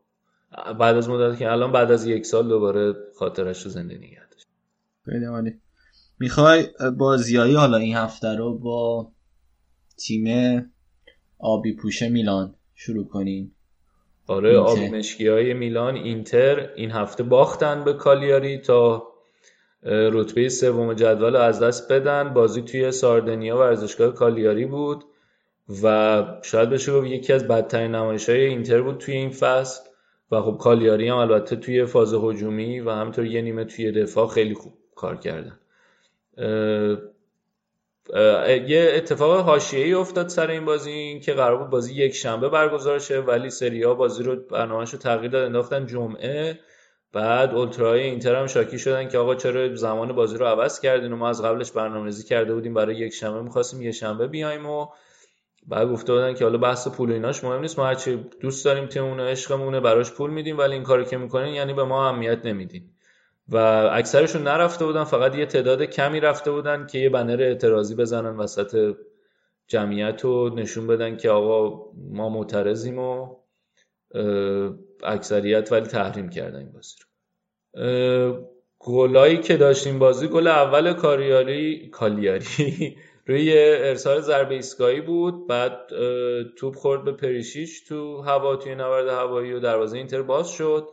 بعد 0.80 0.96
از 0.96 1.10
مدت 1.10 1.40
که 1.40 1.52
الان 1.52 1.72
بعد 1.72 1.92
از 1.92 2.06
یک 2.06 2.26
سال 2.26 2.48
دوباره 2.48 2.94
خاطرش 3.16 3.64
رو 3.64 3.72
زنده 3.72 3.98
نگه 3.98 4.22
داشت. 4.32 4.48
خیلی 5.06 5.60
می‌خوای 6.20 6.68
بازیایی 6.98 7.56
حالا 7.56 7.78
این 7.78 7.96
هفته 7.96 8.28
رو 8.28 8.58
با 8.58 9.12
تیم 9.98 10.72
آبی 11.40 11.76
پوش 11.76 12.02
میلان 12.02 12.56
شروع 12.76 13.08
کنیم؟ 13.08 13.56
آره 14.28 14.58
آبی 14.58 14.90
مشکی 14.90 15.28
های 15.28 15.54
میلان 15.54 15.96
اینتر 15.96 16.70
این 16.76 16.92
هفته 16.92 17.24
باختن 17.24 17.84
به 17.84 17.94
کالیاری 17.94 18.58
تا 18.58 19.08
رتبه 19.84 20.50
سوم 20.50 20.94
جدول 20.94 21.36
از 21.36 21.60
دست 21.60 21.92
بدن. 21.92 22.34
بازی 22.34 22.62
توی 22.62 22.92
ساردنیا 22.92 23.58
ورزشگاه 23.58 24.14
کالیاری 24.14 24.66
بود. 24.66 25.04
و 25.84 26.24
شاید 26.42 26.70
بشه 26.70 26.94
گفت 26.94 27.08
یکی 27.08 27.34
از 27.34 27.48
بدترین 27.48 27.96
نمایش 27.96 28.30
های 28.30 28.46
اینتر 28.46 28.82
بود 28.82 28.98
توی 28.98 29.16
این 29.16 29.30
فصل 29.30 29.90
و 30.32 30.42
خب 30.42 30.58
کالیاری 30.58 31.10
هم 31.10 31.18
البته 31.18 31.56
توی 31.56 31.86
فاز 31.86 32.14
هجومی 32.14 32.80
و 32.80 32.92
همینطور 32.92 33.26
یه 33.26 33.42
نیمه 33.42 33.66
توی 33.66 33.92
دفاع 33.92 34.28
خیلی 34.28 34.54
خوب 34.54 34.74
کار 34.96 35.18
کردن. 35.18 35.60
یه 38.68 38.92
اتفاق 38.96 39.46
حاشیه‌ای 39.46 39.94
افتاد 39.94 40.28
سر 40.28 40.50
این 40.50 40.66
بازی 40.66 41.20
که 41.20 41.34
قرار 41.34 41.58
بود 41.58 41.70
بازی 41.70 41.94
یک 41.94 42.16
شنبه 42.16 42.50
برگزار 42.50 43.00
شه 43.00 43.20
ولی 43.20 43.50
سریا 43.50 43.94
بازی 43.94 44.24
رو 44.24 44.36
برنامه‌اش 44.36 44.94
رو 44.94 45.00
تغییر 45.00 45.32
داد 45.32 45.46
انداختن 45.46 45.86
جمعه. 45.86 46.60
بعد 47.14 47.56
اولتراهای 47.56 48.02
اینتر 48.02 48.36
هم 48.36 48.48
شاکی 48.48 48.80
شدن 48.80 49.08
که 49.08 49.18
آقا 49.18 49.36
چرا 49.36 49.76
زمان 49.76 50.14
بازی 50.14 50.38
رو 50.38 50.46
عوض 50.46 50.80
کردین 50.80 51.14
و 51.14 51.16
ما 51.16 51.30
از 51.30 51.44
قبلش 51.44 51.72
برنامه‌ریزی 51.72 52.24
کرده 52.24 52.54
بودیم 52.54 52.74
برای 52.74 52.96
یک 52.96 53.14
شنبه 53.14 53.42
می‌خواستیم 53.42 53.82
یه 53.82 53.92
شنبه 53.92 54.28
بیایم 54.28 54.66
و 54.66 54.88
بعد 55.68 55.88
گفته 55.88 56.14
بودن 56.14 56.34
که 56.34 56.44
حالا 56.44 56.58
بحث 56.58 56.88
پول 56.88 57.12
ایناش 57.12 57.44
مهم 57.44 57.62
نیست. 57.62 57.80
ما 57.80 57.86
هرچی 57.86 58.26
دوست 58.40 58.66
داریم 58.66 58.86
تیممون 58.86 59.20
عشقمونه 59.20 59.80
براش 59.80 60.12
پول 60.12 60.32
میدیم 60.32 60.58
ولی 60.58 60.74
این 60.74 60.84
کارو 60.84 61.04
که 61.04 61.18
می‌کنین 61.18 61.54
یعنی 61.54 61.74
به 61.74 61.84
ما 61.84 62.10
اهمیت 62.10 62.46
نمیدین. 62.46 62.84
و 63.50 63.58
اکثرشون 63.92 64.44
نرفته 64.44 64.86
بودن 64.86 65.04
فقط 65.04 65.36
یه 65.36 65.46
تعداد 65.46 65.84
کمی 65.84 66.20
رفته 66.20 66.52
بودن 66.52 66.88
که 66.88 67.00
یه 67.00 67.10
بنر 67.10 67.42
اعتراضی 67.42 67.96
بزنن 67.96 68.38
وسط 68.38 68.96
جمعیت 69.68 70.22
رو 70.22 70.56
نشون 70.56 70.88
بدن 70.88 71.18
که 71.18 71.30
آقا 71.30 71.92
ما 72.12 72.30
معترضیم 72.30 73.00
و 73.00 73.36
اکثریت 75.04 75.72
ولی 75.72 75.86
تحریم 75.86 76.30
کردن 76.30 76.60
این 76.60 76.72
بازی 76.72 76.96
رو. 77.00 78.48
گلایی 78.80 79.38
که 79.38 79.58
داشتیم 79.58 80.00
بازی 80.00 80.28
گل 80.28 80.48
اول 80.48 80.94
کاریاری 80.94 81.90
کالیاری 81.90 82.98
روی 83.28 83.54
ارسال 83.58 84.22
ضربه 84.22 84.56
ایستگاهی 84.56 85.02
بود 85.02 85.48
بعد 85.48 85.88
توپ 86.58 86.76
خورد 86.76 87.04
به 87.04 87.12
پریشیش 87.12 87.84
تو 87.88 88.22
هوا 88.22 88.56
توی 88.56 88.76
نبرد 88.76 89.08
هوایی 89.08 89.54
و 89.54 89.60
دروازه 89.60 89.98
اینتر 89.98 90.22
باز 90.22 90.50
شد. 90.50 90.88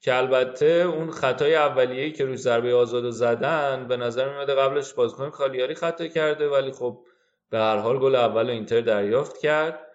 که 0.00 0.14
البته 0.14 0.66
اون 0.66 1.10
خطای 1.10 1.54
اولیه‌ای 1.54 2.12
که 2.12 2.24
روی 2.24 2.36
ضربه 2.36 2.74
آزاد 2.74 3.10
زدن 3.10 3.88
به 3.88 3.96
نظر 3.96 4.34
میاد 4.34 4.50
قبلش 4.50 4.94
بازیکن 4.94 5.30
کالیاری 5.30 5.74
خطا 5.74 6.06
کرده 6.06 6.48
ولی 6.48 6.72
خب 6.72 7.04
به 7.50 7.58
هر 7.58 7.76
حال 7.76 7.98
گل 7.98 8.14
اول 8.14 8.50
اینتر 8.50 8.80
دریافت 8.80 9.38
کرد. 9.38 9.86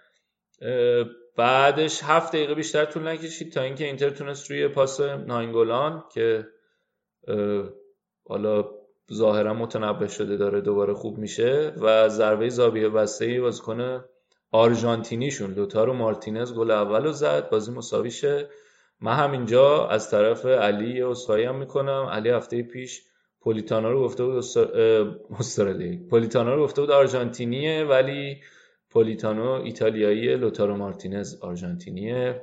بعدش 1.37 2.03
هفت 2.03 2.31
دقیقه 2.31 2.55
بیشتر 2.55 2.85
طول 2.85 3.07
نکشید 3.07 3.53
تا 3.53 3.61
اینکه 3.61 3.85
اینتر 3.85 4.09
تونست 4.09 4.51
روی 4.51 4.67
پاس 4.67 5.01
ناینگولان 5.01 6.03
که 6.13 6.47
حالا 8.27 8.82
ظاهرا 9.13 9.53
متنبه 9.53 10.07
شده 10.07 10.37
داره 10.37 10.61
دوباره 10.61 10.93
خوب 10.93 11.17
میشه 11.17 11.73
و 11.77 12.09
ضربه 12.09 12.49
زاویه 12.49 12.89
بسته 12.89 13.41
بازیکن 13.41 14.03
آرژانتینیشون. 14.51 15.53
لوتارو 15.53 15.93
مارتینز 15.93 16.53
گل 16.53 16.71
اول 16.71 17.03
رو 17.03 17.11
زد 17.11 17.49
بازی 17.49 17.71
مساوی 17.71 18.11
شه. 18.11 18.49
من 19.01 19.13
همینجا 19.13 19.87
از 19.87 20.09
طرف 20.09 20.45
علی 20.45 21.01
اصخایی 21.01 21.45
هم 21.45 21.55
می‌کنم. 21.55 22.09
علی 22.11 22.29
هفته 22.29 22.63
پیش 22.63 23.01
پولیتانا 23.41 23.91
رو 23.91 24.03
گفته 24.03 24.25
بود 24.25 24.43
استرالی. 25.39 25.97
پولیتانا 26.09 26.55
رو 26.55 26.63
گفته 26.63 26.81
بود 26.81 26.91
آرژانتینیه 26.91 27.83
ولی 27.83 28.41
پولیتانو 28.89 29.49
ایتالیایی 29.51 30.35
لوتارو 30.35 30.77
مارتینز 30.77 31.41
آرژانتینیه. 31.41 32.41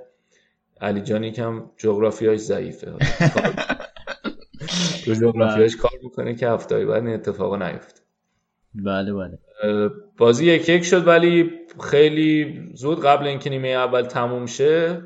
علی 0.80 1.00
جانی 1.00 1.32
کم 1.32 1.70
جغرافیاش 1.76 2.38
ضعیفه. 2.38 2.92
تو 5.04 5.14
جغرافیاش 5.14 5.76
کار 5.76 5.92
می‌کنه 6.02 6.34
که 6.34 6.48
هفته 6.48 6.86
بعد 6.86 7.06
این 7.06 7.14
اتفاقا 7.14 7.56
نیفته. 7.56 8.00
بله 8.74 9.12
بله. 9.12 9.38
بازی 10.18 10.46
یک 10.46 10.68
یک 10.68 10.84
شد 10.84 11.06
ولی 11.06 11.50
خیلی 11.90 12.62
زود 12.74 13.04
قبل 13.04 13.26
اینکه 13.26 13.50
نیمه 13.50 13.68
اول 13.68 14.02
تموم 14.02 14.46
شه 14.46 15.02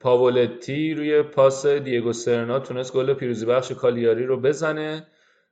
پاولتی 0.00 0.94
روی 0.94 1.22
پاس 1.22 1.66
دیگو 1.66 2.12
سرنا 2.12 2.58
تونست 2.58 2.92
گل 2.92 3.14
پیروزی 3.14 3.46
بخش 3.46 3.72
کالیاری 3.72 4.26
رو 4.26 4.40
بزنه 4.40 5.06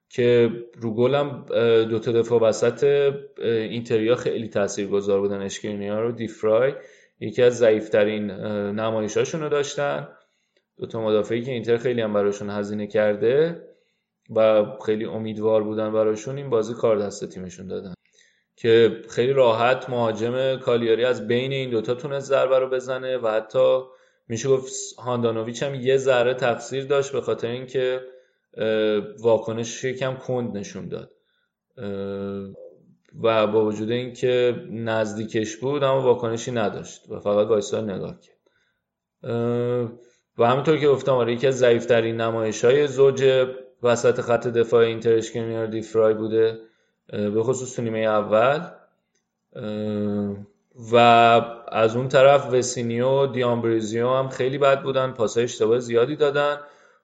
که 0.09 0.51
رو 0.81 0.95
گلم 0.95 1.45
دو 1.91 1.99
تا 1.99 2.13
دفاع 2.13 2.41
وسط 2.41 3.13
اینتریا 3.43 4.17
خیلی 4.17 4.49
تاثیرگذار 4.49 5.21
بودن 5.21 5.43
اشکرینیا 5.43 6.01
رو 6.01 6.13
دیفرای 6.13 6.73
یکی 7.21 7.43
از 7.43 7.59
ضعیفترین 7.59 8.31
نمایشاشون 8.71 9.41
رو 9.41 9.49
داشتن. 9.49 10.09
دو 10.77 10.87
تا 10.87 11.01
مدافعی 11.01 11.43
که 11.43 11.53
اینتر 11.53 11.77
خیلی 11.77 12.01
هم 12.01 12.13
براشون 12.13 12.51
هزینه 12.51 12.87
کرده 12.87 13.63
و 14.37 14.65
خیلی 14.87 15.05
امیدوار 15.05 15.63
بودن 15.63 15.93
براشون 15.93 16.37
این 16.37 16.51
بازی 16.51 16.75
کار 16.75 16.99
دست 16.99 17.25
تیمشون 17.25 17.67
دادن. 17.67 17.95
که 18.57 19.03
خیلی 19.11 19.33
راحت 19.33 19.91
مهاجم 19.91 20.57
کالیاری 20.57 21.05
از 21.05 21.29
بین 21.29 21.53
این 21.53 21.71
دوتا 21.71 21.95
تونست 21.95 22.29
ضربه 22.29 22.59
رو 22.59 22.69
بزنه 22.71 23.19
و 23.19 23.29
حتی 23.29 23.81
میشه 24.29 24.49
گفت 24.49 24.73
هاندانویچ 24.99 25.63
هم 25.63 25.75
یه 25.75 25.97
ذره 25.97 26.35
تقصیر 26.35 26.85
داشت 26.85 27.13
به 27.13 27.21
خاطر 27.21 27.49
اینکه 27.49 28.01
واکنش 29.19 29.85
یکم 29.85 30.15
کند 30.15 30.57
نشون 30.57 30.89
داد. 30.89 31.11
و 33.23 33.47
با 33.47 33.65
وجود 33.65 33.91
اینکه 33.91 34.67
نزدیکش 34.71 35.57
بود 35.57 35.85
اما 35.85 36.03
واکنشی 36.03 36.51
نداشت 36.51 37.11
و 37.11 37.21
فقط 37.21 37.47
وایسا 37.47 37.81
نگاه 37.81 38.21
کرد. 38.21 38.39
و 40.39 40.47
همونطور 40.47 40.77
که 40.77 40.89
گفتم 40.89 41.13
آره 41.13 41.33
یکی 41.33 41.47
از 41.47 41.59
ضعیفترین 41.59 42.21
نمایش 42.21 42.65
های 42.65 42.87
زوج 42.87 43.47
وسط 43.83 44.21
خط 44.21 44.47
دفاع 44.47 44.85
اینتر 44.85 45.13
اشکرینیار 45.13 45.67
دیفرای 45.67 46.15
بوده 46.15 46.59
به 47.09 47.43
خصوص 47.43 47.77
تو 47.77 47.83
نیمه 47.83 47.99
اول. 47.99 48.61
و 50.93 50.97
از 51.69 51.97
اون 51.97 52.09
طرف 52.09 52.53
وسینیو 52.53 53.27
دیامبریزیو 53.27 54.09
هم 54.09 54.29
خیلی 54.29 54.59
بد 54.59 54.83
بودن 54.83 55.11
پاسای 55.11 55.45
اشتباه 55.45 55.79
زیادی 55.79 56.17
دادن. 56.17 56.57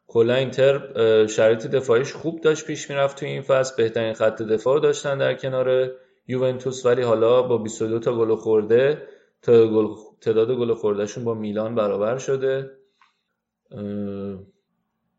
کلا 0.06 0.34
اینتر 0.34 1.26
شرایط 1.26 1.66
دفاعیش 1.66 2.12
خوب 2.12 2.40
داشت 2.40 2.66
پیش 2.66 2.90
می‌رفت 2.90 3.18
توی 3.18 3.28
این 3.28 3.42
فصل 3.42 3.76
بهترین 3.76 4.12
خط 4.12 4.42
دفاع 4.42 4.80
داشتن 4.80 5.18
در 5.18 5.34
کنار 5.34 5.90
یوونتوس 6.28 6.86
ولی 6.86 7.02
حالا 7.02 7.42
با 7.42 7.58
22 7.58 7.98
تا 7.98 8.18
گل 8.18 8.34
خورده 8.34 9.02
تعداد 10.20 10.50
گل 10.50 10.74
خوردهشون 10.74 11.24
با 11.24 11.34
میلان 11.34 11.74
برابر 11.74 12.18
شده. 12.18 12.77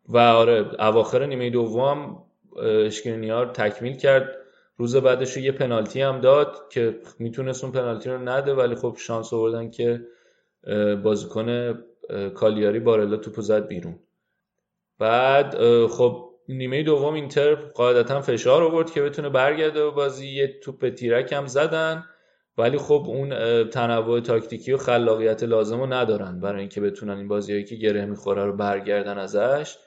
و 0.10 0.18
آره 0.18 0.72
اواخر 0.80 1.26
نیمه 1.26 1.50
دوم 1.50 2.24
اشکرینیار 2.86 3.46
تکمیل 3.46 3.98
کرد. 3.98 4.36
روز 4.78 4.96
بعدش 4.96 5.38
یه 5.38 5.52
پنالتی 5.52 6.02
هم 6.02 6.22
داد 6.22 6.70
که 6.70 7.00
می‌تونست 7.20 7.64
اون 7.64 7.74
پنالتی 7.74 8.10
رو 8.10 8.18
نده 8.18 8.54
ولی 8.54 8.76
خب 8.76 8.96
شانس 9.00 9.34
آوردن 9.34 9.70
که 9.70 10.02
بازیکن 11.04 11.80
کالیاری 12.36 12.80
بارلا 12.80 13.18
توپو 13.18 13.42
زد 13.42 13.68
بیرون. 13.68 14.00
بعد 15.00 15.58
خب 15.88 16.30
نیمه 16.50 16.84
دوم 16.84 17.14
اینتر 17.14 17.56
قاعدتا 17.56 18.22
فشار 18.22 18.64
آورد 18.64 18.92
که 18.92 19.02
بتونه 19.02 19.30
برگرده 19.30 19.82
و 19.82 19.92
بازی. 19.92 20.28
یه 20.28 20.60
توپ 20.60 20.90
تیرک 20.90 21.34
هم 21.34 21.48
زدن. 21.48 22.06
ولی 22.60 22.78
خب 22.78 23.04
اون 23.08 23.30
تنوع 23.70 24.20
تاکتیکی 24.20 24.72
و 24.72 24.78
خلاقیت 24.78 25.44
لازم 25.44 25.80
رو 25.80 25.94
ندارن. 25.94 26.40
برای 26.40 26.60
اینکه 26.60 26.82
بتونن 26.82 27.18
این 27.18 27.28
بازیهایی 27.28 27.64
که 27.64 27.76
گره 27.76 28.06
می‌خوره 28.06 28.46
رو 28.46 28.54
برگردن 28.56 29.18
ازش. 29.18 29.78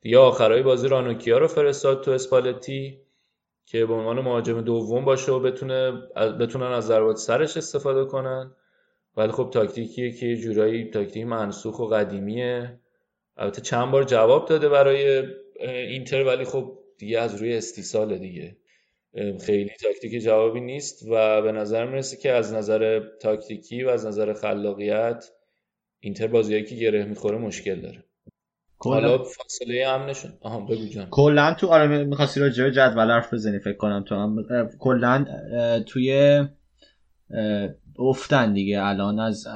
دیگه 0.00 0.18
آخرای 0.18 0.62
بازی 0.62 0.88
رانوکیا 0.88 1.38
رو 1.38 1.46
فرستاد 1.46 2.04
تو 2.04 2.10
اسپالتی 2.10 2.98
که 3.66 3.86
به 3.86 3.94
عنوان 3.94 4.20
مهاجم 4.20 4.60
دوم 4.60 5.04
باشه 5.04 5.32
و 5.32 5.40
بتونه 5.40 5.92
بتونن 6.40 6.66
از 6.66 6.86
ضربات 6.86 7.16
سرش 7.16 7.56
استفاده 7.56 8.04
کنن. 8.04 8.54
ولی 9.16 9.32
خب 9.32 9.50
تاکتیکیه 9.52 10.12
که 10.12 10.36
جورایی 10.36 10.90
تاکتیک 10.90 11.26
منسوخ 11.26 11.80
و 11.80 11.86
قدیمیه. 11.86 12.78
البته 13.36 13.62
چند 13.62 13.90
بار 13.90 14.04
جواب 14.04 14.48
داده 14.48 14.68
برای 14.68 15.22
اینتر 15.60 16.22
ولی 16.24 16.44
خب 16.44 16.78
دیگه 16.98 17.20
از 17.20 17.34
روی 17.34 17.56
استیصال 17.56 18.18
دیگه. 18.18 18.56
خیلی 19.40 19.70
تاکتیک 19.82 20.22
جوابی 20.22 20.60
نیست 20.60 21.06
و 21.10 21.42
به 21.42 21.52
نظر 21.52 21.86
می‌رسه 21.86 22.16
که 22.16 22.32
از 22.32 22.52
نظر 22.52 23.00
تاکتیکی 23.20 23.84
و 23.84 23.88
از 23.88 24.06
نظر 24.06 24.32
خلاقیت 24.32 25.30
اینتر 26.00 26.26
بازیایی 26.26 26.64
که 26.64 26.74
گره 26.74 27.04
می‌خوره 27.04 27.38
مشکل 27.38 27.80
داره. 27.80 28.04
حالا 28.78 29.18
فاصله 29.18 29.86
امنشون 29.86 30.32
آها 30.40 30.60
بگو 30.60 30.86
جان. 30.86 31.08
کلا 31.10 31.54
تو 31.54 31.66
آره 31.66 32.04
می‌خواستی 32.04 32.40
راجع 32.40 32.64
به 32.64 32.72
جدول 32.72 33.10
حرف 33.10 33.34
بزنی 33.34 33.58
فکر 33.58 33.76
کنم 33.76 34.04
تو 34.08 34.14
هم 34.14 34.44
کلا 34.78 35.24
توی 35.86 36.40
افتن 37.98 38.52
دیگه. 38.52 38.82
الان 38.82 39.20
از 39.20 39.46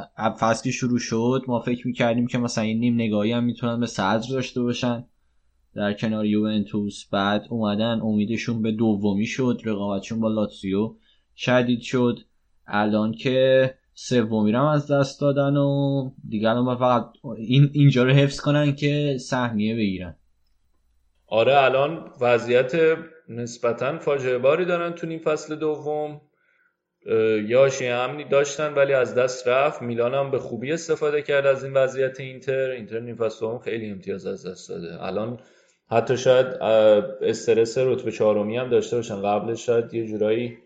فصلی 0.41 0.73
شروع 0.73 0.99
شد. 0.99 1.43
ما 1.49 1.61
فکر 1.61 1.87
می‌کردیم 1.87 2.27
که 2.27 2.39
مثلا 2.39 2.65
این 2.65 2.81
نیم 2.81 2.95
نگاهی 2.95 3.33
هم 3.33 3.45
می‌تونن 3.45 3.81
به 3.81 3.87
صدر 3.87 4.28
داشته 4.31 4.62
باشن. 4.62 5.05
در 5.77 5.93
کنار 5.93 6.27
یوونتوس 6.27 7.05
بعد 7.11 7.47
اومدن 7.51 8.01
امیدشون 8.03 8.62
به 8.62 8.73
دومی 8.73 9.27
شد 9.27 9.61
رقابتشون 9.65 10.20
با 10.20 10.28
لاتسیو 10.28 10.94
شدید 11.36 11.81
شد. 11.81 12.19
الان 12.66 13.12
که 13.12 13.74
سومی 13.94 14.53
رو 14.53 14.65
از 14.65 14.90
دست 14.90 15.20
دادن 15.20 15.57
و 15.57 16.11
دیگه 16.28 16.51
الان 16.51 16.77
فقط 16.77 17.05
این 17.36 17.70
اینجا 17.73 18.05
رو 18.05 18.11
حفظ 18.11 18.40
کنن 18.40 18.74
که 18.74 19.16
سهمیه 19.20 19.77
بگیرن. 19.77 20.16
آره 21.27 21.57
الان 21.57 22.11
وضعیت 22.20 22.73
نسبتا 23.28 23.98
فاجعه 23.98 24.39
باری 24.39 24.65
دارن 24.65 24.93
تو 24.93 25.07
این 25.07 25.19
فصل 25.19 25.57
دوم. 25.57 26.20
یاشی 27.48 27.86
امنی 27.86 28.24
داشتن 28.24 28.74
ولی 28.74 28.93
از 28.93 29.15
دست 29.15 29.48
رفت. 29.48 29.82
میلان 29.82 30.15
هم 30.15 30.31
به 30.31 30.39
خوبی 30.39 30.73
استفاده 30.73 31.23
کرد 31.23 31.47
از 31.47 31.65
این 31.65 31.73
وضعیت 31.73 32.20
اینتر. 32.20 32.70
اینتر 32.70 33.01
نیم 33.01 33.19
خیلی 33.59 33.90
امتیاز 33.90 34.27
از 34.27 34.47
دست 34.47 34.69
داده. 34.69 35.05
الان 35.05 35.39
حتی 35.91 36.17
شاید 36.17 36.47
استرس 37.23 37.79
رتبه 37.79 38.13
چهارمی 38.13 38.57
هم 38.57 38.69
داشته 38.71 38.97
باشن. 38.97 39.23
قبلش 39.23 39.67
شاید 39.67 39.95
یه 39.95 40.07
جورایی 40.07 40.59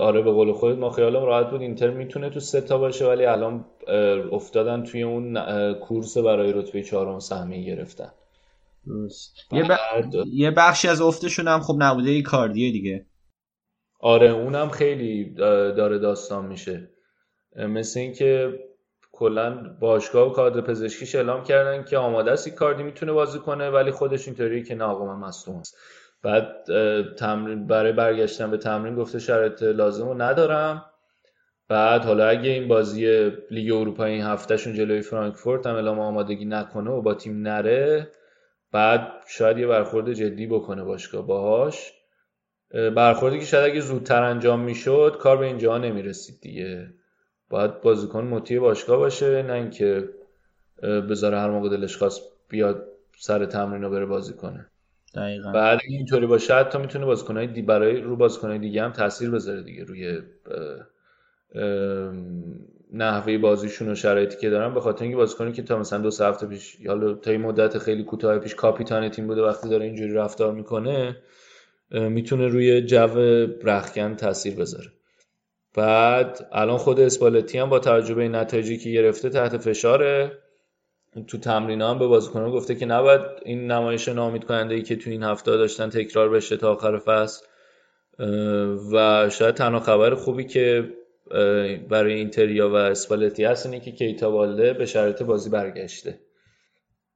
آره 0.00 0.22
به 0.22 0.32
قول 0.32 0.52
خودت 0.52 0.78
ما 0.78 0.90
خیالم 0.90 1.24
راحت 1.24 1.50
بود. 1.50 1.60
اینتر 1.60 1.90
می‌تونه 1.90 2.30
تو 2.30 2.40
ستا 2.40 2.78
باشه 2.78 3.06
ولی 3.06 3.24
الان 3.24 3.64
افتادن 4.32 4.82
توی 4.82 5.02
اون 5.02 5.34
کورس 5.74 6.18
برای 6.18 6.52
رتبه 6.52 6.82
چهارم 6.82 7.18
سهمی 7.18 7.64
گرفتن. 7.64 8.12
یه, 9.52 9.64
ب... 9.64 9.76
یه 10.32 10.50
بخشی 10.50 10.88
از 10.88 11.00
افتشون 11.00 11.48
هم 11.48 11.60
خب 11.60 11.74
نبوده 11.78 12.22
کاردیه 12.22 12.72
دیگه. 12.72 13.06
آره 14.00 14.30
اونم 14.30 14.68
خیلی 14.68 15.34
داره 15.34 15.98
داستان 15.98 16.46
میشه. 16.46 16.90
مثل 17.56 18.00
اینکه 18.00 18.58
کلا 19.18 19.76
باشگاه 19.80 20.28
و 20.28 20.32
کادر 20.32 20.60
پزشکیش 20.60 21.14
اعلام 21.14 21.44
کردن 21.44 21.84
که 21.84 21.98
آماده 21.98 22.32
است 22.32 22.48
کاردی 22.48 22.82
می‌تونه 22.82 23.12
بازی 23.12 23.38
کنه 23.38 23.70
ولی 23.70 23.90
خودش 23.90 24.28
اینطوریه 24.28 24.62
که 24.62 24.74
نه 24.74 24.84
آقا 24.84 25.14
من 25.14 25.28
مصدوم 25.28 25.56
است 25.56 25.76
بعد 26.22 26.66
تمرین 27.16 27.66
برای 27.66 27.92
برگشتن 27.92 28.50
به 28.50 28.56
تمرین 28.56 28.94
گفته 28.94 29.18
شرایط 29.18 29.62
لازم 29.62 30.08
رو 30.08 30.22
ندارم. 30.22 30.84
بعد 31.68 32.04
حالا 32.04 32.26
اگه 32.26 32.50
این 32.50 32.68
بازی 32.68 33.30
لیگ 33.50 33.72
اروپا 33.72 34.04
این 34.04 34.22
هفتهشون 34.22 34.74
جلوی 34.74 35.02
فرانکفورت 35.02 35.66
هم 35.66 35.74
اعلام 35.74 36.00
آمادگی 36.00 36.44
نکنه 36.44 36.90
و 36.90 37.02
با 37.02 37.14
تیم 37.14 37.42
نره 37.42 38.08
بعد 38.72 39.12
شاید 39.28 39.58
یه 39.58 39.66
برخورد 39.66 40.12
جدی 40.12 40.46
بکنه 40.46 40.84
باشگاه 40.84 41.26
باهاش. 41.26 41.92
برخوردی 42.96 43.38
که 43.38 43.44
شاید 43.44 43.70
اگه 43.70 43.80
زودتر 43.80 44.22
انجام 44.22 44.60
می‌شد 44.60 45.16
کار 45.20 45.36
به 45.36 45.46
اینجا 45.46 45.78
نمی‌رسید 45.78 46.40
دیگه. 46.40 46.97
باید 47.50 47.80
بازیکن 47.80 48.24
مطیع 48.24 48.60
باشگاه 48.60 48.96
باشه 48.96 49.42
نه 49.42 49.52
اینکه 49.52 50.08
بذاره 50.82 51.38
هر 51.38 51.50
موقع 51.50 51.68
دلش 51.68 51.96
خواست 51.96 52.22
بیاد 52.48 52.88
سر 53.18 53.44
تمرین 53.46 53.82
رو 53.82 53.90
بره 53.90 54.06
بازی 54.06 54.32
کنه. 54.32 54.66
دقیقا. 55.14 55.52
بعد 55.52 55.80
اینطوری 55.88 56.26
باشه 56.26 56.54
حتی 56.54 56.78
می‌تونه 56.78 57.06
بازیکنهای 57.06 57.46
دی 57.46 57.62
برای 57.62 58.00
رو 58.00 58.16
بازیکنهای 58.16 58.58
دیگه 58.58 58.82
هم 58.82 58.92
تاثیر 58.92 59.30
بذاره 59.30 59.62
دیگه 59.62 59.84
روی 59.84 60.20
نحوه 62.92 63.38
بازیشون 63.38 63.88
و 63.88 63.94
شرایطی 63.94 64.36
که 64.36 64.50
دارن 64.50 64.74
به 64.74 64.80
خاطر 64.80 65.02
اینکه 65.02 65.16
بازیکنی 65.16 65.52
که 65.52 65.62
تا 65.62 65.78
مثلا 65.78 65.98
دو 65.98 66.10
سه 66.10 66.26
هفته 66.26 66.46
پیش 66.46 66.80
یا 66.80 67.14
تا 67.14 67.30
این 67.30 67.40
مدت 67.40 67.78
خیلی 67.78 68.04
کوتاه 68.04 68.38
پیش 68.38 68.54
کاپیتان 68.54 69.08
تیم 69.08 69.26
بوده 69.26 69.42
وقتی 69.42 69.68
داره 69.68 69.84
اینجوری 69.84 70.12
رفتار 70.12 70.52
می‌کنه 70.52 71.16
می‌تونه 71.90 72.48
روی 72.48 72.82
جو 72.82 73.08
رخکن 73.62 74.14
تاثیر 74.14 74.54
بذاره. 74.54 74.88
بعد 75.78 76.48
الان 76.52 76.78
خود 76.78 77.00
اسپالتی 77.00 77.58
هم 77.58 77.68
با 77.68 77.78
توجه 77.78 78.14
به 78.14 78.22
این 78.22 78.34
نتایجی 78.34 78.78
که 78.78 78.90
گرفته 78.90 79.28
تحت 79.28 79.56
فشاره. 79.56 80.38
تو 81.26 81.38
تمرین 81.38 81.82
هم 81.82 81.98
به 81.98 82.06
بازیکنان 82.06 82.50
گفته 82.50 82.74
که 82.74 82.86
نباید 82.86 83.20
این 83.44 83.70
نمایش 83.70 84.08
نامید 84.08 84.44
کننده 84.44 84.74
ای 84.74 84.82
که 84.82 84.96
تو 84.96 85.10
این 85.10 85.22
هفته 85.22 85.50
داشتن 85.50 85.88
تکرار 85.88 86.30
بشه 86.30 86.56
تا 86.56 86.72
آخر 86.72 86.98
فصل. 86.98 87.46
و 88.92 89.28
شاید 89.30 89.54
تنها 89.54 89.80
خبر 89.80 90.14
خوبی 90.14 90.44
که 90.44 90.88
برای 91.88 92.12
اینتریا 92.12 92.70
و 92.70 92.74
اسپالتی 92.74 93.44
هست 93.44 93.66
اینه 93.66 93.80
که 93.80 93.92
کیتا 93.92 94.30
والده 94.30 94.72
به 94.72 94.86
شرط 94.86 95.22
بازی 95.22 95.50
برگشته. 95.50 96.20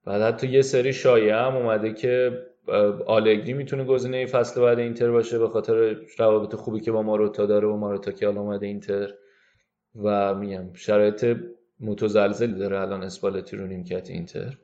بعد 0.05 0.22
حتی 0.22 0.47
یه 0.47 0.62
سری 0.62 0.93
شایعه 0.93 1.36
هم 1.36 1.56
اومده 1.56 1.93
که 1.93 2.43
آلگری 3.06 3.52
می‌تونه 3.52 3.84
گزینه 3.84 4.26
فصل 4.26 4.60
بعد 4.60 4.78
اینتر 4.78 5.10
باشه 5.10 5.39
به 5.39 5.48
خاطر 5.48 5.97
روابط 6.18 6.55
خوبی 6.55 6.80
که 6.80 6.93
با 6.93 7.02
ماروتا 7.02 7.47
داره 7.47 7.68
و 7.68 7.76
ماروتا 7.76 8.12
که 8.12 8.26
حالا 8.26 8.40
اومده 8.40 8.66
اینتر. 8.66 9.14
و 10.02 10.34
میگم 10.34 10.72
شرایط 10.74 11.36
متزلزلی 11.80 12.59
داره 12.59 12.80
الان 12.80 13.02
اسپالتی 13.02 13.56
رو 13.56 13.66
نیمکت 13.66 14.10
اینتر. 14.10 14.56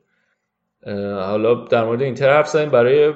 حالا 1.15 1.53
در 1.53 1.85
مورد 1.85 2.01
اینتر 2.01 2.29
حرف 2.29 2.47
زدیم. 2.47 2.69
برای 2.69 3.13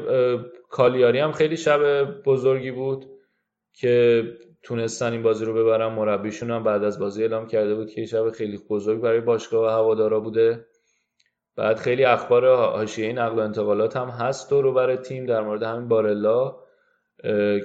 کالیاری 0.69 1.19
هم 1.19 1.31
خیلی 1.31 1.57
شب 1.57 2.03
بزرگی 2.25 2.71
بود 2.71 3.05
که 3.73 4.23
تونستن 4.63 5.11
این 5.11 5.23
بازی 5.23 5.45
رو 5.45 5.53
ببرن. 5.53 5.93
مربیشون 5.93 6.51
هم 6.51 6.63
بعد 6.63 6.83
از 6.83 6.99
بازی 6.99 7.21
اعلام 7.21 7.47
کرده 7.47 7.75
بود 7.75 7.89
که 7.89 8.05
شب 8.05 8.29
خیلی 8.29 8.59
بزرگ 8.69 9.01
برای 9.01 9.21
باشگاه 9.21 9.65
و 9.65 9.67
هوادارا 9.67 10.19
بوده. 10.19 10.65
بعد 11.55 11.77
خیلی 11.77 12.05
اخبار 12.05 12.55
حاشیه 12.55 13.13
نقل 13.13 13.35
و 13.35 13.39
انتقالات 13.39 13.97
هم 13.97 14.09
هست 14.09 14.49
دور 14.49 14.73
برای 14.73 14.97
تیم 14.97 15.25
در 15.25 15.41
مورد 15.41 15.63
همین 15.63 15.87
بارلا 15.87 16.55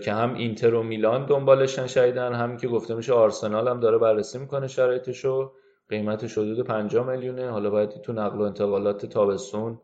که 0.04 0.12
هم 0.12 0.34
اینتر 0.34 0.74
و 0.74 0.82
میلان 0.82 1.26
دنبالشن 1.26 1.86
شایدن 1.86 2.32
هم 2.32 2.56
که 2.56 2.68
گفته 2.68 2.94
میشه 2.94 3.12
آرسنال 3.12 3.68
هم 3.68 3.80
داره 3.80 3.98
بررسی 3.98 4.38
می‌کنه 4.38 4.66
شرایطشو. 4.66 5.52
قیمتش 5.88 6.38
حدود 6.38 6.66
5 6.66 6.96
میلیونه. 6.96 7.50
حالا 7.50 7.70
باید 7.70 7.90
تو 7.90 8.12
نقل 8.12 8.38
و 8.38 8.42
انتقالات 8.42 9.06
تابستون 9.06 9.80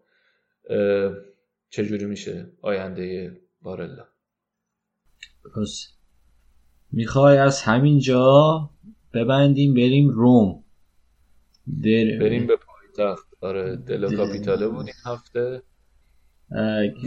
چجوری 1.71 2.05
میشه 2.05 2.53
آینده 2.63 3.37
بارلا؟ 3.63 4.05
پس 5.57 5.89
می‌خوای 6.93 7.39
از 7.39 7.63
همینجا 7.63 8.71
ببندیم 9.15 9.75
بریم 9.75 10.09
روم. 10.09 10.65
بریم 12.21 12.47
به 12.47 12.57
پایتخت. 12.57 13.34
آره 13.45 13.77
دل 13.77 14.17
کاپیتاله 14.17 14.69
بود 14.69 14.87
این 14.87 14.95
هفته. 15.07 15.63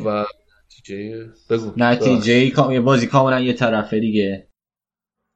و 0.05 0.25
نتیجه 0.65 1.29
بگو. 1.49 1.73
نتیجه 1.77 2.33
یه 2.73 2.81
بازی 2.81 3.07
کاملا 3.07 3.39
یه 3.39 3.53
طرفه 3.53 3.99
دیگه. 3.99 4.47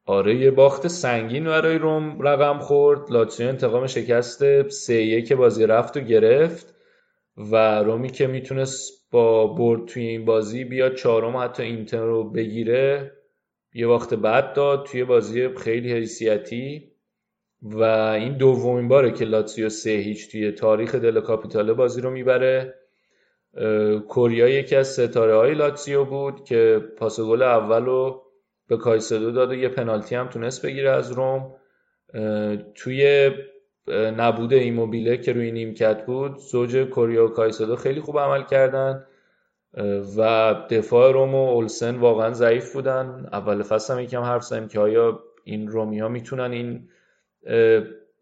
آره 0.06 0.36
یه 0.36 0.52
باخت 0.52 0.88
سنگین 0.88 1.44
برای 1.44 1.78
روم 1.78 2.22
رقم 2.22 2.60
خورد. 2.60 3.12
لاتزیو 3.12 3.48
انتقام 3.48 3.88
شکست 3.88 4.70
سه 4.70 4.94
یک 4.94 5.34
بازی 5.34 5.66
رفت 5.66 5.98
و 5.98 6.00
گرفت. 6.00 6.76
و 7.38 7.84
رومی 7.84 8.10
که 8.10 8.28
می‌تونست 8.28 9.12
با 9.12 9.48
برد 9.48 9.86
توی 9.86 10.08
این 10.08 10.26
بازی 10.26 10.64
بیاد 10.64 10.96
چهارم 10.96 11.38
حتی 11.38 11.64
اینتر 11.64 12.06
رو 12.06 12.32
بگیره 12.32 13.12
یه 13.74 13.88
وقت 13.88 14.14
بعد 14.14 14.54
داد 14.54 14.86
توی 14.86 15.04
بازی 15.04 15.50
خیلی 15.58 15.94
حیثیتی. 15.94 16.91
و 17.62 17.84
این 17.84 18.38
دومین 18.38 18.88
باره 18.88 19.12
که 19.12 19.26
لاتزیو 19.26 19.70
سه 19.70 19.90
هیچ 19.90 20.32
توی 20.32 20.52
تاریخ 20.52 20.96
دل 20.96 21.20
کاپیتاله 21.20 21.74
بازی 21.74 22.02
رو 22.02 22.10
می‌بره. 22.10 22.74
کوریا 24.08 24.50
یکی 24.50 24.76
از 24.76 24.88
ستاره 24.88 25.36
های 25.36 25.54
لاتزیو 25.54 26.06
بود 26.06 26.44
که 26.44 26.82
پاس 26.98 27.20
گل 27.20 27.42
اول 27.42 27.86
رو 27.86 28.22
به 28.68 28.78
کایسدو 28.78 29.32
داد 29.32 29.52
و 29.52 29.54
یه 29.54 29.70
پنالتی 29.70 30.16
هم 30.16 30.28
تونست 30.28 30.66
بگیره 30.66 30.90
از 30.90 31.12
روم. 31.12 31.56
توی 32.76 33.32
نبوده 34.18 34.56
ایموبیله 34.56 35.18
که 35.18 35.34
روی 35.34 35.52
نیمکت 35.52 36.06
بود 36.06 36.38
زوج 36.38 36.78
کوریا 36.78 37.26
و 37.26 37.30
کایسدو 37.30 37.76
خیلی 37.76 38.02
خوب 38.02 38.20
عمل 38.20 38.44
کردن. 38.44 39.06
و 40.18 40.54
دفاع 40.70 41.12
روم 41.12 41.36
و 41.36 41.50
اولسن 41.50 41.96
واقعا 41.96 42.34
ضعیف 42.34 42.74
بودن. 42.74 43.30
اول 43.32 43.64
فصل 43.64 43.94
هم 43.94 44.00
یکم 44.00 44.22
حرف 44.22 44.44
زدیم 44.44 44.68
که 44.68 44.80
آیا 44.80 45.24
این 45.44 45.68
رومی 45.68 46.00
ها 46.00 46.08
می‌تونن 46.08 46.52
این 46.52 46.90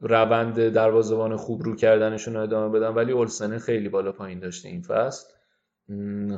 روند 0.02 0.70
دروازه‌بان 0.70 1.36
خوب 1.36 1.64
رو 1.64 1.76
کردنشون 1.76 2.34
رو 2.34 2.42
ادامه 2.42 2.80
بدن 2.80 2.88
ولی 2.88 3.12
اولسن 3.12 3.58
خیلی 3.58 3.90
بالا 3.90 4.12
پایین 4.12 4.40
داشته 4.40 4.70
این 4.70 4.82
فصل. 4.82 5.28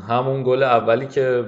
همون 0.09 0.43
گل 0.43 0.63
اولی 0.63 1.07
که 1.07 1.45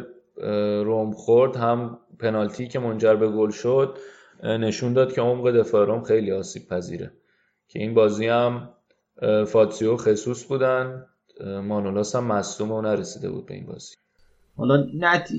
روم 0.83 1.11
خورد 1.11 1.55
هم 1.55 1.99
پنالتی 2.19 2.67
که 2.67 2.79
منجر 2.79 3.15
به 3.15 3.29
گل 3.29 3.49
شد 3.49 3.97
نشون 4.43 4.93
داد 4.93 5.13
که 5.13 5.21
عمق 5.21 5.51
دفاع 5.51 5.85
روم 5.85 6.03
خیلی 6.03 6.31
آسیب 6.31 6.67
پذیره. 6.67 7.11
که 7.67 7.79
این 7.79 7.93
بازی 7.93 8.27
هم 8.27 8.69
فاتسیو 9.47 9.97
خصوص 9.97 10.45
بودن 10.45 11.05
مانولاس 11.63 12.15
هم 12.15 12.23
مصدوم 12.23 12.71
و 12.71 12.81
نرسیده 12.81 13.29
بود 13.29 13.45
به 13.45 13.53
این 13.53 13.65
بازی. 13.65 13.95
حالا 14.57 14.85
نت... 14.93 15.29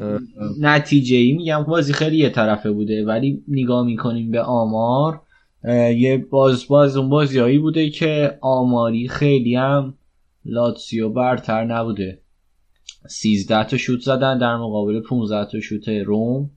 نتیجه 0.61 1.17
ای 1.17 1.33
میگم 1.33 1.63
بازی 1.63 1.93
خیلی 1.93 2.17
یه 2.17 2.31
طرفه 2.31 2.71
بوده 2.71 3.05
ولی 3.05 3.45
نگاه 3.49 3.87
می‌کنیم 3.87 4.31
به 4.31 4.43
آمار 4.43 5.21
یه 5.73 6.27
باز 6.31 6.69
باز 6.69 6.97
اون 6.97 7.09
بازیایی 7.09 7.59
بوده 7.59 7.91
که 7.91 8.39
آماری 8.41 9.09
خیلی 9.09 9.55
هم 9.55 9.95
لاتسیو 10.45 11.09
برتر 11.09 11.65
نبوده. 11.65 12.21
13 13.09 13.65
تا 13.65 13.77
شوت 13.77 14.01
زدن 14.01 14.39
در 14.39 14.57
مقابل 14.57 15.01
15 15.01 15.51
تا 15.51 15.61
شوت 15.61 15.89
روم. 15.89 16.51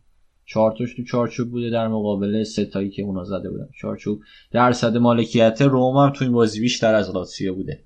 4 0.46 0.76
تاش 0.78 0.96
تو 0.96 1.04
چارچوب 1.04 1.50
بوده 1.50 1.70
در 1.70 1.88
مقابل 1.88 2.44
سه 2.44 2.66
تایی 2.66 2.90
که 2.90 3.02
اونا 3.02 3.24
زده 3.24 3.50
بودن. 3.50 3.70
چارچوب 3.82 4.20
درصد 4.52 4.98
مالکیت 4.98 5.62
روم 5.62 5.98
هم 5.98 6.14
تو 6.14 6.26
این 6.26 6.34
بازی 6.34 6.60
بیشتر 6.60 6.96
از 6.96 7.16
لاتسیو 7.16 7.56
بوده. 7.56 7.84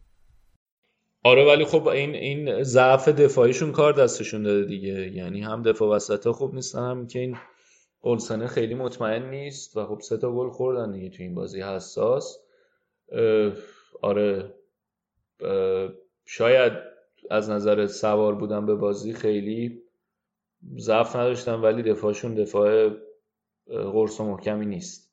آره 1.24 1.46
ولی 1.46 1.66
خب 1.66 1.88
این 1.88 2.16
این 2.16 2.64
ضعف 2.64 3.10
دفاعیشون 3.10 3.72
کار 3.72 3.94
دستشون 3.94 4.44
داده 4.44 4.66
دیگه. 4.66 5.12
یعنی 5.16 5.42
هم 5.42 5.62
دفاع 5.62 5.96
وسط 5.96 6.28
خوب 6.28 6.56
نیستن 6.56 6.80
هم 6.80 7.08
که 7.08 7.20
این 7.20 7.36
اولسنه 8.02 8.48
خیلی 8.48 8.76
مطمئن 8.76 9.30
نیست 9.30 9.78
و 9.78 9.86
خب 9.86 10.00
سه 10.00 10.18
تا 10.18 10.32
گل 10.32 10.50
خوردن 10.50 10.92
دیگه 10.92 11.10
تو 11.10 11.24
این 11.24 11.36
بازی 11.36 11.62
حساس. 11.62 12.38
آره 14.02 14.56
شاید 16.26 16.74
از 17.30 17.50
نظر 17.50 17.88
سوار 17.88 18.36
بودن 18.36 18.66
به 18.66 18.76
بازی 18.76 19.14
خیلی 19.14 19.82
ضعف 20.78 21.16
نداشتن 21.16 21.54
ولی 21.54 21.84
دفاعشون 21.84 22.34
دفاع 22.34 22.90
قرص 23.68 24.20
و 24.20 24.24
محکمی 24.24 24.66
نیست. 24.66 25.12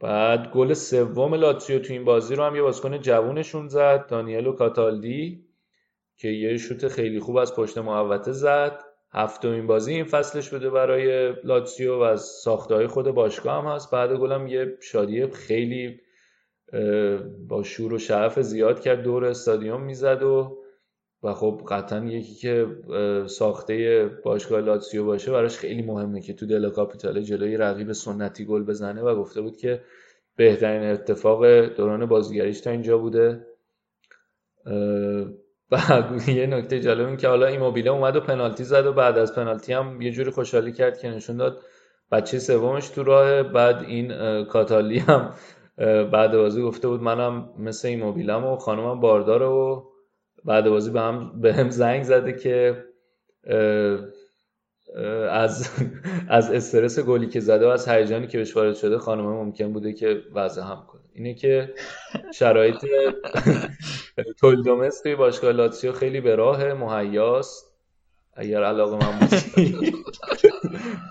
بعد 0.00 0.52
گل 0.52 0.72
سوم 0.72 1.34
لاتزیو 1.34 1.78
تو 1.78 1.92
این 1.92 2.04
بازی 2.04 2.34
رو 2.34 2.44
هم 2.44 2.56
یه 2.56 2.62
بازیکن 2.62 2.98
جوونشون 2.98 3.68
زد 3.68 4.06
دانیلو 4.06 4.52
کاتالدی 4.52 5.48
که 6.16 6.28
یه 6.28 6.56
شوت 6.56 6.88
خیلی 6.88 7.20
خوب 7.20 7.36
از 7.36 7.54
پشت 7.54 7.78
محوطه 7.78 8.32
زد. 8.32 8.87
هفتمین 9.12 9.66
بازی 9.66 9.94
این 9.94 10.04
فصلش 10.04 10.48
بوده 10.48 10.70
برای 10.70 11.32
لاتزیو 11.44 11.98
و 11.98 12.00
از 12.00 12.22
ساختهای 12.22 12.86
خود 12.86 13.10
باشگاه 13.10 13.64
هم 13.64 13.74
هست. 13.74 13.90
بعد 13.90 14.12
گلم 14.12 14.46
یه 14.46 14.76
شادی 14.80 15.26
خیلی 15.26 16.00
با 17.48 17.62
شور 17.62 17.92
و 17.92 17.98
شعف 17.98 18.40
زیاد 18.40 18.80
کرد. 18.80 19.02
دور 19.02 19.24
استادیوم 19.24 19.82
می‌زد 19.82 20.22
و 20.22 20.58
و 21.22 21.34
خب 21.34 21.62
قطعا 21.68 22.04
یکی 22.04 22.34
که 22.34 22.66
ساخته 23.26 24.06
باشگاه 24.24 24.60
لاتسیو 24.60 25.04
باشه 25.04 25.32
براش 25.32 25.56
خیلی 25.56 25.82
مهمه 25.82 26.20
که 26.20 26.34
تو 26.34 26.46
دل 26.46 26.70
کاپیتال 26.70 27.20
جلوی 27.20 27.56
رقیب 27.56 27.92
سنتی 27.92 28.44
گل 28.44 28.64
بزنه 28.64 29.02
و 29.02 29.14
گفته 29.14 29.40
بود 29.40 29.56
که 29.56 29.80
بهترین 30.36 30.82
اتفاق 30.82 31.46
دوران 31.66 32.06
بازیگریش 32.06 32.60
تا 32.60 32.70
اینجا 32.70 32.98
بوده. 32.98 33.46
بعد 35.70 36.28
یه 36.28 36.46
نکته 36.46 36.80
جالب 36.80 37.06
این 37.06 37.16
که 37.16 37.28
حالا 37.28 37.46
این 37.46 37.60
موبیله 37.60 37.90
اومد 37.90 38.16
و 38.16 38.20
پنالتی 38.20 38.64
زد 38.64 38.86
و 38.86 38.92
بعد 38.92 39.18
از 39.18 39.34
پنالتی 39.34 39.72
هم 39.72 40.02
یه 40.02 40.10
جوری 40.10 40.30
خوشحالی 40.30 40.72
کرد 40.72 40.98
که 40.98 41.08
نشون 41.08 41.36
داد 41.36 41.62
بچه 42.12 42.38
سومش 42.38 42.88
تو 42.88 43.02
راه 43.02 43.42
بعد 43.42 43.82
این 43.82 44.44
کاتالی 44.44 44.98
هم 44.98 45.34
بعد 46.12 46.32
بازی 46.32 46.62
گفته 46.62 46.88
بود 46.88 47.02
منم 47.02 47.50
مثل 47.58 47.88
این 47.88 48.00
موبیلم 48.00 48.44
و 48.44 48.56
خانمم 48.56 49.00
بارداره 49.00 49.46
و 49.46 49.82
بعد 50.44 50.68
بازی 50.68 50.90
به 50.90 51.00
هم 51.00 51.40
به 51.40 51.54
هم 51.54 51.70
زنگ 51.70 52.02
زده 52.02 52.32
که 52.32 52.84
از 55.30 55.70
از 56.28 56.52
استرس 56.52 56.98
گلی 56.98 57.26
که 57.28 57.40
زده 57.40 57.66
و 57.66 57.68
از 57.68 57.88
هیجانی 57.88 58.26
که 58.26 58.38
بهش 58.38 58.56
وارد 58.56 58.74
شده 58.74 58.98
خانم 58.98 59.24
ممکن 59.24 59.72
بوده 59.72 59.92
که 59.92 60.22
وضع 60.34 60.62
هم 60.62 60.86
کنه. 60.88 61.02
اینه 61.18 61.34
که 61.34 61.74
شرایط 62.34 62.86
تولدومس 64.40 65.00
توی 65.00 65.14
باشگاه 65.14 65.52
لاتسیو 65.52 65.92
خیلی 65.92 66.20
به 66.20 66.34
راه 66.34 66.72
مهیاست 66.72 67.74
اگر 68.34 68.64
علاقه 68.64 69.06
من 69.06 69.18
باشید 69.18 69.94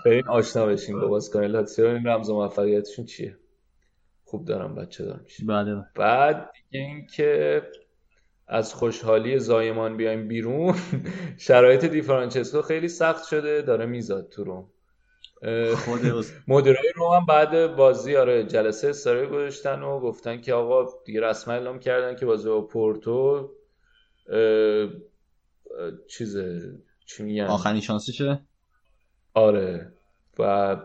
برین 0.04 0.28
آشنا 0.28 0.66
بشین 0.66 1.00
با 1.00 1.06
باشگاه 1.06 1.46
لاتسیو. 1.46 1.86
این 1.86 2.06
رمز 2.06 2.30
موفقیتشون 2.30 3.04
چیه. 3.04 3.36
خوب 4.24 4.44
دارم 4.44 4.74
بچه 4.74 5.04
دار 5.04 5.20
میشه 5.24 5.44
بله. 5.44 5.84
بعد 5.94 6.50
دیگه 6.52 6.84
این 6.84 7.06
از 8.48 8.74
خوشحالی 8.74 9.38
زایمان 9.38 9.96
بیایم 9.96 10.28
بیرون. 10.28 10.74
شرایط 11.38 11.84
دیفرانچسکو 11.84 12.62
خیلی 12.62 12.88
سخت 12.88 13.26
شده 13.26 13.62
داره 13.62 13.86
میزاد 13.86 14.28
تو 14.28 14.44
روم. 14.44 14.70
مدیرای 16.48 16.92
روم 16.94 17.12
هم 17.12 17.26
بعد 17.26 17.76
بازی 17.76 18.16
آره 18.16 18.44
جلسه 18.44 18.88
استرای 18.88 19.26
گذاشتن 19.26 19.82
و 19.82 20.00
گفتن 20.00 20.40
که 20.40 20.54
آقا 20.54 20.92
دیگه 21.04 21.20
رسما 21.20 21.54
اعلام 21.54 21.78
کردن 21.78 22.16
که 22.16 22.26
بازی 22.26 22.48
با 22.48 22.60
پورتو 22.60 23.50
چیزه 26.08 26.72
چی 27.06 27.22
میگن؟ 27.22 27.44
آخرین 27.44 27.80
شانسشه 27.80 28.40
آره. 29.34 29.92
و 30.38 30.42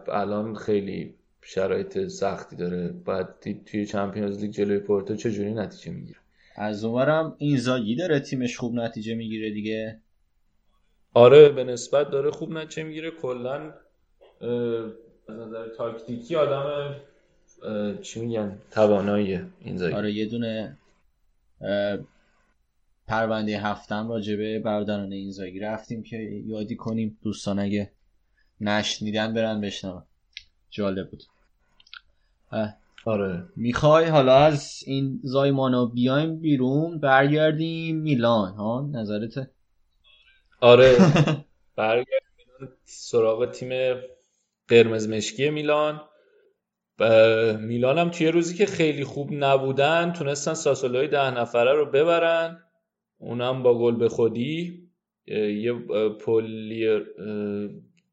الان 0.08 0.56
خیلی 0.56 1.16
شرایط 1.42 2.08
سختی 2.08 2.56
داره. 2.56 2.88
بعد 2.88 3.64
توی 3.66 3.86
چمپیونز 3.86 4.40
لیگ 4.40 4.52
جلوی 4.52 4.80
پورتو 4.80 5.16
چجوری 5.16 5.54
نتیجه 5.54 5.92
می‌گیره؟ 5.92 6.20
از 6.56 6.84
اونورم 6.84 7.36
اینزاگی 7.38 7.96
داره 7.96 8.20
تیمش 8.20 8.58
خوب 8.58 8.76
نتیجه 8.76 9.16
می‌گیره 9.16 9.52
دیگه. 9.52 10.02
آره 11.14 11.50
به 11.50 11.64
نسبت 11.64 12.10
داره 12.10 12.32
خوب 12.32 12.52
نتیجه 12.52 12.84
می‌گیره. 12.84 13.12
کلا 13.12 13.74
از 14.44 15.36
نظر 15.40 15.68
تاکتیکی 15.78 16.36
آدم 16.36 16.96
چی 18.02 18.20
میگن؟ 18.20 18.58
تواناییه 18.72 19.46
اینزاگی 19.60 19.96
آره 19.96 20.12
یه 20.12 20.26
دونه 20.26 20.78
پرونده 23.08 23.60
هفتم 23.60 24.10
راجبه 24.10 24.60
برادران 24.60 25.12
اینزاگی 25.12 25.60
رفتیم 25.60 26.04
که 26.04 26.18
یادی 26.46 26.76
کنیم 26.76 27.18
دوستان 27.24 27.60
اگه 27.60 27.92
نشنیدن 28.62 29.34
برن 29.34 29.62
بشنون. 29.62 30.04
جالب 30.70 31.10
بود. 31.10 31.24
آره. 33.06 33.44
می‌خوای 33.56 34.06
حالا 34.06 34.36
از 34.36 34.84
این 34.86 35.20
زایمانو 35.24 35.88
بیایم 35.88 36.40
بیرون 36.40 37.00
برگردیم 37.00 37.98
میلان 37.98 38.54
ها؟ 38.54 38.90
نظرته 38.92 39.50
آره. 40.60 40.98
برگردیم 41.76 42.70
سراغ 42.86 43.52
تیم 43.52 43.70
قرمز 44.68 45.10
مشکی 45.10 45.50
میلان. 45.50 46.02
میلان 47.60 47.98
هم 47.98 48.10
توی 48.10 48.28
روزی 48.28 48.56
که 48.56 48.66
خیلی 48.66 49.04
خوب 49.04 49.30
نبودن 49.32 50.14
تونستن 50.14 50.54
ساسولوی 50.54 51.08
ده 51.08 51.32
نفره 51.32 51.74
رو 51.74 51.86
ببرن. 51.86 52.64
اونم 53.18 53.64
با 53.64 53.80
گل 53.80 53.96
به 53.96 54.10
خودی. 54.10 54.90
یه 55.26 55.74
پولی 56.20 57.00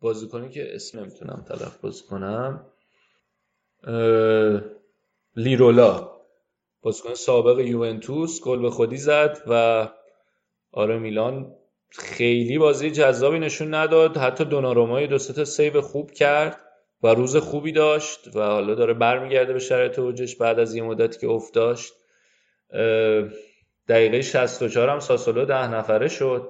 بازیکنی 0.01 0.51
که 0.51 0.75
اسم 0.75 1.01
نمی‌تونم 1.01 1.45
تلفظ 1.49 2.03
کنم. 2.03 2.67
لیرولا. 5.37 6.11
بازیکن 6.83 7.15
سابق 7.15 7.59
یوونتوس 7.59 8.41
گل 8.45 8.63
به 8.63 8.71
خودی 8.71 8.97
زد 8.97 9.39
و 9.47 9.89
آره 10.73 10.99
میلان 10.99 11.57
خیلی 11.99 12.59
بازی 12.59 12.91
جذابی 12.91 13.39
نشون 13.39 13.75
نداد. 13.75 14.17
حتی 14.17 14.45
دونارومای 14.45 15.07
دو 15.07 15.19
تا 15.19 15.45
سیو 15.45 15.81
خوب 15.81 16.11
کرد 16.11 16.61
و 17.03 17.09
روز 17.09 17.37
خوبی 17.37 17.73
داشت 17.73 18.37
و 18.37 18.41
حالا 18.41 18.75
داره 18.75 18.95
برمیگرده 18.95 19.53
به 19.53 19.59
شرایط 19.59 19.99
اوجش 19.99 20.37
بعد 20.37 20.59
از 20.59 20.75
یه 20.75 20.83
مدتی 20.83 21.19
که 21.19 21.29
افت 21.29 21.55
داشت. 21.55 21.93
دقیقه 23.89 24.23
64 24.23 24.89
هم 24.89 25.01
ساسولو 25.01 25.45
ده 25.45 25.75
نفره 25.75 26.09
شد. 26.09 26.49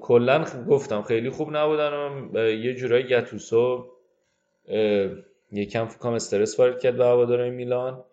کلا 0.00 0.44
گفتم 0.68 1.02
خیلی 1.02 1.30
خوب 1.30 1.56
نبودن 1.56 1.92
و 2.34 2.38
یه 2.38 2.74
جورایی 2.74 3.04
گتوسو 3.04 3.86
یکم 5.52 5.86
فکرم 5.86 6.12
استرس 6.12 6.58
وارد 6.58 6.80
کرد 6.80 6.96
به 6.96 7.04
هوادارهای 7.04 7.50
میلان. 7.50 8.04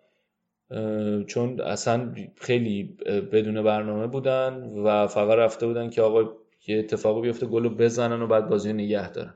چون 1.26 1.60
اصلا 1.60 2.14
خیلی 2.36 2.96
بدون 3.32 3.62
برنامه 3.62 4.06
بودن 4.06 4.72
و 4.84 5.06
فقط 5.06 5.38
رفته 5.38 5.66
بودن 5.66 5.90
که 5.90 6.02
آقا 6.02 6.36
یه 6.66 6.78
اتفاقی 6.78 7.20
بیفته 7.20 7.46
گلو 7.46 7.70
بزنن 7.70 8.22
و 8.22 8.26
بعد 8.26 8.48
بازی 8.48 8.72
نگه 8.72 9.10
دارن. 9.10 9.34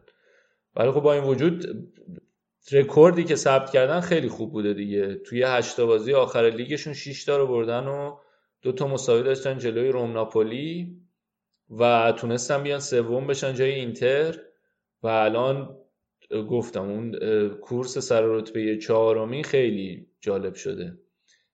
ولی 0.76 0.90
خب 0.90 1.00
با 1.00 1.12
این 1.12 1.24
وجود 1.24 1.64
رکوردی 2.72 3.24
که 3.24 3.36
ثبت 3.36 3.70
کردن 3.70 4.00
خیلی 4.00 4.28
خوب 4.28 4.52
بوده 4.52 4.74
دیگه. 4.74 5.14
توی 5.14 5.42
هشتا 5.42 5.86
بازی 5.86 6.14
آخر 6.14 6.50
لیگشون 6.50 6.92
6 6.92 7.24
تا 7.24 7.36
رو 7.36 7.46
بردن 7.46 7.86
و 7.86 8.16
دو 8.62 8.72
تا 8.72 8.86
مساوی 8.86 9.22
داشتن 9.22 9.58
جلوی 9.58 9.88
روم 9.88 10.12
ناپولی 10.12 10.96
و 11.70 12.12
تونستن 12.16 12.62
بیان 12.62 12.80
سوم 12.80 13.26
بشن 13.26 13.54
جای 13.54 13.70
اینتر. 13.70 14.38
و 15.02 15.06
الان 15.06 15.76
گفتم 16.50 16.82
اون 16.82 17.18
کورس 17.48 17.98
سر 17.98 18.22
رتبه 18.22 18.76
چهارمی 18.76 19.44
خیلی 19.44 20.06
جالب 20.20 20.54
شده. 20.54 20.98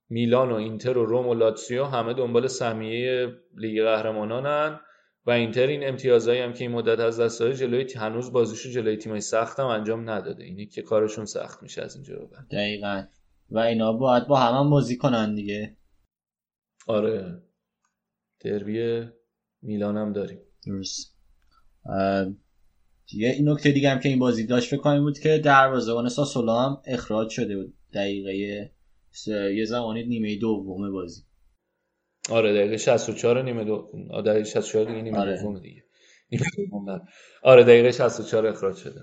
میلان 0.09 0.53
و 0.53 0.55
اینتر 0.55 0.99
و 0.99 1.07
روم 1.07 1.29
و 1.29 1.35
لاتسیو 1.35 1.85
همه 1.85 2.15
دنبال 2.15 2.47
سهمیه 2.47 3.29
لیگ 3.57 3.83
قهرمانانن 3.83 4.81
و 5.27 5.31
اینتر 5.31 5.67
این 5.67 5.89
امتیازهایی 5.89 6.41
هم 6.41 6.53
که 6.53 6.65
این 6.65 6.71
مدت 6.71 7.01
از 7.01 7.21
دست 7.21 7.41
داده 7.41 7.55
جلوی 7.55 7.93
هنوز 7.97 8.33
بازیشو 8.33 8.71
جلوی 8.71 8.97
تیمای 8.97 9.21
سخت 9.21 9.61
هم 9.61 9.67
انجام 9.67 10.11
نداده. 10.11 10.45
اینه 10.45 10.67
که 10.67 10.83
کارشون 10.83 11.25
سخت 11.25 11.63
میشه 11.63 11.83
از 11.83 11.95
اینجا 11.95 12.17
به 12.17 12.37
دقیقا. 12.51 13.05
و 13.51 13.59
اینا 13.59 13.93
باید 13.93 14.27
با 14.27 14.37
هم, 14.37 14.55
هم 14.55 14.71
بازی 14.71 14.97
کنن 14.97 15.35
دیگه. 15.35 15.77
آره. 16.87 17.43
دربی 18.41 19.07
میلان 19.63 19.97
هم 19.97 20.13
داریم. 20.13 20.39
درست. 20.67 21.17
دیگه 23.07 23.29
این 23.29 23.49
نکته 23.49 23.73
دیگه 23.73 23.91
هم 23.91 24.01
که 24.01 24.09
این 24.09 24.19
بازی 24.19 24.47
داشت 24.47 24.77
فکر 24.77 25.01
بود 25.01 25.19
که 25.19 25.39
دروازه‌بان 25.39 26.09
ساسولو 26.09 26.53
هم 26.53 26.83
اخراج 26.87 27.31
شده 27.31 27.57
بود 27.57 27.75
دقیقه 27.95 28.73
یه 29.27 29.65
زمانی 29.65 30.05
نیمه 30.05 30.39
دوم 30.39 30.93
بازی. 30.93 31.23
آره 32.31 32.55
دقیقه 32.55 32.77
64 32.77 33.43
نیمه 33.43 33.65
دو 33.65 33.91
دقیقه 34.27 34.45
64 34.45 34.85
دیگه 34.85 35.03
نیمه 35.03 35.19
آره. 35.19 35.43
دوم 35.43 35.59
دیگه. 35.59 35.85
نیمه 36.33 36.45
دوم 36.57 37.01
آره 37.43 37.63
دقیقه 37.65 37.93
64 37.93 38.47
اخراج 38.47 38.77
شده. 38.77 39.01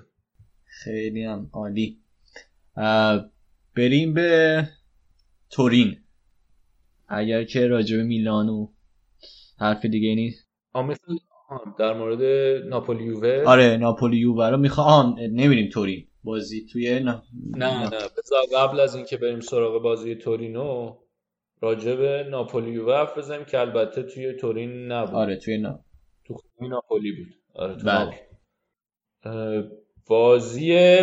خیلی 0.84 1.24
هم 1.24 1.50
عالی. 1.54 2.00
بریم 3.76 4.14
به 4.14 4.64
تورین. 5.50 5.98
اگر 7.08 7.44
که 7.44 7.68
راجع 7.68 7.98
به 7.98 8.04
میلان 8.04 8.50
و 8.50 8.68
حرف 9.60 9.86
دیگه 9.86 10.16
نیست. 10.16 10.48
آمیخل 10.74 11.16
در 11.80 11.94
مورد 11.94 12.22
ناپولی 12.68 13.04
یووه؟ 13.04 13.44
آره 13.48 13.78
ناپولی 13.78 14.18
یووه 14.18 14.50
رو 14.50 14.58
می‌خوام 14.58 15.16
نمیریم 15.20 15.70
تورین. 15.70 16.08
بازی 16.24 16.66
توی 16.66 17.00
نه 17.00 17.22
نه, 17.58 17.84
نه. 17.84 17.90
بذار 17.90 18.44
قبل 18.56 18.80
از 18.80 18.96
اینکه 18.96 19.18
بریم 19.18 19.40
سراغ 19.40 19.82
بازی 19.82 20.16
تورینو 20.16 20.98
راجع 21.62 21.96
به 21.96 22.28
ناپولی 22.30 22.72
یووه 22.72 22.96
حرف 22.96 23.18
بزنیم 23.18 23.46
که 23.46 23.60
البته 23.60 24.04
توی 24.04 24.34
تورین 24.34 24.92
نبود. 24.92 25.16
آره 25.16 25.36
توی 25.36 25.58
نا... 25.58 25.80
تو 26.26 26.36
ناپولی 26.62 27.12
بود. 27.12 27.36
آره 27.54 27.76
تو 27.76 27.86
بله. 27.86 29.72
بازی 30.08 31.00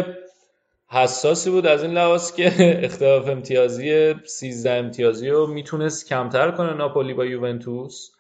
حساسی 0.87 1.51
بود 1.51 1.67
از 1.67 1.83
این 1.83 1.93
لحاظ 1.93 2.33
که 2.33 2.53
اختلاف 2.87 3.29
امتیازی 3.29 4.15
13 4.25 4.71
امتیازی 4.71 5.29
رو 5.29 5.47
می‌تونست 5.47 6.09
کمتر 6.09 6.51
کنه 6.51 6.75
ناپولی 6.75 7.15
با 7.15 7.25
یوونتوس. 7.25 8.11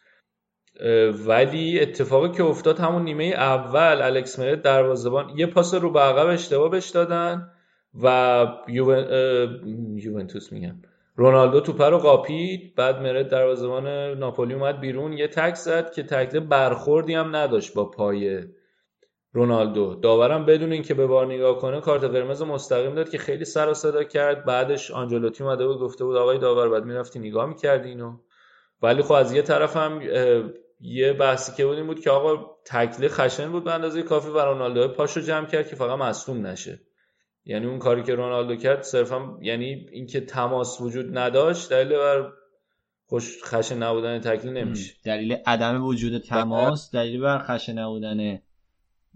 ولی 1.26 1.80
اتفاقی 1.80 2.28
که 2.28 2.44
افتاد 2.44 2.78
همون 2.78 3.02
نیمه 3.02 3.24
اول 3.24 4.02
الکس 4.02 4.38
مرت 4.38 4.62
دروازه‌بان 4.62 5.38
یه 5.38 5.46
پاس 5.46 5.74
رو 5.74 5.90
به 5.90 6.00
عقب 6.00 6.26
اشتباه 6.26 6.70
بهش 6.70 6.88
دادن 6.88 7.50
و 8.02 8.46
یوون... 8.68 9.04
یوونتوس 9.96 10.52
میگم. 10.52 10.74
رونالدو 11.16 11.60
توپ 11.60 11.82
رو 11.82 11.98
قاپید 11.98 12.74
بعد 12.74 13.02
مرت 13.02 13.28
دروازه‌بان 13.28 13.86
ناپولی 14.18 14.54
اومد 14.54 14.80
بیرون. 14.80 15.12
یه 15.12 15.28
تک 15.28 15.54
زد 15.54 15.92
که 15.92 16.02
تکل 16.02 16.40
برخوردی 16.40 17.14
هم 17.14 17.36
نداشت 17.36 17.74
با 17.74 17.84
پای 17.84 18.40
رونالدو. 19.32 19.94
داورم 19.94 20.46
بدون 20.46 20.72
اینکه 20.72 20.94
به 20.94 21.06
بار 21.06 21.26
نگاه 21.26 21.58
کنه 21.58 21.80
کارت 21.80 22.04
قرمز 22.04 22.42
مستقیم 22.42 22.94
داد 22.94 23.08
که 23.08 23.18
خیلی 23.18 23.44
سر 23.44 23.68
و 23.68 23.74
صدا 23.74 24.04
کرد. 24.04 24.44
بعدش 24.44 24.90
آنجلوتی 24.90 25.44
اومده 25.44 25.66
بود 25.66 25.78
گفته 25.78 26.04
بود 26.04 26.16
آقای 26.16 26.38
داور 26.38 26.68
بعد 26.68 26.84
می‌رفتی 26.84 27.18
نگاه 27.18 27.46
می‌کردی 27.46 27.88
اینو. 27.88 28.12
ولی 28.82 29.02
خب 29.02 29.12
از 29.12 29.32
یه 29.32 29.42
طرف 29.42 29.76
یه 30.80 31.12
بحثی 31.12 31.52
که 31.52 31.66
بود 31.66 31.76
این 31.76 31.86
بود 31.86 32.00
که 32.00 32.10
آقا 32.10 32.56
تکله 32.66 33.08
خشن 33.08 33.52
بود 33.52 33.64
به 33.64 33.74
اندازه 33.74 34.02
کافی 34.02 34.28
و 34.28 34.38
رونالدو 34.38 34.88
پاشو 34.88 35.20
جمع 35.20 35.46
کرد 35.46 35.68
که 35.68 35.76
فقط 35.76 35.98
مصدوم 35.98 36.46
نشه. 36.46 36.80
یعنی 37.44 37.66
اون 37.66 37.78
کاری 37.78 38.02
که 38.02 38.14
رونالدو 38.14 38.56
کرد 38.56 38.82
صرفا 38.82 39.38
یعنی 39.42 39.86
اینکه 39.92 40.20
تماس 40.20 40.80
وجود 40.80 41.18
نداشت 41.18 41.70
دلیل 41.70 41.98
بر 41.98 42.32
خوش 43.06 43.44
خشن 43.44 43.82
نبودن 43.82 44.18
تکلیل 44.18 44.52
نمیشه. 44.52 44.94
دلیل 45.04 45.36
عدم 45.46 45.84
وجود 45.84 46.18
تماس 46.18 46.90
دلیل 46.94 47.20
بر 47.20 47.38
خشن 47.38 47.78
نبودن 47.78 48.38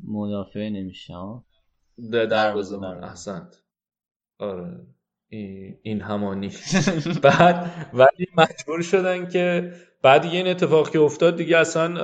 مدافع 0.05 0.69
نمیشه 0.69 1.15
ها 1.15 1.45
دروازه 2.11 2.78
من 2.78 3.05
احسنت. 3.05 3.57
آره. 4.39 4.86
این 5.82 6.01
همانی. 6.01 6.51
بعد 7.23 7.89
ولی 7.93 8.27
مجبور 8.36 8.82
شدن 8.82 9.28
که 9.28 9.73
بعد 10.05 10.22
دیگه 10.22 10.36
این 10.36 10.47
اتفاق 10.47 10.90
که 10.90 11.01
افتاد 11.01 11.36
دیگه 11.36 11.56
اصلا 11.59 11.94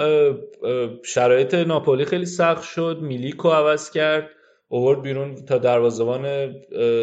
شرایط 1.05 1.55
ناپولی 1.55 2.05
خیلی 2.05 2.27
سخت 2.27 2.62
شد. 2.62 2.98
میلیکو 3.02 3.48
عوض 3.48 3.90
کرد. 3.90 4.31
اوورد 4.68 5.02
بیرون 5.02 5.35
تا 5.35 5.59
دروازه‌بان 5.59 6.52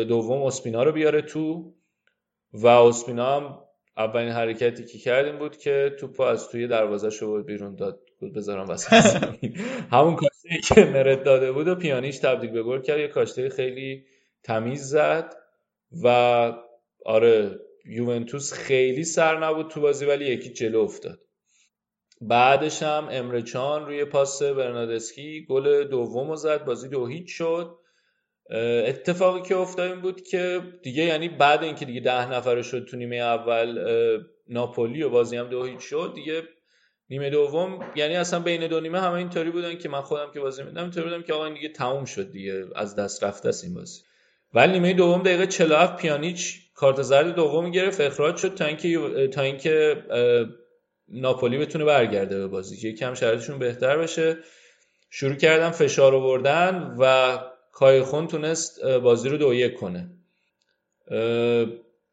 دوم 0.03 0.41
اسپینا 0.44 0.84
رو 0.84 0.91
بیاره 0.91 1.22
تو. 1.22 1.74
و 2.53 2.68
اسپینا 2.68 3.36
هم 3.36 3.60
اولین 3.98 4.30
حرکتی 4.30 4.86
که 4.86 4.98
کرد 4.98 5.26
این 5.26 5.38
بود 5.38 5.57
که 5.57 5.95
توپو 5.99 6.24
از 6.24 6.49
توی 6.49 6.68
دروازه 6.68 7.10
شو 7.10 7.44
بیرون 7.44 7.76
داد. 7.76 7.99
بذارم 8.36 8.69
وسط 8.69 8.99
زمین. 8.99 9.57
همون 9.91 10.15
کاشته 10.15 10.76
که 10.76 10.86
مرد 10.86 11.24
داده 11.24 11.52
بود 11.52 11.68
و 11.68 11.76
پیانیش 11.76 12.18
تبدیل 12.18 12.52
به 12.52 12.64
گل 12.64 12.82
کرد. 12.82 12.99
یه 12.99 13.07
کاشته 13.07 13.49
خیلی 13.49 14.03
تمیز 14.44 14.84
زد. 14.84 15.34
و 16.03 16.07
آره 17.06 17.60
یوونتوس 17.90 18.54
خیلی 18.54 19.04
سر 19.04 19.40
نبود 19.40 19.70
تو 19.70 19.82
بازی 19.82 20.06
ولی 20.06 20.26
یکی 20.26 20.50
جلو 20.50 20.80
افتاد. 20.80 21.20
بعدش 22.22 22.84
هم 22.84 23.08
امرچان 23.12 23.86
روی 23.86 24.06
پاس 24.06 24.44
برنادسکی 24.44 25.46
گل 25.50 25.84
دوم 25.84 26.36
زد. 26.36 26.66
بازی 26.66 26.90
دو 26.90 27.08
هیچ 27.08 27.32
شد. 27.32 27.78
اتفاقی 28.86 29.42
که 29.42 29.56
افتاد 29.56 29.92
این 29.92 30.02
بود 30.02 30.22
که 30.22 30.62
دیگه 30.84 31.04
یعنی 31.04 31.30
بعد 31.30 31.64
اینکه 31.64 31.86
دیگه 31.86 32.02
ده 32.02 32.32
نفره 32.32 32.62
شد 32.62 32.86
تو 32.86 32.98
نیمه 32.98 33.16
اول 33.16 33.80
ناپولی 34.50 35.04
و 35.04 35.10
بازی 35.10 35.38
هم 35.38 35.50
دو 35.50 35.66
هیچ 35.66 35.80
شد 35.80 36.12
دیگه 36.16 36.44
نیمه 37.10 37.30
دوم 37.30 37.92
یعنی 37.96 38.16
اصلا 38.16 38.40
بین 38.40 38.68
دو 38.68 38.80
نیمه 38.80 39.02
همه 39.02 39.14
اینطوری 39.14 39.52
بودن 39.52 39.78
که 39.78 39.90
من 39.90 40.02
خودم 40.02 40.32
که 40.34 40.40
بازی 40.40 40.64
میدم 40.64 40.82
اینطوری 40.82 41.06
بودم 41.06 41.24
که 41.24 41.34
آقا 41.34 41.50
دیگه 41.50 41.70
تموم 41.70 42.06
شد 42.06 42.32
دیگه 42.32 42.66
از 42.76 42.96
دست 42.96 43.24
رفته 43.24 43.50
است 43.50 43.64
این 43.64 43.74
بازی. 43.74 44.02
ولی 44.54 44.74
نیمه 44.74 44.94
دوم 44.94 45.24
دقیقه 45.24 45.48
47 45.48 45.96
پیانیچ 45.96 46.66
کارت 46.78 47.02
زرد 47.02 47.36
دوم 47.36 47.72
گرفت 47.72 48.02
اخراج 48.02 48.38
شد 48.38 48.56
تا 48.56 48.66
اینکه 48.66 49.28
تا 49.28 49.41
اینکه 49.41 50.04
ناپولی 51.10 51.58
بتونه 51.58 51.86
برگرده 51.86 52.38
به 52.38 52.48
بازی 52.48 52.90
یکم 52.90 53.14
شرایطشون 53.14 53.60
بهتر 53.60 53.98
بشه. 53.98 54.38
شروع 55.10 55.36
کردن 55.36 55.70
فشار 55.70 56.16
آوردن 56.16 56.95
و 56.99 57.38
کایخون 57.72 58.28
تونست 58.28 58.86
بازی 58.86 59.30
رو 59.30 59.38
دو 59.38 59.54
یک 59.54 59.74
کنه. 59.74 60.10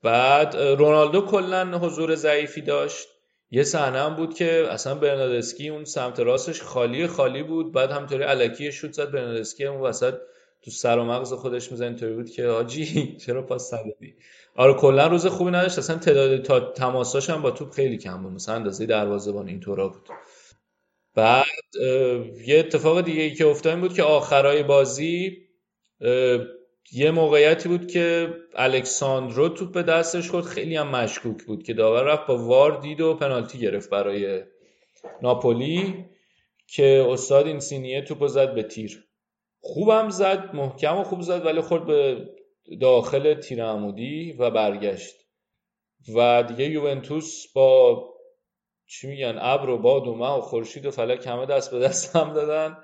بعد 0.03 0.57
رونالدو 0.57 1.20
کلا 1.20 1.78
حضور 1.78 2.15
ضعیفی 2.15 2.61
داشت. 2.61 3.09
یه 3.51 3.62
صحنه 3.62 3.99
هم 3.99 4.16
بود 4.16 4.35
که 4.35 4.66
اصلا 4.70 4.95
برنادسکی 4.95 5.69
اون 5.69 5.85
سمت 5.85 6.20
راستش 6.20 6.62
خالی 6.62 7.07
خالی 7.07 7.43
بود. 7.43 7.73
بعد 7.73 7.91
همطوری 7.91 8.23
علکی 8.23 8.73
شوت 8.73 8.93
زد 8.93 9.11
برنادسکی 9.11 9.65
اون 9.66 9.81
وسط 9.81 10.15
تو 10.62 10.70
سر 10.70 10.99
و 10.99 11.05
مغز 11.05 11.32
خودش 11.32 11.73
می‌زنه 11.73 11.89
اینطوری 11.89 12.15
بود 12.15 12.31
که 12.31 12.47
آجی 12.47 13.16
چرا 13.27 13.43
پاس 13.43 13.74
ندادی؟ 13.74 14.15
آره 14.56 14.74
کلا 14.74 15.06
روز 15.06 15.26
خوبی 15.26 15.51
نداشت. 15.51 15.78
اصلا 15.78 15.97
تعداد 15.97 16.43
تا 16.43 16.60
تماساش 16.60 17.31
هم 17.31 17.43
با 17.43 17.51
توپ 17.51 17.70
خیلی 17.70 17.98
کم 17.98 18.22
بود. 18.22 18.32
مثلا 18.32 18.55
اندازه 18.55 18.86
دروازه‌بان 18.86 19.48
اینطورا 19.48 19.89
بود. 19.89 20.09
بعد 21.14 21.44
یه 22.47 22.59
اتفاق 22.59 23.01
دیگه 23.01 23.22
ای 23.22 23.35
که 23.35 23.47
افتاد 23.47 23.81
بود 23.81 23.94
که 23.94 24.02
آخرای 24.02 24.62
بازی 24.62 25.39
یه 26.93 27.10
موقعیتی 27.10 27.68
بود 27.68 27.86
که 27.86 28.35
الکساندرو 28.55 29.48
توپ 29.48 29.72
به 29.72 29.82
دستش 29.82 30.31
خورد. 30.31 30.44
خیلی 30.44 30.76
هم 30.76 30.89
مشکوک 30.89 31.43
بود 31.44 31.62
که 31.62 31.74
داور 31.74 32.02
رفت 32.02 32.26
با 32.26 32.39
وار 32.39 32.81
دید 32.81 33.01
و 33.01 33.14
پنالتی 33.14 33.59
گرفت 33.59 33.90
برای 33.90 34.43
ناپولی 35.22 36.05
که 36.66 37.06
استاد 37.09 37.47
این 37.47 37.60
سینیه 37.60 38.02
توپ 38.02 38.26
زد 38.26 38.55
به 38.55 38.62
تیر. 38.62 39.05
خوبم 39.60 40.10
زد 40.10 40.51
محکم 40.55 40.97
و 40.97 41.05
خوب 41.05 41.20
زد 41.20 41.47
ولی 41.47 41.60
خورد 41.60 41.86
به 41.86 42.28
داخل 42.81 43.35
تیر 43.35 43.65
عمودی 43.65 44.32
و 44.32 44.51
برگشت. 44.51 45.15
و 46.15 46.43
دیگه 46.43 46.70
یوونتوس 46.70 47.53
با 47.53 48.05
چی 48.86 49.07
میگن 49.07 49.39
ابر 49.41 49.69
و 49.69 49.78
باد 49.78 50.07
و 50.07 50.15
مه 50.15 50.39
و 50.39 50.41
خورشید 50.41 50.86
و 50.86 50.91
فلک 50.91 51.27
همه 51.27 51.47
دست 51.47 51.70
به 51.70 51.78
دست 51.78 52.16
هم 52.16 52.32
دادن. 52.32 52.77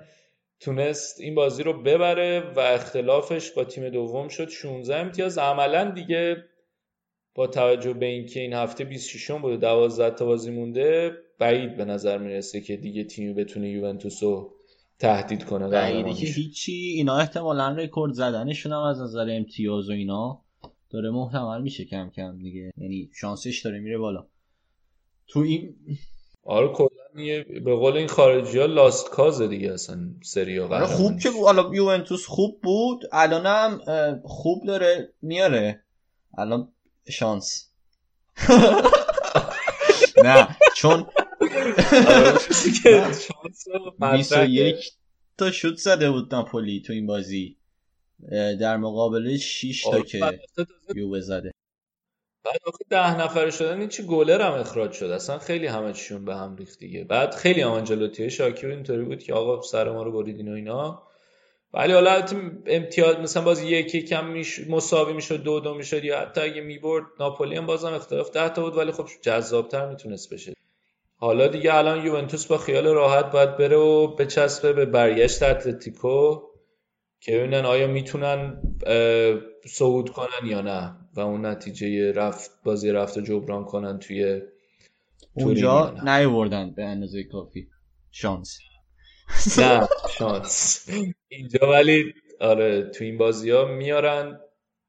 تونست 0.59 1.21
این 1.21 1.35
بازی 1.35 1.63
رو 1.63 1.83
ببره 1.83 2.39
و 2.39 2.59
اختلافش 2.59 3.51
با 3.51 3.63
تیم 3.63 3.89
دوم 3.89 4.27
شد. 4.27 4.49
16 4.49 4.95
امتیاز. 4.95 5.37
عملا 5.37 5.91
دیگه 5.91 6.43
با 7.35 7.47
توجه 7.47 7.93
به 7.93 8.05
اینکه 8.05 8.39
این 8.39 8.53
هفته 8.53 8.83
26 8.83 9.31
بود 9.31 9.53
و 9.53 9.57
12 9.57 10.15
تا 10.15 10.25
بازی 10.25 10.51
مونده 10.51 11.17
بعید 11.39 11.77
به 11.77 11.85
نظر 11.85 12.17
می‌رسه 12.17 12.61
که 12.61 12.77
دیگه 12.77 13.03
تیمی 13.03 13.33
بتونه 13.33 13.69
یوونتوس 13.69 14.23
رو 14.23 14.53
تهدید 15.01 15.43
کنه 15.45 15.67
بعیده 15.67 16.13
که 16.13 16.25
هیچی 16.25 16.71
اینا 16.71 17.17
احتمالا 17.17 17.69
رکورد 17.69 18.13
زدنشون 18.13 18.71
هم 18.71 18.79
از 18.81 19.01
نظر 19.01 19.27
امتیاز 19.29 19.89
و 19.89 19.91
اینا 19.91 20.41
داره 20.89 21.09
محتمل 21.09 21.61
میشه 21.61 21.85
کم 21.85 22.09
کم 22.09 22.37
دیگه. 22.37 22.71
یعنی 22.77 23.09
شانسش 23.13 23.61
داره 23.65 23.79
میره 23.79 23.97
بالا. 23.97 24.27
تو 25.27 25.39
این 25.39 25.75
آره 26.43 26.67
کلا 26.67 26.87
به 27.65 27.75
قول 27.75 27.97
این 27.97 28.07
خارجی 28.07 28.59
ها 28.59 28.65
لاست 28.65 29.09
کازه 29.09 29.47
دیگه 29.47 29.73
اصلا 29.73 29.99
سریا 30.23 30.67
آره 30.67 30.85
خوب 30.85 31.19
که 31.19 31.29
حالا 31.31 31.75
یوونتوس 31.75 32.25
خوب 32.25 32.61
بود. 32.61 33.03
الانم 33.11 33.81
خوب 34.25 34.65
داره 34.67 35.13
میاره. 35.21 35.83
الان 36.37 36.71
شانس. 37.09 37.71
نه 40.25 40.57
چون 40.75 41.05
21 43.99 44.91
تا 45.37 45.51
شوت 45.51 45.77
زده 45.77 46.11
بود 46.11 46.35
ناپولی 46.35 46.81
تو 46.81 46.93
این 46.93 47.07
بازی. 47.07 47.57
در 48.59 48.77
مقابل 48.77 49.37
6 49.37 49.83
تا 49.83 50.01
که 50.01 50.39
یووه 50.95 51.19
زده. 51.19 51.51
بعد 52.45 52.59
آخه 52.65 52.85
ده 52.89 53.21
نفر 53.23 53.49
شدن 53.49 53.79
این 53.79 53.89
چی 53.89 54.03
گلر 54.03 54.41
هم 54.41 54.53
اخراج 54.53 54.91
شد؟ 54.91 55.05
اصلا 55.05 55.39
خیلی 55.39 55.67
همه 55.67 55.93
چیشون 55.93 56.25
به 56.25 56.35
هم 56.35 56.55
ریخت 56.55 56.79
دیگه. 56.79 57.03
بعد 57.03 57.35
خیلی 57.35 57.61
هم 57.61 57.71
آنجلوتی 57.71 58.29
شاکی 58.29 58.67
اینطوری 58.67 59.03
بود 59.03 59.23
که 59.23 59.33
آقا 59.33 59.61
سر 59.61 59.91
ما 59.91 60.03
رو 60.03 60.11
بریدین 60.11 60.51
و 60.51 60.55
اینا. 60.55 61.03
ولی 61.73 61.93
حالا 61.93 62.25
امتیاز 62.65 63.15
مثلا 63.15 63.43
باز 63.43 63.63
یکی 63.63 64.01
کم 64.01 64.27
میش 64.27 64.59
مساوی 64.69 65.13
می‌شد 65.13 65.43
دو 65.43 65.59
دو 65.59 65.73
می‌شد 65.73 66.03
یا 66.03 66.19
حتی 66.19 66.41
اگه 66.41 66.61
می‌برد 66.61 67.05
ناپولی 67.19 67.55
هم 67.55 67.65
بازم 67.65 67.93
اختلاف 67.93 68.31
ده 68.31 68.49
تا 68.49 68.63
بود 68.63 68.77
ولی 68.77 68.91
خب 68.91 69.07
جذابتر 69.21 69.89
می‌تونست 69.89 70.33
بشه. 70.33 70.53
حالا 71.21 71.47
دیگه 71.47 71.75
الان 71.75 72.05
یوونتوس 72.05 72.47
با 72.47 72.57
خیال 72.57 72.87
راحت 72.87 73.31
باید 73.31 73.57
بره 73.57 73.77
و 73.77 74.15
بچسبه 74.15 74.73
به 74.73 74.85
برگشت 74.85 75.43
اتلتیکو. 75.43 76.41
که 77.19 77.37
ببینن 77.37 77.65
آیا 77.65 77.87
می‌تونن 77.87 78.61
صعود 79.65 80.09
کنن 80.09 80.47
یا 80.47 80.61
نه 80.61 80.95
و 81.13 81.19
اون 81.19 81.45
نتیجه 81.45 82.11
رفت 82.11 82.51
بازی 82.63 82.91
رفت 82.91 83.17
و 83.17 83.21
جبران 83.21 83.65
کنن 83.65 83.99
توی 83.99 84.41
اونجا 85.33 85.95
نیوردن 86.03 86.71
به 86.71 86.85
اندازه 86.85 87.23
کافی. 87.23 87.67
شانس. 88.11 88.59
نه 89.57 89.87
شانس. 90.17 90.85
اینجا 91.27 91.69
ولی 91.69 92.13
آره 92.39 92.83
تو 92.83 93.03
این 93.03 93.17
بازی 93.17 93.51
ها 93.51 93.65
میارن 93.65 94.39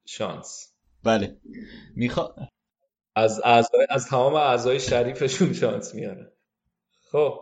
شانس. 0.04 0.72
بله. 1.04 1.36
میخوا 1.96 2.34
از 3.14 3.40
اعضای 3.44 3.86
از 3.90 4.06
تمام 4.06 4.34
اعضای 4.34 4.80
شریفشون 4.80 5.52
شانس 5.52 5.94
میارن 5.94 6.28
خب. 7.12 7.34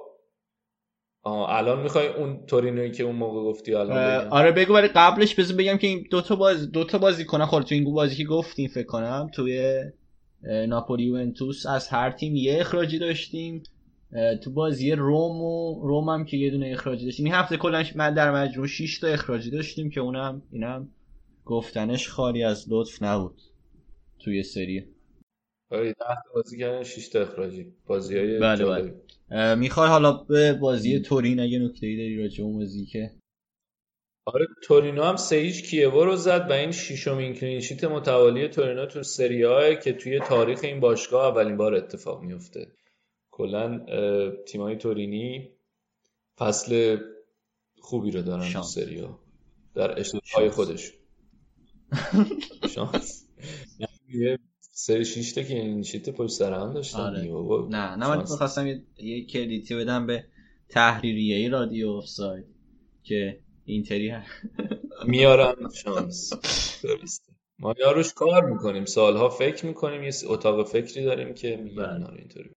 آه 1.23 1.51
الان 1.51 1.83
می‌خوای 1.83 2.07
اون 2.07 2.47
تورینوی 2.47 2.91
که 2.91 3.03
اون 3.03 3.17
موقع 3.17 3.41
گفتی 3.41 3.75
الان 3.75 4.21
بگم. 4.21 4.33
آره 4.33 4.53
بگو 4.53 4.75
ولی 4.75 4.89
قبلش 4.89 5.35
بذار 5.35 5.57
بگم 5.57 5.77
که 5.77 5.87
این 5.87 6.07
دو 6.11 6.21
تا 6.21 6.37
باز 6.37 6.73
دو 6.73 6.85
تا 6.85 6.99
بازی 6.99 7.25
کنن. 7.25 7.47
خورد 7.47 7.65
تو 7.65 7.75
این 7.75 7.95
بازی 7.95 8.17
که 8.17 8.25
گفتیم 8.25 8.69
فکر 8.69 8.87
کنم 8.87 9.31
توی 9.35 9.83
ناپولی 10.69 11.05
یوونتوس 11.05 11.67
از 11.67 11.89
هر 11.89 12.11
تیم 12.11 12.37
یه 12.37 12.61
اخراجی 12.61 12.99
داشتیم. 12.99 13.63
تو 14.43 14.51
بازی 14.51 14.93
روم 14.93 15.43
و 15.43 15.81
روم 15.87 16.09
هم 16.09 16.25
که 16.25 16.37
یه 16.37 16.51
دونه 16.51 16.71
اخراجی 16.73 17.05
داشتیم. 17.05 17.27
این 17.27 17.35
هفته 17.35 17.57
کلا 17.57 17.85
من 17.95 18.15
در 18.15 18.31
مجموع 18.31 18.67
6 18.67 18.99
تا 18.99 19.07
اخراجی 19.07 19.51
داشتیم 19.51 19.91
که 19.91 20.01
اونم 20.01 20.43
اینم 20.53 20.89
گفتنش 21.45 22.09
خالی 22.09 22.43
از 22.43 22.67
لطف 22.69 23.03
نبود 23.03 23.41
توی 24.19 24.43
سری. 24.43 24.85
آره 25.71 25.93
10 25.93 25.97
بازی 26.35 26.59
کردن 26.59 26.83
6 26.83 27.09
تا 27.09 27.21
اخراجی 27.21 27.73
بازیای 27.87 28.39
بله 28.39 28.65
بله. 28.65 29.55
می‌خوای 29.55 29.89
حالا 29.89 30.13
به 30.13 30.53
بازی 30.53 31.01
تورین 31.01 31.41
اگه 31.41 31.59
نکته 31.59 31.87
ای 31.87 31.97
داری 31.97 32.23
راجع 32.23 32.45
اون 32.45 32.59
بازی 32.59 32.87
که؟ 32.87 33.11
آره 34.25 34.47
تورینو 34.63 35.03
هم 35.03 35.17
سه 35.17 35.37
هیچ 35.37 35.71
کیوو 35.71 36.05
رو 36.05 36.17
زد 36.17 36.47
و 36.51 36.53
این 36.53 36.73
ششمین 36.73 37.35
کلین 37.35 37.61
شیت 37.61 37.85
متوالی 37.85 38.49
تورینو 38.49 38.87
تو 38.87 39.03
سری 39.03 39.77
که 39.77 39.93
توی 39.93 40.21
تاریخ 40.21 40.61
این 40.63 40.81
باشگاه 40.81 41.27
اولین 41.27 41.57
بار 41.57 41.75
اتفاق 41.75 42.23
میفته 42.23 42.73
کلا 43.31 43.87
تیمای 44.47 44.77
تورینی 44.77 45.51
فصل 46.39 46.99
خوبی 47.81 48.11
رو 48.11 48.23
دارن 48.23 48.53
تو 48.53 48.63
سری 48.63 49.09
در 49.75 50.01
اشتباههای 50.01 50.51
خودش 50.51 50.93
شانس 52.75 53.27
سه 54.83 55.05
شیش 55.05 55.33
تا 55.33 55.43
که 55.43 55.55
این 55.55 55.83
شیت 55.83 56.11
پشت 56.11 56.33
سر 56.33 56.53
هم 56.53 56.73
داشتن 56.73 57.01
آره. 57.01 57.23
نه 57.71 57.97
نه 57.97 58.09
من 58.09 58.19
می‌خواستم 58.19 58.67
یه, 58.67 58.83
یه 58.99 59.27
کردیتی 59.27 59.75
بدم 59.75 60.07
به 60.07 60.25
تحریریه 60.69 61.49
رادیو 61.49 61.91
آفساید 61.91 62.45
که 63.03 63.41
اینتری 63.65 64.13
میارم 65.07 65.69
شانس. 65.85 66.33
ما 67.59 67.75
یاروش 67.79 68.13
کار 68.13 68.51
می‌کنیم. 68.51 68.85
سالها 68.85 69.29
فکر 69.29 69.67
می‌کنیم. 69.67 70.03
یه 70.03 70.13
اتاق 70.27 70.67
فکری 70.67 71.05
داریم 71.05 71.35
که 71.35 71.57
میگن 71.57 72.03
آره 72.03 72.19
اینطوری. 72.19 72.51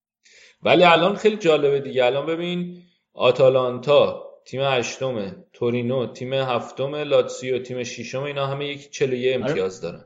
ولی 0.62 0.84
الان 0.84 1.16
خیلی 1.16 1.38
جالبه 1.38 1.80
دیگه. 1.80 2.06
الان 2.06 2.26
ببین 2.26 2.84
آتالانتا 3.14 4.24
تیم 4.46 4.62
هشتمه 4.62 5.46
تورینو 5.54 6.14
تیم 6.14 6.34
هفتم 6.34 6.96
لاتسیو 6.96 7.60
تیم 7.60 7.84
ششم 7.84 8.24
اینا 8.24 8.48
همه 8.48 8.68
یک 8.68 8.92
41 8.92 9.36
امتیاز 9.36 9.82
دارن. 9.82 10.06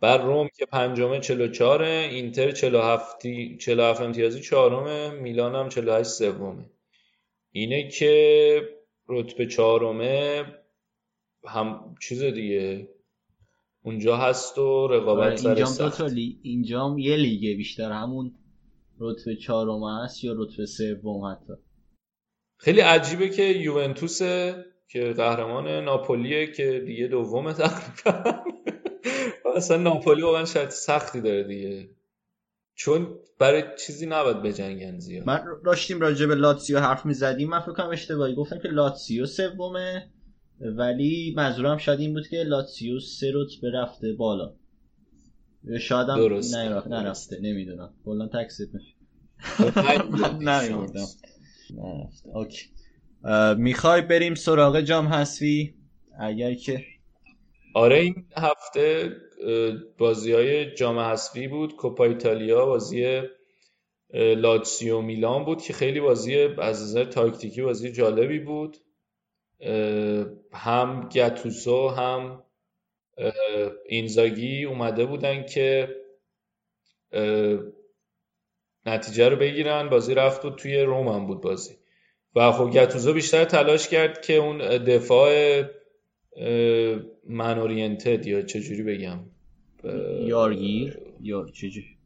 بر 0.00 0.18
روم 0.18 0.48
که 0.56 0.66
پنجمه 0.66 1.20
44 1.20 1.82
اینتر 1.82 2.50
47 2.50 3.26
47 3.58 4.00
امتیازی 4.00 4.40
چهارمه 4.40 5.10
میلان 5.10 5.54
هم 5.54 5.68
48 5.68 6.08
سومه. 6.10 6.70
اینه 7.52 7.88
که 7.88 8.62
رتبه 9.08 9.46
چهارمه 9.46 10.44
هم 11.46 11.94
چیز 12.02 12.22
دیگه. 12.22 12.88
اونجا 13.82 14.16
هست 14.16 14.58
و 14.58 14.88
رقابت 14.88 15.36
سر 15.36 15.48
اینجام 15.48 15.74
دو 15.78 15.90
تا 15.90 16.06
لی... 16.06 16.40
اینجام 16.42 16.98
یه 16.98 17.16
لیگه 17.16 17.54
بیشتر. 17.54 17.92
همون 17.92 18.34
رتبه 19.00 19.36
چهارم 19.36 20.04
هست 20.04 20.24
یا 20.24 20.34
رتبه 20.36 20.66
سوم 20.66 21.24
حتی؟ 21.24 21.52
خیلی 22.56 22.80
عجیبه 22.80 23.28
که 23.28 23.42
یوونتوسه 23.42 24.64
که 24.88 25.12
قهرمان 25.12 25.68
ناپولیه 25.68 26.52
که 26.52 26.82
دیگه 26.86 27.06
دومه 27.06 27.52
تقریبا. 27.52 28.44
اصلا 29.58 29.76
ناپولی 29.76 30.22
واقعا 30.22 30.44
شرط 30.44 30.70
سختی 30.70 31.20
داره 31.20 31.44
دیگه. 31.44 31.88
چون 32.74 33.18
برای 33.38 33.62
چیزی 33.86 34.06
نباید 34.06 34.42
بجنگن 34.42 34.98
زیاد. 34.98 35.26
من 35.26 35.44
داشتیم 35.64 36.00
راجع 36.00 36.26
به 36.26 36.34
لاتسیو 36.34 36.78
حرف 36.78 37.06
می‌زدیم. 37.06 37.48
من 37.48 37.60
فکر 37.60 37.72
کنم 37.72 37.90
اشتباهی 37.90 38.34
گفتم 38.34 38.58
که 38.58 38.68
لاتسیو 38.68 39.26
سومه 39.26 40.10
ولی 40.60 41.34
منظورم 41.36 41.78
شاید 41.78 42.00
این 42.00 42.14
بود 42.14 42.28
که 42.28 42.36
لاتسیو 42.36 43.00
سه 43.00 43.32
رتبه 43.34 43.70
رفته 43.70 44.12
بالا. 44.12 44.54
شاید 45.80 46.08
هم 46.08 46.18
نرفته 46.54 46.90
نرفته. 46.90 47.38
نمی‌دونم. 47.42 47.94
کلا 48.04 48.28
تکسیب 48.28 48.68
نمی‌دونم 50.40 51.06
اوکی. 52.24 52.66
می‌خوای 53.56 54.02
بریم 54.02 54.34
سراغ 54.34 54.80
جام 54.80 55.08
حذفی؟ 55.08 55.74
اگر 56.20 56.54
که 56.54 56.84
آره 57.74 57.96
این 57.96 58.24
هفته 58.36 59.10
بازی 59.98 60.32
های 60.32 60.74
جام 60.74 60.98
حذفی 60.98 61.48
بود. 61.48 61.76
کوپا 61.76 62.04
ایتالیا 62.04 62.66
بازی 62.66 63.22
لاتسیو 64.14 65.00
میلان 65.00 65.44
بود 65.44 65.62
که 65.62 65.72
خیلی 65.72 66.00
بازی 66.00 66.36
از 66.38 66.82
نظر 66.82 67.04
تاکتیکی 67.04 67.62
بازی 67.62 67.92
جالبی 67.92 68.38
بود. 68.38 68.76
هم 70.52 71.08
گتوسو 71.12 71.88
هم 71.88 72.42
اینزاگی 73.86 74.64
اومده 74.64 75.04
بودن 75.04 75.46
که 75.46 75.96
نتیجه 78.86 79.28
رو 79.28 79.36
بگیرن. 79.36 79.88
بازی 79.88 80.14
رفت 80.14 80.42
بود 80.42 80.56
توی 80.56 80.80
روم 80.80 81.08
هم 81.08 81.26
بود 81.26 81.40
بازی. 81.40 81.74
و 82.34 82.52
خب 82.52 82.70
گتوزو 82.70 83.12
بیشتر 83.12 83.44
تلاش 83.44 83.88
کرد 83.88 84.20
که 84.20 84.32
اون 84.32 84.58
دفاع 84.78 85.62
من 87.28 87.58
اورینتد 87.58 88.26
یا 88.26 88.42
چجوری 88.42 88.82
بگم؟ 88.82 89.20
یارگیر؟ 90.26 90.98
یا 91.20 91.46
چجوری 91.54 91.98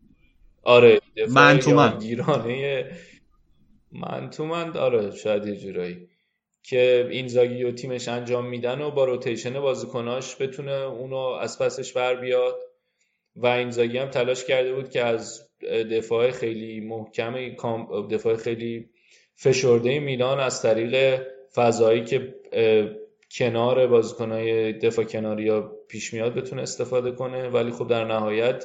آره 0.62 1.01
من 1.31 1.59
تو 1.59 1.74
من. 1.74 1.99
گیرانه 1.99 2.90
من 3.93 4.31
تو 4.31 4.44
من 4.47 4.77
آره 4.77 5.11
شاید 5.11 5.47
یه 5.47 5.57
جورایی. 5.57 6.09
که 6.62 7.09
این 7.11 7.28
زاگی 7.28 7.65
و 7.65 7.73
تیمش 7.73 8.09
انجام 8.09 8.47
میدن 8.47 8.81
و 8.81 8.90
با 8.90 9.05
روتیشن 9.05 9.61
بازیکناش 9.61 10.36
بتونه 10.40 10.73
اونو 10.73 11.16
از 11.16 11.59
پسش 11.59 11.93
بر 11.93 12.15
بیاد. 12.15 12.57
و 13.36 13.47
این 13.47 13.70
زاگی 13.70 13.99
هم 13.99 14.09
تلاش 14.09 14.44
کرده 14.44 14.74
بود 14.74 14.90
که 14.90 15.05
از 15.05 15.49
دفاع 15.90 16.31
خیلی 16.31 16.81
محکم 16.81 17.53
دفاع 18.11 18.36
خیلی 18.36 18.90
فشرده 19.35 20.01
میلان 20.01 20.40
از 20.40 20.62
طریق 20.62 21.23
فضایی 21.55 22.05
که 22.05 22.35
کنار 23.39 23.87
بازیکنهای 23.87 24.73
دفاع 24.73 25.05
کناری 25.05 25.45
یا 25.45 25.73
پیش 25.89 26.15
میاد 26.15 26.35
بتونه 26.35 26.63
استفاده 26.63 27.13
کنه. 27.13 27.49
ولی 27.49 27.71
خب 27.71 27.89
در 27.89 28.05
نهایت 28.05 28.65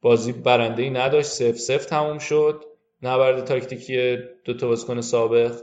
بازی 0.00 0.32
برنده 0.32 0.82
ای 0.82 0.90
نداشت. 0.90 1.28
سف 1.28 1.56
سف 1.56 1.84
تموم 1.86 2.18
شد. 2.18 2.64
نبرد 3.02 3.44
تاکتیکی 3.44 4.18
دو 4.44 4.54
تا 4.54 4.68
بازیکن 4.68 5.00
سابق 5.00 5.60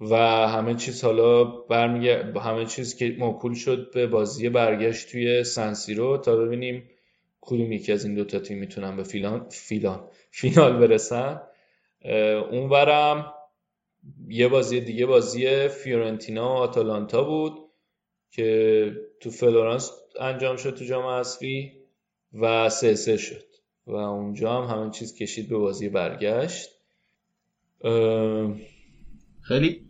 و 0.00 0.16
همه 0.48 0.74
چیز 0.74 1.04
حالا 1.04 1.44
برمیگه 1.44 2.32
همه 2.40 2.64
چیز 2.66 2.96
که 2.96 3.16
موکول 3.18 3.54
شد 3.54 3.90
به 3.94 4.06
بازی 4.06 4.48
برگشت 4.48 5.10
توی 5.10 5.44
سنسیرو 5.44 6.18
تا 6.18 6.36
ببینیم 6.36 6.90
کدوم 7.40 7.72
یکی 7.72 7.92
از 7.92 8.04
این 8.04 8.14
دوتا 8.14 8.38
تیم 8.38 8.58
می‌تونن 8.58 8.96
به 8.96 9.02
فیلان 9.02 9.46
فیلان 9.50 10.08
فینال 10.30 10.78
برسن. 10.78 11.40
اونورم 12.50 13.33
یه 14.28 14.48
بازی 14.48 14.80
دیگه 14.80 15.06
بازی 15.06 15.68
فیورنتینا 15.68 16.48
و 16.48 16.56
آتالانتا 16.56 17.24
بود 17.24 17.52
که 18.30 18.92
تو 19.20 19.30
فلورانس 19.30 19.90
انجام 20.20 20.56
شد 20.56 20.74
تو 20.74 20.84
جام 20.84 21.06
حذفی 21.06 21.72
و 22.32 22.68
سه 22.68 22.94
سه 22.94 23.16
شد 23.16 23.44
و 23.86 23.94
اونجا 23.94 24.62
هم 24.62 24.76
همه 24.76 24.90
چیز 24.90 25.14
کشید 25.14 25.48
به 25.48 25.56
بازی 25.56 25.88
برگشت 25.88 26.70
خیلی 29.40 29.80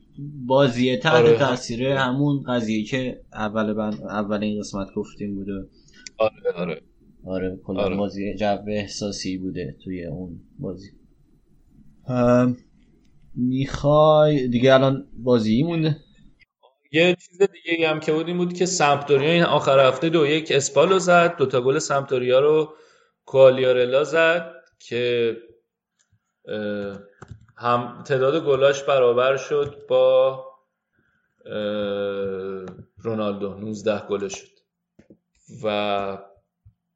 بازی 0.46 0.96
تحت 0.96 1.14
آره. 1.14 1.38
تاثیر 1.38 1.86
همون 1.86 2.42
قضیه 2.42 2.84
که 2.84 3.20
اول 3.32 3.72
بند 3.72 4.02
اول 4.02 4.42
این 4.42 4.60
قسمت 4.60 4.88
گفتیم 4.96 5.34
بوده 5.34 5.68
آره 6.18 6.52
آره 6.54 6.82
آره 7.24 7.58
کلا 7.64 7.82
آره. 7.82 7.96
بازی 7.96 8.34
جو 8.34 8.58
احساسی 8.68 9.38
بوده 9.38 9.76
توی 9.84 10.06
اون 10.06 10.40
بازی 10.58 10.90
می‌خوای 13.36 14.48
دیگه 14.48 14.74
الان 14.74 15.08
بازی 15.12 15.62
مونده. 15.62 15.96
یه 16.92 17.16
چیز 17.16 17.42
دیگه 17.42 17.88
هم 17.88 18.00
که 18.00 18.12
بود 18.12 18.26
این 18.26 18.38
بود 18.38 18.52
که 18.52 18.66
سمپدوریا 18.66 19.30
این 19.30 19.42
آخر 19.42 19.88
هفته 19.88 20.08
دو 20.08 20.26
یک 20.26 20.52
اسپالو 20.52 20.98
زد. 20.98 21.36
دوتا 21.36 21.60
گل 21.60 21.78
سمپدوریا 21.78 22.40
رو 22.40 22.74
کوالیارلا 23.26 24.04
زد 24.04 24.54
که 24.78 25.36
هم 27.56 28.02
تعداد 28.06 28.44
گلاش 28.44 28.82
برابر 28.82 29.36
شد 29.36 29.86
با 29.88 30.44
رونالدو. 32.98 33.54
19 33.54 34.06
گله 34.06 34.28
شد. 34.28 34.48
و 35.64 36.18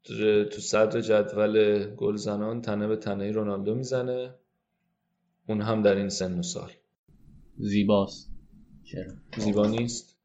تو 0.04 0.60
صدر 0.60 1.00
جدول 1.00 1.84
گل 1.94 2.16
زنان 2.16 2.62
تنه 2.62 2.86
به 2.86 2.96
تنه 2.96 3.30
رونالدو 3.30 3.74
می‌زنه. 3.74 4.34
اون 5.48 5.60
هم 5.60 5.82
در 5.82 5.96
این 5.96 6.08
سن 6.08 6.38
و 6.38 6.42
سال. 6.42 6.70
زیباست. 7.58 8.30
چرا؟ 8.84 9.12
زیبا 9.36 9.66
نیست. 9.66 10.18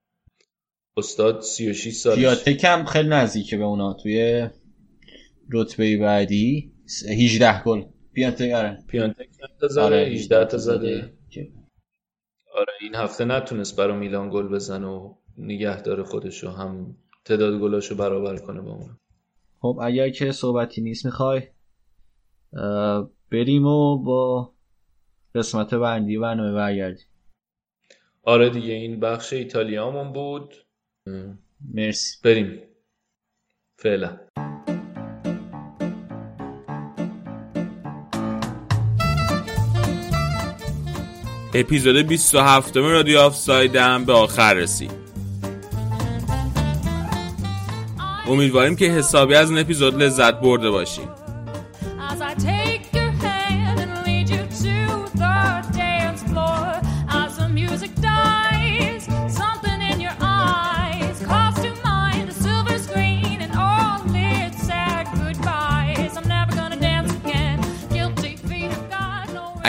استاد 0.97 1.41
36 1.41 1.95
سال. 1.95 2.15
پیاتک 2.15 2.63
هم 2.63 2.85
خیلی 2.85 3.09
نزدیکه 3.09 3.57
به 3.57 3.63
اونا. 3.63 3.93
توی 3.93 4.47
رتبه 5.51 5.97
بعدی 5.97 6.73
18 7.09 7.63
گل. 7.63 7.83
پیانتک 8.13 8.51
آره. 8.51 8.83
پیانتک 8.87 9.29
تا 9.59 9.67
زده 9.67 9.81
آره 9.81 10.05
18 10.05 10.45
تا 10.45 10.57
زده. 10.57 11.13
آره 12.55 12.73
این 12.81 12.95
هفته 12.95 13.25
نتونست 13.25 13.75
برای 13.75 13.97
میلان 13.97 14.29
گل 14.29 14.47
بزنه 14.47 14.87
و 14.87 15.13
نگه 15.37 15.81
داره 15.81 16.03
خودشو 16.03 16.49
هم 16.49 16.97
تعداد 17.25 17.59
گلاشو 17.61 17.95
برابر 17.95 18.37
کنه 18.37 18.61
با 18.61 18.71
اون 18.71 18.97
خب 19.59 19.79
اگر 19.83 20.09
که 20.09 20.31
صحبتی 20.31 20.81
نیست 20.81 21.05
می‌خوای 21.05 21.41
بریم 23.31 23.65
و 23.65 24.03
با 24.03 24.52
قسمت 25.35 25.73
بندی 25.73 26.17
برنامه 26.17 26.53
برگردیم 26.53 27.05
آره 28.23 28.49
دیگه 28.49 28.73
این 28.73 28.99
بخش 28.99 29.33
ایتالیامون 29.33 30.13
بود. 30.13 30.53
مرسی. 31.73 32.17
بریم. 32.23 32.61
فعلا. 33.77 34.19
اپیزود 41.53 41.95
27 41.95 42.77
رادیو 42.77 43.19
آف 43.19 43.35
سایدم 43.35 44.05
به 44.05 44.13
آخر 44.13 44.53
رسید. 44.53 44.91
امیدواریم 48.27 48.75
که 48.75 48.85
حسابی 48.85 49.35
از 49.35 49.49
این 49.49 49.59
اپیزود 49.59 50.03
لذت 50.03 50.39
برده 50.39 50.69
باشیم 50.69 51.22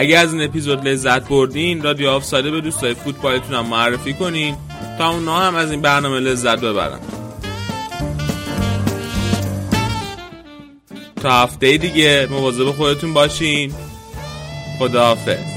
اگر 0.05 0.23
از 0.23 0.33
این 0.33 0.43
اپیزود 0.43 0.89
لذت 0.89 1.29
بردین 1.29 1.83
رادیو 1.83 2.09
آف 2.09 2.25
ساده 2.25 2.51
به 2.51 2.61
دوستای 2.61 2.95
فوتبالتون 2.95 3.55
هم 3.55 3.67
معرفی 3.67 4.13
کنین 4.13 4.57
تا 4.99 5.11
اونا 5.11 5.39
هم 5.39 5.55
از 5.55 5.71
این 5.71 5.81
برنامه 5.81 6.21
لذت 6.21 6.61
ببرن. 6.61 6.99
تا 11.23 11.43
هفته 11.43 11.77
دیگه 11.77 12.29
مواظب 12.31 12.71
خودتون 12.71 13.15
باشین. 13.15 13.75
خداحافظ. 14.79 15.54